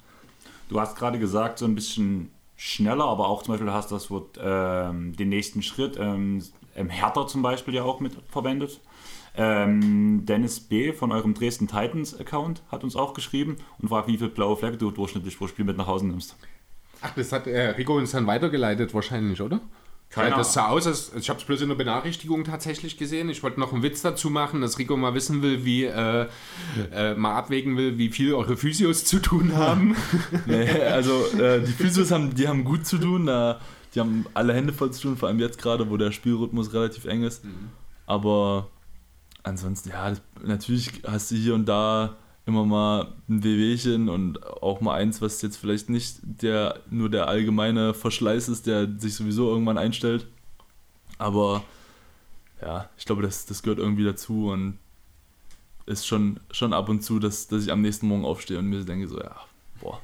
Du 0.68 0.80
hast 0.80 0.97
gerade 0.97 1.18
gesagt, 1.18 1.59
so 1.59 1.64
ein 1.64 1.74
bisschen 1.74 2.30
schneller, 2.57 3.05
aber 3.05 3.28
auch 3.28 3.43
zum 3.43 3.55
Beispiel 3.55 3.72
hast 3.72 3.91
das 3.93 4.11
Wort 4.11 4.39
ähm, 4.41 5.16
den 5.16 5.28
nächsten 5.28 5.62
Schritt, 5.62 5.97
ähm, 5.99 6.43
härter 6.74 7.26
zum 7.26 7.43
Beispiel 7.43 7.74
ja 7.74 7.82
auch 7.82 8.01
mit 8.01 8.16
verwendet. 8.28 8.80
Ähm, 9.36 10.26
Dennis 10.26 10.59
B. 10.61 10.93
von 10.93 11.12
eurem 11.12 11.34
Dresden 11.34 11.68
Titans 11.68 12.18
Account 12.18 12.62
hat 12.70 12.82
uns 12.82 12.97
auch 12.97 13.14
geschrieben 13.14 13.57
und 13.78 13.89
fragt, 13.89 14.09
wie 14.09 14.18
viel 14.18 14.28
blaue 14.28 14.57
Flecke 14.57 14.76
du 14.76 14.91
durchschnittlich 14.91 15.39
pro 15.39 15.47
Spiel 15.47 15.64
mit 15.64 15.76
nach 15.76 15.86
Hause 15.86 16.07
nimmst. 16.07 16.36
Ach, 17.01 17.14
das 17.14 17.30
hat 17.30 17.47
äh, 17.47 17.70
Rico 17.70 17.97
uns 17.97 18.11
dann 18.11 18.26
weitergeleitet 18.26 18.93
wahrscheinlich, 18.95 19.41
oder? 19.41 19.61
Keine 20.11 20.31
Ja, 20.31 20.37
das 20.39 20.55
sah 20.55 20.69
aus, 20.69 20.87
als, 20.87 21.13
ich 21.15 21.29
habe 21.29 21.39
es 21.39 21.45
bloß 21.45 21.61
in 21.61 21.69
der 21.69 21.77
Benachrichtigung 21.77 22.45
tatsächlich 22.45 22.97
gesehen. 22.97 23.29
Ich 23.29 23.43
wollte 23.43 23.61
noch 23.61 23.75
einen 23.75 23.83
Witz 23.83 24.01
dazu 24.01 24.31
machen, 24.31 24.63
dass 24.63 24.79
Rico 24.79 24.97
mal 24.97 25.13
wissen 25.13 25.43
will, 25.43 25.67
wie, 25.67 25.85
äh, 25.85 26.27
äh, 26.93 27.15
mal 27.15 27.37
abwägen 27.37 27.77
will, 27.77 27.99
wie 27.99 28.09
viel 28.09 28.33
eure 28.33 28.57
Physios 28.57 29.05
zu 29.05 29.21
tun 29.21 29.55
haben. 29.55 29.97
Nee, 30.47 30.71
also 30.83 31.27
äh, 31.39 31.61
die 31.61 31.73
Physios 31.73 32.11
haben, 32.11 32.35
die 32.35 32.49
haben 32.49 32.65
gut 32.65 32.87
zu 32.87 32.97
tun, 32.99 33.27
die 33.27 34.01
haben 34.01 34.25
alle 34.35 34.55
Hände 34.55 34.73
voll 34.73 34.91
zu 34.93 35.03
tun, 35.03 35.17
vor 35.17 35.29
allem 35.29 35.41
jetzt 35.41 35.61
gerade, 35.61 35.91
wo 35.91 35.97
der 35.97 36.11
Spielrhythmus 36.11 36.73
relativ 36.73 37.05
eng 37.05 37.23
ist. 37.25 37.45
Aber 38.07 38.69
ansonsten, 39.43 39.91
ja, 39.91 40.13
natürlich 40.43 41.03
hast 41.07 41.31
du 41.31 41.35
hier 41.35 41.55
und 41.55 41.67
da 41.67 42.17
immer 42.49 42.64
mal 42.64 43.12
ein 43.28 43.44
Wehwehchen 43.44 44.09
und 44.09 44.42
auch 44.44 44.80
mal 44.80 44.94
eins, 44.94 45.20
was 45.20 45.42
jetzt 45.42 45.59
vielleicht 45.59 45.90
nicht 45.90 46.16
der 46.22 46.80
nur 46.90 47.11
der 47.11 47.28
allgemeine 47.28 47.92
Verschleiß 47.92 48.49
ist, 48.49 48.66
der 48.66 48.88
sich 48.99 49.14
sowieso 49.14 49.51
irgendwann 49.51 49.76
einstellt. 49.76 50.26
Aber 51.18 51.62
ja, 52.62 52.88
ich 52.96 53.05
glaube, 53.05 53.22
das, 53.22 53.44
das 53.44 53.62
gehört 53.62 53.78
irgendwie 53.78 54.05
dazu 54.05 54.49
und 54.49 54.78
ist 55.84 56.07
schon, 56.07 56.40
schon 56.51 56.72
ab 56.72 56.88
und 56.88 57.03
zu, 57.03 57.18
dass, 57.18 57.49
dass 57.49 57.64
ich 57.64 57.70
am 57.70 57.82
nächsten 57.82 58.09
Morgen 58.09 58.24
aufstehe 58.24 58.59
und 58.59 58.66
mir 58.66 58.82
denke 58.84 59.09
so, 59.09 59.18
ja, 59.18 59.36
boah, 59.80 60.01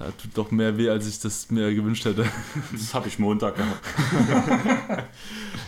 da 0.00 0.10
tut 0.12 0.30
doch 0.32 0.50
mehr 0.50 0.78
weh, 0.78 0.88
als 0.88 1.06
ich 1.06 1.20
das 1.20 1.50
mir 1.50 1.74
gewünscht 1.74 2.06
hätte. 2.06 2.24
Das 2.72 2.94
habe 2.94 3.06
ich 3.06 3.18
Montag 3.18 3.56
gehabt. 3.56 3.84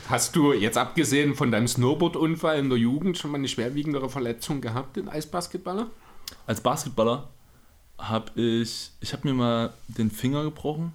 Hast 0.09 0.35
du 0.35 0.55
jetzt 0.55 0.78
abgesehen 0.78 1.35
von 1.35 1.51
deinem 1.51 1.68
Snowboard-Unfall 1.68 2.59
in 2.59 2.70
der 2.70 2.78
Jugend 2.78 3.18
schon 3.18 3.30
mal 3.30 3.37
eine 3.37 3.49
schwerwiegendere 3.49 4.09
Verletzung 4.09 4.62
gehabt 4.62 4.97
in 4.97 5.11
Eisbasketballer? 5.11 5.91
Als 6.47 6.62
Basketballer 6.62 7.28
habe 7.99 8.33
ich, 8.41 8.93
ich 9.01 9.12
habe 9.12 9.28
mir 9.28 9.35
mal 9.35 9.74
den 9.89 10.11
Finger 10.11 10.45
gebrochen. 10.45 10.95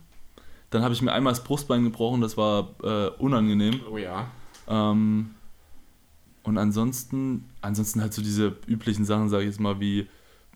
Dann 0.72 0.82
habe 0.82 0.96
ich 0.96 1.04
mir 1.04 1.14
einmal 1.14 1.34
das 1.34 1.44
Brustbein 1.44 1.84
gebrochen, 1.84 2.22
das 2.22 2.38
war 2.38 2.70
äh, 2.82 3.10
unangenehm. 3.20 3.82
Oh 3.92 4.00
ja. 4.00 4.32
Ähm, 4.68 5.30
und 6.42 6.58
ansonsten, 6.58 7.48
ansonsten 7.62 8.02
halt 8.02 8.16
so 8.16 8.24
diese 8.24 8.56
üblichen 8.66 9.06
Sachen, 9.06 9.30
sage 9.30 9.44
ich 9.44 9.52
jetzt 9.52 9.60
mal, 9.60 9.80
wie 9.80 10.08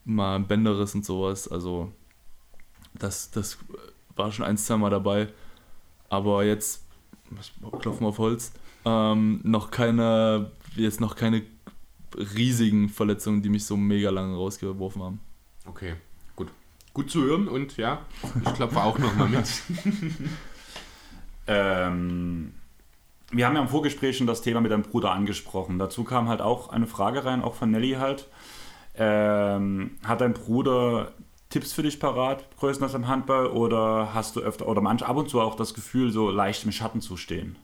mal 0.03 0.35
ein 0.35 0.47
Bänderriss 0.47 0.95
und 0.95 1.05
sowas. 1.05 1.47
Also 1.47 1.91
das, 3.01 3.31
das 3.31 3.57
war 4.15 4.31
schon 4.31 4.45
ein, 4.45 4.57
zwei 4.57 4.77
Mal 4.77 4.89
dabei. 4.89 5.27
Aber 6.09 6.43
jetzt, 6.43 6.83
ich 7.39 7.53
klopfe 7.81 8.03
mal 8.03 8.09
auf 8.09 8.17
Holz, 8.17 8.51
ähm, 8.85 9.39
noch 9.43 9.71
keine, 9.71 10.51
jetzt 10.75 10.99
noch 10.99 11.15
keine 11.15 11.43
riesigen 12.15 12.89
Verletzungen, 12.89 13.41
die 13.41 13.49
mich 13.49 13.65
so 13.65 13.77
mega 13.77 14.09
lange 14.09 14.35
rausgeworfen 14.35 15.01
haben. 15.01 15.19
Okay, 15.65 15.95
gut. 16.35 16.49
Gut 16.93 17.09
zu 17.09 17.23
hören 17.23 17.47
und 17.47 17.77
ja, 17.77 18.05
ich 18.43 18.53
klopfe 18.53 18.83
auch 18.83 18.97
nochmal 18.97 19.29
mit. 19.29 19.47
Ähm, 21.47 22.53
wir 23.31 23.45
haben 23.45 23.55
ja 23.55 23.61
im 23.61 23.67
Vorgespräch 23.67 24.17
schon 24.17 24.27
das 24.27 24.41
Thema 24.41 24.61
mit 24.61 24.71
deinem 24.71 24.83
Bruder 24.83 25.11
angesprochen. 25.11 25.79
Dazu 25.79 26.03
kam 26.03 26.29
halt 26.29 26.41
auch 26.41 26.69
eine 26.69 26.87
Frage 26.87 27.25
rein, 27.25 27.41
auch 27.41 27.55
von 27.55 27.71
Nelly 27.71 27.93
halt. 27.93 28.27
Ähm, 28.95 29.97
hat 30.03 30.21
dein 30.21 30.33
Bruder 30.33 31.13
Tipps 31.51 31.73
für 31.73 31.83
dich 31.83 31.99
parat, 31.99 32.45
größtenteils 32.57 32.95
im 32.95 33.07
Handball, 33.07 33.47
oder 33.47 34.13
hast 34.13 34.35
du 34.35 34.39
öfter 34.39 34.67
oder 34.67 34.81
manch 34.81 35.03
ab 35.03 35.17
und 35.17 35.29
zu 35.29 35.39
auch 35.39 35.55
das 35.55 35.73
Gefühl, 35.73 36.11
so 36.11 36.31
leicht 36.31 36.63
im 36.65 36.71
Schatten 36.71 37.01
zu 37.01 37.17
stehen? 37.17 37.57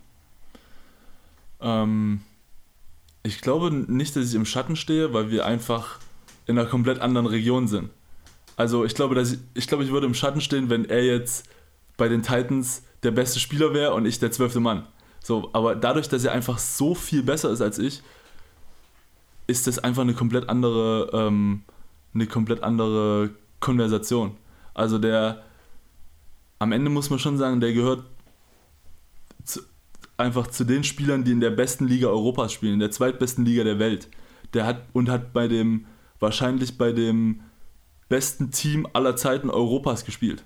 Ähm, 1.60 2.22
ich 3.24 3.42
glaube 3.42 3.72
nicht, 3.74 4.16
dass 4.16 4.30
ich 4.30 4.36
im 4.36 4.46
Schatten 4.46 4.76
stehe, 4.76 5.14
weil 5.14 5.32
wir 5.32 5.46
einfach 5.46 6.00
in 6.46 6.58
einer 6.58 6.68
komplett 6.68 7.00
anderen 7.00 7.26
Region 7.26 7.68
sind. 7.68 7.90
Also 8.56 8.86
ich 8.86 8.96
glaube, 8.96 9.16
dass 9.16 9.34
ich, 9.34 9.40
ich 9.54 9.68
glaube, 9.68 9.84
ich 9.84 9.92
würde 9.92 10.08
im 10.08 10.14
Schatten 10.14 10.42
stehen, 10.42 10.70
wenn 10.70 10.86
er 10.86 11.04
jetzt 11.04 11.48
bei 11.96 12.08
den 12.08 12.24
Titans 12.24 12.84
der 13.04 13.12
beste 13.12 13.40
Spieler 13.40 13.74
wäre 13.74 13.94
und 13.94 14.06
ich 14.06 14.20
der 14.20 14.32
zwölfte 14.32 14.60
Mann. 14.60 14.86
So, 15.24 15.50
aber 15.54 15.76
dadurch, 15.76 16.10
dass 16.10 16.24
er 16.24 16.32
einfach 16.32 16.58
so 16.58 16.96
viel 16.96 17.24
besser 17.24 17.52
ist 17.52 17.62
als 17.62 17.80
ich, 17.80 18.02
ist 19.48 19.68
das 19.68 19.80
einfach 19.80 20.02
eine 20.02 20.14
komplett 20.14 20.50
andere, 20.50 21.10
ähm, 21.14 21.64
eine 22.14 22.28
komplett 22.28 22.64
andere 22.64 23.32
Konversation. 23.60 24.38
Also 24.74 24.98
der, 24.98 25.44
am 26.60 26.72
Ende 26.72 26.90
muss 26.90 27.10
man 27.10 27.20
schon 27.20 27.38
sagen, 27.38 27.60
der 27.60 27.74
gehört 27.74 28.04
zu, 29.44 29.62
einfach 30.18 30.48
zu 30.48 30.64
den 30.64 30.84
Spielern, 30.84 31.24
die 31.24 31.32
in 31.32 31.40
der 31.40 31.52
besten 31.52 31.88
Liga 31.88 32.08
Europas 32.08 32.54
spielen, 32.54 32.74
in 32.74 32.80
der 32.80 32.92
zweitbesten 32.92 33.46
Liga 33.46 33.64
der 33.64 33.80
Welt. 33.80 34.10
Der 34.54 34.66
hat 34.66 34.84
und 34.94 35.10
hat 35.10 35.34
bei 35.34 35.48
dem, 35.48 35.86
wahrscheinlich 36.20 36.78
bei 36.78 36.92
dem 36.92 37.42
besten 38.10 38.52
Team 38.52 38.88
aller 38.94 39.16
Zeiten 39.16 39.50
Europas 39.50 40.06
gespielt. 40.06 40.44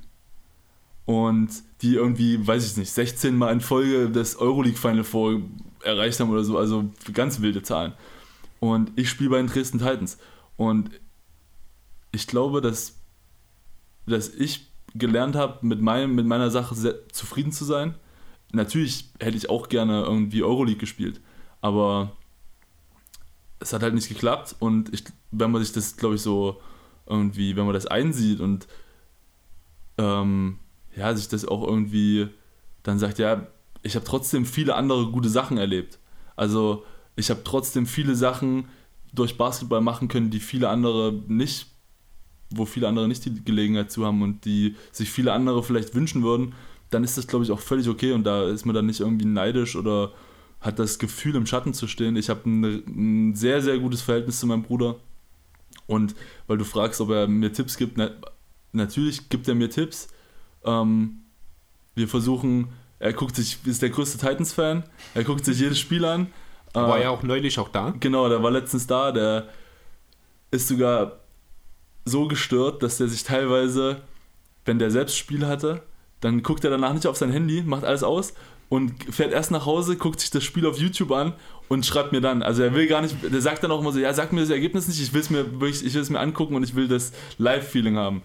Und 1.05 1.49
die 1.81 1.95
irgendwie, 1.95 2.45
weiß 2.45 2.65
ich 2.71 2.77
nicht, 2.77 2.91
16 2.91 3.35
Mal 3.35 3.51
in 3.51 3.61
Folge 3.61 4.09
das 4.09 4.35
Euroleague 4.35 4.77
Final 4.77 5.03
vor 5.03 5.41
erreicht 5.83 6.19
haben 6.19 6.29
oder 6.29 6.43
so, 6.43 6.57
also 6.57 6.85
ganz 7.13 7.41
wilde 7.41 7.63
Zahlen. 7.63 7.93
Und 8.59 8.91
ich 8.95 9.09
spiele 9.09 9.31
bei 9.31 9.37
den 9.37 9.47
Dresden 9.47 9.79
Titans. 9.79 10.17
Und 10.57 10.91
ich 12.11 12.27
glaube, 12.27 12.61
dass, 12.61 12.99
dass 14.11 14.29
ich 14.29 14.67
gelernt 14.93 15.35
habe, 15.35 15.65
mit, 15.65 15.81
mit 15.81 16.25
meiner 16.25 16.51
Sache 16.51 16.75
sehr 16.75 17.07
zufrieden 17.09 17.51
zu 17.51 17.65
sein. 17.65 17.95
Natürlich 18.51 19.09
hätte 19.19 19.37
ich 19.37 19.49
auch 19.49 19.69
gerne 19.69 20.03
irgendwie 20.03 20.43
Euroleague 20.43 20.79
gespielt, 20.79 21.21
aber 21.61 22.11
es 23.59 23.71
hat 23.73 23.83
halt 23.83 23.93
nicht 23.93 24.09
geklappt. 24.09 24.55
Und 24.59 24.93
ich, 24.93 25.03
wenn 25.31 25.51
man 25.51 25.63
sich 25.63 25.71
das, 25.71 25.95
glaube 25.95 26.15
ich, 26.15 26.21
so 26.21 26.61
irgendwie, 27.07 27.55
wenn 27.55 27.65
man 27.65 27.73
das 27.73 27.87
einsieht 27.87 28.41
und 28.41 28.67
ähm, 29.97 30.59
ja, 30.95 31.15
sich 31.15 31.29
das 31.29 31.45
auch 31.45 31.65
irgendwie 31.65 32.29
dann 32.83 32.99
sagt, 32.99 33.19
ja, 33.19 33.47
ich 33.83 33.95
habe 33.95 34.05
trotzdem 34.05 34.45
viele 34.45 34.75
andere 34.75 35.11
gute 35.11 35.29
Sachen 35.29 35.57
erlebt. 35.57 35.99
Also 36.35 36.83
ich 37.15 37.29
habe 37.29 37.41
trotzdem 37.43 37.85
viele 37.85 38.15
Sachen 38.15 38.67
durch 39.13 39.37
Basketball 39.37 39.81
machen 39.81 40.07
können, 40.07 40.29
die 40.29 40.39
viele 40.39 40.69
andere 40.69 41.13
nicht, 41.27 41.67
wo 42.51 42.65
viele 42.65 42.87
andere 42.87 43.07
nicht 43.07 43.25
die 43.25 43.43
Gelegenheit 43.43 43.91
zu 43.91 44.05
haben 44.05 44.21
und 44.21 44.45
die 44.45 44.75
sich 44.91 45.09
viele 45.09 45.33
andere 45.33 45.63
vielleicht 45.63 45.95
wünschen 45.95 46.23
würden, 46.23 46.53
dann 46.89 47.03
ist 47.03 47.17
das, 47.17 47.27
glaube 47.27 47.45
ich, 47.45 47.51
auch 47.51 47.59
völlig 47.59 47.87
okay 47.87 48.11
und 48.11 48.23
da 48.23 48.47
ist 48.49 48.65
man 48.65 48.75
dann 48.75 48.85
nicht 48.85 48.99
irgendwie 48.99 49.25
neidisch 49.25 49.75
oder 49.75 50.11
hat 50.59 50.77
das 50.77 50.99
Gefühl, 50.99 51.35
im 51.35 51.45
Schatten 51.45 51.73
zu 51.73 51.87
stehen. 51.87 52.15
Ich 52.15 52.29
habe 52.29 52.47
ein, 52.47 52.63
ein 53.31 53.35
sehr, 53.35 53.61
sehr 53.61 53.79
gutes 53.79 54.01
Verhältnis 54.01 54.39
zu 54.39 54.45
meinem 54.47 54.63
Bruder 54.63 54.97
und 55.87 56.15
weil 56.47 56.57
du 56.57 56.65
fragst, 56.65 57.01
ob 57.01 57.09
er 57.09 57.27
mir 57.27 57.51
Tipps 57.51 57.77
gibt, 57.77 57.97
na, 57.97 58.11
natürlich 58.73 59.29
gibt 59.29 59.47
er 59.47 59.55
mir 59.55 59.69
Tipps. 59.69 60.09
Ähm, 60.63 61.21
wir 61.95 62.07
versuchen, 62.07 62.67
er 62.99 63.13
guckt 63.13 63.35
sich, 63.35 63.57
ist 63.65 63.81
der 63.81 63.89
größte 63.89 64.17
Titans-Fan, 64.19 64.83
er 65.15 65.23
guckt 65.23 65.45
sich 65.45 65.59
jedes 65.59 65.79
Spiel 65.79 66.05
an. 66.05 66.27
War 66.73 66.99
Äh, 66.99 67.03
ja 67.03 67.09
auch 67.09 67.23
neulich 67.23 67.57
auch 67.57 67.69
da. 67.69 67.93
Genau, 67.99 68.29
der 68.29 68.43
war 68.43 68.51
letztens 68.51 68.85
da, 68.85 69.11
der 69.11 69.49
ist 70.51 70.67
sogar 70.67 71.20
so 72.05 72.27
gestört, 72.27 72.83
dass 72.83 72.97
der 72.97 73.07
sich 73.07 73.23
teilweise, 73.23 74.01
wenn 74.65 74.79
der 74.79 74.91
selbst 74.91 75.17
Spiel 75.17 75.45
hatte, 75.45 75.83
dann 76.19 76.43
guckt 76.43 76.63
er 76.63 76.69
danach 76.69 76.93
nicht 76.93 77.07
auf 77.07 77.17
sein 77.17 77.31
Handy, 77.31 77.63
macht 77.63 77.83
alles 77.83 78.03
aus 78.03 78.33
und 78.69 78.91
fährt 79.13 79.33
erst 79.33 79.51
nach 79.51 79.65
Hause, 79.65 79.97
guckt 79.97 80.19
sich 80.19 80.29
das 80.29 80.43
Spiel 80.43 80.65
auf 80.65 80.77
YouTube 80.77 81.11
an 81.11 81.33
und 81.67 81.85
schreibt 81.85 82.11
mir 82.11 82.21
dann. 82.21 82.43
Also 82.43 82.63
er 82.63 82.73
will 82.73 82.87
gar 82.87 83.01
nicht, 83.01 83.15
der 83.21 83.41
sagt 83.41 83.63
dann 83.63 83.71
auch 83.71 83.81
immer 83.81 83.91
so, 83.91 83.99
ja, 83.99 84.13
sag 84.13 84.31
mir 84.31 84.41
das 84.41 84.49
Ergebnis 84.49 84.87
nicht, 84.87 85.01
ich 85.01 85.13
will 85.13 85.21
es 85.21 85.29
mir 85.29 85.59
wirklich, 85.59 85.85
ich 85.85 85.93
will 85.93 86.01
es 86.01 86.09
mir 86.09 86.19
angucken 86.19 86.55
und 86.55 86.63
ich 86.63 86.75
will 86.75 86.87
das 86.87 87.11
Live-Feeling 87.37 87.97
haben. 87.97 88.21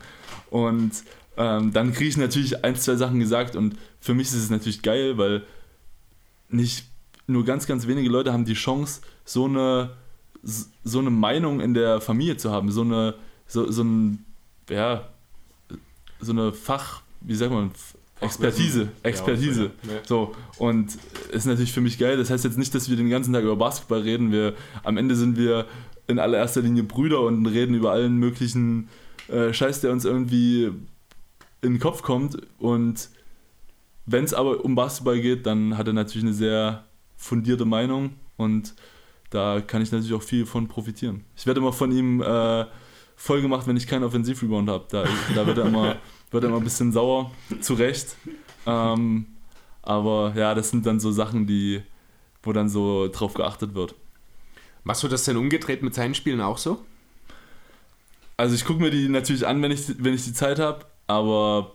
Und 0.51 0.93
ähm, 1.37 1.73
dann 1.73 1.93
kriege 1.93 2.09
ich 2.09 2.17
natürlich 2.17 2.65
ein, 2.65 2.77
zwei 2.77 2.97
Sachen 2.97 3.19
gesagt 3.19 3.57
und 3.57 3.77
für 4.01 4.15
mich 4.15 4.29
ist 4.29 4.35
es 4.35 4.51
natürlich 4.51 4.83
geil, 4.83 5.19
weil 5.19 5.43
nicht 6.49 6.87
nur 7.27 7.45
ganz, 7.45 7.67
ganz 7.67 7.87
wenige 7.87 8.09
Leute 8.09 8.33
haben 8.33 8.45
die 8.45 8.55
Chance, 8.55 9.01
so 9.25 9.47
eine, 9.47 9.97
so 10.43 11.01
eine 11.01 11.11
Meinung 11.11 11.61
in 11.61 11.75
der 11.75 12.01
Familie 12.01 12.37
zu 12.37 12.53
haben, 12.53 12.71
so 12.71 12.83
eine, 12.83 13.15
so, 13.47 13.71
so 13.71 13.83
ein, 13.83 14.25
ja, 14.69 15.09
so 16.21 16.33
eine 16.33 16.53
Fach, 16.53 17.03
wie 17.21 17.35
sagt 17.35 17.53
man, 17.53 17.71
Expertise, 18.21 18.89
Expertise. 19.03 19.71
Ja. 19.83 19.91
So, 20.07 20.35
und 20.59 20.97
ist 21.31 21.45
natürlich 21.45 21.73
für 21.73 21.83
mich 21.83 21.99
geil. 21.99 22.17
Das 22.17 22.31
heißt 22.31 22.45
jetzt 22.45 22.57
nicht, 22.57 22.75
dass 22.75 22.89
wir 22.89 22.97
den 22.97 23.11
ganzen 23.11 23.33
Tag 23.35 23.43
über 23.43 23.57
Basketball 23.57 24.01
reden. 24.01 24.33
Wir, 24.33 24.55
am 24.85 24.97
Ende 24.97 25.15
sind 25.15 25.37
wir 25.37 25.67
in 26.07 26.19
allererster 26.19 26.63
Linie 26.63 26.83
Brüder 26.83 27.21
und 27.21 27.45
reden 27.47 27.75
über 27.75 27.93
allen 27.93 28.17
möglichen 28.17 28.89
äh, 29.29 29.53
Scheiß, 29.53 29.83
der 29.83 29.93
uns 29.93 30.05
irgendwie 30.05 30.71
in 31.61 31.75
den 31.75 31.79
Kopf 31.79 32.03
kommt. 32.03 32.39
Und 32.59 33.11
wenn 34.07 34.25
es 34.25 34.33
aber 34.33 34.65
um 34.65 34.75
Basketball 34.75 35.21
geht, 35.21 35.47
dann 35.47 35.77
hat 35.77 35.87
er 35.87 35.93
natürlich 35.93 36.25
eine 36.25 36.35
sehr 36.35 36.85
fundierte 37.17 37.65
Meinung 37.65 38.15
und 38.37 38.75
da 39.31 39.61
kann 39.61 39.83
ich 39.83 39.91
natürlich 39.91 40.15
auch 40.15 40.23
viel 40.23 40.47
von 40.47 40.69
profitieren. 40.69 41.25
Ich 41.37 41.47
werde 41.47 41.61
immer 41.61 41.73
von 41.73 41.91
ihm 41.91 42.23
äh, 42.23 42.67
voll 43.17 43.43
gemacht, 43.43 43.67
wenn 43.67 43.77
ich 43.77 43.87
keinen 43.87 44.05
Offensivrebound 44.05 44.69
habe. 44.69 44.85
Da, 44.89 45.05
da 45.35 45.47
wird, 45.47 45.59
er 45.59 45.67
immer, 45.67 45.97
wird 46.31 46.45
er 46.45 46.49
immer 46.49 46.59
ein 46.59 46.65
bisschen 46.65 46.93
sauer, 46.93 47.33
zu 47.61 47.75
Recht. 47.75 48.17
Ähm, 48.67 49.27
aber 49.83 50.33
ja, 50.37 50.55
das 50.55 50.71
sind 50.71 50.87
dann 50.87 51.01
so 51.01 51.11
Sachen, 51.11 51.47
die, 51.47 51.83
wo 52.43 52.53
dann 52.53 52.69
so 52.69 53.09
drauf 53.09 53.35
geachtet 53.35 53.75
wird. 53.75 53.95
Machst 54.85 55.03
du 55.03 55.09
das 55.09 55.25
denn 55.25 55.37
umgedreht 55.37 55.83
mit 55.83 55.95
seinen 55.95 56.15
Spielen 56.15 56.41
auch 56.41 56.59
so? 56.59 56.85
Also 58.37 58.55
ich 58.55 58.65
gucke 58.65 58.83
mir 58.83 58.91
die 58.91 59.09
natürlich 59.09 59.47
an, 59.47 59.63
wenn 59.63 59.71
ich, 59.71 60.03
wenn 60.03 60.15
ich 60.15 60.25
die 60.25 60.33
Zeit 60.33 60.59
habe, 60.59 60.85
aber 61.07 61.73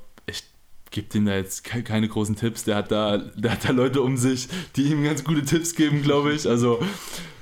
gebe 0.92 1.08
dem 1.08 1.26
da 1.26 1.36
jetzt 1.36 1.64
ke 1.64 1.82
keine 1.82 2.08
großen 2.08 2.36
Tipps. 2.36 2.64
Der 2.66 2.76
hat 2.76 2.92
da, 2.92 3.18
der 3.18 3.52
hat 3.52 3.66
da 3.68 3.72
Leute 3.72 4.02
um 4.02 4.18
sich, 4.18 4.48
die 4.76 4.84
ihm 4.84 5.04
ganz 5.04 5.24
gute 5.24 5.44
Tipps 5.44 5.74
geben, 5.74 6.04
glaube 6.04 6.34
ich. 6.34 6.48
Also 6.48 6.80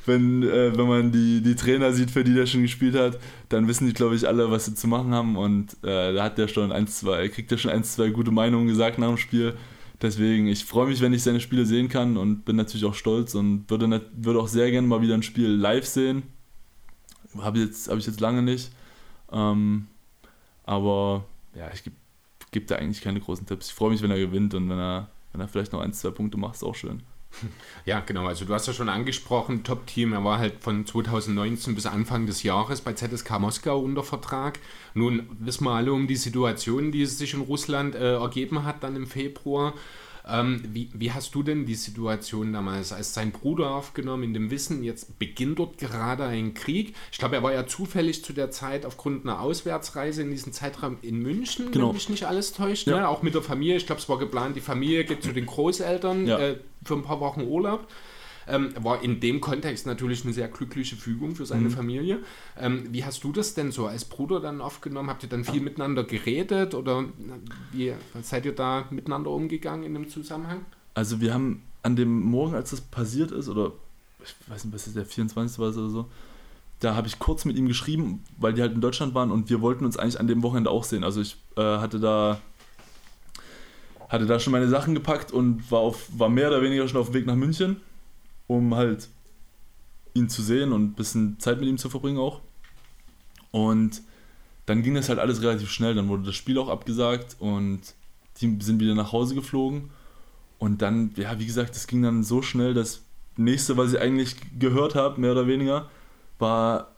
wenn, 0.06 0.44
äh, 0.44 0.76
wenn 0.78 0.88
man 0.88 1.12
die, 1.12 1.42
die 1.42 1.56
Trainer 1.56 1.92
sieht, 1.92 2.12
für 2.12 2.24
die 2.24 2.34
der 2.34 2.46
schon 2.46 2.62
gespielt 2.62 2.96
hat, 2.96 3.20
dann 3.50 3.68
wissen 3.68 3.88
die, 3.88 3.94
glaube 3.94 4.16
ich, 4.16 4.28
alle, 4.28 4.50
was 4.52 4.66
sie 4.66 4.76
zu 4.76 4.88
machen 4.88 5.14
haben. 5.14 5.36
Und 5.36 5.74
äh, 5.84 6.14
da 6.14 6.24
hat 6.24 6.38
der 6.38 6.48
schon 6.48 6.72
ein, 6.72 6.88
zwei, 6.88 7.28
kriegt 7.30 7.52
er 7.52 7.58
schon 7.58 7.72
ein, 7.72 7.84
zwei 7.84 8.10
gute 8.10 8.32
Meinungen 8.32 8.68
gesagt 8.68 9.00
nach 9.00 9.08
dem 9.08 9.18
Spiel. 9.18 9.56
Deswegen, 10.02 10.48
ich 10.48 10.64
freue 10.64 10.88
mich, 10.88 11.02
wenn 11.02 11.14
ich 11.14 11.24
seine 11.24 11.42
Spiele 11.42 11.66
sehen 11.66 11.90
kann 11.90 12.18
und 12.18 12.46
bin 12.46 12.56
natürlich 12.56 12.86
auch 12.86 12.94
stolz 12.94 13.36
und 13.36 13.70
würde, 13.70 14.02
würde 14.16 14.40
auch 14.40 14.48
sehr 14.48 14.72
gerne 14.72 14.88
mal 14.88 15.02
wieder 15.02 15.14
ein 15.14 15.24
Spiel 15.24 15.50
live 15.50 15.86
sehen. 15.86 16.24
Habe 17.38 17.70
hab 17.88 17.98
ich 17.98 18.06
jetzt 18.08 18.22
lange 18.22 18.42
nicht. 18.42 18.72
Ähm, 19.32 19.88
aber 20.64 21.26
ja, 21.56 21.70
ich 21.74 21.84
gebe 21.84 21.96
geb 22.52 22.68
da 22.68 22.76
eigentlich 22.76 23.02
keine 23.02 23.20
großen 23.20 23.46
Tipps. 23.46 23.68
Ich 23.68 23.74
freue 23.74 23.92
mich, 23.92 24.02
wenn 24.02 24.12
er 24.12 24.20
gewinnt 24.20 24.54
und 24.54 24.70
wenn 24.70 24.80
er, 24.80 25.10
wenn 25.32 25.42
er 25.42 25.48
vielleicht 25.48 25.74
noch 25.74 25.82
ein, 25.82 25.94
zwei 25.94 26.12
Punkte 26.12 26.38
macht, 26.38 26.56
ist 26.56 26.64
auch 26.64 26.76
schön. 26.76 27.04
Ja, 27.86 28.02
genau. 28.02 28.28
Also 28.28 28.46
du 28.46 28.54
hast 28.54 28.68
ja 28.68 28.74
schon 28.74 28.90
angesprochen, 28.90 29.64
Top-Team. 29.64 30.14
Er 30.14 30.24
war 30.24 30.40
halt 30.40 30.62
von 30.62 30.86
2019 30.86 31.76
bis 31.76 31.86
Anfang 31.86 32.26
des 32.26 32.44
Jahres 32.44 32.82
bei 32.82 32.94
ZSK 32.94 33.40
Moskau 33.40 33.80
unter 33.80 34.04
Vertrag. 34.04 34.60
Nun 34.94 35.30
wissen 35.40 35.64
wir 35.64 35.72
alle 35.72 35.94
um 35.94 36.08
die 36.08 36.16
Situation, 36.16 36.92
die 36.92 37.06
sich 37.06 37.34
in 37.34 37.42
Russland 37.42 37.96
äh, 37.96 38.16
ergeben 38.16 38.64
hat 38.64 38.84
dann 38.84 38.96
im 38.96 39.08
Februar. 39.08 39.74
Ähm, 40.32 40.62
wie, 40.74 40.90
wie, 40.94 41.12
hast 41.12 41.34
du 41.36 41.44
denn 41.44 41.66
die 41.66 41.76
Situation 41.76 42.54
damals 42.54 42.92
als 42.92 43.14
sein 43.14 43.32
Bruder 43.32 43.72
aufgenommen, 43.72 44.24
in 44.24 44.34
dem 44.34 44.52
Wissen, 44.52 44.84
jetzt 44.84 45.20
beginnt 45.20 45.60
dort 45.60 45.78
gerade 45.78 46.26
ein 46.26 46.54
Krieg? 46.54 46.96
Ich 47.12 47.18
glaube, 47.18 47.36
er 47.36 47.44
war 47.44 47.54
ja 47.54 47.66
zufällig 47.68 48.24
zu 48.24 48.34
der 48.34 48.52
Zeit 48.52 48.86
aufgrund 48.86 49.26
einer 49.26 49.42
Auswärtsreise 49.42 50.22
in 50.22 50.32
diesem 50.32 50.54
Zeitraum 50.54 50.98
in 51.02 51.20
München, 51.20 51.72
genau. 51.72 51.88
wenn 51.88 51.96
mich 51.96 52.10
nicht 52.10 52.26
alles 52.26 52.54
täuscht. 52.54 52.88
Ja. 52.88 52.98
Ne? 52.98 53.08
Auch 53.08 53.24
mit 53.24 53.34
der 53.34 53.42
Familie. 53.42 53.78
Ich 53.78 53.86
glaube, 53.86 54.02
es 54.02 54.10
war 54.10 54.20
geplant, 54.20 54.56
die 54.56 54.62
Familie 54.62 55.06
geht 55.06 55.24
zu 55.24 55.32
den 55.32 55.46
Großeltern 55.46 56.28
ja. 56.28 56.38
äh, 56.40 56.60
für 56.84 56.96
ein 56.96 57.04
paar 57.04 57.20
Wochen 57.20 57.42
Urlaub. 57.42 57.88
Ähm, 58.50 58.74
war 58.80 59.04
in 59.04 59.20
dem 59.20 59.42
Kontext 59.42 59.86
natürlich 59.86 60.24
eine 60.24 60.34
sehr 60.34 60.48
glückliche 60.48 60.96
Fügung 60.96 61.36
für 61.36 61.46
seine 61.46 61.70
mhm. 61.70 61.72
Familie. 61.72 62.20
Ähm, 62.58 62.88
wie 62.92 63.06
hast 63.06 63.24
du 63.24 63.32
das 63.32 63.54
denn 63.54 63.72
so 63.72 63.88
als 63.88 64.06
Bruder 64.06 64.40
dann 64.40 64.62
aufgenommen? 64.62 65.10
Habt 65.10 65.24
ihr 65.24 65.30
dann 65.30 65.44
viel 65.44 65.62
miteinander 65.62 66.04
geredet 66.04 66.74
oder 66.74 67.06
wie 67.72 67.94
seid 68.22 68.46
ihr 68.46 68.56
da 68.56 68.86
miteinander 68.90 69.30
umgegangen 69.30 69.84
in 69.84 69.94
dem 69.94 70.10
Zusammenhang? 70.10 70.66
Also 70.94 71.22
wir 71.22 71.34
haben 71.34 71.64
an 71.84 71.96
dem 71.96 72.22
Morgen, 72.22 72.56
als 72.56 72.72
das 72.72 72.82
passiert 72.82 73.32
ist, 73.32 73.48
oder 73.48 73.72
ich 74.24 74.36
weiß 74.48 74.66
nicht, 74.66 74.74
was 74.74 74.88
ist 74.88 74.96
der 74.96 75.06
24. 75.06 75.60
war 75.60 75.70
oder 75.70 75.90
so, 75.90 76.10
da 76.80 76.96
habe 76.96 77.08
ich 77.08 77.20
kurz 77.20 77.46
mit 77.46 77.58
ihm 77.58 77.68
geschrieben, 77.68 78.24
weil 78.38 78.54
die 78.54 78.62
halt 78.62 78.74
in 78.74 78.82
Deutschland 78.82 79.14
waren 79.14 79.32
und 79.32 79.50
wir 79.50 79.62
wollten 79.62 79.86
uns 79.86 79.98
eigentlich 79.98 80.20
an 80.20 80.28
dem 80.28 80.44
Wochenende 80.44 80.70
auch 80.70 80.84
sehen. 80.84 81.04
Also 81.04 81.22
ich 81.22 81.38
äh, 81.58 81.62
hatte 81.62 82.00
da 82.00 82.40
hatte 84.10 84.26
da 84.26 84.40
schon 84.40 84.52
meine 84.52 84.68
Sachen 84.68 84.96
gepackt 84.96 85.32
und 85.32 85.72
war, 85.72 85.80
auf, 85.80 86.08
war 86.18 86.30
mehr 86.30 86.48
oder 86.48 86.62
weniger 86.64 86.88
schon 86.88 87.00
auf 87.00 87.08
dem 87.08 87.14
Weg 87.14 87.26
nach 87.28 87.36
München 87.36 87.80
um 88.50 88.74
halt 88.74 89.10
ihn 90.16 90.28
zu 90.28 90.42
sehen 90.42 90.74
und 90.74 90.84
ein 90.84 90.94
bisschen 90.94 91.40
Zeit 91.40 91.60
mit 91.60 91.70
ihm 91.70 91.78
zu 91.78 91.90
verbringen 91.90 92.18
auch. 92.18 92.42
Und 93.52 94.02
dann 94.66 94.82
ging 94.82 94.96
das 94.96 95.08
halt 95.08 95.20
alles 95.20 95.42
relativ 95.44 95.70
schnell. 95.70 95.94
Dann 95.94 96.10
wurde 96.10 96.24
das 96.24 96.36
Spiel 96.36 96.58
auch 96.58 96.68
abgesagt 96.68 97.38
und 97.40 97.82
die 98.42 98.58
sind 98.60 98.80
wieder 98.80 98.96
nach 98.96 99.12
Hause 99.12 99.36
geflogen. 99.36 99.92
Und 100.58 100.82
dann, 100.82 101.12
ja, 101.16 101.40
wie 101.40 101.46
gesagt, 101.46 101.76
das 101.76 101.86
ging 101.86 102.02
dann 102.02 102.24
so 102.24 102.42
schnell. 102.42 102.74
Das 102.74 103.04
nächste, 103.38 103.78
was 103.78 103.94
ich 103.94 104.00
eigentlich 104.00 104.36
gehört 104.58 104.96
habe, 104.96 105.22
mehr 105.22 105.34
oder 105.34 105.46
weniger, 105.46 105.88
war, 106.40 106.96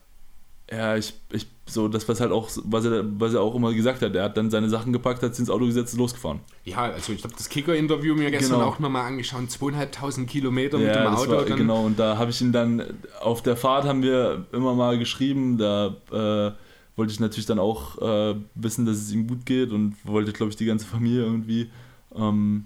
ja, 0.72 0.96
ich, 0.96 1.14
ich 1.34 1.48
so 1.74 1.88
das, 1.88 2.08
was 2.08 2.20
halt 2.20 2.32
auch, 2.32 2.50
was 2.64 2.86
er, 2.86 3.04
was 3.20 3.34
er 3.34 3.42
auch 3.42 3.56
immer 3.56 3.74
gesagt 3.74 4.02
hat. 4.02 4.16
Er 4.16 4.24
hat 4.24 4.38
dann 4.38 4.50
seine 4.50 4.70
Sachen 4.70 4.94
gepackt, 4.94 5.24
hat 5.24 5.34
sich 5.34 5.42
ins 5.42 5.50
Auto 5.50 5.66
gesetzt 5.66 5.94
und 5.94 6.00
losgefahren. 6.00 6.40
Ja, 6.66 6.78
also 6.78 7.14
ich 7.14 7.24
habe 7.24 7.34
das 7.36 7.50
Kicker-Interview 7.50 8.16
mir 8.16 8.32
gestern 8.32 8.60
genau. 8.60 8.70
auch 8.70 8.80
nochmal 8.80 9.06
angeschaut. 9.06 9.50
Zweieinhalbtausend 9.50 10.30
Kilometer 10.30 10.78
ja, 10.80 10.88
mit 10.88 10.96
dem 10.96 11.08
Auto. 11.08 11.32
War, 11.32 11.46
genau, 11.46 11.86
und 11.86 12.00
da 12.00 12.18
habe 12.18 12.32
ich 12.32 12.42
ihn 12.42 12.52
dann, 12.52 12.84
auf 13.22 13.42
der 13.42 13.56
Fahrt 13.56 13.86
haben 13.86 14.04
wir 14.04 14.46
immer 14.52 14.76
mal 14.76 14.98
geschrieben, 14.98 15.58
da 15.58 15.96
äh, 16.12 16.52
wollte 16.96 17.14
ich 17.14 17.20
natürlich 17.20 17.46
dann 17.46 17.60
auch 17.60 18.02
äh, 18.02 18.36
wissen, 18.56 18.86
dass 18.86 18.98
es 18.98 19.12
ihm 19.12 19.28
gut 19.28 19.46
geht 19.46 19.72
und 19.72 19.96
wollte, 20.04 20.34
glaube 20.34 20.50
ich, 20.50 20.56
die 20.56 20.66
ganze 20.66 20.86
Familie 20.86 21.24
irgendwie. 21.24 21.70
Ähm, 22.16 22.66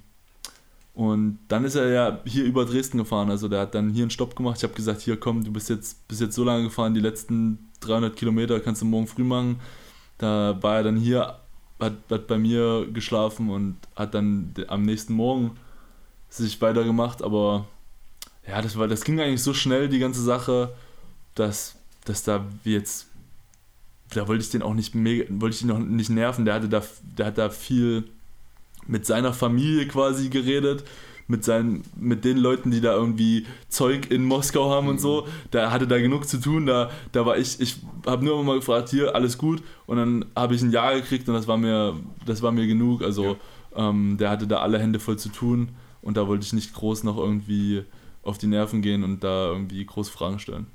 und 0.96 1.40
dann 1.50 1.66
ist 1.66 1.76
er 1.76 1.90
ja 1.90 2.20
hier 2.26 2.46
über 2.46 2.66
Dresden 2.66 2.98
gefahren. 2.98 3.30
Also 3.30 3.50
der 3.50 3.60
hat 3.60 3.76
dann 3.76 3.90
hier 3.90 4.04
einen 4.04 4.12
Stopp 4.12 4.36
gemacht. 4.36 4.58
Ich 4.58 4.64
habe 4.64 4.74
gesagt, 4.74 5.02
hier 5.02 5.18
komm, 5.18 5.44
du 5.44 5.52
bist 5.52 5.70
jetzt, 5.70 6.08
bist 6.08 6.22
jetzt 6.22 6.36
so 6.36 6.46
lange 6.46 6.64
gefahren, 6.64 6.94
die 6.94 7.02
letzten 7.02 7.70
300 7.86 8.16
Kilometer 8.16 8.60
kannst 8.60 8.82
du 8.82 8.86
morgen 8.86 9.08
früh 9.08 9.24
machen. 9.24 9.60
Da 10.18 10.58
war 10.62 10.78
er 10.78 10.84
dann 10.84 10.98
hier, 10.98 11.40
hat, 11.80 11.94
hat 12.10 12.28
bei 12.28 12.38
mir 12.38 12.88
geschlafen 12.92 13.50
und 13.50 13.78
hat 13.96 14.14
dann 14.14 14.54
am 14.68 14.84
nächsten 14.84 15.14
Morgen 15.14 15.58
sich 16.30 16.62
weitergemacht. 16.62 17.22
Aber 17.22 17.66
ja, 18.48 18.62
das, 18.62 18.78
war, 18.78 18.88
das 18.88 19.04
ging 19.04 19.20
eigentlich 19.20 19.44
so 19.44 19.54
schnell, 19.54 19.90
die 19.90 20.00
ganze 20.00 20.22
Sache, 20.22 20.74
dass, 21.36 21.76
dass 22.06 22.24
da 22.24 22.46
jetzt, 22.64 23.08
da 24.14 24.28
wollte 24.28 24.44
ich 24.44 24.50
den 24.50 24.62
auch 24.62 24.74
nicht 24.74 24.94
wollte 24.96 25.56
ich 25.56 25.62
ihn 25.62 25.68
noch 25.68 25.80
nicht 25.80 26.10
nerven. 26.10 26.46
Der 26.46 26.54
hatte 26.54 26.70
da, 26.70 26.84
der 27.18 27.26
hat 27.28 27.38
da 27.38 27.50
viel 27.50 28.06
mit 28.88 29.06
seiner 29.06 29.34
Familie 29.34 29.88
quasi 29.88 30.30
geredet 30.30 30.84
mit, 31.28 31.44
seinen, 31.44 31.84
mit 31.96 32.24
den 32.24 32.38
Leuten, 32.38 32.72
die 32.72 32.82
da 32.82 32.94
irgendwie 32.94 33.46
Zeug 33.68 34.12
in 34.12 34.24
Moskau 34.24 34.70
haben 34.70 34.88
und 34.88 35.02
so. 35.02 35.28
Da 35.52 35.72
hatte 35.72 35.88
da 35.88 36.00
genug 36.00 36.28
zu 36.28 36.40
tun. 36.40 36.66
Da, 36.66 36.92
da 37.12 37.26
war 37.26 37.38
ich, 37.38 37.60
ich 37.60 37.78
habe 38.06 38.24
nur 38.24 38.44
mal 38.44 38.58
gefragt, 38.58 38.90
hier, 38.90 39.16
alles 39.16 39.38
gut. 39.38 39.64
Und 39.88 39.98
dann 39.98 40.26
habe 40.36 40.56
ich 40.56 40.62
ein 40.62 40.72
Ja 40.72 40.94
gekriegt 40.94 41.28
und 41.28 41.34
das 41.34 41.48
war 41.48 41.58
mir, 41.58 41.96
das 42.26 42.42
war 42.42 42.52
mir 42.52 42.68
genug. 42.68 43.02
Also 43.02 43.38
ja. 43.76 43.90
ähm, 43.90 44.18
der 44.20 44.30
hatte 44.30 44.48
da 44.48 44.58
alle 44.58 44.80
Hände 44.80 45.00
voll 45.00 45.18
zu 45.18 45.30
tun 45.30 45.70
und 46.02 46.18
da 46.18 46.28
wollte 46.28 46.46
ich 46.46 46.54
nicht 46.54 46.74
groß 46.74 47.04
noch 47.04 47.18
irgendwie 47.18 47.84
auf 48.22 48.38
die 48.38 48.48
Nerven 48.48 48.82
gehen 48.82 49.04
und 49.04 49.24
da 49.24 49.48
irgendwie 49.48 49.84
groß 49.86 50.10
Fragen 50.10 50.40
stellen. 50.40 50.68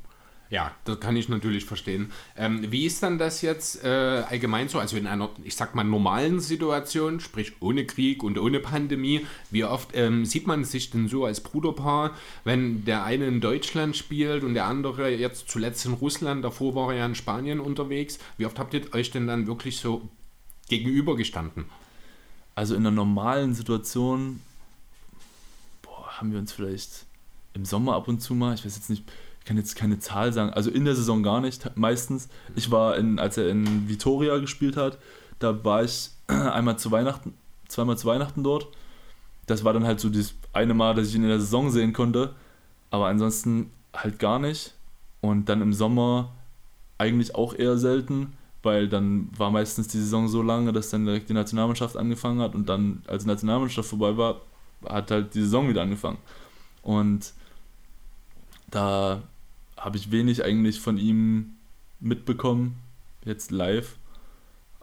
Ja, 0.50 0.74
das 0.84 0.98
kann 0.98 1.14
ich 1.14 1.28
natürlich 1.28 1.64
verstehen. 1.64 2.10
Ähm, 2.36 2.72
wie 2.72 2.84
ist 2.84 3.04
dann 3.04 3.18
das 3.18 3.40
jetzt 3.40 3.84
äh, 3.84 4.24
allgemein 4.28 4.68
so? 4.68 4.80
Also 4.80 4.96
in 4.96 5.06
einer, 5.06 5.30
ich 5.44 5.54
sag 5.54 5.76
mal, 5.76 5.84
normalen 5.84 6.40
Situation, 6.40 7.20
sprich 7.20 7.52
ohne 7.60 7.86
Krieg 7.86 8.24
und 8.24 8.36
ohne 8.36 8.58
Pandemie, 8.58 9.24
wie 9.52 9.62
oft 9.62 9.90
ähm, 9.94 10.24
sieht 10.24 10.48
man 10.48 10.64
sich 10.64 10.90
denn 10.90 11.06
so 11.06 11.24
als 11.24 11.40
Bruderpaar, 11.40 12.16
wenn 12.42 12.84
der 12.84 13.04
eine 13.04 13.28
in 13.28 13.40
Deutschland 13.40 13.96
spielt 13.96 14.42
und 14.42 14.54
der 14.54 14.64
andere 14.64 15.10
jetzt 15.10 15.48
zuletzt 15.48 15.86
in 15.86 15.92
Russland, 15.92 16.44
davor 16.44 16.74
war 16.74 16.92
er 16.92 16.98
ja 16.98 17.06
in 17.06 17.14
Spanien 17.14 17.60
unterwegs. 17.60 18.18
Wie 18.36 18.46
oft 18.46 18.58
habt 18.58 18.74
ihr 18.74 18.92
euch 18.92 19.12
denn 19.12 19.28
dann 19.28 19.46
wirklich 19.46 19.76
so 19.76 20.08
gegenübergestanden? 20.68 21.66
Also 22.56 22.74
in 22.74 22.80
einer 22.80 22.90
normalen 22.90 23.54
Situation 23.54 24.40
boah, 25.82 26.18
haben 26.18 26.32
wir 26.32 26.40
uns 26.40 26.50
vielleicht 26.50 27.06
im 27.54 27.64
Sommer 27.64 27.94
ab 27.94 28.08
und 28.08 28.20
zu 28.20 28.34
mal, 28.34 28.54
ich 28.54 28.64
weiß 28.64 28.74
jetzt 28.74 28.90
nicht, 28.90 29.04
ich 29.40 29.46
kann 29.46 29.56
jetzt 29.56 29.74
keine 29.74 29.98
Zahl 29.98 30.32
sagen, 30.32 30.52
also 30.52 30.70
in 30.70 30.84
der 30.84 30.94
Saison 30.94 31.22
gar 31.22 31.40
nicht, 31.40 31.76
meistens. 31.76 32.28
Ich 32.54 32.70
war, 32.70 32.96
in, 32.96 33.18
als 33.18 33.36
er 33.36 33.48
in 33.48 33.88
Vitoria 33.88 34.38
gespielt 34.38 34.76
hat, 34.76 34.98
da 35.38 35.64
war 35.64 35.82
ich 35.82 36.10
einmal 36.26 36.78
zu 36.78 36.90
Weihnachten, 36.90 37.34
zweimal 37.68 37.98
zu 37.98 38.06
Weihnachten 38.06 38.44
dort. 38.44 38.68
Das 39.46 39.64
war 39.64 39.72
dann 39.72 39.84
halt 39.84 39.98
so 39.98 40.08
das 40.08 40.34
eine 40.52 40.74
Mal, 40.74 40.94
dass 40.94 41.08
ich 41.08 41.14
ihn 41.14 41.22
in 41.22 41.28
der 41.28 41.40
Saison 41.40 41.70
sehen 41.70 41.92
konnte, 41.92 42.34
aber 42.90 43.06
ansonsten 43.06 43.70
halt 43.94 44.18
gar 44.18 44.38
nicht. 44.38 44.74
Und 45.20 45.48
dann 45.48 45.60
im 45.60 45.72
Sommer 45.72 46.32
eigentlich 46.98 47.34
auch 47.34 47.54
eher 47.54 47.76
selten, 47.76 48.34
weil 48.62 48.88
dann 48.88 49.30
war 49.36 49.50
meistens 49.50 49.88
die 49.88 49.98
Saison 49.98 50.28
so 50.28 50.42
lange, 50.42 50.72
dass 50.72 50.90
dann 50.90 51.06
direkt 51.06 51.28
die 51.28 51.34
Nationalmannschaft 51.34 51.96
angefangen 51.96 52.40
hat 52.40 52.54
und 52.54 52.68
dann, 52.68 53.02
als 53.06 53.24
die 53.24 53.28
Nationalmannschaft 53.28 53.88
vorbei 53.88 54.16
war, 54.16 54.40
hat 54.86 55.10
halt 55.10 55.34
die 55.34 55.40
Saison 55.40 55.68
wieder 55.68 55.82
angefangen. 55.82 56.18
Und 56.82 57.32
da 58.70 59.22
habe 59.76 59.96
ich 59.96 60.10
wenig 60.10 60.44
eigentlich 60.44 60.80
von 60.80 60.98
ihm 60.98 61.56
mitbekommen, 62.00 62.76
jetzt 63.24 63.50
live. 63.50 63.96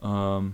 Ähm, 0.01 0.53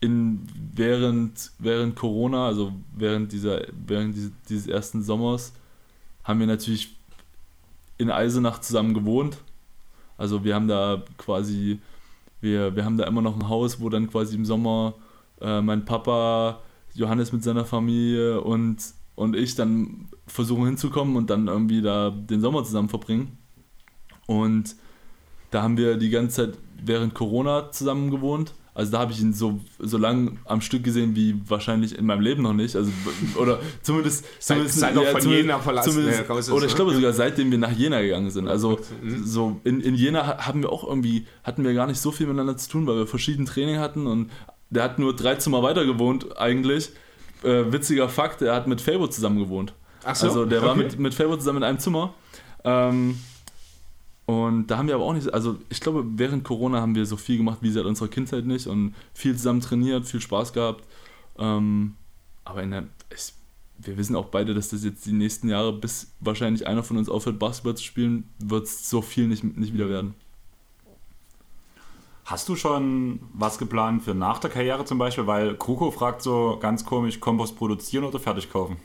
in, 0.00 0.46
während, 0.74 1.52
während 1.58 1.94
Corona, 1.96 2.46
also 2.46 2.72
während, 2.96 3.32
dieser, 3.32 3.62
während 3.86 4.14
dieses, 4.14 4.32
dieses 4.48 4.66
ersten 4.66 5.02
Sommers, 5.02 5.52
haben 6.24 6.40
wir 6.40 6.46
natürlich 6.46 6.96
in 7.98 8.10
Eisenach 8.10 8.60
zusammen 8.60 8.94
gewohnt. 8.94 9.38
Also 10.16 10.42
wir 10.44 10.54
haben 10.54 10.68
da 10.68 11.02
quasi, 11.18 11.80
wir, 12.40 12.74
wir 12.74 12.84
haben 12.84 12.96
da 12.96 13.04
immer 13.04 13.22
noch 13.22 13.36
ein 13.36 13.48
Haus, 13.48 13.80
wo 13.80 13.88
dann 13.88 14.10
quasi 14.10 14.36
im 14.36 14.44
Sommer 14.44 14.94
äh, 15.40 15.60
mein 15.60 15.84
Papa, 15.84 16.60
Johannes 16.94 17.32
mit 17.32 17.42
seiner 17.42 17.64
Familie 17.64 18.40
und 18.40 18.78
und 19.20 19.36
ich 19.36 19.54
dann 19.54 20.08
versuchen 20.26 20.64
hinzukommen 20.64 21.14
und 21.16 21.28
dann 21.28 21.46
irgendwie 21.46 21.82
da 21.82 22.08
den 22.08 22.40
Sommer 22.40 22.64
zusammen 22.64 22.88
verbringen. 22.88 23.36
Und 24.26 24.76
da 25.50 25.62
haben 25.62 25.76
wir 25.76 25.98
die 25.98 26.08
ganze 26.08 26.46
Zeit 26.46 26.58
während 26.82 27.12
Corona 27.12 27.70
zusammen 27.70 28.10
gewohnt. 28.10 28.54
Also 28.72 28.92
da 28.92 29.00
habe 29.00 29.12
ich 29.12 29.20
ihn 29.20 29.34
so, 29.34 29.60
so 29.78 29.98
lang 29.98 30.38
am 30.46 30.62
Stück 30.62 30.84
gesehen 30.84 31.14
wie 31.16 31.38
wahrscheinlich 31.46 31.98
in 31.98 32.06
meinem 32.06 32.22
Leben 32.22 32.42
noch 32.42 32.54
nicht. 32.54 32.74
Also, 32.76 32.90
oder 33.36 33.60
zumindest. 33.82 34.24
zumindest 34.38 34.78
Seit 34.78 34.96
ja, 34.96 35.02
von 35.02 35.28
Jena 35.28 35.58
verlassen. 35.58 36.08
Ist, 36.08 36.50
oder 36.50 36.64
ich 36.64 36.74
glaube 36.74 36.94
sogar 36.94 37.12
seitdem 37.12 37.50
wir 37.50 37.58
nach 37.58 37.72
Jena 37.72 38.00
gegangen 38.00 38.30
sind. 38.30 38.48
Also 38.48 38.78
mhm. 39.02 39.26
so 39.26 39.60
in, 39.64 39.82
in 39.82 39.96
Jena 39.96 40.46
haben 40.46 40.62
wir 40.62 40.72
auch 40.72 40.84
irgendwie, 40.84 41.26
hatten 41.44 41.62
wir 41.62 41.74
gar 41.74 41.88
nicht 41.88 42.00
so 42.00 42.10
viel 42.10 42.26
miteinander 42.26 42.56
zu 42.56 42.70
tun, 42.70 42.86
weil 42.86 42.96
wir 42.96 43.06
verschiedene 43.06 43.46
Training 43.46 43.80
hatten 43.80 44.06
und 44.06 44.30
der 44.70 44.82
hat 44.82 44.98
nur 44.98 45.14
drei 45.14 45.34
Zimmer 45.34 45.62
weiter 45.62 45.84
gewohnt 45.84 46.38
eigentlich. 46.38 46.92
Äh, 47.42 47.72
witziger 47.72 48.08
Fakt, 48.08 48.42
er 48.42 48.54
hat 48.54 48.66
mit 48.66 48.80
Fabo 48.80 49.06
zusammen 49.06 49.38
gewohnt. 49.38 49.72
Ach 50.04 50.14
so, 50.14 50.26
Also 50.26 50.44
der 50.44 50.62
war 50.62 50.72
okay. 50.72 50.84
mit, 50.84 50.98
mit 50.98 51.14
Fabo 51.14 51.36
zusammen 51.36 51.58
in 51.58 51.64
einem 51.64 51.78
Zimmer. 51.78 52.14
Ähm, 52.64 53.18
und 54.26 54.68
da 54.68 54.78
haben 54.78 54.86
wir 54.86 54.94
aber 54.94 55.04
auch 55.04 55.12
nicht, 55.12 55.32
also 55.34 55.58
ich 55.70 55.80
glaube, 55.80 56.04
während 56.06 56.44
Corona 56.44 56.80
haben 56.80 56.94
wir 56.94 57.04
so 57.04 57.16
viel 57.16 57.36
gemacht 57.36 57.58
wie 57.62 57.70
seit 57.70 57.84
unserer 57.84 58.08
Kindheit 58.08 58.46
nicht 58.46 58.68
und 58.68 58.94
viel 59.12 59.34
zusammen 59.36 59.60
trainiert, 59.60 60.06
viel 60.06 60.20
Spaß 60.20 60.52
gehabt. 60.52 60.84
Ähm, 61.38 61.96
aber 62.44 62.62
in 62.62 62.70
der, 62.70 62.84
ich, 63.12 63.32
wir 63.78 63.96
wissen 63.96 64.14
auch 64.14 64.26
beide, 64.26 64.54
dass 64.54 64.68
das 64.68 64.84
jetzt 64.84 65.04
die 65.06 65.12
nächsten 65.12 65.48
Jahre, 65.48 65.72
bis 65.72 66.12
wahrscheinlich 66.20 66.66
einer 66.66 66.82
von 66.82 66.96
uns 66.96 67.08
aufhört, 67.08 67.38
Basketball 67.38 67.76
zu 67.76 67.82
spielen, 67.82 68.28
wird 68.38 68.66
es 68.66 68.88
so 68.88 69.02
viel 69.02 69.26
nicht, 69.26 69.42
nicht 69.42 69.74
wieder 69.74 69.88
werden. 69.88 70.14
Hast 72.30 72.48
du 72.48 72.54
schon 72.54 73.18
was 73.32 73.58
geplant 73.58 74.04
für 74.04 74.14
nach 74.14 74.38
der 74.38 74.50
Karriere 74.50 74.84
zum 74.84 74.98
Beispiel? 74.98 75.26
Weil 75.26 75.56
Kruko 75.56 75.90
fragt 75.90 76.22
so 76.22 76.60
ganz 76.62 76.84
komisch, 76.84 77.18
Kompost 77.18 77.56
produzieren 77.56 78.04
oder 78.04 78.20
fertig 78.20 78.52
kaufen? 78.52 78.76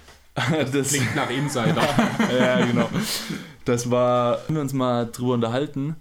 das, 0.72 0.88
Klingt 0.88 1.14
nach 1.14 1.28
Insider. 1.28 1.82
ja, 2.38 2.64
genau. 2.64 2.88
Das 3.66 3.90
war, 3.90 4.38
haben 4.44 4.54
wir 4.54 4.62
uns 4.62 4.72
mal 4.72 5.04
drüber 5.04 5.34
unterhalten. 5.34 5.96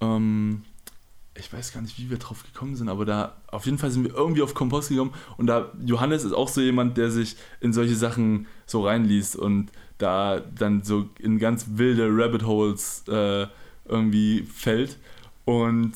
Ähm, 0.00 0.62
ich 1.34 1.52
weiß 1.52 1.74
gar 1.74 1.82
nicht, 1.82 1.98
wie 1.98 2.08
wir 2.08 2.16
drauf 2.16 2.42
gekommen 2.42 2.74
sind, 2.74 2.88
aber 2.88 3.04
da 3.04 3.36
auf 3.48 3.66
jeden 3.66 3.76
Fall 3.76 3.90
sind 3.90 4.04
wir 4.04 4.14
irgendwie 4.14 4.40
auf 4.40 4.54
Kompost 4.54 4.88
gekommen 4.88 5.12
und 5.36 5.46
da 5.46 5.72
Johannes 5.84 6.24
ist 6.24 6.32
auch 6.32 6.48
so 6.48 6.62
jemand, 6.62 6.96
der 6.96 7.10
sich 7.10 7.36
in 7.60 7.74
solche 7.74 7.96
Sachen 7.96 8.46
so 8.64 8.86
reinliest 8.86 9.36
und 9.36 9.72
da 9.98 10.40
dann 10.40 10.84
so 10.84 11.10
in 11.18 11.38
ganz 11.38 11.66
wilde 11.74 12.08
Rabbit 12.10 12.46
Holes 12.46 13.04
äh, 13.08 13.46
irgendwie 13.84 14.44
fällt 14.44 14.98
und 15.44 15.92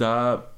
da 0.00 0.50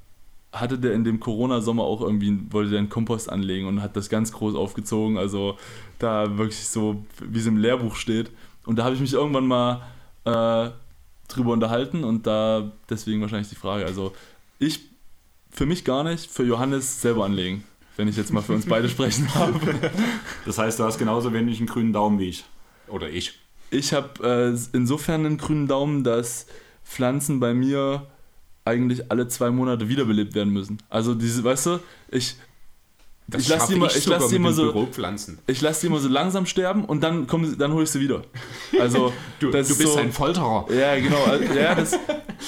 hatte 0.53 0.79
der 0.79 0.93
in 0.93 1.05
dem 1.05 1.21
Corona-Sommer 1.21 1.83
auch 1.83 2.01
irgendwie, 2.01 2.39
wollte 2.51 2.71
der 2.71 2.81
einen 2.81 2.89
Kompost 2.89 3.31
anlegen 3.31 3.67
und 3.67 3.83
hat 3.83 3.97
das 3.97 4.09
ganz 4.09 4.33
groß 4.33 4.55
aufgezogen, 4.55 5.17
also 5.17 5.57
da 5.99 6.39
wirklich 6.39 6.67
so, 6.67 7.05
wie 7.21 7.39
es 7.39 7.47
im 7.47 7.57
Lehrbuch 7.57 7.95
steht. 7.95 8.31
Und 8.67 8.77
da 8.79 8.85
habe 8.85 8.95
ich 8.95 9.01
mich 9.01 9.13
irgendwann 9.13 9.47
mal 9.47 9.83
äh, 10.25 10.71
drüber 11.29 11.53
unterhalten 11.53 12.05
und 12.05 12.27
da 12.27 12.73
deswegen 12.89 13.21
wahrscheinlich 13.21 13.49
die 13.49 13.55
Frage. 13.55 13.87
Also 13.87 14.13
ich, 14.59 14.81
für 15.51 15.67
mich 15.67 15.85
gar 15.85 16.03
nicht, 16.03 16.31
für 16.31 16.45
Johannes 16.45 17.01
selber 17.01 17.25
anlegen, 17.25 17.65
wenn 17.97 18.09
ich 18.09 18.17
jetzt 18.17 18.33
mal 18.33 18.43
für 18.43 18.55
uns 18.55 18.67
beide 18.67 18.89
sprechen 18.91 19.33
habe. 19.35 19.59
Das 20.45 20.59
heißt, 20.59 20.81
du 20.81 20.85
hast 20.85 20.99
genauso 20.99 21.33
wenig 21.33 21.59
einen 21.59 21.69
grünen 21.69 21.93
Daumen 21.93 22.19
wie 22.19 22.29
ich. 22.29 22.45
Oder 22.89 23.09
ich. 23.09 23.39
Ich 23.71 23.93
habe 23.93 24.53
äh, 24.53 24.77
insofern 24.77 25.25
einen 25.25 25.39
grünen 25.39 25.69
Daumen, 25.69 26.03
dass 26.03 26.47
Pflanzen 26.85 27.39
bei 27.39 27.55
mir 27.55 28.07
eigentlich 28.65 29.11
alle 29.11 29.27
zwei 29.29 29.51
Monate 29.51 29.89
wiederbelebt 29.89 30.35
werden 30.35 30.53
müssen. 30.53 30.79
Also 30.89 31.15
diese, 31.15 31.43
weißt 31.43 31.67
du, 31.67 31.79
ich, 32.11 32.37
Das 33.27 33.43
ich 33.43 33.49
lasse 33.49 33.69
die, 33.69 33.75
immer- 33.75 33.87
ich 33.87 33.97
ich 33.97 34.07
lass 34.07 34.29
die 34.29 34.37
immer 34.37 34.53
so, 34.53 34.89
ich 35.47 35.61
lasse 35.61 35.81
die 35.81 35.87
immer 35.87 35.99
so 35.99 36.09
langsam 36.09 36.47
sterben 36.47 36.85
und 36.85 37.01
dann 37.03 37.27
kommen 37.27 37.57
dann 37.59 37.73
hole 37.73 37.85
ich 37.85 37.91
sie 37.91 38.01
wieder. 38.01 38.23
Also 38.79 39.13
Du, 39.41 39.51
das 39.51 39.69
du 39.69 39.73
ist 39.75 39.79
bist 39.79 39.93
so, 39.95 39.99
ein 39.99 40.13
Folterer. 40.13 40.67
Ja, 40.73 40.95
genau. 40.99 41.25
Also, 41.25 41.45
Ja, 41.55 41.75
das 41.77 41.93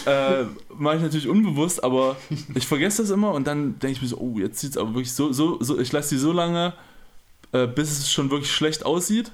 äh, 0.06 0.44
mache 0.76 0.96
ich 0.96 1.02
natürlich 1.02 1.28
unbewusst, 1.28 1.82
aber 1.82 2.16
ich 2.54 2.66
vergesse 2.66 3.02
das 3.02 3.10
immer 3.10 3.32
und 3.32 3.46
dann 3.46 3.78
denke 3.78 3.96
ich 3.96 4.02
mir 4.02 4.08
so, 4.08 4.18
oh, 4.18 4.38
jetzt 4.38 4.60
sieht 4.60 4.72
es 4.72 4.76
aber 4.76 4.90
wirklich 4.90 5.12
so, 5.12 5.32
so, 5.32 5.62
so 5.62 5.78
ich 5.78 5.92
lasse 5.92 6.14
die 6.14 6.20
so 6.20 6.32
lange, 6.32 6.74
äh, 7.52 7.66
bis 7.66 7.90
es 7.90 8.10
schon 8.12 8.30
wirklich 8.30 8.50
schlecht 8.52 8.84
aussieht, 8.84 9.32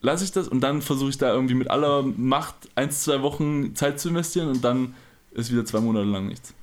lasse 0.00 0.24
ich 0.24 0.32
das 0.32 0.48
und 0.48 0.60
dann 0.60 0.82
versuche 0.82 1.10
ich 1.10 1.18
da 1.18 1.32
irgendwie 1.32 1.54
mit 1.54 1.70
aller 1.70 2.02
Macht 2.02 2.54
eins, 2.74 3.02
zwei 3.04 3.22
Wochen 3.22 3.74
Zeit 3.74 3.98
zu 4.00 4.08
investieren 4.10 4.48
und 4.48 4.62
dann 4.64 4.94
ist 5.38 5.52
wieder 5.52 5.64
zwei 5.64 5.80
Monate 5.80 6.06
lang 6.06 6.26
nichts. 6.26 6.54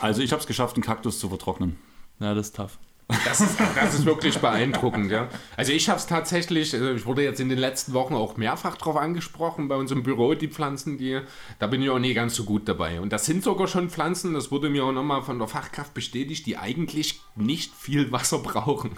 Also 0.00 0.22
ich 0.22 0.32
habe 0.32 0.40
es 0.40 0.46
geschafft, 0.46 0.76
einen 0.76 0.84
Kaktus 0.84 1.18
zu 1.18 1.28
vertrocknen. 1.28 1.76
Ja, 2.20 2.34
das 2.34 2.48
ist 2.48 2.56
tough. 2.56 2.78
Das 3.24 3.40
ist, 3.40 3.58
das 3.74 3.94
ist 3.94 4.04
wirklich 4.04 4.36
beeindruckend, 4.38 5.10
ja. 5.10 5.28
Also 5.56 5.72
ich 5.72 5.88
habe 5.88 5.98
es 5.98 6.06
tatsächlich, 6.06 6.74
also 6.74 6.92
ich 6.92 7.06
wurde 7.06 7.22
jetzt 7.22 7.40
in 7.40 7.48
den 7.48 7.58
letzten 7.58 7.94
Wochen 7.94 8.12
auch 8.12 8.36
mehrfach 8.36 8.76
drauf 8.76 8.96
angesprochen, 8.96 9.66
bei 9.68 9.76
uns 9.76 9.90
im 9.90 10.02
Büro, 10.02 10.34
die 10.34 10.48
Pflanzen, 10.48 10.98
die, 10.98 11.20
da 11.58 11.68
bin 11.68 11.80
ich 11.80 11.88
auch 11.88 11.98
nie 11.98 12.12
ganz 12.12 12.34
so 12.34 12.44
gut 12.44 12.68
dabei. 12.68 13.00
Und 13.00 13.10
das 13.10 13.24
sind 13.24 13.42
sogar 13.42 13.66
schon 13.66 13.88
Pflanzen, 13.88 14.34
das 14.34 14.50
wurde 14.50 14.68
mir 14.68 14.84
auch 14.84 14.92
nochmal 14.92 15.22
von 15.22 15.38
der 15.38 15.48
Fachkraft 15.48 15.94
bestätigt, 15.94 16.44
die 16.44 16.58
eigentlich 16.58 17.22
nicht 17.34 17.72
viel 17.74 18.12
Wasser 18.12 18.40
brauchen. 18.40 18.90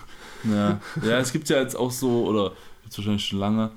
Ja. 0.43 0.81
ja, 1.05 1.19
es 1.19 1.33
gibt 1.33 1.49
ja 1.49 1.61
jetzt 1.61 1.77
auch 1.77 1.93
so, 1.93 2.27
oder 2.27 2.53
jetzt 2.85 2.99
wahrscheinlich 2.99 3.25
schon 3.25 3.39
lange, 3.39 3.71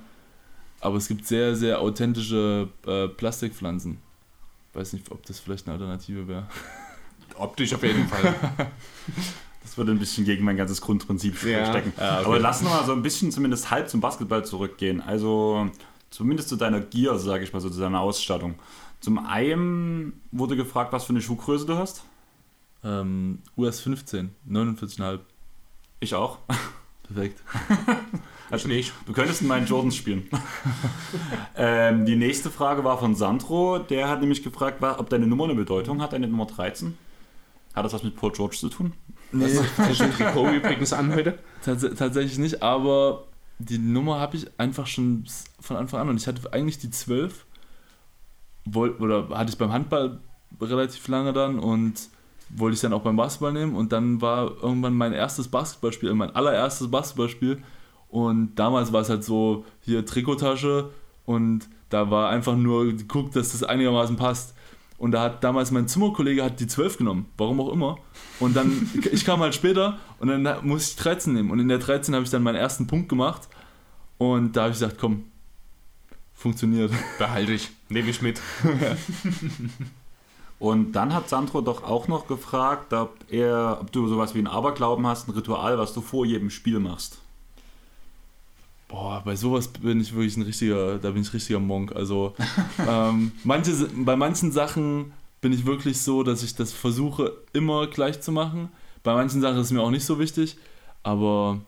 aber 0.79 0.97
es 0.97 1.07
gibt 1.07 1.27
sehr, 1.27 1.55
sehr 1.55 1.79
authentische 1.79 2.69
äh, 2.87 3.07
Plastikpflanzen. 3.07 3.99
Weiß 4.73 4.93
nicht, 4.93 5.11
ob 5.11 5.25
das 5.25 5.39
vielleicht 5.39 5.67
eine 5.67 5.73
Alternative 5.73 6.27
wäre. 6.27 6.47
Optisch 7.37 7.73
auf 7.73 7.83
jeden 7.83 8.07
Fall. 8.07 8.35
Das 9.61 9.77
würde 9.77 9.93
ein 9.93 9.97
bisschen 9.99 10.25
gegen 10.25 10.43
mein 10.43 10.57
ganzes 10.57 10.81
Grundprinzip 10.81 11.41
Ja. 11.45 11.65
stecken. 11.65 11.93
Ja, 11.97 12.17
okay. 12.19 12.25
Aber 12.25 12.37
lass 12.37 12.61
noch 12.61 12.71
mal 12.71 12.83
so 12.85 12.91
ein 12.91 13.01
bisschen 13.01 13.31
zumindest 13.31 13.71
halb 13.71 13.87
zum 13.89 14.01
Basketball 14.01 14.43
zurückgehen. 14.43 14.99
Also 14.99 15.71
zumindest 16.09 16.49
zu 16.49 16.57
deiner 16.57 16.81
Gear, 16.81 17.17
sage 17.17 17.45
ich 17.45 17.53
mal 17.53 17.61
so, 17.61 17.69
zu 17.69 17.79
deiner 17.79 18.01
Ausstattung. 18.01 18.55
Zum 18.99 19.25
einen 19.25 20.21
wurde 20.33 20.57
gefragt, 20.57 20.91
was 20.91 21.05
für 21.05 21.11
eine 21.11 21.21
Schuhgröße 21.21 21.65
du 21.65 21.77
hast. 21.77 22.03
Ähm, 22.83 23.39
US 23.57 23.79
15, 23.79 24.31
49,5. 24.49 25.19
Ich 26.01 26.13
auch. 26.13 26.39
Perfekt. 27.03 27.41
Also 28.49 28.67
nicht. 28.67 28.93
Du 29.05 29.13
könntest 29.13 29.41
in 29.41 29.47
meinen 29.47 29.65
Jordans 29.65 29.95
spielen. 29.95 30.29
ähm, 31.55 32.05
die 32.05 32.15
nächste 32.15 32.49
Frage 32.49 32.83
war 32.83 32.97
von 32.99 33.15
Sandro. 33.15 33.79
Der 33.79 34.09
hat 34.09 34.21
nämlich 34.21 34.43
gefragt, 34.43 34.83
ob 34.83 35.09
deine 35.09 35.27
Nummer 35.27 35.45
eine 35.45 35.55
Bedeutung 35.55 36.01
hat, 36.01 36.13
deine 36.13 36.27
Nummer 36.27 36.45
13. 36.45 36.97
Hat 37.73 37.85
das 37.85 37.93
was 37.93 38.03
mit 38.03 38.15
Paul 38.15 38.31
George 38.31 38.57
zu 38.57 38.69
tun? 38.69 38.93
Nee, 39.31 39.45
Das 39.45 39.89
ist 39.89 40.17
Trikot 40.17 40.49
übrigens 40.53 40.93
an 40.93 41.13
heute. 41.13 41.39
tats 41.65 41.85
tatsächlich 41.97 42.37
nicht, 42.37 42.61
aber 42.61 43.23
die 43.57 43.79
Nummer 43.79 44.19
habe 44.19 44.37
ich 44.37 44.47
einfach 44.59 44.85
schon 44.85 45.25
von 45.59 45.77
Anfang 45.77 46.01
an 46.01 46.09
und 46.09 46.17
ich 46.17 46.27
hatte 46.27 46.53
eigentlich 46.53 46.77
die 46.77 46.91
12. 46.91 47.45
Woll, 48.65 48.91
oder 48.91 49.29
hatte 49.29 49.51
ich 49.51 49.57
beim 49.57 49.73
Handball 49.73 50.19
relativ 50.61 51.07
lange 51.07 51.33
dann 51.33 51.59
und 51.59 52.09
wollte 52.49 52.75
ich 52.75 52.81
dann 52.81 52.93
auch 52.93 53.01
beim 53.01 53.15
Basketball 53.15 53.51
nehmen 53.53 53.75
und 53.75 53.91
dann 53.91 54.21
war 54.21 54.51
irgendwann 54.61 54.93
mein 54.93 55.13
erstes 55.13 55.47
Basketballspiel, 55.47 56.13
mein 56.13 56.35
allererstes 56.35 56.89
Basketballspiel 56.91 57.63
und 58.13 58.53
damals 58.53 58.93
war 58.93 59.01
es 59.01 59.09
halt 59.09 59.23
so, 59.23 59.65
hier 59.81 60.05
Trikottasche 60.05 60.91
und 61.25 61.67
da 61.89 62.11
war 62.11 62.29
einfach 62.29 62.55
nur 62.55 62.85
geguckt, 62.85 63.35
dass 63.35 63.53
das 63.53 63.63
einigermaßen 63.63 64.17
passt. 64.17 64.53
Und 64.99 65.13
da 65.13 65.23
hat 65.23 65.43
damals 65.43 65.71
mein 65.71 65.87
Zimmerkollege 65.87 66.43
hat 66.43 66.59
die 66.59 66.67
12 66.67 66.99
genommen, 66.99 67.25
warum 67.37 67.59
auch 67.59 67.73
immer. 67.73 67.97
Und 68.39 68.55
dann, 68.55 68.87
ich 69.11 69.25
kam 69.25 69.39
halt 69.39 69.55
später 69.55 69.97
und 70.19 70.27
dann 70.27 70.43
musste 70.61 70.91
ich 70.91 71.03
13 71.03 71.33
nehmen. 71.33 71.49
Und 71.49 71.57
in 71.57 71.67
der 71.67 71.79
13 71.79 72.13
habe 72.13 72.23
ich 72.23 72.29
dann 72.29 72.43
meinen 72.43 72.57
ersten 72.57 72.85
Punkt 72.85 73.09
gemacht. 73.09 73.49
Und 74.19 74.55
da 74.55 74.61
habe 74.61 74.73
ich 74.73 74.79
gesagt, 74.79 74.99
komm, 74.99 75.23
funktioniert. 76.35 76.91
Behalte 77.17 77.53
ich. 77.53 77.71
Nehme 77.89 78.11
ich 78.11 78.21
mit. 78.21 78.39
Und 80.59 80.91
dann 80.91 81.15
hat 81.15 81.29
Sandro 81.29 81.61
doch 81.61 81.83
auch 81.83 82.07
noch 82.07 82.27
gefragt, 82.27 82.93
ob, 82.93 83.15
er, 83.29 83.79
ob 83.81 83.91
du 83.91 84.07
sowas 84.07 84.35
wie 84.35 84.39
ein 84.39 84.47
Aberglauben 84.47 85.07
hast, 85.07 85.27
ein 85.27 85.31
Ritual, 85.31 85.79
was 85.79 85.95
du 85.95 86.01
vor 86.01 86.27
jedem 86.27 86.51
Spiel 86.51 86.79
machst. 86.79 87.22
Boah, 88.93 89.23
bei 89.25 89.35
sowas 89.35 89.69
bin 89.69 89.99
ich 89.99 90.13
wirklich 90.13 90.37
ein 90.37 90.43
richtiger, 90.43 90.99
da 90.99 91.09
bin 91.09 91.23
ich 91.23 91.33
richtiger 91.33 91.59
Monk. 91.59 91.95
Also 91.95 92.35
ähm, 92.87 93.31
manche, 93.43 93.71
bei 93.95 94.15
manchen 94.15 94.51
Sachen 94.51 95.13
bin 95.41 95.51
ich 95.51 95.65
wirklich 95.65 95.99
so, 95.99 96.21
dass 96.21 96.43
ich 96.43 96.53
das 96.53 96.73
versuche 96.73 97.33
immer 97.53 97.87
gleich 97.87 98.21
zu 98.21 98.31
machen. 98.31 98.69
Bei 99.01 99.15
manchen 99.15 99.41
Sachen 99.41 99.57
ist 99.57 99.65
es 99.65 99.71
mir 99.71 99.81
auch 99.81 99.89
nicht 99.89 100.05
so 100.05 100.19
wichtig, 100.19 100.57
aber 101.01 101.59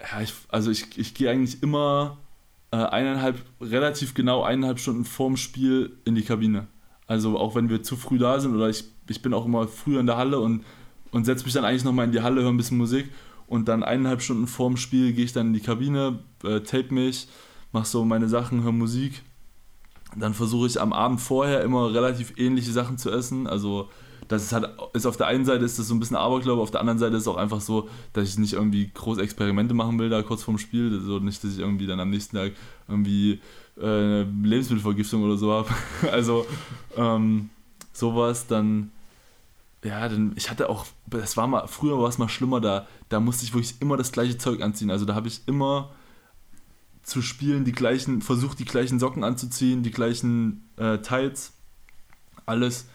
ja, 0.00 0.22
ich, 0.22 0.34
also 0.48 0.72
ich, 0.72 0.98
ich 0.98 1.14
gehe 1.14 1.30
eigentlich 1.30 1.62
immer 1.62 2.16
äh, 2.72 2.78
eineinhalb, 2.78 3.40
relativ 3.60 4.12
genau 4.14 4.42
eineinhalb 4.42 4.80
Stunden 4.80 5.04
vorm 5.04 5.36
Spiel 5.36 5.96
in 6.04 6.16
die 6.16 6.22
Kabine. 6.22 6.66
Also 7.06 7.38
auch 7.38 7.54
wenn 7.54 7.68
wir 7.68 7.84
zu 7.84 7.94
früh 7.94 8.18
da 8.18 8.40
sind 8.40 8.56
oder 8.56 8.68
ich, 8.68 8.82
ich 9.08 9.22
bin 9.22 9.32
auch 9.32 9.46
immer 9.46 9.68
früher 9.68 10.00
in 10.00 10.06
der 10.06 10.16
Halle 10.16 10.40
und, 10.40 10.64
und 11.12 11.26
setze 11.26 11.44
mich 11.44 11.54
dann 11.54 11.64
eigentlich 11.64 11.84
nochmal 11.84 12.06
in 12.06 12.12
die 12.12 12.22
Halle, 12.22 12.42
höre 12.42 12.50
ein 12.50 12.56
bisschen 12.56 12.76
Musik 12.76 13.08
und 13.46 13.68
dann 13.68 13.82
eineinhalb 13.82 14.22
Stunden 14.22 14.46
vorm 14.46 14.76
Spiel 14.76 15.12
gehe 15.12 15.24
ich 15.24 15.32
dann 15.32 15.48
in 15.48 15.52
die 15.52 15.60
Kabine, 15.60 16.18
äh, 16.42 16.60
tape 16.60 16.92
mich, 16.92 17.28
mache 17.72 17.86
so 17.86 18.04
meine 18.04 18.28
Sachen, 18.28 18.62
höre 18.62 18.72
Musik. 18.72 19.22
Dann 20.16 20.34
versuche 20.34 20.66
ich 20.66 20.80
am 20.80 20.92
Abend 20.92 21.20
vorher 21.20 21.62
immer 21.62 21.92
relativ 21.92 22.34
ähnliche 22.38 22.72
Sachen 22.72 22.98
zu 22.98 23.10
essen. 23.10 23.46
Also 23.46 23.88
das 24.28 24.42
ist 24.42 24.52
halt, 24.52 24.68
ist 24.92 25.06
auf 25.06 25.16
der 25.16 25.28
einen 25.28 25.44
Seite 25.44 25.64
ist 25.64 25.78
das 25.78 25.86
so 25.88 25.94
ein 25.94 26.00
bisschen 26.00 26.16
Aberglaube, 26.16 26.60
auf 26.60 26.70
der 26.70 26.80
anderen 26.80 26.98
Seite 26.98 27.16
ist 27.16 27.22
es 27.22 27.28
auch 27.28 27.36
einfach 27.36 27.60
so, 27.60 27.88
dass 28.12 28.28
ich 28.28 28.38
nicht 28.38 28.54
irgendwie 28.54 28.90
groß 28.92 29.18
Experimente 29.18 29.74
machen 29.74 29.98
will 29.98 30.08
da 30.08 30.22
kurz 30.22 30.42
vorm 30.42 30.58
Spiel. 30.58 30.92
Also 30.92 31.18
nicht, 31.20 31.42
dass 31.44 31.52
ich 31.52 31.58
irgendwie 31.60 31.86
dann 31.86 32.00
am 32.00 32.10
nächsten 32.10 32.36
Tag 32.36 32.52
irgendwie 32.88 33.40
äh, 33.80 34.22
Lebensmittelvergiftung 34.22 35.22
oder 35.22 35.36
so 35.36 35.52
habe. 35.52 35.68
also 36.12 36.46
ähm, 36.96 37.50
sowas, 37.92 38.46
dann 38.46 38.90
ja, 39.84 40.08
dann, 40.08 40.32
ich 40.36 40.50
hatte 40.50 40.68
auch, 40.68 40.86
das 41.06 41.36
war 41.36 41.46
mal, 41.46 41.66
früher 41.66 41.98
war 41.98 42.08
es 42.08 42.18
mal 42.18 42.28
schlimmer, 42.28 42.60
da, 42.60 42.86
da 43.08 43.20
musste 43.20 43.44
ich 43.44 43.54
wirklich 43.54 43.80
immer 43.80 43.96
das 43.96 44.12
gleiche 44.12 44.38
Zeug 44.38 44.62
anziehen. 44.62 44.90
Also 44.90 45.04
da 45.04 45.14
habe 45.14 45.28
ich 45.28 45.46
immer 45.46 45.90
zu 47.02 47.22
spielen 47.22 47.64
die 47.64 47.72
gleichen, 47.72 48.20
versucht 48.20 48.58
die 48.58 48.64
gleichen 48.64 48.98
Socken 48.98 49.22
anzuziehen, 49.22 49.84
die 49.84 49.92
gleichen 49.92 50.68
äh, 50.76 50.98
Tights, 50.98 51.52
alles. 52.46 52.86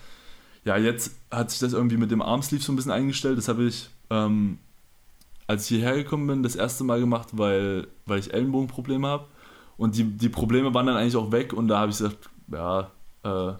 ja, 0.65 0.77
jetzt 0.77 1.15
hat 1.31 1.49
sich 1.49 1.59
das 1.59 1.73
irgendwie 1.73 1.97
mit 1.97 2.11
dem 2.11 2.21
Armsleeve 2.21 2.63
so 2.63 2.71
ein 2.73 2.75
bisschen 2.75 2.91
eingestellt. 2.91 3.37
Das 3.37 3.47
habe 3.47 3.63
ich, 3.63 3.89
ähm, 4.09 4.59
als 5.47 5.63
ich 5.63 5.77
hierher 5.77 5.95
gekommen 5.95 6.27
bin, 6.27 6.43
das 6.43 6.55
erste 6.55 6.83
Mal 6.83 6.99
gemacht, 6.99 7.29
weil, 7.33 7.87
weil 8.05 8.19
ich 8.19 8.33
Ellenbogenprobleme 8.33 9.07
habe. 9.07 9.27
Und 9.77 9.95
die, 9.95 10.03
die 10.03 10.29
Probleme 10.29 10.73
waren 10.73 10.85
dann 10.85 10.97
eigentlich 10.97 11.15
auch 11.15 11.31
weg 11.31 11.53
und 11.53 11.67
da 11.69 11.79
habe 11.79 11.91
ich 11.91 11.97
gesagt, 11.97 12.29
ja, 12.49 12.91
äh, 13.23 13.53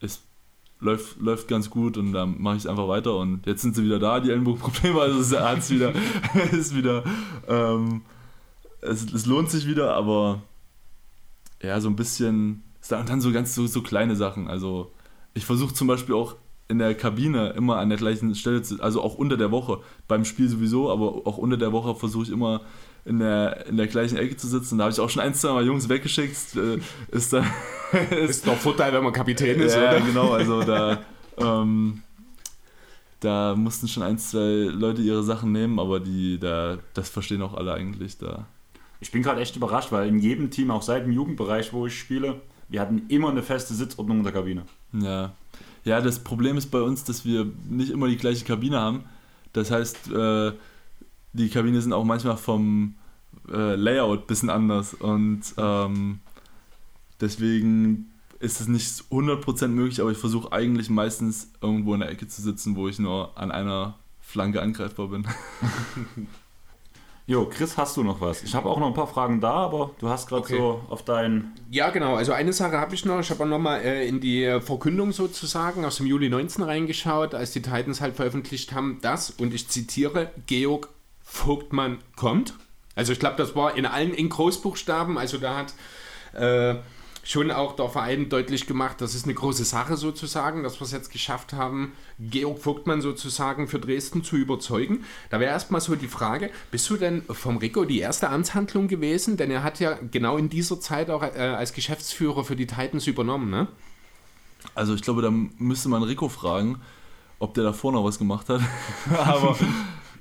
es 0.00 0.22
läuft, 0.80 1.20
läuft 1.20 1.48
ganz 1.48 1.70
gut 1.70 1.96
und 1.96 2.12
dann 2.12 2.40
mache 2.40 2.56
ich 2.56 2.62
es 2.62 2.66
einfach 2.66 2.88
weiter 2.88 3.16
und 3.16 3.46
jetzt 3.46 3.62
sind 3.62 3.74
sie 3.74 3.84
wieder 3.84 3.98
da, 3.98 4.20
die 4.20 4.30
Ellenbogenprobleme, 4.30 5.00
also 5.00 5.20
es 5.20 5.38
hat's 5.38 5.70
wieder, 5.70 5.92
ist 6.52 6.74
wieder, 6.76 7.04
ähm, 7.48 8.02
es, 8.80 9.12
es 9.12 9.26
lohnt 9.26 9.50
sich 9.50 9.66
wieder, 9.66 9.94
aber 9.94 10.42
ja, 11.62 11.80
so 11.80 11.88
ein 11.88 11.96
bisschen, 11.96 12.62
und 12.90 13.08
dann 13.08 13.20
so 13.20 13.32
ganz 13.32 13.54
so, 13.54 13.66
so 13.66 13.82
kleine 13.82 14.16
Sachen, 14.16 14.48
also 14.48 14.92
ich 15.34 15.44
versuche 15.44 15.74
zum 15.74 15.88
Beispiel 15.88 16.14
auch 16.14 16.36
in 16.68 16.78
der 16.78 16.94
Kabine 16.94 17.50
immer 17.50 17.78
an 17.78 17.88
der 17.88 17.98
gleichen 17.98 18.34
Stelle 18.34 18.62
zu, 18.62 18.80
also 18.82 19.02
auch 19.02 19.14
unter 19.14 19.36
der 19.36 19.50
Woche, 19.50 19.80
beim 20.06 20.24
Spiel 20.24 20.48
sowieso, 20.48 20.90
aber 20.90 21.26
auch 21.26 21.38
unter 21.38 21.56
der 21.56 21.72
Woche 21.72 21.94
versuche 21.94 22.24
ich 22.24 22.30
immer 22.30 22.60
in 23.08 23.18
der, 23.18 23.66
in 23.66 23.76
der 23.76 23.86
gleichen 23.86 24.18
Ecke 24.18 24.36
zu 24.36 24.46
sitzen. 24.46 24.78
Da 24.78 24.84
habe 24.84 24.92
ich 24.92 25.00
auch 25.00 25.08
schon 25.08 25.22
ein, 25.22 25.34
zwei 25.34 25.52
Mal 25.52 25.64
Jungs 25.64 25.88
weggeschickt. 25.88 26.56
Äh, 26.56 26.78
ist 27.10 27.32
da. 27.32 27.44
ist 28.10 28.46
doch 28.46 28.56
Vorteil, 28.56 28.92
wenn 28.92 29.02
man 29.02 29.12
Kapitän 29.12 29.58
ist, 29.60 29.74
ja, 29.74 29.90
oder? 29.90 30.00
genau, 30.00 30.32
also 30.32 30.62
da. 30.64 31.00
Ähm, 31.38 32.02
da 33.20 33.56
mussten 33.56 33.88
schon 33.88 34.02
ein, 34.02 34.18
zwei 34.18 34.68
Leute 34.70 35.02
ihre 35.02 35.24
Sachen 35.24 35.50
nehmen, 35.50 35.80
aber 35.80 35.98
die, 35.98 36.38
da, 36.38 36.78
das 36.94 37.08
verstehen 37.08 37.42
auch 37.42 37.54
alle 37.54 37.72
eigentlich 37.72 38.18
da. 38.18 38.46
Ich 39.00 39.10
bin 39.10 39.22
gerade 39.22 39.40
echt 39.40 39.56
überrascht, 39.56 39.90
weil 39.90 40.08
in 40.08 40.18
jedem 40.18 40.50
Team, 40.50 40.70
auch 40.70 40.82
seit 40.82 41.04
dem 41.04 41.12
Jugendbereich, 41.12 41.72
wo 41.72 41.86
ich 41.86 41.98
spiele, 41.98 42.40
wir 42.68 42.80
hatten 42.80 43.06
immer 43.08 43.30
eine 43.30 43.42
feste 43.42 43.74
Sitzordnung 43.74 44.18
in 44.18 44.24
der 44.24 44.32
Kabine. 44.32 44.62
Ja. 44.92 45.32
Ja, 45.84 46.00
das 46.00 46.18
Problem 46.18 46.56
ist 46.58 46.70
bei 46.70 46.80
uns, 46.80 47.04
dass 47.04 47.24
wir 47.24 47.46
nicht 47.68 47.90
immer 47.90 48.08
die 48.08 48.16
gleiche 48.16 48.44
Kabine 48.44 48.78
haben. 48.78 49.04
Das 49.52 49.70
heißt, 49.70 50.12
äh, 50.12 50.52
die 51.32 51.48
Kabine 51.48 51.80
sind 51.80 51.92
auch 51.92 52.04
manchmal 52.04 52.36
vom 52.36 52.94
äh, 53.52 53.74
Layout 53.76 54.20
ein 54.22 54.26
bisschen 54.26 54.50
anders 54.50 54.94
und 54.94 55.42
ähm, 55.56 56.20
deswegen 57.20 58.10
ist 58.40 58.60
es 58.60 58.68
nicht 58.68 59.04
100% 59.10 59.68
möglich, 59.68 60.00
aber 60.00 60.10
ich 60.12 60.18
versuche 60.18 60.52
eigentlich 60.52 60.90
meistens 60.90 61.50
irgendwo 61.60 61.94
in 61.94 62.00
der 62.00 62.10
Ecke 62.10 62.28
zu 62.28 62.40
sitzen, 62.40 62.76
wo 62.76 62.88
ich 62.88 62.98
nur 62.98 63.36
an 63.36 63.50
einer 63.50 63.96
Flanke 64.20 64.62
angreifbar 64.62 65.08
bin. 65.08 65.26
Jo, 67.26 67.44
Chris, 67.44 67.76
hast 67.76 67.94
du 67.98 68.02
noch 68.02 68.22
was? 68.22 68.42
Ich 68.42 68.54
habe 68.54 68.70
auch 68.70 68.80
noch 68.80 68.86
ein 68.86 68.94
paar 68.94 69.06
Fragen 69.06 69.38
da, 69.38 69.52
aber 69.52 69.90
du 69.98 70.08
hast 70.08 70.30
gerade 70.30 70.40
Okay. 70.40 70.56
so 70.56 70.80
auf 70.88 71.04
dein. 71.04 71.52
Ja, 71.70 71.90
genau. 71.90 72.14
Also 72.14 72.32
eine 72.32 72.54
Sache 72.54 72.78
habe 72.78 72.94
ich 72.94 73.04
noch. 73.04 73.20
Ich 73.20 73.28
habe 73.28 73.44
auch 73.44 73.48
nochmal 73.48 73.82
äh, 73.82 74.08
in 74.08 74.18
die 74.18 74.58
Verkündung 74.62 75.12
sozusagen 75.12 75.84
aus 75.84 75.98
dem 75.98 76.06
Juli 76.06 76.30
19 76.30 76.64
reingeschaut, 76.64 77.34
als 77.34 77.50
die 77.50 77.60
Titans 77.60 78.00
halt 78.00 78.16
veröffentlicht 78.16 78.72
haben, 78.72 78.98
dass, 79.02 79.28
und 79.28 79.52
ich 79.52 79.68
zitiere, 79.68 80.30
Georg 80.46 80.88
Vogtmann 81.22 81.98
kommt. 82.16 82.54
Also 82.98 83.12
ich 83.12 83.20
glaube, 83.20 83.36
das 83.36 83.54
war 83.54 83.76
in 83.76 83.86
allen 83.86 84.12
in 84.12 84.28
Großbuchstaben. 84.28 85.18
Also 85.18 85.38
da 85.38 85.56
hat 85.56 85.72
äh, 86.34 86.80
schon 87.22 87.52
auch 87.52 87.76
der 87.76 87.88
Verein 87.88 88.28
deutlich 88.28 88.66
gemacht, 88.66 89.00
das 89.00 89.14
ist 89.14 89.24
eine 89.24 89.34
große 89.34 89.64
Sache 89.64 89.96
sozusagen, 89.96 90.64
dass 90.64 90.80
wir 90.80 90.84
es 90.84 90.90
jetzt 90.90 91.12
geschafft 91.12 91.52
haben, 91.52 91.92
Georg 92.18 92.58
Vogtmann 92.58 93.00
sozusagen 93.00 93.68
für 93.68 93.78
Dresden 93.78 94.24
zu 94.24 94.34
überzeugen. 94.34 95.04
Da 95.30 95.38
wäre 95.38 95.52
erstmal 95.52 95.80
so 95.80 95.94
die 95.94 96.08
Frage, 96.08 96.50
bist 96.72 96.90
du 96.90 96.96
denn 96.96 97.22
vom 97.30 97.58
Rico 97.58 97.84
die 97.84 98.00
erste 98.00 98.30
Amtshandlung 98.30 98.88
gewesen? 98.88 99.36
Denn 99.36 99.52
er 99.52 99.62
hat 99.62 99.78
ja 99.78 99.96
genau 100.10 100.36
in 100.36 100.48
dieser 100.48 100.80
Zeit 100.80 101.08
auch 101.08 101.22
äh, 101.22 101.38
als 101.38 101.74
Geschäftsführer 101.74 102.42
für 102.42 102.56
die 102.56 102.66
Titans 102.66 103.06
übernommen, 103.06 103.48
ne? 103.48 103.68
Also 104.74 104.96
ich 104.96 105.02
glaube, 105.02 105.22
da 105.22 105.30
müsste 105.30 105.88
man 105.88 106.02
Rico 106.02 106.28
fragen, 106.28 106.80
ob 107.38 107.54
der 107.54 107.62
davor 107.62 107.92
noch 107.92 108.02
was 108.02 108.18
gemacht 108.18 108.48
hat. 108.48 108.60
Aber 109.24 109.56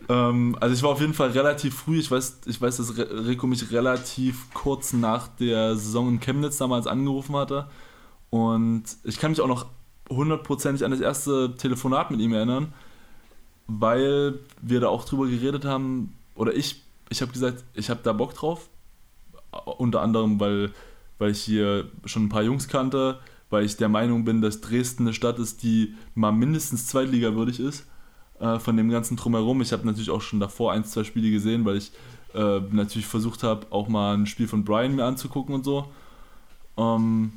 ähm, 0.09 0.55
also 0.59 0.73
ich 0.73 0.84
war 0.84 0.91
auf 0.91 1.01
jeden 1.01 1.13
Fall 1.13 1.31
relativ 1.31 1.75
früh. 1.75 1.99
Ich 1.99 2.09
weiß, 2.09 2.41
ich 2.45 2.61
weiß, 2.61 2.77
dass 2.77 2.97
Rico 2.97 3.47
mich 3.47 3.71
relativ 3.71 4.53
kurz 4.53 4.93
nach 4.93 5.27
der 5.27 5.75
Saison 5.75 6.09
in 6.09 6.19
Chemnitz 6.19 6.57
damals 6.57 6.88
angerufen 6.88 7.35
hatte. 7.35 7.67
Und 8.29 8.84
ich 9.03 9.19
kann 9.19 9.31
mich 9.31 9.41
auch 9.41 9.47
noch 9.47 9.65
hundertprozentig 10.09 10.85
an 10.85 10.91
das 10.91 11.01
erste 11.01 11.55
Telefonat 11.55 12.11
mit 12.11 12.21
ihm 12.21 12.34
erinnern, 12.34 12.73
weil 13.67 14.39
wir 14.61 14.79
da 14.79 14.88
auch 14.88 15.05
drüber 15.05 15.27
geredet 15.27 15.65
haben. 15.65 16.13
Oder 16.35 16.55
ich, 16.55 16.84
ich 17.09 17.21
habe 17.21 17.31
gesagt, 17.31 17.63
ich 17.73 17.89
habe 17.89 17.99
da 18.03 18.13
Bock 18.13 18.34
drauf. 18.34 18.69
Unter 19.65 20.01
anderem, 20.01 20.39
weil, 20.39 20.71
weil 21.17 21.31
ich 21.31 21.41
hier 21.41 21.89
schon 22.05 22.25
ein 22.25 22.29
paar 22.29 22.43
Jungs 22.43 22.67
kannte, 22.67 23.19
weil 23.49 23.65
ich 23.65 23.77
der 23.77 23.89
Meinung 23.89 24.23
bin, 24.23 24.41
dass 24.41 24.61
Dresden 24.61 25.03
eine 25.03 25.13
Stadt 25.13 25.39
ist, 25.39 25.63
die 25.63 25.95
mal 26.15 26.31
mindestens 26.31 26.88
zweitligawürdig 26.88 27.59
ist 27.59 27.88
äh, 28.39 28.59
von 28.59 28.77
dem 28.77 28.89
ganzen 28.89 29.18
Drumherum. 29.18 29.61
Ich 29.61 29.72
habe 29.72 29.85
natürlich 29.85 30.09
auch 30.09 30.22
schon 30.22 30.39
davor 30.39 30.73
ein, 30.73 30.84
zwei 30.85 31.03
Spiele 31.03 31.31
gesehen, 31.31 31.65
weil 31.65 31.77
ich 31.77 31.91
äh, 32.34 32.59
natürlich 32.72 33.07
versucht 33.07 33.43
habe, 33.43 33.68
auch 33.69 33.88
mal 33.88 34.15
ein 34.15 34.26
Spiel 34.26 34.47
von 34.47 34.64
Brian 34.64 34.95
mir 34.95 35.05
anzugucken 35.05 35.55
und 35.55 35.64
so. 35.64 35.88
Ähm, 36.77 37.34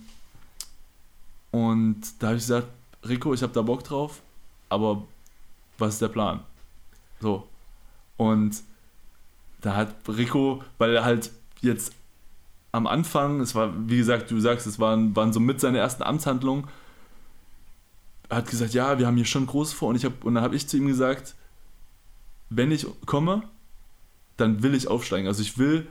und 1.50 2.00
da 2.18 2.28
habe 2.28 2.36
ich 2.36 2.42
gesagt, 2.42 2.68
Rico, 3.08 3.32
ich 3.32 3.42
habe 3.42 3.52
da 3.52 3.62
Bock 3.62 3.82
drauf, 3.82 4.20
aber 4.68 5.02
was 5.78 5.94
ist 5.94 6.02
der 6.02 6.08
Plan? 6.08 6.40
So. 7.20 7.46
Und 8.16 8.62
da 9.62 9.74
hat 9.76 9.94
Rico, 10.08 10.62
weil 10.78 10.94
er 10.94 11.04
halt 11.04 11.30
jetzt 11.60 11.92
am 12.72 12.86
Anfang, 12.86 13.40
es 13.40 13.54
war, 13.54 13.72
wie 13.88 13.96
gesagt, 13.96 14.30
du 14.30 14.38
sagst, 14.38 14.66
es 14.66 14.78
waren, 14.78 15.14
waren 15.16 15.32
so 15.32 15.40
mit 15.40 15.60
seine 15.60 15.78
ersten 15.78 16.02
Amtshandlungen, 16.02 16.68
hat 18.30 18.48
gesagt, 18.48 18.74
ja, 18.74 18.98
wir 18.98 19.06
haben 19.06 19.16
hier 19.16 19.24
schon 19.24 19.46
groß 19.46 19.72
vor 19.72 19.88
und 19.88 19.96
ich 19.96 20.04
hab, 20.04 20.24
und 20.24 20.34
dann 20.34 20.44
habe 20.44 20.56
ich 20.56 20.68
zu 20.68 20.76
ihm 20.76 20.86
gesagt, 20.86 21.34
wenn 22.48 22.70
ich 22.70 22.86
komme, 23.06 23.42
dann 24.36 24.62
will 24.62 24.74
ich 24.74 24.88
aufsteigen. 24.88 25.26
Also 25.26 25.42
ich 25.42 25.58
will, 25.58 25.86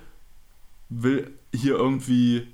will 0.90 1.32
hier 1.54 1.76
irgendwie 1.76 2.48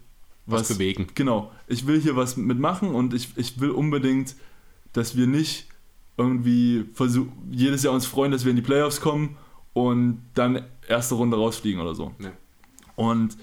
Was 0.45 0.67
bewegen. 0.67 1.07
Genau. 1.15 1.51
Ich 1.67 1.87
will 1.87 2.01
hier 2.01 2.15
was 2.15 2.37
mitmachen 2.37 2.89
und 2.89 3.13
ich, 3.13 3.29
ich 3.37 3.59
will 3.59 3.71
unbedingt, 3.71 4.35
dass 4.93 5.15
wir 5.15 5.27
nicht 5.27 5.67
irgendwie 6.17 6.85
versuch, 6.93 7.27
jedes 7.51 7.83
Jahr 7.83 7.93
uns 7.93 8.05
freuen, 8.05 8.31
dass 8.31 8.45
wir 8.45 8.51
in 8.51 8.55
die 8.55 8.61
Playoffs 8.61 9.01
kommen 9.01 9.37
und 9.73 10.21
dann 10.33 10.63
erste 10.87 11.15
Runde 11.15 11.37
rausfliegen 11.37 11.81
oder 11.81 11.95
so. 11.95 12.13
Ja. 12.19 12.31
Und 12.95 13.37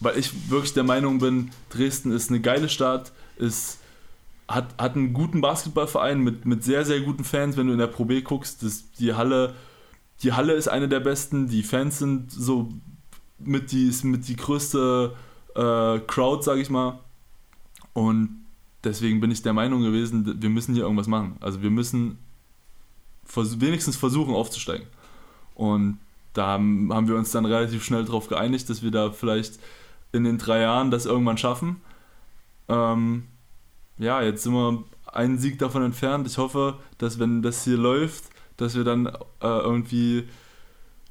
weil 0.00 0.18
ich 0.18 0.50
wirklich 0.50 0.74
der 0.74 0.84
Meinung 0.84 1.18
bin, 1.18 1.50
Dresden 1.70 2.12
ist 2.12 2.30
eine 2.30 2.40
geile 2.40 2.68
Stadt, 2.68 3.12
ist, 3.36 3.78
hat, 4.48 4.74
hat 4.78 4.96
einen 4.96 5.12
guten 5.12 5.40
Basketballverein 5.40 6.20
mit, 6.20 6.46
mit 6.46 6.64
sehr, 6.64 6.84
sehr 6.84 7.00
guten 7.00 7.24
Fans. 7.24 7.56
Wenn 7.56 7.66
du 7.66 7.72
in 7.72 7.78
der 7.78 7.88
Pro 7.88 8.04
B 8.04 8.22
guckst, 8.22 8.62
das, 8.62 8.90
die, 8.92 9.14
Halle, 9.14 9.54
die 10.22 10.32
Halle 10.32 10.52
ist 10.52 10.68
eine 10.68 10.88
der 10.88 11.00
besten, 11.00 11.48
die 11.48 11.62
Fans 11.62 11.98
sind 11.98 12.30
so 12.30 12.68
mit 13.38 13.72
die, 13.72 13.92
mit 14.04 14.28
die 14.28 14.36
größte 14.36 15.14
äh, 15.54 15.98
Crowd, 16.06 16.42
sag 16.42 16.58
ich 16.58 16.70
mal. 16.70 17.00
Und 17.92 18.46
deswegen 18.84 19.20
bin 19.20 19.30
ich 19.30 19.42
der 19.42 19.52
Meinung 19.52 19.82
gewesen, 19.82 20.40
wir 20.40 20.50
müssen 20.50 20.74
hier 20.74 20.84
irgendwas 20.84 21.08
machen. 21.08 21.36
Also 21.40 21.62
wir 21.62 21.70
müssen 21.70 22.18
vers 23.24 23.60
wenigstens 23.60 23.96
versuchen 23.96 24.34
aufzusteigen. 24.34 24.86
Und 25.54 25.98
da 26.34 26.46
haben, 26.46 26.92
haben 26.92 27.08
wir 27.08 27.16
uns 27.16 27.30
dann 27.32 27.46
relativ 27.46 27.82
schnell 27.82 28.04
darauf 28.04 28.28
geeinigt, 28.28 28.68
dass 28.70 28.82
wir 28.82 28.90
da 28.90 29.10
vielleicht 29.10 29.58
in 30.12 30.24
den 30.24 30.38
drei 30.38 30.60
Jahren 30.60 30.90
das 30.90 31.06
irgendwann 31.06 31.38
schaffen. 31.38 31.80
Ähm, 32.68 33.24
ja, 33.98 34.22
jetzt 34.22 34.42
sind 34.42 34.52
wir 34.52 34.84
einen 35.06 35.38
Sieg 35.38 35.58
davon 35.58 35.82
entfernt. 35.82 36.26
Ich 36.26 36.38
hoffe, 36.38 36.78
dass 36.98 37.18
wenn 37.18 37.42
das 37.42 37.64
hier 37.64 37.76
läuft, 37.76 38.24
dass 38.56 38.74
wir 38.74 38.84
dann 38.84 39.06
äh, 39.06 39.14
irgendwie 39.40 40.28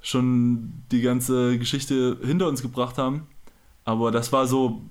schon 0.02 0.84
die 0.92 1.02
ganze 1.02 1.58
Geschichte 1.58 2.18
hinter 2.24 2.48
uns 2.48 2.62
gebracht 2.62 2.98
haben. 2.98 3.28
Aber 3.86 4.12
das 4.12 4.32
war 4.32 4.48
so, 4.48 4.82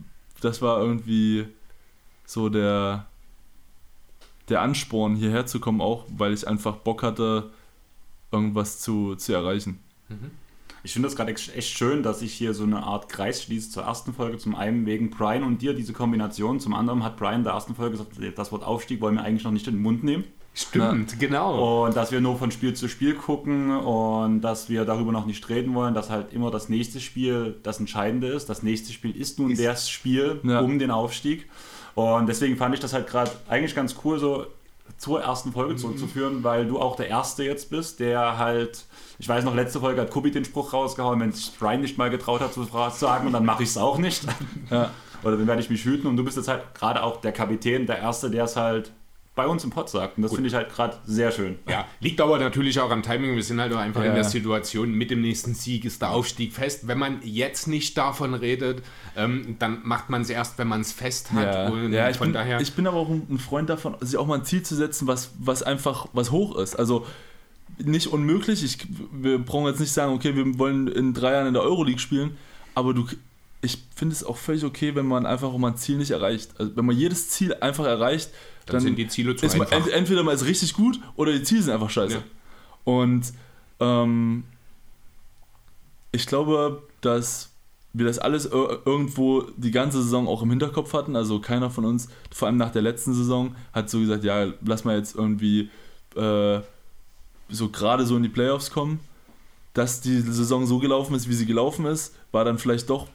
das 0.41 0.61
war 0.61 0.81
irgendwie 0.81 1.47
so 2.27 2.49
der, 2.49 3.07
der 4.49 4.61
Ansporn, 4.63 5.15
hierher 5.15 5.47
zu 5.47 5.61
kommen, 5.61 5.81
auch 5.81 6.05
weil 6.09 6.33
ich 6.33 6.47
einfach 6.47 6.77
Bock 6.77 7.03
hatte, 7.03 7.51
irgendwas 8.33 8.81
zu, 8.81 9.15
zu 9.15 9.33
erreichen. 9.33 9.79
Ich 10.85 10.93
finde 10.93 11.09
das 11.09 11.17
gerade 11.17 11.33
echt 11.33 11.77
schön, 11.77 12.03
dass 12.03 12.21
sich 12.21 12.33
hier 12.35 12.53
so 12.55 12.63
eine 12.65 12.83
Art 12.83 13.09
Kreis 13.09 13.43
schließt 13.43 13.73
zur 13.73 13.85
ersten 13.85 14.13
Folge. 14.13 14.37
Zum 14.39 14.55
einen 14.55 14.85
wegen 14.87 15.09
Brian 15.11 15.43
und 15.43 15.63
dir, 15.63 15.73
diese 15.75 15.95
Kombination. 15.95 16.61
Zum 16.61 16.75
anderen 16.75 17.03
hat 17.03 17.17
Brian 17.17 17.37
in 17.37 17.45
der 17.45 17.55
ersten 17.55 17.75
Folge 17.75 17.97
gesagt, 17.97 18.39
das 18.39 18.53
Wort 18.53 18.63
Aufstieg 18.65 19.01
wollen 19.01 19.15
wir 19.15 19.23
eigentlich 19.25 19.45
noch 19.45 19.51
nicht 19.51 19.67
in 19.67 19.75
den 19.75 19.83
Mund 19.83 20.05
nehmen. 20.05 20.25
Stimmt, 20.53 21.19
genau. 21.19 21.87
Und 21.87 21.97
dass 21.97 22.13
wir 22.13 22.21
nur 22.21 22.37
von 22.39 22.51
Spiel 22.53 22.75
zu 22.75 22.87
Spiel 22.89 23.15
gucken 23.15 23.71
und 23.77 24.43
dass 24.43 24.69
wir 24.69 24.85
darüber 24.85 25.11
noch 25.11 25.27
nicht 25.27 25.49
reden 25.49 25.75
wollen, 25.75 25.95
dass 25.95 26.11
halt 26.11 26.33
immer 26.33 26.51
das 26.53 26.69
nächste 26.69 27.01
Spiel 27.01 27.57
das 27.65 27.81
Entscheidende 27.81 28.29
ist. 28.29 28.49
Das 28.51 28.63
nächste 28.63 28.93
Spiel 28.93 29.17
ist 29.17 29.39
nun 29.41 29.53
Ist- 29.53 29.65
das 29.65 29.89
Spiel 29.91 30.39
Ja. 30.45 30.61
um 30.61 30.79
den 30.79 30.91
Aufstieg. 30.93 31.49
Und 31.97 32.29
deswegen 32.29 32.57
fand 32.57 32.75
ich 32.75 32.81
das 32.81 32.93
halt 32.93 33.07
gerade 33.09 33.31
eigentlich 33.49 33.75
ganz 33.75 33.97
cool, 34.05 34.19
so 34.19 34.47
zur 34.97 35.23
ersten 35.23 35.53
Folge 35.53 35.77
zurückzuführen, 35.77 36.45
weil 36.45 36.67
du 36.67 36.79
auch 36.81 36.97
der 36.97 37.09
Erste 37.09 37.45
jetzt 37.45 37.71
bist, 37.71 38.01
der 38.01 38.39
halt, 38.39 38.85
ich 39.19 39.29
weiß 39.29 39.45
noch, 39.45 39.55
letzte 39.55 39.81
Folge 39.81 40.01
hat 40.01 40.11
Kubi 40.11 40.31
den 40.31 40.45
Spruch 40.45 40.73
rausgehauen, 40.73 41.21
wenn 41.21 41.33
sich 41.33 41.57
Brian 41.59 41.81
nicht 41.81 41.99
mal 41.99 42.11
getraut 42.11 42.41
hat 42.41 42.53
zu 42.53 42.65
sagen 42.65 43.27
und 43.27 43.33
dann 43.33 43.45
mache 43.45 43.63
ich 43.63 43.71
es 43.71 43.77
auch 43.77 43.99
nicht. 43.99 44.25
Ja. 44.71 44.91
Oder 45.23 45.37
dann 45.37 45.47
werde 45.47 45.63
ich 45.63 45.71
mich 45.71 45.85
hüten 45.85 46.07
und 46.07 46.17
du 46.17 46.25
bist 46.25 46.37
jetzt 46.37 46.49
halt 46.49 46.75
gerade 46.75 47.03
auch 47.03 47.21
der 47.21 47.33
Kapitän, 47.33 47.87
der 47.87 47.99
Erste, 47.99 48.31
der 48.31 48.45
es 48.45 48.57
halt 48.57 48.93
bei 49.35 49.47
uns 49.49 49.65
im 49.65 49.71
Pod 49.71 49.89
sagt. 49.91 50.17
Und 50.17 50.23
das 50.23 50.33
finde 50.33 50.49
ich 50.49 50.55
halt 50.55 50.71
gerade 50.73 50.97
sehr 51.05 51.33
schön. 51.33 51.59
Ja, 51.69 51.87
liegt 52.01 52.21
aber 52.21 52.39
natürlich 52.39 52.79
auch 52.79 52.91
am 52.91 53.03
Timing. 53.03 53.35
Wir 53.35 53.43
sind 53.43 53.61
halt 53.61 53.73
auch 53.73 53.79
einfach 53.79 54.03
Ja. 54.03 54.11
in 54.11 54.15
der 54.15 54.25
Situation, 54.25 54.93
mit 54.93 55.11
dem 55.11 55.23
nächsten 55.23 55.55
Sieg 55.55 55.85
ist 55.85 56.03
der 56.03 56.11
Aufstieg 56.11 56.53
fest. 56.53 56.87
Wenn 56.87 56.99
man 56.99 57.19
jetzt 57.25 57.67
nicht 57.67 57.99
davon 57.99 58.35
redet, 58.35 58.83
ähm, 59.17 59.57
dann 59.59 59.81
macht 59.83 60.09
man 60.09 60.23
es 60.23 60.31
erst, 60.31 60.57
wenn 60.59 60.69
man 60.69 60.83
es 60.83 60.93
fest 60.93 61.33
hat. 61.33 61.71
Ja, 61.71 61.87
ja 61.89 62.11
ich, 62.11 62.17
von 62.17 62.29
bin, 62.29 62.35
daher. 62.35 62.61
ich 62.61 62.73
bin 62.75 62.87
aber 62.87 62.99
auch 62.99 63.09
ein 63.11 63.27
ein 63.29 63.39
Freund 63.39 63.69
davon, 63.69 63.97
sich 64.01 64.17
auch 64.17 64.27
mal 64.27 64.39
ein 64.39 64.45
Ziel 64.45 64.63
zu 64.63 64.77
setzen, 64.77 65.09
was, 65.09 65.33
was 65.39 65.63
einfach 65.65 66.07
was 66.13 66.31
hoch 66.31 66.57
ist. 66.57 66.77
Also 66.77 67.05
nicht 67.79 68.07
unmöglich. 68.07 68.63
Ich, 68.63 68.79
wir 69.13 69.39
brauchen 69.39 69.67
jetzt 69.67 69.81
nicht 69.81 69.93
sagen, 69.93 70.13
okay, 70.13 70.37
wir 70.37 70.59
wollen 70.59 70.87
in 70.87 71.13
drei 71.13 71.33
Jahren 71.33 71.49
in 71.49 71.55
der 71.55 71.63
Euroleague 71.65 71.99
spielen, 71.99 72.37
aber 72.75 72.95
du, 72.95 73.07
ich 73.65 73.79
finde 73.95 74.15
es 74.15 74.23
auch 74.23 74.37
völlig 74.37 74.65
okay, 74.65 74.95
wenn 74.95 75.07
man 75.07 75.27
einfach 75.27 75.57
mal 75.57 75.69
ein 75.73 75.77
Ziel 75.77 75.97
nicht 75.97 76.11
erreicht. 76.11 76.51
Also 76.59 76.77
wenn 76.77 76.85
man 76.85 76.97
jedes 76.97 77.31
Ziel 77.31 77.55
einfach 77.55 77.87
erreicht, 77.87 78.31
dann, 78.67 78.75
dann, 78.75 78.83
sind 78.83 78.97
die 78.97 79.09
Ziele 79.09 79.35
zu 79.37 79.47
man, 79.47 79.63
einfach. 79.63 79.77
ent, 79.77 79.89
entweder 79.89 80.23
man 80.23 80.35
ist 80.35 80.45
richtig 80.45 80.75
gut 80.75 81.01
oder 81.17 81.33
die 81.33 81.43
Ziele 81.43 81.63
sind 81.63 81.73
einfach 81.73 81.91
scheiße. 81.91 82.17
Ja. 82.17 82.23
Und 82.85 83.33
ähm, 83.81 84.45
ich 86.13 86.27
glaube, 86.27 86.83
dass 87.01 87.51
wir 87.93 88.07
das 88.07 88.19
alles 88.19 88.51
ir- 88.51 88.81
irgendwo 88.85 89.43
die 89.57 89.71
ganze 89.71 90.03
Saison 90.03 90.29
auch 90.29 90.43
im 90.43 90.51
Hinterkopf 90.51 90.93
hatten. 90.93 91.17
Also 91.17 91.41
keiner 91.41 91.71
von 91.71 91.85
uns, 91.85 92.09
vor 92.31 92.49
allem 92.49 92.57
nach 92.57 92.71
der 92.71 92.83
letzten 92.83 93.15
Saison, 93.15 93.55
hat 93.73 93.89
so 93.89 94.01
gesagt, 94.01 94.25
ja, 94.25 94.53
lass 94.65 94.85
mal 94.85 94.97
jetzt 94.97 95.15
irgendwie 95.15 95.71
äh, 96.17 96.61
so 97.49 97.69
gerade 97.69 98.05
so 98.05 98.17
in 98.17 98.23
die 98.23 98.29
Playoffs 98.29 98.71
kommen. 98.71 99.01
Dass 99.75 100.01
die 100.01 100.21
Saison 100.21 100.67
so 100.67 100.79
gelaufen 100.79 101.15
ist, 101.17 101.29
wie 101.29 101.35
sie 101.35 101.47
gelaufen 101.47 101.85
ist, 101.87 102.15
war 102.31 102.45
dann 102.45 102.59
vielleicht 102.59 102.89
doch 102.91 103.09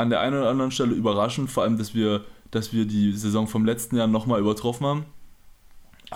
an 0.00 0.10
der 0.10 0.20
einen 0.20 0.36
oder 0.38 0.48
anderen 0.50 0.70
Stelle 0.70 0.92
überraschend. 0.94 1.50
Vor 1.50 1.62
allem, 1.62 1.78
dass 1.78 1.94
wir, 1.94 2.24
dass 2.50 2.72
wir 2.72 2.84
die 2.86 3.12
Saison 3.12 3.46
vom 3.46 3.64
letzten 3.64 3.96
Jahr 3.96 4.06
nochmal 4.06 4.40
übertroffen 4.40 4.86
haben. 4.86 5.04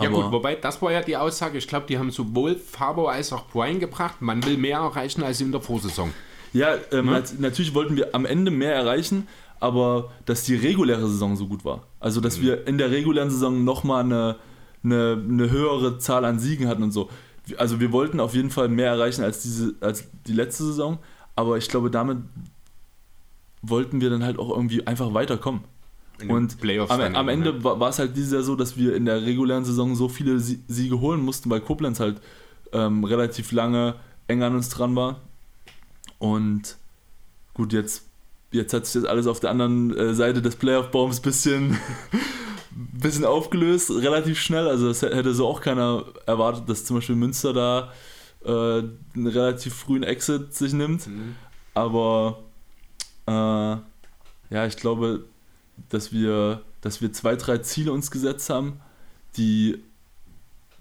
Ja 0.01 0.09
gut, 0.09 0.33
wobei, 0.33 0.57
das 0.57 0.83
war 0.83 0.91
ja 0.91 1.03
die 1.03 1.17
Aussage, 1.17 1.57
ich 1.57 1.69
glaube, 1.69 1.87
die 1.87 1.97
haben 1.99 2.11
sowohl 2.11 2.57
Fabo 2.57 3.07
als 3.07 3.33
auch 3.33 3.47
Brian 3.47 3.79
gebracht, 3.79 4.21
man 4.21 4.45
will 4.45 4.57
mehr 4.57 4.79
erreichen 4.79 5.23
als 5.23 5.41
in 5.41 5.53
der 5.53 5.61
Vorsaison. 5.61 6.13
Ja, 6.53 6.75
ähm, 6.91 7.07
nat- 7.07 7.39
natürlich 7.39 7.75
wollten 7.75 7.97
wir 7.97 8.13
am 8.13 8.27
Ende 8.27 8.51
mehr 8.51 8.75
erreichen, 8.75 9.29
aber 9.61 10.11
dass 10.25 10.43
die 10.43 10.57
reguläre 10.57 11.07
Saison 11.09 11.37
so 11.37 11.47
gut 11.47 11.65
war. 11.65 11.83
Also, 12.01 12.21
dass 12.21 12.39
Mhm. 12.39 12.43
wir 12.43 12.67
in 12.67 12.77
der 12.79 12.91
regulären 12.91 13.31
Saison 13.31 13.63
nochmal 13.63 14.03
eine, 14.03 14.37
eine, 14.83 15.23
eine 15.29 15.51
höhere 15.51 15.99
Zahl 15.99 16.25
an 16.25 16.41
Siegen 16.41 16.67
hatten 16.67 16.83
und 16.83 16.91
so. 16.91 17.09
Also, 17.57 17.79
wir 17.79 17.93
wollten 17.93 18.19
auf 18.19 18.35
jeden 18.35 18.51
Fall 18.51 18.69
mehr 18.69 18.89
erreichen 18.91 19.23
als, 19.23 19.43
diese, 19.43 19.75
als 19.81 20.09
die 20.27 20.33
letzte 20.33 20.65
Saison, 20.65 20.99
aber 21.37 21.57
ich 21.57 21.69
glaube, 21.69 21.89
damit 21.91 22.19
wollten 23.69 24.01
wir 24.01 24.11
dann 24.11 24.23
halt 24.25 24.39
auch 24.39 24.51
irgendwie 24.51 24.87
einfach 24.87 25.15
weiterkommen. 25.15 25.63
Und 26.29 26.57
am, 26.89 27.01
am 27.17 27.29
Ende 27.29 27.55
ne? 27.55 27.65
war, 27.65 27.89
es 27.89 27.99
halt 27.99 28.17
dieses 28.17 28.33
Jahr 28.33 28.43
so, 28.43 28.55
dass 28.55 28.77
wir 28.77 28.95
in 28.95 29.05
der 29.05 29.23
regulären 29.23 29.65
Saison 29.65 29.97
so 29.97 30.09
viele 30.09 30.39
Sie- 30.39 30.63
Siege 30.69 31.01
holen 31.01 31.21
mussten, 31.21 31.51
weil 31.51 31.61
Koblenz 31.61 31.99
halt 31.99 32.21
ähm, 32.73 33.03
relativ 33.03 33.51
lange 33.51 33.97
eng 34.29 34.43
an 34.43 34.55
uns 34.55 34.69
dran 34.69 34.95
war. 34.95 35.21
Und 36.19 36.77
gut, 37.55 37.73
jetzt, 37.73 38.07
jetzt 38.53 38.73
hat 38.73 38.87
sich 38.87 39.03
das 39.03 39.11
alles 39.11 39.27
auf 39.27 39.41
der 39.41 39.51
anderen 39.51 39.95
äh, 39.97 40.15
Seite 40.15 40.41
des 40.41 40.55
Playoff-Baums 40.55 41.19
ein 41.19 41.23
bisschen, 41.23 41.79
bisschen 42.71 43.25
aufgelöst, 43.25 43.91
relativ 43.91 44.39
schnell. 44.39 44.69
Also 44.69 44.87
das 44.89 45.03
hätte 45.03 45.35
so 45.35 45.49
auch 45.49 45.61
keiner 45.61 46.05
erwartet, 46.27 46.69
dass 46.69 46.85
zum 46.85 46.97
Beispiel 46.97 47.17
Münster 47.17 47.53
da 47.53 47.93
äh, 48.45 48.85
einen 49.17 49.27
relativ 49.27 49.75
frühen 49.75 50.05
Exit 50.05 50.55
sich 50.55 50.73
nimmt. 50.73 51.09
Mhm. 51.09 51.35
Aber 51.75 52.44
äh, 53.27 53.33
ja, 53.33 54.67
ich 54.67 54.77
glaube, 54.77 55.25
dass 55.89 56.13
wir, 56.13 56.63
dass 56.81 57.01
wir 57.01 57.13
zwei, 57.13 57.37
drei 57.37 57.59
Ziele 57.59 57.93
uns 57.93 58.11
gesetzt 58.11 58.51
haben, 58.51 58.81
die, 59.37 59.83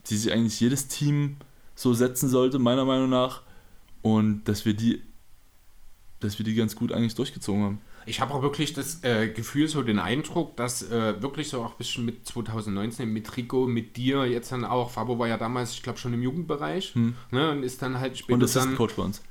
die 0.08 0.18
sich 0.18 0.32
eigentlich 0.32 0.60
jedes 0.60 0.88
Team 0.88 1.38
so 1.76 1.94
setzen 1.94 2.30
sollte, 2.30 2.60
meiner 2.60 2.86
Meinung 2.86 3.10
nach. 3.10 3.42
Und 4.02 4.44
dass 4.46 4.66
wir 4.66 4.74
die, 4.74 5.02
dass 6.20 6.38
wir 6.38 6.46
die 6.46 6.56
ganz 6.56 6.76
gut 6.76 6.92
eigentlich 6.92 7.16
durchgezogen 7.16 7.64
haben. 7.64 7.82
Ich 8.06 8.20
habe 8.20 8.34
auch 8.34 8.42
wirklich 8.42 8.74
das 8.74 9.02
äh, 9.04 9.30
Gefühl, 9.30 9.70
so 9.70 9.82
den 9.82 9.98
Eindruck, 9.98 10.58
dass 10.58 10.84
äh, 10.92 11.22
wirklich 11.22 11.48
so 11.48 11.64
auch 11.64 11.72
ein 11.72 11.78
bisschen 11.78 12.06
mit 12.06 12.28
2019, 12.28 13.12
mit 13.12 13.36
Rico, 13.38 13.66
mit 13.66 13.96
dir, 13.96 14.26
jetzt 14.26 14.52
dann 14.52 14.66
auch, 14.66 14.92
Fabo 14.92 15.18
war 15.20 15.30
ja 15.30 15.38
damals, 15.38 15.72
ich 15.72 15.84
glaube, 15.84 16.00
schon 16.00 16.14
im 16.14 16.22
Jugendbereich 16.22 16.96
Hm. 16.96 17.16
ne, 17.32 17.52
und 17.52 17.64
ist 17.64 17.82
dann 17.82 18.00
halt 18.00 18.18
später 18.18 18.34
Und 18.34 18.44
Assistant 18.44 18.72
dann... 18.72 18.78
Coach 18.78 18.96
bei 18.96 19.04
uns. 19.04 19.22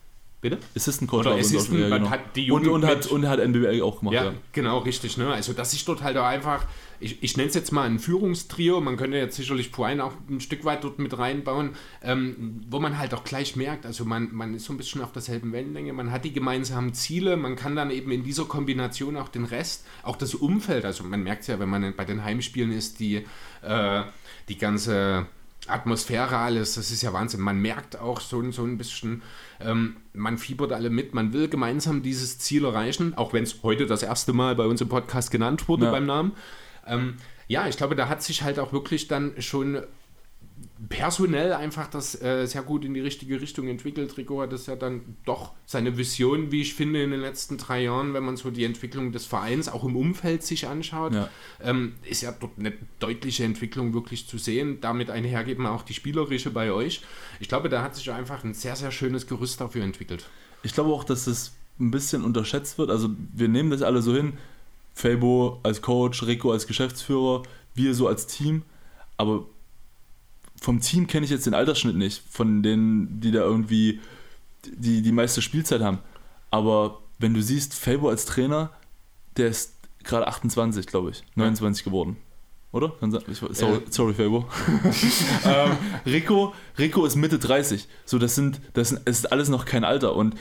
Bitte? 0.43 0.59
Assistant 0.75 1.09
Coach 1.09 1.25
Oder 1.27 1.37
Assistant, 1.37 1.79
ja, 1.79 1.97
genau. 1.99 2.11
hat 2.11 2.35
die 2.35 2.51
und, 2.51 2.65
Jugend 2.65 2.83
und, 2.83 2.91
hat, 2.91 2.99
mit- 3.05 3.07
und 3.07 3.29
hat 3.29 3.39
NBL 3.39 3.81
auch 3.81 4.01
gemacht, 4.01 4.15
Ja, 4.15 4.25
ja. 4.25 4.35
genau, 4.51 4.79
richtig. 4.79 5.17
Ne? 5.17 5.33
Also, 5.33 5.53
dass 5.53 5.71
sich 5.71 5.85
dort 5.85 6.03
halt 6.03 6.17
auch 6.17 6.25
einfach, 6.25 6.67
ich, 6.99 7.23
ich 7.23 7.37
nenne 7.37 7.49
es 7.49 7.55
jetzt 7.55 7.71
mal 7.71 7.85
ein 7.85 8.01
Führungstrio, 8.01 8.81
man 8.81 8.97
könnte 8.97 9.17
jetzt 9.19 9.37
sicherlich 9.37 9.71
Puain 9.71 10.01
auch 10.01 10.11
ein 10.29 10.41
Stück 10.41 10.65
weit 10.65 10.83
dort 10.83 10.99
mit 10.99 11.17
reinbauen, 11.17 11.77
ähm, 12.03 12.61
wo 12.69 12.81
man 12.81 12.99
halt 12.99 13.15
auch 13.15 13.23
gleich 13.23 13.55
merkt, 13.55 13.87
also 13.87 14.05
man, 14.05 14.31
man 14.35 14.53
ist 14.55 14.65
so 14.65 14.73
ein 14.73 14.79
bisschen 14.79 15.01
auf 15.01 15.13
derselben 15.13 15.53
Wellenlänge, 15.53 15.93
man 15.93 16.11
hat 16.11 16.25
die 16.25 16.33
gemeinsamen 16.33 16.93
Ziele, 16.93 17.37
man 17.37 17.55
kann 17.55 17.77
dann 17.77 17.93
eben 17.93 18.11
in 18.11 18.25
dieser 18.25 18.45
Kombination 18.47 19.17
auch 19.17 19.29
den 19.29 19.45
Rest, 19.45 19.87
auch 20.03 20.17
das 20.17 20.35
Umfeld, 20.35 20.85
also 20.85 21.05
man 21.05 21.23
merkt 21.23 21.43
es 21.43 21.47
ja, 21.47 21.61
wenn 21.61 21.69
man 21.69 21.95
bei 21.95 22.05
den 22.05 22.25
Heimspielen 22.25 22.73
ist, 22.73 22.99
die, 22.99 23.25
äh, 23.63 24.03
die 24.49 24.59
ganze 24.59 25.27
Atmosphäre 25.69 26.37
alles, 26.39 26.75
das 26.75 26.91
ist 26.91 27.03
ja 27.03 27.13
Wahnsinn. 27.13 27.41
Man 27.41 27.59
merkt 27.61 27.99
auch 27.99 28.21
so, 28.21 28.51
so 28.51 28.65
ein 28.65 28.79
bisschen, 28.79 29.23
ähm, 29.61 29.97
man 30.13 30.37
fiebert 30.39 30.73
alle 30.73 30.91
mit, 30.91 31.15
man 31.15 31.33
will 31.33 31.49
gemeinsam 31.49 32.03
dieses 32.03 32.39
Ziel 32.39 32.65
erreichen, 32.65 33.15
auch 33.17 33.33
wenn 33.33 33.45
es 33.45 33.63
heute 33.63 33.87
das 33.87 34.03
erste 34.03 34.33
Mal 34.33 34.57
bei 34.57 34.65
uns 34.67 34.81
im 34.81 34.89
Podcast 34.89 35.31
genannt 35.31 35.69
wurde 35.69 35.85
Ja. 35.85 35.91
beim 35.93 36.07
Namen. 36.07 36.33
Ähm, 36.87 37.15
ja, 37.47 37.69
ich 37.69 37.77
glaube, 37.77 37.95
da 37.95 38.09
hat 38.09 38.23
sich 38.23 38.43
halt 38.43 38.59
auch 38.59 38.73
wirklich 38.73 39.07
dann 39.09 39.35
schon 39.41 39.83
personell 40.89 41.53
einfach 41.53 41.87
das 41.89 42.21
äh, 42.21 42.47
sehr 42.47 42.63
gut 42.63 42.85
in 42.85 42.93
die 42.95 43.01
richtige 43.01 43.41
Richtung 43.41 43.69
entwickelt. 43.69 44.17
Rico 44.17 44.41
hat 44.41 44.53
das 44.53 44.67
ja 44.67 44.75
dann 44.77 45.17
doch 45.25 45.53
seine 45.65 45.97
Vision, 45.97 46.51
wie 46.51 46.63
ich 46.63 46.75
finde, 46.75 47.03
in 47.03 47.11
den 47.13 47.21
letzten 47.21 47.57
drei 47.59 47.83
Jahren, 47.85 48.15
wenn 48.15 48.25
man 48.25 48.37
so 48.37 48.51
die 48.51 48.65
Entwicklung 48.65 49.13
des 49.13 49.25
Vereins 49.27 49.69
auch 49.69 49.85
im 49.85 49.97
Umfeld 49.97 50.43
sich 50.43 50.67
anschaut, 50.67 51.15
Ja. 51.15 51.29
ähm, 51.63 51.95
ist 52.09 52.23
ja 52.23 52.33
dort 52.33 52.59
eine 52.59 52.73
deutliche 52.99 53.45
Entwicklung 53.45 53.95
wirklich 53.95 54.27
zu 54.27 54.39
sehen. 54.39 54.79
Damit 54.81 55.11
einhergeht 55.11 55.59
man 55.59 55.73
auch 55.73 55.83
die 55.83 55.95
spielerische 55.95 56.51
bei 56.51 56.73
euch. 56.73 57.03
Ich 57.39 57.49
glaube, 57.49 57.69
da 57.69 57.83
hat 57.83 57.95
sich 57.95 58.11
einfach 58.11 58.43
ein 58.43 58.55
sehr, 58.55 58.75
sehr 58.77 58.91
schönes 58.91 59.27
Gerüst 59.27 59.61
dafür 59.61 59.85
entwickelt. 59.85 60.29
Ich 60.65 60.75
glaube 60.75 60.91
auch, 60.91 61.05
dass 61.05 61.27
es 61.27 61.53
ein 61.79 61.91
bisschen 61.91 62.25
unterschätzt 62.25 62.79
wird. 62.79 62.91
Also 62.91 63.09
wir 63.35 63.49
nehmen 63.49 63.71
das 63.71 63.83
alle 63.83 64.03
so 64.03 64.15
hin. 64.15 64.35
Fabo 64.95 65.59
als 65.63 65.81
Coach, 65.81 66.23
Rico 66.25 66.53
als 66.53 66.67
Geschäftsführer, 66.67 67.43
wir 67.75 67.95
so 67.95 68.09
als 68.09 68.27
Team. 68.27 68.63
Aber 69.17 69.47
vom 70.63 70.81
Team 70.81 71.09
kenne 71.09 71.25
ich 71.25 71.31
jetzt 71.31 71.45
den 71.45 71.55
Altersschnitt 71.55 71.97
nicht, 71.97 72.23
von 72.31 72.63
denen, 72.63 73.21
die 73.21 73.33
da 73.33 73.41
irgendwie 73.41 74.01
die, 74.65 75.03
die 75.03 75.11
meiste 75.11 75.43
Spielzeit 75.43 75.81
haben. 75.81 75.99
Aber 76.51 77.01
wenn 77.19 77.35
du 77.35 77.43
siehst, 77.43 77.75
Fabo 77.75 78.09
als 78.09 78.27
Trainer, 78.27 78.71
der 79.37 79.49
ist 79.49 79.75
gerade 80.05 80.29
28, 80.29 80.87
glaube 80.87 81.11
ich, 81.11 81.25
29 81.35 81.83
geworden. 81.85 82.17
Oder? 82.71 82.93
Sorry, 83.51 83.81
sorry 83.91 84.15
Fabo. 84.15 84.47
ähm, 85.45 85.77
Rico, 86.07 86.55
Rico 86.79 87.05
ist 87.05 87.17
Mitte 87.17 87.41
30. 87.41 87.89
So, 88.05 88.19
das 88.19 88.37
sind, 88.37 88.61
das 88.75 88.91
sind, 88.91 89.03
es 89.05 89.19
ist 89.19 89.33
alles 89.33 89.49
noch 89.49 89.65
kein 89.65 89.83
Alter. 89.83 90.15
Und 90.15 90.37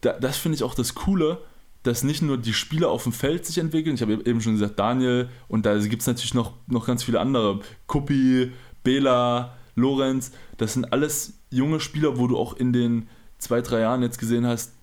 da, 0.00 0.12
das 0.12 0.36
finde 0.36 0.56
ich 0.56 0.62
auch 0.62 0.74
das 0.74 0.94
Coole, 0.94 1.38
dass 1.82 2.02
nicht 2.02 2.22
nur 2.22 2.38
die 2.38 2.52
Spieler 2.52 2.90
auf 2.90 3.04
dem 3.04 3.12
Feld 3.12 3.46
sich 3.46 3.58
entwickeln. 3.58 3.94
Ich 3.94 4.02
habe 4.02 4.14
eben 4.14 4.40
schon 4.40 4.54
gesagt, 4.54 4.78
Daniel, 4.78 5.28
und 5.48 5.66
da 5.66 5.76
gibt 5.78 6.02
es 6.02 6.06
natürlich 6.06 6.34
noch, 6.34 6.52
noch 6.66 6.86
ganz 6.86 7.02
viele 7.02 7.20
andere. 7.20 7.60
Kuppi, 7.86 8.52
Bela, 8.86 9.56
Lorenz, 9.74 10.30
das 10.58 10.74
sind 10.74 10.92
alles 10.92 11.40
junge 11.50 11.80
Spieler, 11.80 12.18
wo 12.18 12.28
du 12.28 12.38
auch 12.38 12.54
in 12.54 12.72
den 12.72 13.08
zwei, 13.38 13.60
drei 13.60 13.80
Jahren 13.80 14.00
jetzt 14.02 14.18
gesehen 14.18 14.46
hast, 14.46 14.74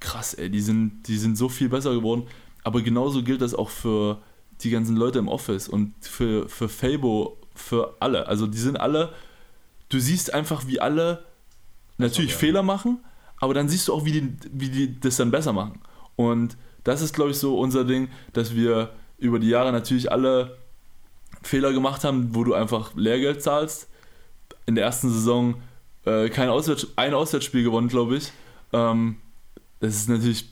krass, 0.00 0.34
ey, 0.34 0.50
die 0.50 0.60
sind, 0.60 1.08
die 1.08 1.16
sind 1.16 1.38
so 1.38 1.48
viel 1.48 1.70
besser 1.70 1.94
geworden. 1.94 2.26
Aber 2.62 2.82
genauso 2.82 3.22
gilt 3.22 3.40
das 3.40 3.54
auch 3.54 3.70
für 3.70 4.20
die 4.60 4.68
ganzen 4.68 4.96
Leute 4.96 5.18
im 5.18 5.28
Office 5.28 5.66
und 5.66 5.94
für, 6.02 6.46
für 6.50 6.68
Fabo, 6.68 7.38
für 7.54 7.96
alle. 8.00 8.26
Also 8.26 8.46
die 8.46 8.58
sind 8.58 8.78
alle, 8.78 9.14
du 9.88 9.98
siehst 9.98 10.34
einfach, 10.34 10.66
wie 10.66 10.78
alle 10.78 11.24
natürlich 11.96 12.32
werden. 12.32 12.40
Fehler 12.40 12.62
machen, 12.62 12.98
aber 13.38 13.54
dann 13.54 13.70
siehst 13.70 13.88
du 13.88 13.94
auch, 13.94 14.04
wie 14.04 14.12
die, 14.12 14.36
wie 14.52 14.68
die 14.68 15.00
das 15.00 15.16
dann 15.16 15.30
besser 15.30 15.54
machen. 15.54 15.80
Und 16.16 16.58
das 16.84 17.00
ist, 17.00 17.14
glaube 17.14 17.30
ich, 17.30 17.38
so 17.38 17.58
unser 17.58 17.86
Ding, 17.86 18.10
dass 18.34 18.54
wir 18.54 18.92
über 19.16 19.38
die 19.38 19.48
Jahre 19.48 19.72
natürlich 19.72 20.12
alle 20.12 20.58
Fehler 21.42 21.72
gemacht 21.72 22.04
haben, 22.04 22.34
wo 22.34 22.44
du 22.44 22.54
einfach 22.54 22.94
Lehrgeld 22.94 23.42
zahlst. 23.42 23.88
In 24.66 24.74
der 24.74 24.84
ersten 24.84 25.10
Saison 25.10 25.62
äh, 26.04 26.28
kein 26.28 26.48
Auswärts 26.48 26.88
ein 26.96 27.14
Auswärtsspiel 27.14 27.62
gewonnen, 27.62 27.88
glaube 27.88 28.16
ich. 28.16 28.32
Ähm, 28.72 29.16
das 29.80 29.94
ist 29.94 30.08
natürlich 30.08 30.46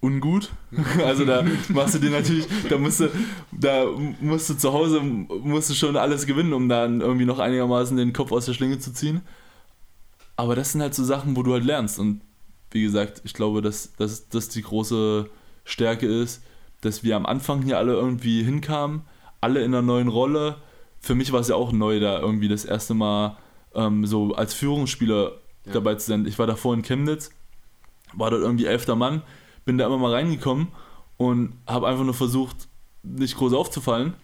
ungut. 0.00 0.50
Also 1.04 1.24
da 1.24 1.44
machst 1.68 1.94
du 1.94 1.98
dir 1.98 2.10
natürlich, 2.10 2.46
da 2.68 2.78
musst 2.78 3.00
du, 3.00 3.10
da 3.52 3.86
musst 4.20 4.50
du 4.50 4.54
zu 4.54 4.72
Hause 4.72 5.00
musst 5.00 5.70
du 5.70 5.74
schon 5.74 5.96
alles 5.96 6.26
gewinnen, 6.26 6.52
um 6.52 6.68
dann 6.68 7.00
irgendwie 7.00 7.24
noch 7.24 7.38
einigermaßen 7.38 7.96
den 7.96 8.12
Kopf 8.12 8.32
aus 8.32 8.46
der 8.46 8.54
Schlinge 8.54 8.78
zu 8.78 8.92
ziehen. 8.92 9.22
Aber 10.36 10.56
das 10.56 10.72
sind 10.72 10.80
halt 10.80 10.94
so 10.94 11.04
Sachen, 11.04 11.36
wo 11.36 11.42
du 11.42 11.52
halt 11.52 11.64
lernst. 11.64 11.98
Und 11.98 12.22
wie 12.70 12.82
gesagt, 12.82 13.20
ich 13.24 13.34
glaube, 13.34 13.62
dass, 13.62 13.92
dass 13.96 14.28
das 14.28 14.48
die 14.48 14.62
große 14.62 15.28
Stärke 15.64 16.06
ist, 16.06 16.42
dass 16.80 17.04
wir 17.04 17.16
am 17.16 17.26
Anfang 17.26 17.62
hier 17.62 17.78
alle 17.78 17.92
irgendwie 17.92 18.42
hinkamen, 18.42 19.02
alle 19.42 19.60
in 19.62 19.74
einer 19.74 19.82
neuen 19.82 20.08
Rolle, 20.08 20.56
für 21.00 21.14
mich 21.14 21.32
war 21.32 21.40
es 21.40 21.48
ja 21.48 21.56
auch 21.56 21.72
neu, 21.72 22.00
da 22.00 22.20
irgendwie 22.20 22.48
das 22.48 22.64
erste 22.64 22.94
Mal 22.94 23.36
ähm, 23.74 24.06
so 24.06 24.34
als 24.34 24.54
Führungsspieler 24.54 25.32
Ja. 25.66 25.72
dabei 25.74 25.94
zu 25.96 26.06
sein. 26.08 26.26
Ich 26.26 26.38
war 26.38 26.46
davor 26.46 26.74
in 26.74 26.82
Chemnitz, 26.82 27.30
war 28.14 28.30
dort 28.30 28.42
irgendwie 28.42 28.66
elfter 28.66 28.96
Mann, 28.96 29.22
bin 29.64 29.78
da 29.78 29.86
immer 29.86 29.98
mal 29.98 30.12
reingekommen 30.12 30.68
und 31.18 31.52
habe 31.66 31.86
einfach 31.88 32.04
nur 32.04 32.14
versucht, 32.14 32.68
nicht 33.02 33.36
groß 33.36 33.52
aufzufallen 33.52 34.14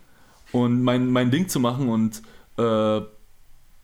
und 0.52 0.82
mein, 0.82 1.10
mein 1.10 1.30
Ding 1.30 1.48
zu 1.48 1.60
machen 1.60 1.88
und 1.88 2.22
äh, 2.58 3.00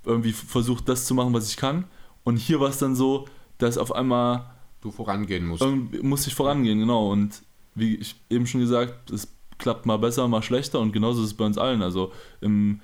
irgendwie 0.05 0.33
versucht, 0.33 0.89
das 0.89 1.05
zu 1.07 1.15
machen, 1.15 1.33
was 1.35 1.49
ich 1.51 1.57
kann. 1.57 1.85
Und 2.25 2.37
hier 2.37 2.61
war 2.61 2.69
es 2.71 2.79
dann 2.79 2.95
so, 2.97 3.27
dass 3.59 3.79
auf 3.79 3.93
einmal 3.93 4.51
Du 4.81 4.91
vorangehen 4.91 5.47
musst. 5.47 5.65
musste 6.03 6.29
ich 6.29 6.35
vorangehen, 6.35 6.79
genau. 6.79 7.11
Und 7.11 7.43
wie 7.75 7.95
ich 7.97 8.17
eben 8.29 8.47
schon 8.47 8.61
gesagt, 8.61 9.11
es 9.11 9.29
klappt 9.59 9.87
mal 9.87 9.99
besser, 9.99 10.29
mal 10.29 10.43
schlechter 10.43 10.81
und 10.81 10.93
genauso 10.93 11.21
ist 11.21 11.29
es 11.29 11.35
bei 11.35 11.45
uns 11.45 11.59
allen. 11.59 11.83
Also 11.83 12.13
im, 12.41 12.81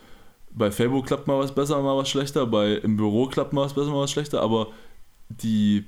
bei 0.51 0.71
Facebook 0.71 1.07
klappt 1.07 1.27
mal 1.27 1.39
was 1.39 1.55
besser, 1.55 1.81
mal 1.83 1.97
was 1.97 2.09
schlechter, 2.09 2.47
bei, 2.47 2.75
im 2.75 2.97
Büro 2.97 3.27
klappt 3.27 3.53
mal 3.53 3.65
was 3.65 3.75
besser, 3.75 3.91
mal 3.91 4.03
was 4.03 4.11
schlechter, 4.11 4.43
aber 4.43 4.69
die, 5.29 5.87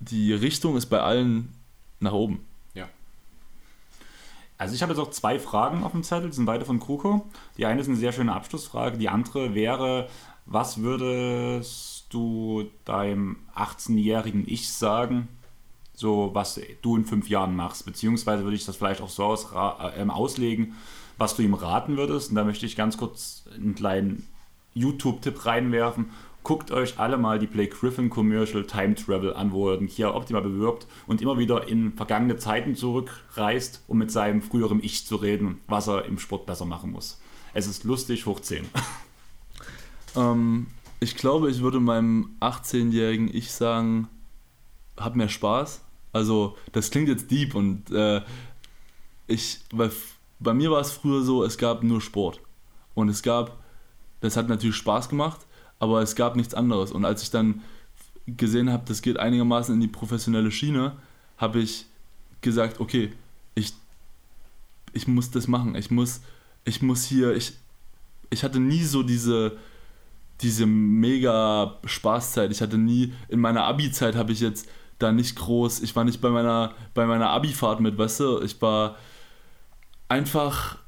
die 0.00 0.32
Richtung 0.32 0.76
ist 0.76 0.86
bei 0.86 1.00
allen 1.00 1.54
nach 2.00 2.12
oben. 2.12 2.44
Also 4.58 4.74
ich 4.74 4.82
habe 4.82 4.92
jetzt 4.92 5.00
auch 5.00 5.10
zwei 5.10 5.38
Fragen 5.38 5.84
auf 5.84 5.92
dem 5.92 6.02
Zettel, 6.02 6.30
die 6.30 6.36
sind 6.36 6.46
beide 6.46 6.64
von 6.64 6.80
Kruko. 6.80 7.26
Die 7.58 7.66
eine 7.66 7.80
ist 7.80 7.88
eine 7.88 7.96
sehr 7.96 8.12
schöne 8.12 8.34
Abschlussfrage, 8.34 8.96
die 8.96 9.08
andere 9.08 9.54
wäre, 9.54 10.08
was 10.46 10.78
würdest 10.78 12.06
du 12.08 12.70
deinem 12.84 13.36
18-jährigen 13.54 14.44
Ich 14.46 14.72
sagen, 14.72 15.28
so 15.96 16.30
was 16.32 16.60
du 16.82 16.96
in 16.96 17.04
fünf 17.04 17.28
Jahren 17.28 17.56
machst, 17.56 17.84
beziehungsweise 17.84 18.44
würde 18.44 18.56
ich 18.56 18.64
das 18.64 18.76
vielleicht 18.76 19.00
auch 19.00 19.08
so 19.08 19.24
aus, 19.24 19.50
äh, 19.52 20.06
auslegen, 20.08 20.74
was 21.18 21.34
du 21.34 21.42
ihm 21.42 21.54
raten 21.54 21.96
würdest. 21.96 22.30
Und 22.30 22.36
da 22.36 22.44
möchte 22.44 22.66
ich 22.66 22.76
ganz 22.76 22.96
kurz 22.96 23.44
einen 23.52 23.74
kleinen 23.74 24.28
YouTube-Tipp 24.74 25.46
reinwerfen. 25.46 26.10
Guckt 26.44 26.70
euch 26.70 27.00
alle 27.00 27.16
mal 27.16 27.40
die 27.40 27.48
Blake 27.48 27.74
Griffin 27.74 28.08
Commercial 28.08 28.64
Time 28.64 28.94
Travel 28.94 29.34
an, 29.34 29.50
wo 29.50 29.70
er 29.70 29.78
den 29.78 29.88
Kia 29.88 30.14
Optima 30.14 30.38
bewirbt 30.38 30.86
und 31.08 31.20
immer 31.20 31.38
wieder 31.38 31.66
in 31.66 31.94
vergangene 31.94 32.36
Zeiten 32.36 32.76
zurückreist, 32.76 33.82
um 33.88 33.98
mit 33.98 34.12
seinem 34.12 34.42
früheren 34.42 34.80
Ich 34.80 35.06
zu 35.06 35.16
reden, 35.16 35.60
was 35.66 35.88
er 35.88 36.04
im 36.04 36.20
Sport 36.20 36.46
besser 36.46 36.66
machen 36.66 36.92
muss. 36.92 37.20
Es 37.52 37.66
ist 37.66 37.82
lustig, 37.82 38.26
hoch 38.26 38.38
10. 38.38 38.66
Ähm, 40.16 40.68
ich 40.98 41.14
glaube, 41.16 41.50
ich 41.50 41.60
würde 41.60 41.78
meinem 41.78 42.36
18-jährigen 42.40 43.28
Ich 43.32 43.52
sagen, 43.52 44.08
hab 44.96 45.14
mehr 45.14 45.28
Spaß. 45.28 45.82
Also, 46.16 46.56
das 46.72 46.90
klingt 46.90 47.08
jetzt 47.08 47.30
deep 47.30 47.54
und 47.54 47.90
äh, 47.90 48.22
ich, 49.26 49.58
weil 49.70 49.92
bei 50.40 50.54
mir 50.54 50.70
war 50.70 50.80
es 50.80 50.92
früher 50.92 51.22
so, 51.22 51.44
es 51.44 51.58
gab 51.58 51.82
nur 51.82 52.00
Sport. 52.00 52.40
Und 52.94 53.10
es 53.10 53.22
gab, 53.22 53.58
das 54.20 54.34
hat 54.38 54.48
natürlich 54.48 54.76
Spaß 54.76 55.10
gemacht, 55.10 55.40
aber 55.78 56.00
es 56.00 56.16
gab 56.16 56.34
nichts 56.34 56.54
anderes. 56.54 56.90
Und 56.90 57.04
als 57.04 57.22
ich 57.22 57.30
dann 57.30 57.60
gesehen 58.26 58.72
habe, 58.72 58.84
das 58.86 59.02
geht 59.02 59.18
einigermaßen 59.18 59.74
in 59.74 59.80
die 59.82 59.88
professionelle 59.88 60.50
Schiene, 60.50 60.96
habe 61.36 61.58
ich 61.58 61.84
gesagt, 62.40 62.80
okay, 62.80 63.12
ich, 63.54 63.74
ich 64.94 65.06
muss 65.06 65.30
das 65.30 65.48
machen. 65.48 65.74
Ich 65.74 65.90
muss, 65.90 66.22
ich 66.64 66.80
muss 66.80 67.04
hier, 67.04 67.36
ich, 67.36 67.52
ich 68.30 68.42
hatte 68.42 68.58
nie 68.58 68.84
so 68.84 69.02
diese, 69.02 69.58
diese 70.40 70.64
mega 70.64 71.76
Spaßzeit. 71.84 72.50
Ich 72.52 72.62
hatte 72.62 72.78
nie, 72.78 73.12
in 73.28 73.38
meiner 73.38 73.64
Abi-Zeit 73.64 74.16
habe 74.16 74.32
ich 74.32 74.40
jetzt 74.40 74.66
da 74.98 75.12
nicht 75.12 75.36
groß, 75.36 75.80
ich 75.80 75.94
war 75.94 76.04
nicht 76.04 76.20
bei 76.20 76.30
meiner, 76.30 76.74
bei 76.94 77.06
meiner 77.06 77.30
Abi-Fahrt 77.30 77.80
mit, 77.80 77.98
weißt 77.98 78.20
du, 78.20 78.40
ich 78.42 78.60
war 78.62 78.96
einfach 80.08 80.78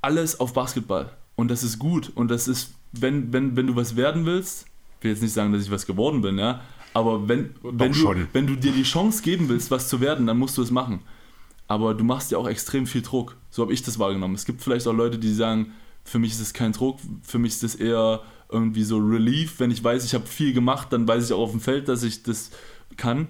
alles 0.00 0.40
auf 0.40 0.52
Basketball. 0.52 1.10
Und 1.36 1.48
das 1.48 1.62
ist 1.62 1.78
gut. 1.78 2.10
Und 2.14 2.30
das 2.30 2.48
ist, 2.48 2.74
wenn, 2.92 3.32
wenn, 3.32 3.56
wenn 3.56 3.68
du 3.68 3.76
was 3.76 3.96
werden 3.96 4.26
willst, 4.26 4.66
ich 4.98 5.04
will 5.04 5.10
jetzt 5.12 5.22
nicht 5.22 5.32
sagen, 5.32 5.52
dass 5.52 5.62
ich 5.62 5.70
was 5.70 5.86
geworden 5.86 6.20
bin, 6.20 6.38
ja, 6.38 6.60
aber 6.94 7.28
wenn, 7.28 7.54
wenn, 7.62 7.92
du, 7.92 7.98
schon. 7.98 8.28
wenn 8.32 8.46
du 8.46 8.56
dir 8.56 8.72
die 8.72 8.82
Chance 8.82 9.22
geben 9.22 9.48
willst, 9.48 9.70
was 9.70 9.88
zu 9.88 10.00
werden, 10.00 10.26
dann 10.26 10.38
musst 10.38 10.58
du 10.58 10.62
es 10.62 10.70
machen. 10.70 11.00
Aber 11.68 11.94
du 11.94 12.02
machst 12.02 12.30
dir 12.30 12.38
auch 12.38 12.48
extrem 12.48 12.86
viel 12.86 13.02
Druck. 13.02 13.36
So 13.50 13.62
habe 13.62 13.72
ich 13.72 13.82
das 13.82 13.98
wahrgenommen. 13.98 14.34
Es 14.34 14.46
gibt 14.46 14.62
vielleicht 14.62 14.86
auch 14.88 14.94
Leute, 14.94 15.18
die 15.18 15.32
sagen, 15.32 15.72
für 16.02 16.18
mich 16.18 16.32
ist 16.32 16.40
es 16.40 16.54
kein 16.54 16.72
Druck, 16.72 16.98
für 17.22 17.38
mich 17.38 17.52
ist 17.52 17.62
es 17.62 17.74
eher 17.74 18.22
irgendwie 18.50 18.82
so 18.82 18.98
Relief. 18.98 19.60
Wenn 19.60 19.70
ich 19.70 19.84
weiß, 19.84 20.04
ich 20.04 20.14
habe 20.14 20.26
viel 20.26 20.54
gemacht, 20.54 20.92
dann 20.92 21.06
weiß 21.06 21.26
ich 21.26 21.32
auch 21.32 21.40
auf 21.40 21.50
dem 21.50 21.60
Feld, 21.60 21.88
dass 21.88 22.02
ich 22.02 22.22
das 22.22 22.50
kann. 22.98 23.28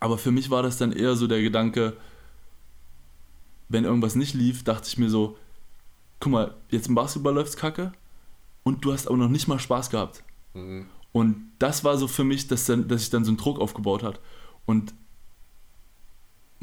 Aber 0.00 0.18
für 0.18 0.32
mich 0.32 0.50
war 0.50 0.64
das 0.64 0.78
dann 0.78 0.92
eher 0.92 1.14
so 1.14 1.28
der 1.28 1.42
Gedanke, 1.42 1.96
wenn 3.68 3.84
irgendwas 3.84 4.16
nicht 4.16 4.34
lief, 4.34 4.64
dachte 4.64 4.88
ich 4.88 4.98
mir 4.98 5.08
so, 5.08 5.36
guck 6.18 6.32
mal, 6.32 6.54
jetzt 6.70 6.88
im 6.88 6.96
Basketball 6.96 7.34
läuft's 7.34 7.56
kacke 7.56 7.92
und 8.64 8.84
du 8.84 8.92
hast 8.92 9.06
aber 9.06 9.16
noch 9.16 9.28
nicht 9.28 9.46
mal 9.46 9.60
Spaß 9.60 9.90
gehabt. 9.90 10.24
Mhm. 10.54 10.86
Und 11.12 11.52
das 11.58 11.84
war 11.84 11.96
so 11.96 12.08
für 12.08 12.24
mich, 12.24 12.48
dass, 12.48 12.66
dann, 12.66 12.88
dass 12.88 13.02
sich 13.02 13.10
dann 13.10 13.24
so 13.24 13.32
ein 13.32 13.36
Druck 13.36 13.60
aufgebaut 13.60 14.02
hat. 14.02 14.20
Und 14.66 14.94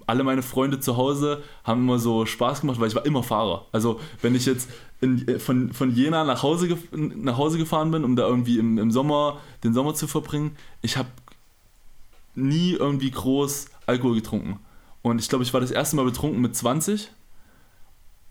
alle 0.06 0.24
meine 0.24 0.42
Freunde 0.42 0.80
zu 0.80 0.96
Hause 0.96 1.44
haben 1.64 1.82
immer 1.82 2.00
so 2.00 2.26
Spaß 2.26 2.62
gemacht, 2.62 2.80
weil 2.80 2.88
ich 2.88 2.96
war 2.96 3.06
immer 3.06 3.24
Fahrer. 3.24 3.66
Also 3.72 4.00
wenn 4.22 4.36
ich 4.36 4.46
jetzt 4.46 4.70
in, 5.02 5.40
von, 5.40 5.74
von 5.74 5.94
Jena 5.94 6.24
nach 6.24 6.44
Hause, 6.44 6.78
nach 6.92 7.38
Hause 7.38 7.58
gefahren 7.58 7.92
bin, 7.92 8.04
um 8.04 8.16
da 8.16 8.28
irgendwie 8.28 8.58
im, 8.58 8.78
im 8.78 8.92
Sommer 8.92 9.40
den 9.64 9.74
Sommer 9.74 9.96
zu 9.96 10.08
verbringen, 10.08 10.56
ich 10.82 10.98
habe 10.98 11.10
nie 12.38 12.74
irgendwie 12.74 13.12
groß 13.12 13.66
Alkohol 13.86 14.16
getrunken. 14.16 14.60
Und 15.02 15.20
ich 15.20 15.30
glaube, 15.30 15.44
ich 15.44 15.54
war 15.54 15.62
das 15.62 15.72
erste 15.72 15.96
Mal 15.96 16.06
betrunken 16.06 16.42
mit 16.42 16.56
20, 16.56 17.10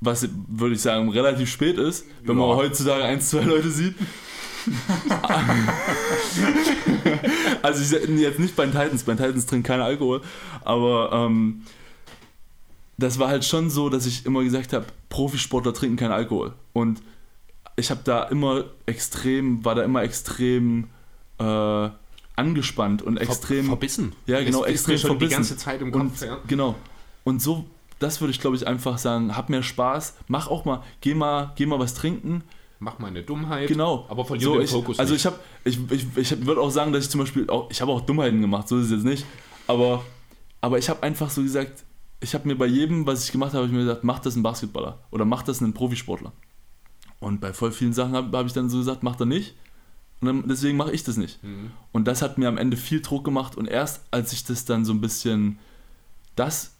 was 0.00 0.28
würde 0.48 0.74
ich 0.74 0.82
sagen 0.82 1.08
relativ 1.10 1.50
spät 1.50 1.78
ist, 1.78 2.04
wenn 2.24 2.36
man 2.36 2.48
Ja. 2.50 2.56
heutzutage 2.56 3.04
ein, 3.04 3.20
zwei 3.20 3.42
Leute 3.42 3.70
sieht. 3.70 3.94
also 7.62 7.82
ich 7.82 8.18
jetzt 8.20 8.38
nicht 8.38 8.56
bei 8.56 8.64
den 8.66 8.72
Titans, 8.72 9.04
bei 9.04 9.14
den 9.14 9.24
Titans 9.24 9.46
trinken 9.46 9.66
keinen 9.66 9.82
Alkohol, 9.82 10.22
aber 10.64 11.10
ähm, 11.12 11.62
das 12.98 13.18
war 13.18 13.28
halt 13.28 13.44
schon 13.44 13.70
so, 13.70 13.88
dass 13.88 14.06
ich 14.06 14.26
immer 14.26 14.42
gesagt 14.42 14.72
habe, 14.72 14.86
Profisportler 15.08 15.72
trinken 15.72 15.96
keinen 15.96 16.12
Alkohol. 16.12 16.52
Und 16.72 17.02
ich 17.76 17.90
habe 17.90 18.00
da 18.04 18.24
immer 18.24 18.64
extrem, 18.86 19.64
war 19.64 19.74
da 19.74 19.82
immer 19.82 20.02
extrem 20.02 20.88
äh, 21.38 21.88
angespannt 22.36 23.02
und 23.02 23.16
extrem 23.16 23.64
Ver 23.64 23.70
verbissen. 23.70 24.12
Ja, 24.26 24.42
genau, 24.42 24.64
ist, 24.64 24.70
extrem 24.70 24.94
ist 24.94 25.00
schon 25.00 25.10
verbissen. 25.10 25.28
die 25.30 25.34
ganze 25.34 25.56
Zeit 25.56 25.80
im 25.80 25.92
und 25.92 26.10
Kopf. 26.10 26.22
Ja. 26.22 26.38
genau. 26.46 26.74
Und 27.24 27.42
so, 27.42 27.64
das 27.98 28.20
würde 28.20 28.30
ich 28.30 28.40
glaube 28.40 28.56
ich 28.56 28.66
einfach 28.66 28.98
sagen, 28.98 29.36
hab 29.36 29.48
mehr 29.48 29.62
Spaß, 29.62 30.14
mach 30.28 30.48
auch 30.48 30.64
mal, 30.64 30.82
geh 31.00 31.14
mal, 31.14 31.52
geh 31.56 31.66
mal 31.66 31.78
was 31.78 31.94
trinken. 31.94 32.42
Mach 32.78 32.98
mal 32.98 33.08
eine 33.08 33.22
Dummheit. 33.22 33.68
Genau. 33.68 34.04
Aber 34.08 34.24
verlier 34.24 34.44
so, 34.44 34.54
den 34.54 34.62
ich, 34.62 34.70
Fokus 34.70 34.98
Also 34.98 35.14
nicht. 35.14 35.22
ich 35.22 35.26
habe, 35.26 35.38
ich, 35.64 35.78
ich, 35.90 36.06
ich 36.16 36.46
würde 36.46 36.60
auch 36.60 36.70
sagen, 36.70 36.92
dass 36.92 37.04
ich 37.04 37.10
zum 37.10 37.20
Beispiel 37.20 37.48
auch, 37.48 37.70
ich 37.70 37.80
habe 37.80 37.90
auch 37.90 38.02
Dummheiten 38.02 38.42
gemacht, 38.42 38.68
so 38.68 38.76
ist 38.76 38.86
es 38.86 38.90
jetzt 38.90 39.04
nicht. 39.04 39.24
Aber, 39.66 40.04
aber 40.60 40.78
ich 40.78 40.90
habe 40.90 41.02
einfach 41.02 41.30
so 41.30 41.42
gesagt, 41.42 41.84
ich 42.20 42.34
habe 42.34 42.46
mir 42.46 42.56
bei 42.56 42.66
jedem, 42.66 43.06
was 43.06 43.24
ich 43.24 43.32
gemacht 43.32 43.52
habe, 43.52 43.62
habe 43.62 43.66
ich 43.68 43.72
mir 43.72 43.84
gesagt, 43.84 44.04
mach 44.04 44.18
das 44.18 44.36
ein 44.36 44.42
Basketballer 44.42 44.98
oder 45.10 45.24
mach 45.24 45.42
das 45.42 45.62
einen 45.62 45.72
Profisportler. 45.72 46.32
Und 47.18 47.40
bei 47.40 47.52
voll 47.54 47.72
vielen 47.72 47.94
Sachen 47.94 48.12
habe 48.12 48.36
hab 48.36 48.46
ich 48.46 48.52
dann 48.52 48.68
so 48.68 48.78
gesagt, 48.78 49.02
mach 49.02 49.16
das 49.16 49.26
nicht. 49.26 49.54
Und 50.20 50.26
dann, 50.26 50.48
deswegen 50.48 50.76
mache 50.76 50.92
ich 50.92 51.04
das 51.04 51.16
nicht. 51.16 51.42
Mhm. 51.42 51.70
Und 51.92 52.06
das 52.06 52.22
hat 52.22 52.38
mir 52.38 52.48
am 52.48 52.58
Ende 52.58 52.76
viel 52.76 53.00
Druck 53.02 53.24
gemacht. 53.24 53.56
Und 53.56 53.66
erst 53.66 54.02
als 54.10 54.32
ich 54.32 54.44
das 54.44 54.64
dann 54.64 54.84
so 54.84 54.92
ein 54.92 55.00
bisschen, 55.00 55.58
das, 56.34 56.72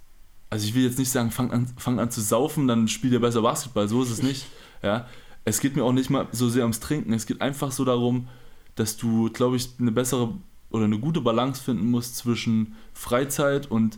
also 0.48 0.66
ich 0.66 0.74
will 0.74 0.84
jetzt 0.84 0.98
nicht 0.98 1.10
sagen, 1.10 1.30
fang 1.30 1.50
an, 1.50 1.66
fang 1.76 1.98
an 1.98 2.10
zu 2.10 2.20
saufen, 2.20 2.66
dann 2.66 2.88
spielt 2.88 3.12
ihr 3.12 3.20
besser 3.20 3.42
Basketball. 3.42 3.88
So 3.88 4.02
ist 4.02 4.10
es 4.10 4.22
nicht. 4.22 4.46
Ja. 4.82 5.08
Es 5.44 5.60
geht 5.60 5.74
mir 5.74 5.82
auch 5.84 5.92
nicht 5.92 6.10
mal 6.10 6.28
so 6.32 6.50
sehr 6.50 6.62
ums 6.62 6.80
Trinken. 6.80 7.12
Es 7.14 7.26
geht 7.26 7.40
einfach 7.40 7.72
so 7.72 7.84
darum, 7.84 8.28
dass 8.74 8.98
du, 8.98 9.30
glaube 9.30 9.56
ich, 9.56 9.70
eine 9.80 9.90
bessere 9.90 10.34
oder 10.70 10.84
eine 10.84 10.98
gute 10.98 11.22
Balance 11.22 11.62
finden 11.62 11.90
musst 11.90 12.16
zwischen 12.16 12.76
Freizeit 12.92 13.68
und 13.70 13.96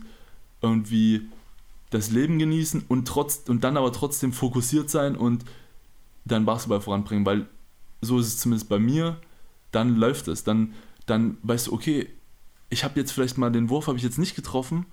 irgendwie 0.61 1.27
das 1.89 2.11
Leben 2.11 2.39
genießen 2.39 2.85
und, 2.87 3.07
trotz, 3.07 3.43
und 3.47 3.63
dann 3.63 3.77
aber 3.77 3.91
trotzdem 3.91 4.31
fokussiert 4.31 4.89
sein 4.89 5.15
und 5.15 5.43
dann 6.25 6.45
Basketball 6.45 6.81
voranbringen, 6.81 7.25
weil 7.25 7.47
so 8.01 8.19
ist 8.19 8.27
es 8.27 8.37
zumindest 8.37 8.69
bei 8.69 8.79
mir, 8.79 9.17
dann 9.71 9.95
läuft 9.95 10.27
es. 10.27 10.43
Dann, 10.43 10.73
dann 11.05 11.37
weißt 11.43 11.67
du, 11.67 11.73
okay, 11.73 12.09
ich 12.69 12.83
habe 12.83 12.99
jetzt 12.99 13.11
vielleicht 13.11 13.37
mal 13.37 13.51
den 13.51 13.69
Wurf, 13.69 13.87
habe 13.87 13.97
ich 13.97 14.03
jetzt 14.03 14.19
nicht 14.19 14.35
getroffen, 14.35 14.85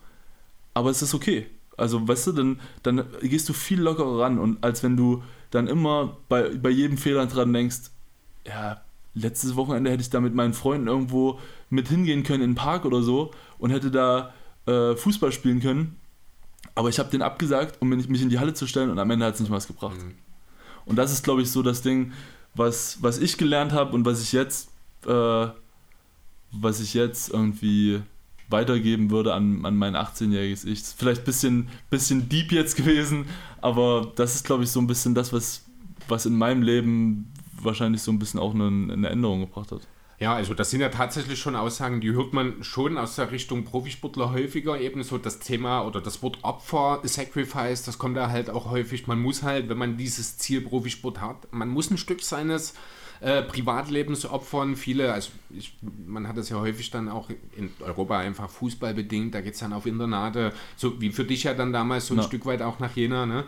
aber 0.74 0.90
es 0.90 1.02
ist 1.02 1.14
okay. 1.14 1.46
Also, 1.76 2.06
weißt 2.08 2.28
du, 2.28 2.32
dann, 2.32 2.60
dann 2.82 3.04
gehst 3.20 3.48
du 3.48 3.52
viel 3.52 3.80
lockerer 3.80 4.20
ran 4.20 4.38
und 4.38 4.64
als 4.64 4.82
wenn 4.82 4.96
du 4.96 5.22
dann 5.50 5.66
immer 5.66 6.16
bei, 6.28 6.48
bei 6.56 6.70
jedem 6.70 6.96
Fehler 6.96 7.26
dran 7.26 7.52
denkst, 7.52 7.90
ja, 8.46 8.80
letztes 9.14 9.56
Wochenende 9.56 9.90
hätte 9.90 10.02
ich 10.02 10.10
da 10.10 10.20
mit 10.20 10.34
meinen 10.34 10.54
Freunden 10.54 10.88
irgendwo 10.88 11.38
mit 11.68 11.88
hingehen 11.88 12.22
können 12.22 12.42
in 12.42 12.50
den 12.50 12.56
Park 12.56 12.84
oder 12.84 13.02
so 13.02 13.30
und 13.58 13.70
hätte 13.70 13.90
da 13.90 14.32
äh, 14.66 14.96
Fußball 14.96 15.32
spielen 15.32 15.60
können, 15.60 15.96
aber 16.74 16.88
ich 16.88 16.98
habe 16.98 17.10
den 17.10 17.22
abgesagt, 17.22 17.80
um 17.80 17.88
mich 17.88 18.22
in 18.22 18.28
die 18.28 18.38
Halle 18.38 18.54
zu 18.54 18.66
stellen 18.66 18.90
und 18.90 18.98
am 18.98 19.10
Ende 19.10 19.26
hat 19.26 19.34
es 19.34 19.40
nicht 19.40 19.52
was 19.52 19.66
gebracht. 19.66 19.96
Mhm. 19.96 20.14
Und 20.84 20.96
das 20.96 21.12
ist, 21.12 21.24
glaube 21.24 21.42
ich, 21.42 21.50
so 21.50 21.62
das 21.62 21.82
Ding, 21.82 22.12
was, 22.56 22.98
was 23.02 23.18
ich 23.18 23.36
gelernt 23.36 23.72
habe 23.72 23.94
und 23.94 24.04
was 24.04 24.22
ich 24.22 24.32
jetzt, 24.32 24.70
äh, 25.06 25.46
was 26.52 26.80
ich 26.80 26.94
jetzt 26.94 27.30
irgendwie 27.30 28.00
weitergeben 28.48 29.10
würde 29.10 29.34
an, 29.34 29.64
an 29.64 29.76
mein 29.76 29.96
18-jähriges 29.96 30.64
Ich. 30.66 30.82
Vielleicht 30.82 31.22
ein 31.22 31.24
bisschen, 31.24 31.68
bisschen 31.90 32.28
deep 32.28 32.52
jetzt 32.52 32.76
gewesen, 32.76 33.26
aber 33.60 34.12
das 34.14 34.36
ist, 34.36 34.46
glaube 34.46 34.64
ich, 34.64 34.70
so 34.70 34.80
ein 34.80 34.86
bisschen 34.86 35.14
das, 35.14 35.32
was, 35.32 35.64
was 36.08 36.26
in 36.26 36.36
meinem 36.36 36.62
Leben 36.62 37.32
wahrscheinlich 37.60 38.02
so 38.02 38.12
ein 38.12 38.18
bisschen 38.18 38.40
auch 38.40 38.54
eine, 38.54 38.92
eine 38.92 39.08
Änderung 39.08 39.40
gebracht 39.40 39.72
hat. 39.72 39.80
Ja, 40.18 40.34
also 40.34 40.55
das 40.55 40.70
sind 40.70 40.80
ja 40.80 40.88
tatsächlich 40.88 41.38
schon 41.38 41.56
Aussagen, 41.56 42.01
die 42.01 42.12
hört 42.12 42.32
man 42.32 42.62
schon 42.64 42.97
aus 42.97 43.16
der 43.16 43.30
Richtung 43.30 43.64
Profisportler 43.64 44.32
häufiger. 44.32 44.80
Eben 44.80 45.02
so 45.02 45.18
das 45.18 45.40
Thema 45.40 45.82
oder 45.82 46.01
das 46.01 46.22
Wort 46.22 46.38
Opfer, 46.43 47.01
Sacrifice, 47.05 47.82
das 47.84 47.98
kommt 47.98 48.16
da 48.16 48.30
halt 48.30 48.48
auch 48.48 48.70
häufig. 48.70 49.06
Man 49.06 49.20
muss 49.20 49.43
halt, 49.43 49.68
wenn 49.68 49.76
man 49.76 49.98
dieses 49.98 50.38
Ziel 50.38 50.62
Profisport 50.62 51.20
hat, 51.20 51.52
man 51.52 51.68
muss 51.68 51.90
ein 51.90 51.98
Stück 51.98 52.22
seines 52.22 52.72
äh, 53.20 53.43
Privatlebens 53.43 54.24
opfern. 54.24 54.74
Viele, 54.76 55.12
also 55.12 55.30
ich, 55.51 55.74
man 56.06 56.26
hat 56.26 56.38
das 56.38 56.48
ja 56.48 56.60
häufig 56.60 56.90
dann 56.90 57.10
auch 57.10 57.28
in 57.55 57.70
Europa 57.80 58.18
einfach 58.18 58.48
Fußball 58.48 58.94
bedingt. 58.94 59.34
Da 59.34 59.43
geht 59.43 59.52
es 59.55 59.60
dann 59.60 59.74
auf 59.74 59.84
Internate, 59.84 60.52
so 60.76 60.98
wie 60.98 61.10
für 61.10 61.24
dich 61.24 61.44
ja 61.44 61.52
dann 61.52 61.74
damals 61.74 62.06
so 62.06 62.14
ein 62.14 62.18
Ja. 62.18 62.24
Stück 62.24 62.47
weit 62.47 62.62
auch 62.62 62.78
nach 62.78 62.97
Jena. 62.97 63.26
Ne? 63.26 63.44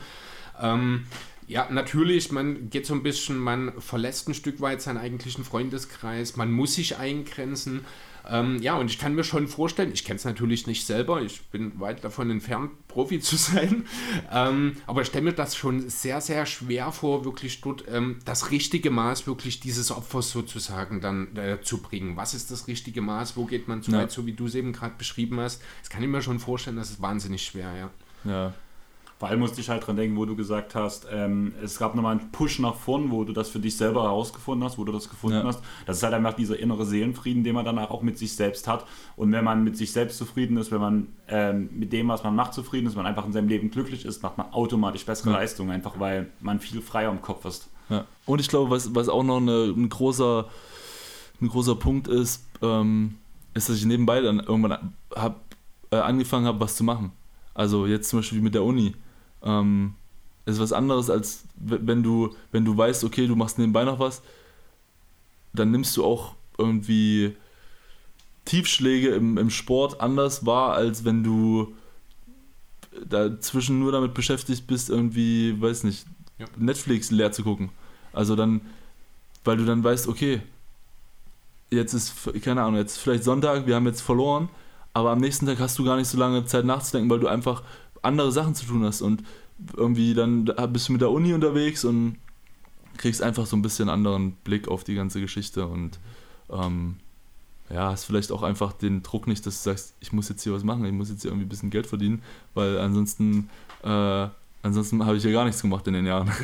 Ähm, 0.60 1.06
ja, 1.48 1.66
natürlich, 1.70 2.30
man 2.30 2.70
geht 2.70 2.86
so 2.86 2.94
ein 2.94 3.02
bisschen, 3.02 3.38
man 3.38 3.72
verlässt 3.80 4.28
ein 4.28 4.34
Stück 4.34 4.60
weit 4.60 4.82
seinen 4.82 4.98
eigentlichen 4.98 5.44
Freundeskreis, 5.44 6.36
man 6.36 6.52
muss 6.52 6.74
sich 6.74 6.96
eingrenzen. 6.98 7.84
Ähm, 8.30 8.60
ja, 8.60 8.76
und 8.76 8.90
ich 8.90 8.98
kann 8.98 9.14
mir 9.14 9.24
schon 9.24 9.48
vorstellen, 9.48 9.90
ich 9.90 10.04
kenne 10.04 10.16
es 10.16 10.24
natürlich 10.26 10.66
nicht 10.66 10.84
selber, 10.84 11.22
ich 11.22 11.40
bin 11.46 11.80
weit 11.80 12.04
davon 12.04 12.30
entfernt, 12.30 12.72
Profi 12.88 13.20
zu 13.20 13.36
sein, 13.36 13.86
ähm, 14.30 14.76
aber 14.86 15.00
ich 15.00 15.08
stelle 15.08 15.24
mir 15.24 15.32
das 15.32 15.56
schon 15.56 15.88
sehr, 15.88 16.20
sehr 16.20 16.44
schwer 16.44 16.92
vor, 16.92 17.24
wirklich 17.24 17.62
dort 17.62 17.84
ähm, 17.90 18.18
das 18.26 18.50
richtige 18.50 18.90
Maß 18.90 19.26
wirklich 19.26 19.60
dieses 19.60 19.90
Opfers 19.90 20.30
sozusagen 20.30 21.00
dann 21.00 21.34
äh, 21.38 21.62
zu 21.62 21.78
bringen. 21.78 22.18
Was 22.18 22.34
ist 22.34 22.50
das 22.50 22.66
richtige 22.66 23.00
Maß? 23.00 23.34
Wo 23.38 23.46
geht 23.46 23.66
man 23.66 23.82
zu 23.82 23.92
Ja. 23.92 23.98
weit, 23.98 24.10
so 24.10 24.26
wie 24.26 24.32
du 24.34 24.44
es 24.44 24.54
eben 24.54 24.74
gerade 24.74 24.94
beschrieben 24.98 25.40
hast? 25.40 25.62
Das 25.80 25.88
kann 25.88 26.02
ich 26.02 26.08
mir 26.10 26.20
schon 26.20 26.38
vorstellen, 26.38 26.76
das 26.76 26.90
ist 26.90 27.00
wahnsinnig 27.00 27.42
schwer, 27.46 27.72
ja. 27.74 27.90
Ja, 28.30 28.52
Vor 29.18 29.28
allem 29.28 29.40
musste 29.40 29.60
ich 29.60 29.68
halt 29.68 29.84
dran 29.84 29.96
denken, 29.96 30.16
wo 30.16 30.24
du 30.26 30.36
gesagt 30.36 30.76
hast, 30.76 31.06
ähm, 31.10 31.52
es 31.60 31.76
gab 31.78 31.96
nochmal 31.96 32.18
einen 32.18 32.30
Push 32.30 32.60
nach 32.60 32.76
vorn, 32.76 33.10
wo 33.10 33.24
du 33.24 33.32
das 33.32 33.48
für 33.48 33.58
dich 33.58 33.76
selber 33.76 34.04
herausgefunden 34.04 34.62
hast, 34.64 34.78
wo 34.78 34.84
du 34.84 34.92
das 34.92 35.08
gefunden 35.10 35.38
Ja. 35.38 35.44
hast. 35.44 35.60
Das 35.86 35.96
ist 35.96 36.02
halt 36.04 36.14
einfach 36.14 36.34
dieser 36.34 36.56
innere 36.56 36.86
Seelenfrieden, 36.86 37.42
den 37.42 37.54
man 37.56 37.64
danach 37.64 37.90
auch 37.90 38.02
mit 38.02 38.16
sich 38.16 38.36
selbst 38.36 38.68
hat. 38.68 38.86
Und 39.16 39.32
wenn 39.32 39.42
man 39.44 39.64
mit 39.64 39.76
sich 39.76 39.90
selbst 39.90 40.18
zufrieden 40.18 40.56
ist, 40.56 40.70
wenn 40.70 40.80
man 40.80 41.08
ähm, 41.26 41.68
mit 41.72 41.92
dem, 41.92 42.06
was 42.08 42.22
man 42.22 42.36
macht, 42.36 42.54
zufrieden 42.54 42.86
ist, 42.86 42.94
wenn 42.94 43.02
man 43.02 43.10
einfach 43.10 43.26
in 43.26 43.32
seinem 43.32 43.48
Leben 43.48 43.72
glücklich 43.72 44.04
ist, 44.04 44.22
macht 44.22 44.38
man 44.38 44.52
automatisch 44.52 45.04
bessere 45.04 45.30
Ja. 45.30 45.38
Leistungen, 45.38 45.72
einfach 45.72 45.98
weil 45.98 46.28
man 46.40 46.60
viel 46.60 46.80
freier 46.80 47.10
im 47.10 47.20
Kopf 47.20 47.44
ist. 47.44 47.68
ja. 47.88 48.04
Und 48.24 48.40
ich 48.40 48.46
glaube, 48.48 48.70
was, 48.70 48.94
was 48.94 49.08
auch 49.08 49.24
noch 49.24 49.38
eine, 49.38 49.64
ein, 49.76 49.88
großer, 49.88 50.46
ein 51.40 51.48
großer 51.48 51.74
Punkt 51.74 52.06
ist, 52.06 52.44
ähm, 52.62 53.16
ist, 53.54 53.68
dass 53.68 53.78
ich 53.78 53.84
nebenbei 53.84 54.20
dann 54.20 54.38
irgendwann 54.38 54.92
hab, 55.12 55.40
äh, 55.90 55.96
angefangen 55.96 56.46
habe, 56.46 56.60
was 56.60 56.76
zu 56.76 56.84
machen. 56.84 57.10
Also 57.54 57.86
jetzt 57.86 58.10
zum 58.10 58.20
Beispiel 58.20 58.40
mit 58.40 58.54
der 58.54 58.62
Uni. 58.62 58.94
Ähm, 59.42 59.94
ist 60.46 60.60
was 60.60 60.72
anderes, 60.72 61.10
als 61.10 61.44
wenn 61.56 62.02
du, 62.02 62.34
wenn 62.52 62.64
du 62.64 62.76
weißt, 62.76 63.04
okay, 63.04 63.26
du 63.26 63.36
machst 63.36 63.58
nebenbei 63.58 63.84
noch 63.84 63.98
was, 63.98 64.22
dann 65.52 65.70
nimmst 65.70 65.96
du 65.96 66.04
auch 66.04 66.34
irgendwie 66.56 67.36
Tiefschläge 68.44 69.10
im, 69.10 69.36
im 69.36 69.50
Sport 69.50 70.00
anders 70.00 70.46
wahr, 70.46 70.72
als 70.72 71.04
wenn 71.04 71.22
du 71.22 71.74
dazwischen 73.08 73.78
nur 73.78 73.92
damit 73.92 74.14
beschäftigt 74.14 74.66
bist, 74.66 74.90
irgendwie, 74.90 75.60
weiß 75.60 75.84
nicht, 75.84 76.06
Ja. 76.38 76.46
Netflix 76.56 77.10
leer 77.10 77.32
zu 77.32 77.42
gucken. 77.42 77.70
Also 78.12 78.36
dann, 78.36 78.60
weil 79.44 79.56
du 79.56 79.64
dann 79.64 79.82
weißt, 79.84 80.08
okay, 80.08 80.40
jetzt 81.70 81.94
ist, 81.94 82.14
keine 82.42 82.62
Ahnung, 82.62 82.76
jetzt 82.76 82.92
ist 82.96 83.02
vielleicht 83.02 83.24
Sonntag, 83.24 83.66
wir 83.66 83.74
haben 83.74 83.86
jetzt 83.86 84.00
verloren, 84.00 84.48
aber 84.94 85.10
am 85.10 85.18
nächsten 85.18 85.46
Tag 85.46 85.58
hast 85.58 85.78
du 85.78 85.84
gar 85.84 85.96
nicht 85.96 86.08
so 86.08 86.16
lange 86.18 86.44
Zeit 86.46 86.64
nachzudenken, 86.64 87.10
weil 87.10 87.20
du 87.20 87.28
einfach 87.28 87.62
andere 88.02 88.32
Sachen 88.32 88.54
zu 88.54 88.66
tun 88.66 88.84
hast 88.84 89.02
und 89.02 89.22
irgendwie 89.76 90.14
dann 90.14 90.46
da 90.46 90.66
bist 90.66 90.88
du 90.88 90.92
mit 90.92 91.00
der 91.00 91.10
Uni 91.10 91.34
unterwegs 91.34 91.84
und 91.84 92.16
kriegst 92.96 93.22
einfach 93.22 93.46
so 93.46 93.56
ein 93.56 93.62
bisschen 93.62 93.88
anderen 93.88 94.32
Blick 94.44 94.68
auf 94.68 94.84
die 94.84 94.94
ganze 94.94 95.20
Geschichte 95.20 95.66
und 95.66 95.98
ähm, 96.50 96.96
ja, 97.70 97.90
hast 97.90 98.04
vielleicht 98.04 98.32
auch 98.32 98.42
einfach 98.42 98.72
den 98.72 99.02
Druck 99.02 99.26
nicht, 99.26 99.46
dass 99.46 99.62
du 99.62 99.70
sagst, 99.70 99.94
ich 100.00 100.12
muss 100.12 100.28
jetzt 100.28 100.42
hier 100.42 100.52
was 100.52 100.64
machen, 100.64 100.84
ich 100.84 100.92
muss 100.92 101.10
jetzt 101.10 101.22
hier 101.22 101.30
irgendwie 101.30 101.46
ein 101.46 101.50
bisschen 101.50 101.70
Geld 101.70 101.86
verdienen, 101.86 102.22
weil 102.54 102.78
ansonsten, 102.78 103.50
äh, 103.82 104.28
ansonsten 104.62 105.04
habe 105.04 105.16
ich 105.16 105.24
ja 105.24 105.30
gar 105.30 105.44
nichts 105.44 105.60
gemacht 105.60 105.86
in 105.86 105.94
den 105.94 106.06
Jahren. 106.06 106.30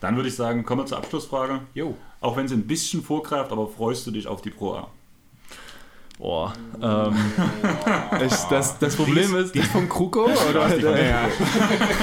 Dann 0.00 0.16
würde 0.16 0.28
ich 0.28 0.34
sagen, 0.34 0.64
kommen 0.64 0.82
wir 0.82 0.86
zur 0.86 0.98
Abschlussfrage. 0.98 1.60
Jo. 1.74 1.94
Auch 2.20 2.36
wenn 2.36 2.48
sie 2.48 2.54
ein 2.54 2.66
bisschen 2.66 3.02
vorgreift, 3.02 3.52
aber 3.52 3.68
freust 3.68 4.06
du 4.06 4.10
dich 4.10 4.26
auf 4.26 4.40
die 4.40 4.50
Pro 4.50 4.74
A? 4.74 4.90
Boah. 6.20 6.52
Ähm, 6.82 7.14
ich, 8.26 8.34
das, 8.50 8.78
das 8.78 8.94
Problem 8.94 9.34
ist, 9.36 9.54
Die 9.54 9.62
von 9.62 9.88
Kruko? 9.88 10.24
Oder? 10.50 11.02
Ja. 11.02 11.28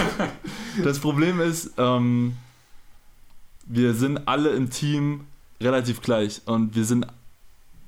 das 0.83 0.99
Problem 0.99 1.39
ist, 1.39 1.73
ähm, 1.77 2.35
wir 3.67 3.93
sind 3.93 4.27
alle 4.27 4.49
im 4.49 4.71
Team 4.71 5.27
relativ 5.61 6.01
gleich 6.01 6.41
und 6.45 6.75
wir 6.75 6.83
sind, 6.83 7.05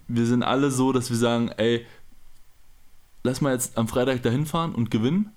wir 0.07 0.27
sind 0.27 0.43
alle 0.43 0.69
so, 0.69 0.91
dass 0.91 1.09
wir 1.09 1.17
sagen, 1.17 1.49
ey, 1.57 1.85
lass 3.23 3.41
mal 3.41 3.53
jetzt 3.53 3.75
am 3.75 3.87
Freitag 3.87 4.21
dahin 4.21 4.45
fahren 4.45 4.75
und 4.75 4.91
gewinnen. 4.91 5.31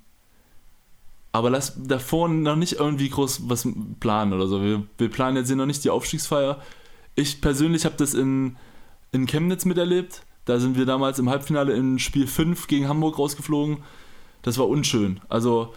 Aber 1.32 1.48
lass 1.48 1.72
davor 1.82 2.28
noch 2.28 2.56
nicht 2.56 2.74
irgendwie 2.74 3.08
groß 3.08 3.48
was 3.48 3.66
planen 3.98 4.34
oder 4.34 4.46
so. 4.46 4.62
Wir, 4.62 4.84
wir 4.98 5.08
planen 5.08 5.38
jetzt 5.38 5.46
hier 5.46 5.56
noch 5.56 5.64
nicht 5.64 5.82
die 5.84 5.90
Aufstiegsfeier. 5.90 6.60
Ich 7.14 7.40
persönlich 7.40 7.86
habe 7.86 7.94
das 7.96 8.12
in, 8.12 8.56
in 9.12 9.26
Chemnitz 9.26 9.64
miterlebt. 9.64 10.22
Da 10.44 10.58
sind 10.58 10.76
wir 10.76 10.86
damals 10.86 11.18
im 11.18 11.30
Halbfinale 11.30 11.72
in 11.74 11.98
Spiel 11.98 12.26
5 12.26 12.66
gegen 12.66 12.88
Hamburg 12.88 13.18
rausgeflogen. 13.18 13.78
Das 14.42 14.58
war 14.58 14.68
unschön. 14.68 15.20
Also, 15.28 15.72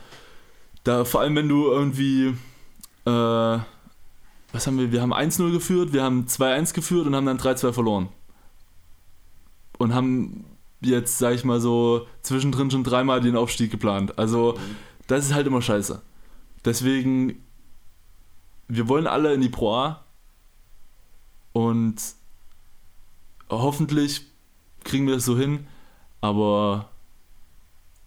da 0.84 1.06
vor 1.06 1.22
allem, 1.22 1.36
wenn 1.36 1.50
du 1.50 1.68
irgendwie. 1.68 2.36
Äh, 3.06 3.60
was 4.52 4.68
haben 4.68 4.78
wir? 4.78 4.92
Wir 4.92 5.02
haben 5.02 5.14
1-0 5.14 5.52
geführt, 5.52 5.94
wir 5.94 6.04
haben 6.04 6.26
2-1 6.26 6.74
geführt 6.74 7.06
und 7.06 7.16
haben 7.16 7.26
dann 7.26 7.38
3-2 7.38 7.74
verloren. 7.74 8.10
Und 9.78 9.94
haben 9.94 10.46
jetzt, 10.82 11.18
sag 11.18 11.36
ich 11.36 11.44
mal 11.44 11.60
so, 11.60 12.08
zwischendrin 12.22 12.72
schon 12.72 12.84
dreimal 12.84 13.22
den 13.22 13.36
Aufstieg 13.36 13.70
geplant. 13.70 14.18
Also, 14.18 14.58
das 15.08 15.26
ist 15.26 15.34
halt 15.34 15.46
immer 15.46 15.62
scheiße. 15.62 16.02
Deswegen, 16.64 17.44
wir 18.68 18.88
wollen 18.88 19.08
alle 19.08 19.34
in 19.34 19.42
die 19.42 19.50
Pro 19.50 19.76
A. 19.76 20.06
Und 21.52 21.96
hoffentlich 23.50 24.26
kriegen 24.86 25.06
wir 25.08 25.16
das 25.16 25.26
so 25.26 25.38
hin. 25.38 25.68
Aber 26.22 26.90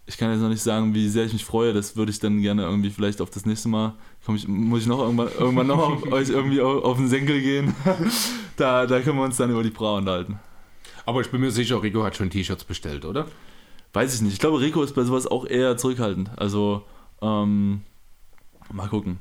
ich 0.06 0.16
kann 0.16 0.30
jetzt 0.30 0.40
noch 0.40 0.48
nicht 0.48 0.62
sagen, 0.62 0.94
wie 0.94 1.08
sehr 1.08 1.26
ich 1.26 1.34
mich 1.34 1.44
freue. 1.44 1.74
Das 1.74 1.96
würde 1.96 2.10
ich 2.10 2.18
dann 2.18 2.40
gerne 2.40 2.62
irgendwie 2.62 2.88
vielleicht 2.88 3.20
auf 3.20 3.28
das 3.28 3.44
nächste 3.44 3.68
Mal. 3.68 3.94
Komm 4.24 4.36
ich, 4.36 4.48
muss 4.48 4.80
ich 4.80 4.86
noch 4.86 5.00
irgendwann, 5.00 5.28
irgendwann 5.38 5.66
noch 5.66 5.78
auf, 5.78 6.02
euch 6.12 6.30
irgendwie 6.30 6.62
auf, 6.62 6.82
auf 6.82 6.96
den 6.96 7.08
Senkel 7.08 7.40
gehen? 7.42 7.74
da, 8.56 8.86
da 8.86 9.00
können 9.00 9.18
wir 9.18 9.24
uns 9.24 9.36
dann 9.36 9.50
über 9.50 9.62
die 9.62 9.70
Bra 9.70 9.98
unterhalten. 9.98 10.40
Aber 11.04 11.20
ich 11.20 11.30
bin 11.30 11.42
mir 11.42 11.50
sicher, 11.50 11.82
Rico 11.82 12.02
hat 12.02 12.16
schon 12.16 12.30
T-Shirts 12.30 12.64
bestellt, 12.64 13.04
oder? 13.04 13.26
Weiß 13.92 14.14
ich 14.14 14.22
nicht. 14.22 14.34
Ich 14.34 14.38
glaube, 14.38 14.60
Rico 14.60 14.82
ist 14.82 14.94
bei 14.94 15.04
sowas 15.04 15.26
auch 15.26 15.46
eher 15.46 15.76
zurückhaltend. 15.76 16.30
Also, 16.36 16.84
ähm, 17.20 17.82
mal 18.72 18.88
gucken. 18.88 19.18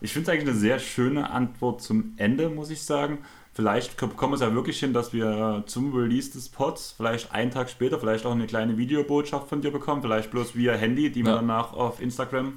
Ich 0.00 0.12
finde 0.12 0.24
es 0.24 0.28
eigentlich 0.32 0.48
eine 0.48 0.58
sehr 0.58 0.78
schöne 0.78 1.30
Antwort 1.30 1.80
zum 1.80 2.14
Ende, 2.16 2.48
muss 2.48 2.70
ich 2.70 2.82
sagen. 2.82 3.18
Vielleicht 3.54 3.98
kommen 3.98 4.32
wir 4.32 4.34
es 4.34 4.40
ja 4.40 4.54
wirklich 4.54 4.78
hin, 4.80 4.94
dass 4.94 5.12
wir 5.12 5.64
zum 5.66 5.94
Release 5.94 6.30
des 6.32 6.48
Pods 6.48 6.94
vielleicht 6.96 7.32
einen 7.32 7.50
Tag 7.50 7.68
später 7.68 7.98
vielleicht 7.98 8.24
auch 8.24 8.32
eine 8.32 8.46
kleine 8.46 8.78
Videobotschaft 8.78 9.48
von 9.48 9.60
dir 9.60 9.70
bekommen, 9.70 10.00
vielleicht 10.00 10.30
bloß 10.30 10.56
via 10.56 10.72
Handy, 10.72 11.12
die 11.12 11.22
wir 11.22 11.32
Ja. 11.32 11.36
danach 11.36 11.74
auf 11.74 12.00
Instagram 12.00 12.56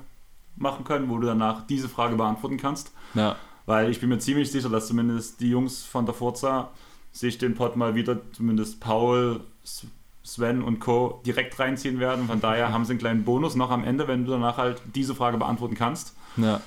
machen 0.56 0.86
können, 0.86 1.10
wo 1.10 1.18
du 1.18 1.28
danach 1.28 1.68
diese 1.68 1.90
Frage 1.90 2.16
beantworten 2.16 2.56
kannst. 2.58 2.94
Ja, 3.14 3.36
Weil 3.66 3.90
ich 3.90 4.00
bin 4.00 4.08
mir 4.10 4.20
ziemlich 4.20 4.52
sicher, 4.52 4.70
dass 4.70 4.88
zumindest 4.88 5.42
die 5.42 5.50
Jungs 5.50 5.84
von 5.84 6.06
der 6.06 6.14
Forza 6.16 6.70
sich 7.12 7.38
den 7.40 7.56
Pod 7.56 7.76
mal 7.76 7.96
wieder, 7.96 8.20
zumindest 8.32 8.80
Paul, 8.80 9.42
Sven 10.24 10.62
und 10.64 10.80
Co. 10.80 11.22
direkt 11.26 11.60
reinziehen 11.60 12.00
werden. 12.00 12.28
Von 12.28 12.40
daher 12.42 12.72
haben 12.72 12.86
sie 12.86 12.92
einen 12.92 13.00
kleinen 13.00 13.26
Bonus 13.26 13.56
noch 13.56 13.70
am 13.72 13.84
Ende, 13.84 14.08
wenn 14.08 14.24
du 14.26 14.32
danach 14.32 14.58
halt 14.58 14.82
diese 14.96 15.14
Frage 15.14 15.38
beantworten 15.38 15.76
kannst. 15.76 16.16
ja. 16.38 16.62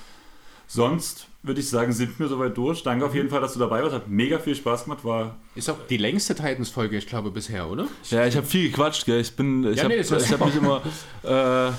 Sonst 0.67 1.28
würde 1.41 1.61
ich 1.61 1.69
sagen, 1.69 1.91
sind 1.93 2.19
wir 2.19 2.27
soweit 2.27 2.57
durch. 2.57 2.83
Danke 2.83 3.05
auf 3.05 3.15
jeden 3.15 3.29
Fall, 3.29 3.41
dass 3.41 3.53
du 3.53 3.59
dabei 3.59 3.81
warst. 3.81 3.95
Hat 3.95 4.09
mega 4.09 4.39
viel 4.39 4.55
Spaß 4.55 4.83
gemacht. 4.83 5.03
War 5.05 5.37
Ist 5.55 5.69
auch 5.69 5.77
die 5.89 5.97
längste 5.97 6.35
Titans-Folge, 6.35 6.97
ich 6.97 7.07
glaube, 7.07 7.31
bisher, 7.31 7.69
oder? 7.69 7.87
Ja, 8.09 8.25
ich 8.25 8.35
habe 8.35 8.45
viel 8.45 8.69
gequatscht, 8.69 9.05
gell. 9.05 9.21
Ich 9.21 9.35
bin, 9.35 9.63
ich 9.65 9.77
Ja, 9.77 9.83
habe 9.85 9.95
nee, 9.95 10.03
hab 10.03 10.45
mich 10.45 10.55
immer 10.55 10.81
äh, 11.23 11.69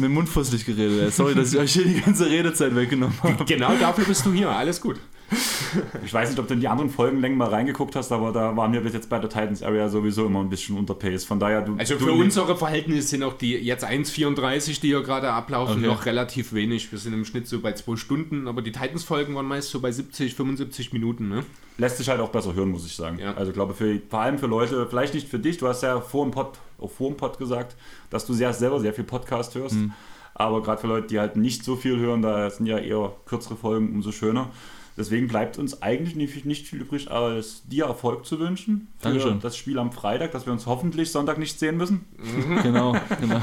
mit 0.00 0.08
dem 0.10 0.14
Mund 0.14 0.28
fusselig 0.28 0.64
geredet. 0.64 1.12
Sorry, 1.12 1.34
dass 1.34 1.52
ich 1.52 1.58
euch 1.58 1.72
hier 1.72 1.84
die 1.84 2.00
ganze 2.00 2.26
Redezeit 2.26 2.74
weggenommen 2.76 3.20
habe. 3.22 3.44
Genau 3.46 3.74
dafür 3.76 4.04
bist 4.04 4.24
du 4.24 4.32
hier, 4.32 4.50
alles 4.50 4.80
gut. 4.80 4.96
ich 6.04 6.12
weiß 6.12 6.30
nicht, 6.30 6.38
ob 6.38 6.48
du 6.48 6.54
in 6.54 6.60
die 6.60 6.68
anderen 6.68 6.88
Folgenlängen 6.90 7.36
mal 7.36 7.48
reingeguckt 7.48 7.94
hast, 7.96 8.12
aber 8.12 8.32
da 8.32 8.56
waren 8.56 8.72
wir 8.72 8.80
bis 8.80 8.94
jetzt 8.94 9.10
bei 9.10 9.18
der 9.18 9.28
Titans 9.28 9.62
Area 9.62 9.88
sowieso 9.88 10.26
immer 10.26 10.40
ein 10.40 10.48
bisschen 10.48 10.76
unter 10.76 10.94
Pace. 10.94 11.24
Von 11.24 11.38
daher, 11.38 11.62
du. 11.62 11.76
Also 11.76 11.98
für 11.98 12.12
unsere 12.12 12.56
Verhältnisse 12.56 13.08
sind 13.08 13.22
auch 13.22 13.34
die 13.34 13.52
jetzt 13.56 13.84
1,34, 13.84 14.80
die 14.80 14.88
hier 14.88 15.02
gerade 15.02 15.30
ablaufen, 15.30 15.78
Okay. 15.78 15.86
noch 15.86 16.06
relativ 16.06 16.52
wenig. 16.52 16.90
Wir 16.90 16.98
sind 16.98 17.12
im 17.12 17.24
Schnitt 17.24 17.46
so 17.46 17.60
bei 17.60 17.72
zwei 17.72 17.96
Stunden, 17.96 18.48
aber 18.48 18.62
die 18.62 18.72
Titans-Folgen 18.72 19.34
waren 19.34 19.46
meist 19.46 19.70
so 19.70 19.80
bei 19.80 19.92
70, 19.92 20.34
75 20.34 20.92
Minuten, 20.92 21.28
ne? 21.28 21.44
lässt 21.78 21.98
sich 21.98 22.08
halt 22.08 22.20
auch 22.20 22.30
besser 22.30 22.54
hören, 22.54 22.70
muss 22.70 22.84
ich 22.84 22.94
sagen. 22.94 23.18
Ja. 23.18 23.34
Also 23.34 23.50
ich 23.50 23.54
glaube, 23.54 23.72
für, 23.74 24.00
vor 24.08 24.20
allem 24.20 24.38
für 24.38 24.46
Leute, 24.46 24.86
vielleicht 24.88 25.14
nicht 25.14 25.28
für 25.28 25.38
dich, 25.38 25.58
du 25.58 25.68
hast 25.68 25.82
ja 25.82 26.00
vor 26.00 26.24
dem 26.24 26.32
Pod, 26.32 26.58
auch 26.78 26.90
vor 26.90 27.08
dem 27.08 27.16
Pod 27.16 27.38
gesagt, 27.38 27.76
dass 28.10 28.26
du 28.26 28.32
sehr, 28.32 28.52
selber 28.52 28.80
sehr 28.80 28.92
viel 28.92 29.04
Podcast 29.04 29.54
hörst. 29.54 29.76
Hm. 29.76 29.92
Aber 30.34 30.62
gerade 30.62 30.80
für 30.80 30.86
Leute, 30.86 31.08
die 31.08 31.18
halt 31.18 31.36
nicht 31.36 31.64
so 31.64 31.76
viel 31.76 31.98
hören, 31.98 32.22
da 32.22 32.48
sind 32.50 32.66
ja 32.66 32.78
eher 32.78 33.12
kürzere 33.26 33.56
Folgen, 33.56 33.92
umso 33.92 34.12
schöner. 34.12 34.50
Deswegen 34.98 35.28
bleibt 35.28 35.58
uns 35.58 35.80
eigentlich 35.80 36.16
nicht, 36.16 36.44
nicht 36.44 36.66
viel 36.66 36.80
übrig, 36.80 37.10
als 37.10 37.62
dir 37.68 37.84
Erfolg 37.86 38.26
zu 38.26 38.40
wünschen 38.40 38.88
für 38.98 39.04
Dankeschön. 39.08 39.38
das 39.40 39.56
Spiel 39.56 39.78
am 39.78 39.92
Freitag, 39.92 40.32
dass 40.32 40.44
wir 40.44 40.52
uns 40.52 40.66
hoffentlich 40.66 41.12
Sonntag 41.12 41.38
nicht 41.38 41.58
sehen 41.58 41.76
müssen. 41.76 42.04
Genau, 42.62 42.96
genau. 43.20 43.40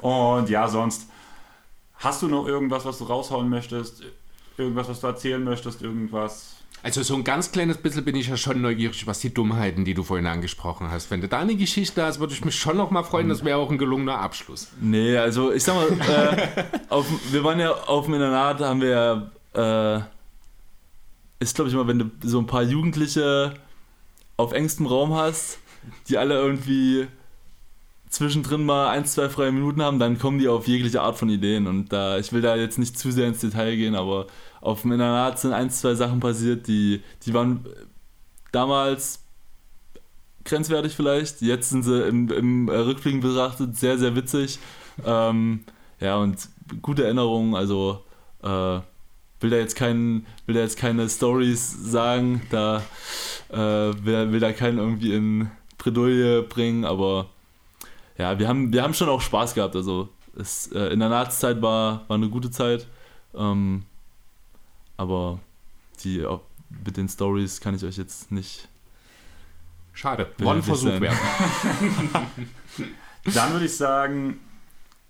Und 0.00 0.48
ja, 0.48 0.68
sonst 0.68 1.08
hast 1.96 2.22
du 2.22 2.28
noch 2.28 2.46
irgendwas, 2.46 2.84
was 2.84 2.98
du 2.98 3.04
raushauen 3.04 3.48
möchtest? 3.48 4.02
Irgendwas, 4.56 4.88
was 4.88 5.00
du 5.00 5.06
erzählen 5.08 5.42
möchtest? 5.42 5.82
Irgendwas? 5.82 6.56
Also 6.84 7.02
so 7.02 7.14
ein 7.14 7.22
ganz 7.24 7.52
kleines 7.52 7.76
bisschen 7.76 8.04
bin 8.04 8.16
ich 8.16 8.28
ja 8.28 8.36
schon 8.36 8.60
neugierig, 8.60 9.06
was 9.06 9.20
die 9.20 9.32
Dummheiten, 9.32 9.84
die 9.84 9.94
du 9.94 10.02
vorhin 10.02 10.26
angesprochen 10.26 10.90
hast. 10.90 11.10
Wenn 11.10 11.20
du 11.20 11.28
da 11.28 11.38
eine 11.40 11.54
Geschichte 11.54 12.04
hast, 12.04 12.18
würde 12.18 12.34
ich 12.34 12.44
mich 12.44 12.56
schon 12.56 12.76
noch 12.76 12.90
mal 12.90 13.04
freuen. 13.04 13.28
Das 13.28 13.44
wäre 13.44 13.58
auch 13.58 13.70
ein 13.70 13.78
gelungener 13.78 14.18
Abschluss. 14.18 14.68
Nee, 14.80 15.16
also 15.16 15.52
ich 15.52 15.62
sag 15.62 15.76
mal, 15.76 15.88
äh, 15.88 16.64
auf, 16.88 17.06
wir 17.30 17.44
waren 17.44 17.60
ja 17.60 17.72
auf 17.72 18.06
dem 18.06 18.14
Internat, 18.14 18.60
haben 18.60 18.80
wir 18.80 18.88
ja, 18.88 19.30
äh, 19.54 20.00
ist 21.40 21.54
glaube 21.54 21.70
ich 21.70 21.74
mal, 21.74 21.86
wenn 21.86 21.98
du 21.98 22.10
so 22.22 22.38
ein 22.38 22.46
paar 22.46 22.62
Jugendliche 22.62 23.54
auf 24.36 24.52
engstem 24.52 24.86
Raum 24.86 25.14
hast, 25.14 25.58
die 26.08 26.18
alle 26.18 26.34
irgendwie 26.34 27.06
zwischendrin 28.08 28.64
mal 28.64 28.90
ein, 28.90 29.06
zwei 29.06 29.28
freie 29.28 29.52
Minuten 29.52 29.82
haben, 29.82 29.98
dann 29.98 30.18
kommen 30.18 30.38
die 30.38 30.48
auf 30.48 30.68
jegliche 30.68 31.00
Art 31.00 31.16
von 31.16 31.30
Ideen. 31.30 31.66
Und 31.66 31.92
da, 31.92 32.18
ich 32.18 32.32
will 32.32 32.42
da 32.42 32.56
jetzt 32.56 32.78
nicht 32.78 32.98
zu 32.98 33.10
sehr 33.10 33.26
ins 33.26 33.40
Detail 33.40 33.74
gehen, 33.76 33.94
aber 33.94 34.26
auf 34.60 34.82
dem 34.82 34.92
Internat 34.92 35.38
sind 35.38 35.52
ein, 35.52 35.70
zwei 35.70 35.94
Sachen 35.94 36.20
passiert, 36.20 36.68
die, 36.68 37.02
die 37.24 37.32
waren 37.32 37.66
damals 38.52 39.24
grenzwertig 40.44 40.94
vielleicht. 40.94 41.40
Jetzt 41.40 41.70
sind 41.70 41.84
sie 41.84 42.06
im, 42.06 42.30
im 42.30 42.68
Rückblick 42.68 43.20
betrachtet 43.20 43.76
sehr, 43.76 43.98
sehr 43.98 44.14
witzig. 44.14 44.58
Ähm, 45.06 45.64
ja, 45.98 46.16
und 46.16 46.48
gute 46.82 47.04
Erinnerungen, 47.04 47.54
also 47.54 48.04
äh, 48.42 48.80
will 49.42 49.50
da 49.50 49.56
jetzt 49.56 49.76
keinen, 49.76 50.26
will 50.46 50.54
da 50.54 50.60
jetzt 50.60 50.78
keine 50.78 51.08
Stories 51.08 51.70
sagen, 51.70 52.42
da 52.50 52.82
äh, 53.50 53.56
will, 53.56 54.32
will 54.32 54.40
da 54.40 54.52
keinen 54.52 54.78
irgendwie 54.78 55.14
in 55.14 55.50
Bredouille 55.78 56.42
bringen, 56.42 56.84
aber 56.84 57.28
ja, 58.18 58.38
wir 58.38 58.48
haben, 58.48 58.72
wir 58.72 58.82
haben 58.82 58.94
schon 58.94 59.08
auch 59.08 59.20
Spaß 59.20 59.54
gehabt. 59.54 59.74
Also 59.74 60.08
es, 60.38 60.68
äh, 60.68 60.92
in 60.92 61.00
der 61.00 61.08
Nazizeit 61.08 61.60
war, 61.60 62.04
war 62.08 62.16
eine 62.16 62.28
gute 62.28 62.50
Zeit. 62.50 62.86
Ähm, 63.34 63.84
aber 64.96 65.40
die 66.04 66.24
auch 66.24 66.42
mit 66.84 66.96
den 66.96 67.08
Stories 67.08 67.60
kann 67.60 67.74
ich 67.74 67.84
euch 67.84 67.96
jetzt 67.96 68.30
nicht. 68.30 68.68
Schade. 69.92 70.30
Nicht 70.38 70.64
Versuch 70.64 71.00
wert. 71.00 71.16
Dann 73.34 73.52
würde 73.52 73.66
ich 73.66 73.76
sagen, 73.76 74.40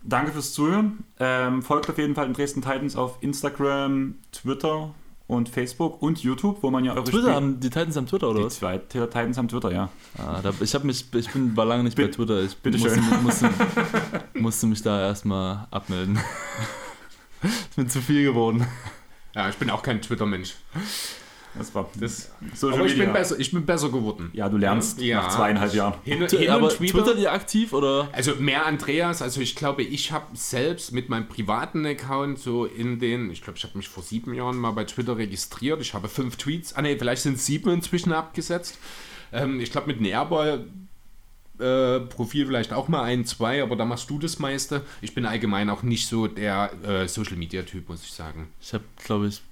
danke 0.05 0.33
fürs 0.33 0.53
Zuhören. 0.53 1.05
Ähm, 1.19 1.63
folgt 1.63 1.89
auf 1.91 1.99
jeden 1.99 2.15
Fall 2.15 2.27
den 2.27 2.35
Dresden 2.35 2.63
Titans 2.63 2.97
auf 2.97 3.19
Instagram, 3.21 4.17
Twitter 4.33 4.95
und 5.29 5.49
Facebook 5.49 6.03
und 6.03 6.23
YouTube, 6.23 6.59
wo 6.63 6.71
man 6.71 6.85
ja 6.85 6.93
eure 6.93 7.05
Twitter 7.05 7.19
Spiel- 7.21 7.33
haben 7.35 7.61
die 7.61 7.71
Titans 7.71 7.97
am 7.97 8.07
Twitter 8.07 8.29
oder 8.31 8.41
Die 8.41 8.45
was? 8.47 8.57
zwei 8.57 8.79
Titans 8.79 9.39
haben 9.39 9.49
Twitter, 9.49 9.73
ja. 9.73 9.89
Ah, 10.19 10.41
da, 10.43 10.53
ich 10.61 10.75
habe 10.75 10.87
mich, 10.87 11.07
ich 11.15 11.31
bin 11.31 11.57
war 11.57 11.65
lange 11.65 11.85
nicht 11.85 11.97
bei 11.97 12.03
Bitte- 12.05 12.17
Twitter. 12.17 12.43
Ich 12.43 12.57
bitteschön. 12.57 13.01
musste, 13.23 13.47
musste, 13.47 13.51
musste 14.35 14.67
mich 14.69 14.83
da 14.83 15.01
erstmal 15.01 15.67
abmelden. 15.71 16.19
ich 17.43 17.77
bin 17.77 17.89
zu 17.89 18.01
viel 18.03 18.25
geworden. 18.25 18.67
Ja, 19.35 19.49
ich 19.49 19.57
bin 19.57 19.71
auch 19.71 19.83
kein 19.83 20.03
Twitter-Mensch. 20.03 20.55
Das 21.55 21.75
war 21.75 21.89
Das- 22.01 22.31
Social 22.55 22.79
Aber 22.79 22.87
ich 22.87 22.93
Media. 22.93 23.05
bin, 23.05 23.13
besser, 23.13 23.39
ich 23.39 23.51
bin 23.53 23.67
besser 23.67 23.91
geworden. 23.91 24.31
Ja, 24.33 24.49
du 24.49 24.57
lernst 24.57 25.01
Ja. 25.01 25.23
nach 25.23 25.29
zweieinhalb 25.29 25.75
Jahren. 25.75 25.95
Hin, 26.03 26.27
hin 26.27 26.49
Aber 26.51 26.71
und 26.71 26.81
wieder. 26.81 26.93
twittert 26.93 27.19
ihr 27.19 27.31
aktiv 27.33 27.73
oder? 27.75 28.09
Also 28.13 28.37
mehr 28.37 28.65
Andreas, 28.65 29.21
also 29.21 29.41
ich 29.41 29.55
glaube, 29.55 29.83
ich 29.83 30.13
habe 30.13 30.27
selbst 30.35 30.93
mit 30.93 31.09
meinem 31.11 31.29
privaten 31.29 31.85
Account 31.85 32.39
so 32.39 32.65
in 32.65 32.99
den, 32.99 33.31
ich 33.31 33.43
glaube, 33.43 33.59
ich 33.59 33.65
habe 33.65 33.77
mich 33.77 33.89
vor 33.89 34.03
sieben 34.03 34.33
Jahren 34.35 34.57
mal 34.57 34.71
bei 34.71 34.85
Twitter 34.85 35.19
registriert. 35.19 35.81
Ich 35.83 35.93
habe 35.95 36.09
fünf 36.09 36.37
Tweets, 36.37 36.75
ah 36.75 36.83
ne, 36.83 36.97
vielleicht 36.99 37.23
sind 37.23 37.35
es 37.37 37.45
sieben 37.45 37.69
inzwischen 37.71 38.13
abgesetzt. 38.13 38.79
Ähm, 39.33 39.61
ich 39.61 39.71
glaube, 39.73 39.89
mit 39.89 39.97
einem 39.99 40.07
Airball 40.07 40.67
äh, 41.63 42.01
Profil 42.01 42.47
vielleicht 42.47 42.73
auch 42.73 42.89
mal 42.89 43.03
ein, 43.03 43.25
zwei, 43.25 43.63
aber 43.63 43.77
da 43.77 43.85
machst 43.85 44.11
du 44.11 44.19
das 44.19 44.39
meiste. 44.39 44.83
Ich 45.01 45.15
bin 45.15 45.25
allgemein 45.27 45.71
auch 45.71 45.83
nicht 45.83 46.09
so 46.09 46.27
der 46.27 46.73
äh, 46.85 47.09
Social 47.09 47.37
Media 47.37 47.63
Typ, 47.63 47.89
muss 47.89 48.03
ich 48.03 48.13
sagen. 48.13 48.49
Ich 48.61 48.75
habe, 48.75 48.85
glaube 49.05 49.29
ich, 49.29 49.43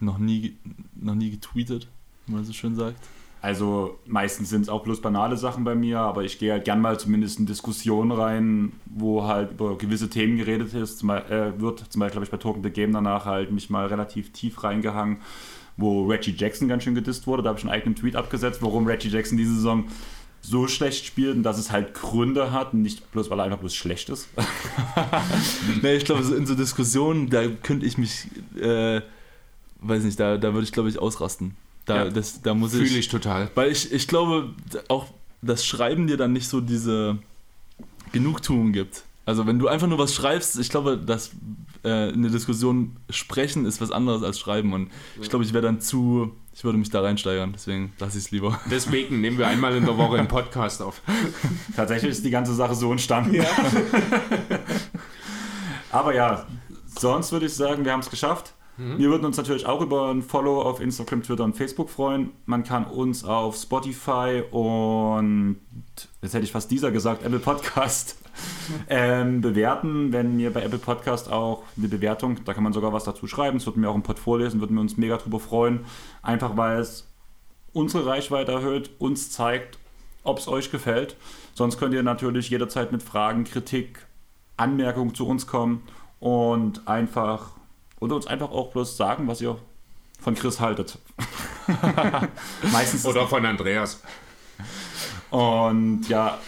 noch 0.00 0.18
nie, 0.18 0.56
noch 0.94 1.14
nie 1.14 1.30
getweetet, 1.30 1.88
wie 2.26 2.34
man 2.34 2.44
so 2.44 2.52
schön 2.52 2.76
sagt. 2.76 2.96
Also 3.40 3.98
meistens 4.06 4.50
sind 4.50 4.62
es 4.62 4.68
auch 4.68 4.82
bloß 4.82 5.00
banale 5.00 5.36
Sachen 5.36 5.62
bei 5.62 5.76
mir, 5.76 6.00
aber 6.00 6.24
ich 6.24 6.38
gehe 6.38 6.52
halt 6.52 6.64
gern 6.64 6.80
mal 6.80 6.98
zumindest 6.98 7.38
in 7.38 7.46
Diskussionen 7.46 8.10
rein, 8.10 8.72
wo 8.86 9.24
halt 9.24 9.52
über 9.52 9.78
gewisse 9.78 10.10
Themen 10.10 10.38
geredet 10.38 10.74
ist. 10.74 10.98
Zum, 10.98 11.10
äh, 11.10 11.58
wird 11.60 11.84
zum 11.88 12.00
Beispiel 12.00 12.16
habe 12.16 12.24
ich 12.24 12.30
bei 12.32 12.36
Token 12.36 12.64
the 12.64 12.70
Game 12.70 12.92
danach 12.92 13.26
halt 13.26 13.52
mich 13.52 13.70
mal 13.70 13.86
relativ 13.86 14.32
tief 14.32 14.64
reingehangen, 14.64 15.18
wo 15.76 16.06
Reggie 16.06 16.34
Jackson 16.36 16.66
ganz 16.66 16.82
schön 16.82 16.96
gedisst 16.96 17.28
wurde. 17.28 17.44
Da 17.44 17.50
habe 17.50 17.58
ich 17.60 17.64
einen 17.64 17.72
eigenen 17.72 17.94
Tweet 17.94 18.16
abgesetzt, 18.16 18.60
warum 18.60 18.86
Reggie 18.86 19.08
Jackson 19.08 19.38
diese 19.38 19.54
Saison 19.54 19.84
so 20.48 20.66
schlecht 20.66 21.04
spielt 21.04 21.36
und 21.36 21.42
dass 21.42 21.58
es 21.58 21.70
halt 21.70 21.94
Gründe 21.94 22.52
hat, 22.52 22.72
nicht 22.74 23.10
bloß 23.12 23.28
weil 23.30 23.40
er 23.40 23.44
einfach 23.44 23.58
bloß 23.58 23.74
schlecht 23.74 24.08
ist. 24.08 24.28
Nee, 25.82 25.96
ich 25.96 26.04
glaube, 26.04 26.22
so 26.22 26.34
in 26.34 26.46
so 26.46 26.54
Diskussionen, 26.54 27.28
da 27.30 27.46
könnte 27.48 27.86
ich 27.86 27.98
mich, 27.98 28.26
äh, 28.60 29.00
weiß 29.80 30.04
nicht, 30.04 30.18
da, 30.18 30.36
da 30.38 30.52
würde 30.54 30.64
ich, 30.64 30.72
glaube 30.72 30.88
ich, 30.88 30.98
ausrasten. 30.98 31.56
Da, 31.84 32.04
Ja. 32.04 32.10
das, 32.10 32.42
da 32.42 32.54
muss 32.54 32.72
Fühle 32.72 32.84
ich, 32.86 32.96
ich 32.96 33.08
total. 33.08 33.50
Weil 33.54 33.70
ich, 33.70 33.92
ich 33.92 34.08
glaube, 34.08 34.54
auch 34.88 35.06
das 35.42 35.64
Schreiben 35.64 36.06
dir 36.06 36.16
dann 36.16 36.32
nicht 36.32 36.48
so 36.48 36.60
diese 36.60 37.18
Genugtuung 38.12 38.72
gibt. 38.72 39.04
Also 39.26 39.46
wenn 39.46 39.58
du 39.58 39.68
einfach 39.68 39.86
nur 39.86 39.98
was 39.98 40.14
schreibst, 40.14 40.58
ich 40.58 40.70
glaube, 40.70 40.96
dass 40.96 41.30
äh, 41.84 42.10
in 42.12 42.22
der 42.22 42.30
Diskussion 42.30 42.96
sprechen 43.10 43.66
ist 43.66 43.80
was 43.80 43.90
anderes 43.90 44.22
als 44.22 44.38
schreiben 44.38 44.72
und 44.72 44.90
ich 45.20 45.28
glaube, 45.28 45.44
ich 45.44 45.52
wäre 45.52 45.62
dann 45.62 45.80
zu, 45.80 46.34
ich 46.58 46.64
würde 46.64 46.76
mich 46.76 46.90
da 46.90 47.02
reinsteigern, 47.02 47.52
deswegen 47.52 47.92
lasse 48.00 48.18
ich 48.18 48.24
es 48.24 48.30
lieber. 48.32 48.58
Deswegen 48.68 49.20
nehmen 49.20 49.38
wir 49.38 49.46
einmal 49.46 49.76
in 49.76 49.84
der 49.84 49.96
Woche 49.96 50.18
einen 50.18 50.26
Podcast 50.26 50.82
auf. 50.82 51.00
Tatsächlich 51.76 52.10
ist 52.10 52.24
die 52.24 52.30
ganze 52.30 52.52
Sache 52.52 52.74
so 52.74 52.90
entstanden. 52.90 53.40
Aber 55.92 56.16
ja, 56.16 56.46
sonst 56.98 57.30
würde 57.30 57.46
ich 57.46 57.54
sagen, 57.54 57.84
wir 57.84 57.92
haben 57.92 58.00
es 58.00 58.10
geschafft. 58.10 58.54
Wir 58.76 59.10
würden 59.10 59.24
uns 59.24 59.36
natürlich 59.36 59.66
auch 59.66 59.80
über 59.80 60.08
ein 60.08 60.22
Follow 60.22 60.62
auf 60.62 60.80
Instagram, 60.80 61.22
Twitter 61.24 61.42
und 61.42 61.56
Facebook 61.56 61.90
freuen. 61.90 62.30
Man 62.46 62.62
kann 62.62 62.84
uns 62.84 63.24
auf 63.24 63.56
Spotify 63.56 64.44
und, 64.52 65.58
jetzt 66.22 66.34
hätte 66.34 66.44
ich 66.44 66.52
fast 66.52 66.70
dieser 66.70 66.92
gesagt, 66.92 67.24
Apple 67.24 67.40
Podcast 67.40 68.16
ähm, 68.88 69.40
bewerten. 69.40 70.12
Wenn 70.12 70.36
mir 70.36 70.52
bei 70.52 70.62
Apple 70.62 70.78
Podcast 70.78 71.30
auch 71.30 71.62
eine 71.76 71.88
Bewertung, 71.88 72.44
da 72.44 72.54
kann 72.54 72.62
man 72.62 72.72
sogar 72.72 72.92
was 72.92 73.04
dazu 73.04 73.26
schreiben. 73.26 73.58
Es 73.58 73.66
würden 73.66 73.82
wir 73.82 73.90
auch 73.90 73.94
im 73.94 74.02
Pod 74.02 74.18
vorlesen, 74.18 74.60
würden 74.60 74.74
wir 74.74 74.80
uns 74.80 74.96
mega 74.96 75.16
drüber 75.16 75.40
freuen. 75.40 75.84
Einfach 76.22 76.56
weil 76.56 76.80
es 76.80 77.06
unsere 77.72 78.06
Reichweite 78.06 78.52
erhöht, 78.52 78.90
uns 78.98 79.30
zeigt, 79.30 79.78
ob 80.24 80.38
es 80.38 80.48
euch 80.48 80.70
gefällt. 80.70 81.16
Sonst 81.54 81.78
könnt 81.78 81.94
ihr 81.94 82.02
natürlich 82.02 82.50
jederzeit 82.50 82.92
mit 82.92 83.02
Fragen, 83.02 83.44
Kritik, 83.44 84.06
Anmerkungen 84.56 85.14
zu 85.14 85.26
uns 85.26 85.46
kommen 85.46 85.82
und 86.20 86.86
einfach 86.88 87.50
oder 88.00 88.16
uns 88.16 88.26
einfach 88.26 88.50
auch 88.50 88.70
bloß 88.72 88.96
sagen, 88.96 89.26
was 89.26 89.40
ihr 89.40 89.56
von 90.20 90.34
Chris 90.34 90.60
haltet. 90.60 90.98
Meistens 92.72 93.04
Oder 93.06 93.26
von 93.26 93.44
Andreas. 93.44 94.02
und 95.30 96.08
ja, 96.08 96.38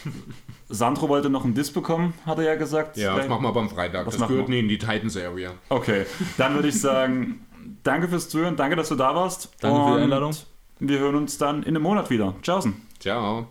Sandro 0.71 1.09
wollte 1.09 1.31
noch 1.31 1.45
einen 1.45 1.55
Diss 1.55 1.73
bekommen, 1.73 2.15
hat 2.25 2.39
er 2.39 2.45
ja 2.45 2.55
gesagt. 2.55 2.97
Ja, 2.97 3.17
das 3.17 3.29
machen 3.29 3.43
wir 3.43 3.53
beim 3.53 3.69
Freitag. 3.69 4.07
Das, 4.07 4.17
das 4.17 4.29
gehört 4.29 4.49
nie 4.49 4.61
in 4.61 4.69
die 4.69 4.79
Titans-Area. 4.79 5.53
Okay, 5.69 6.07
dann 6.39 6.55
würde 6.55 6.69
ich 6.69 6.81
sagen, 6.81 7.47
danke 7.83 8.09
fürs 8.09 8.29
Zuhören, 8.29 8.57
danke, 8.57 8.77
dass 8.77 8.89
du 8.89 8.95
da 8.95 9.15
warst. 9.15 9.51
Danke 9.61 9.85
für 9.85 9.97
die 9.97 10.03
Einladung. 10.05 10.35
Wir 10.79 10.99
hören 10.99 11.17
uns 11.17 11.37
dann 11.37 11.63
in 11.63 11.71
einem 11.71 11.83
Monat 11.83 12.09
wieder. 12.11 12.35
Ciao. 12.43 12.63
Ciao. 12.99 13.49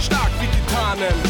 stark 0.00 0.30
wie 0.40 0.46
Titanen. 0.46 1.27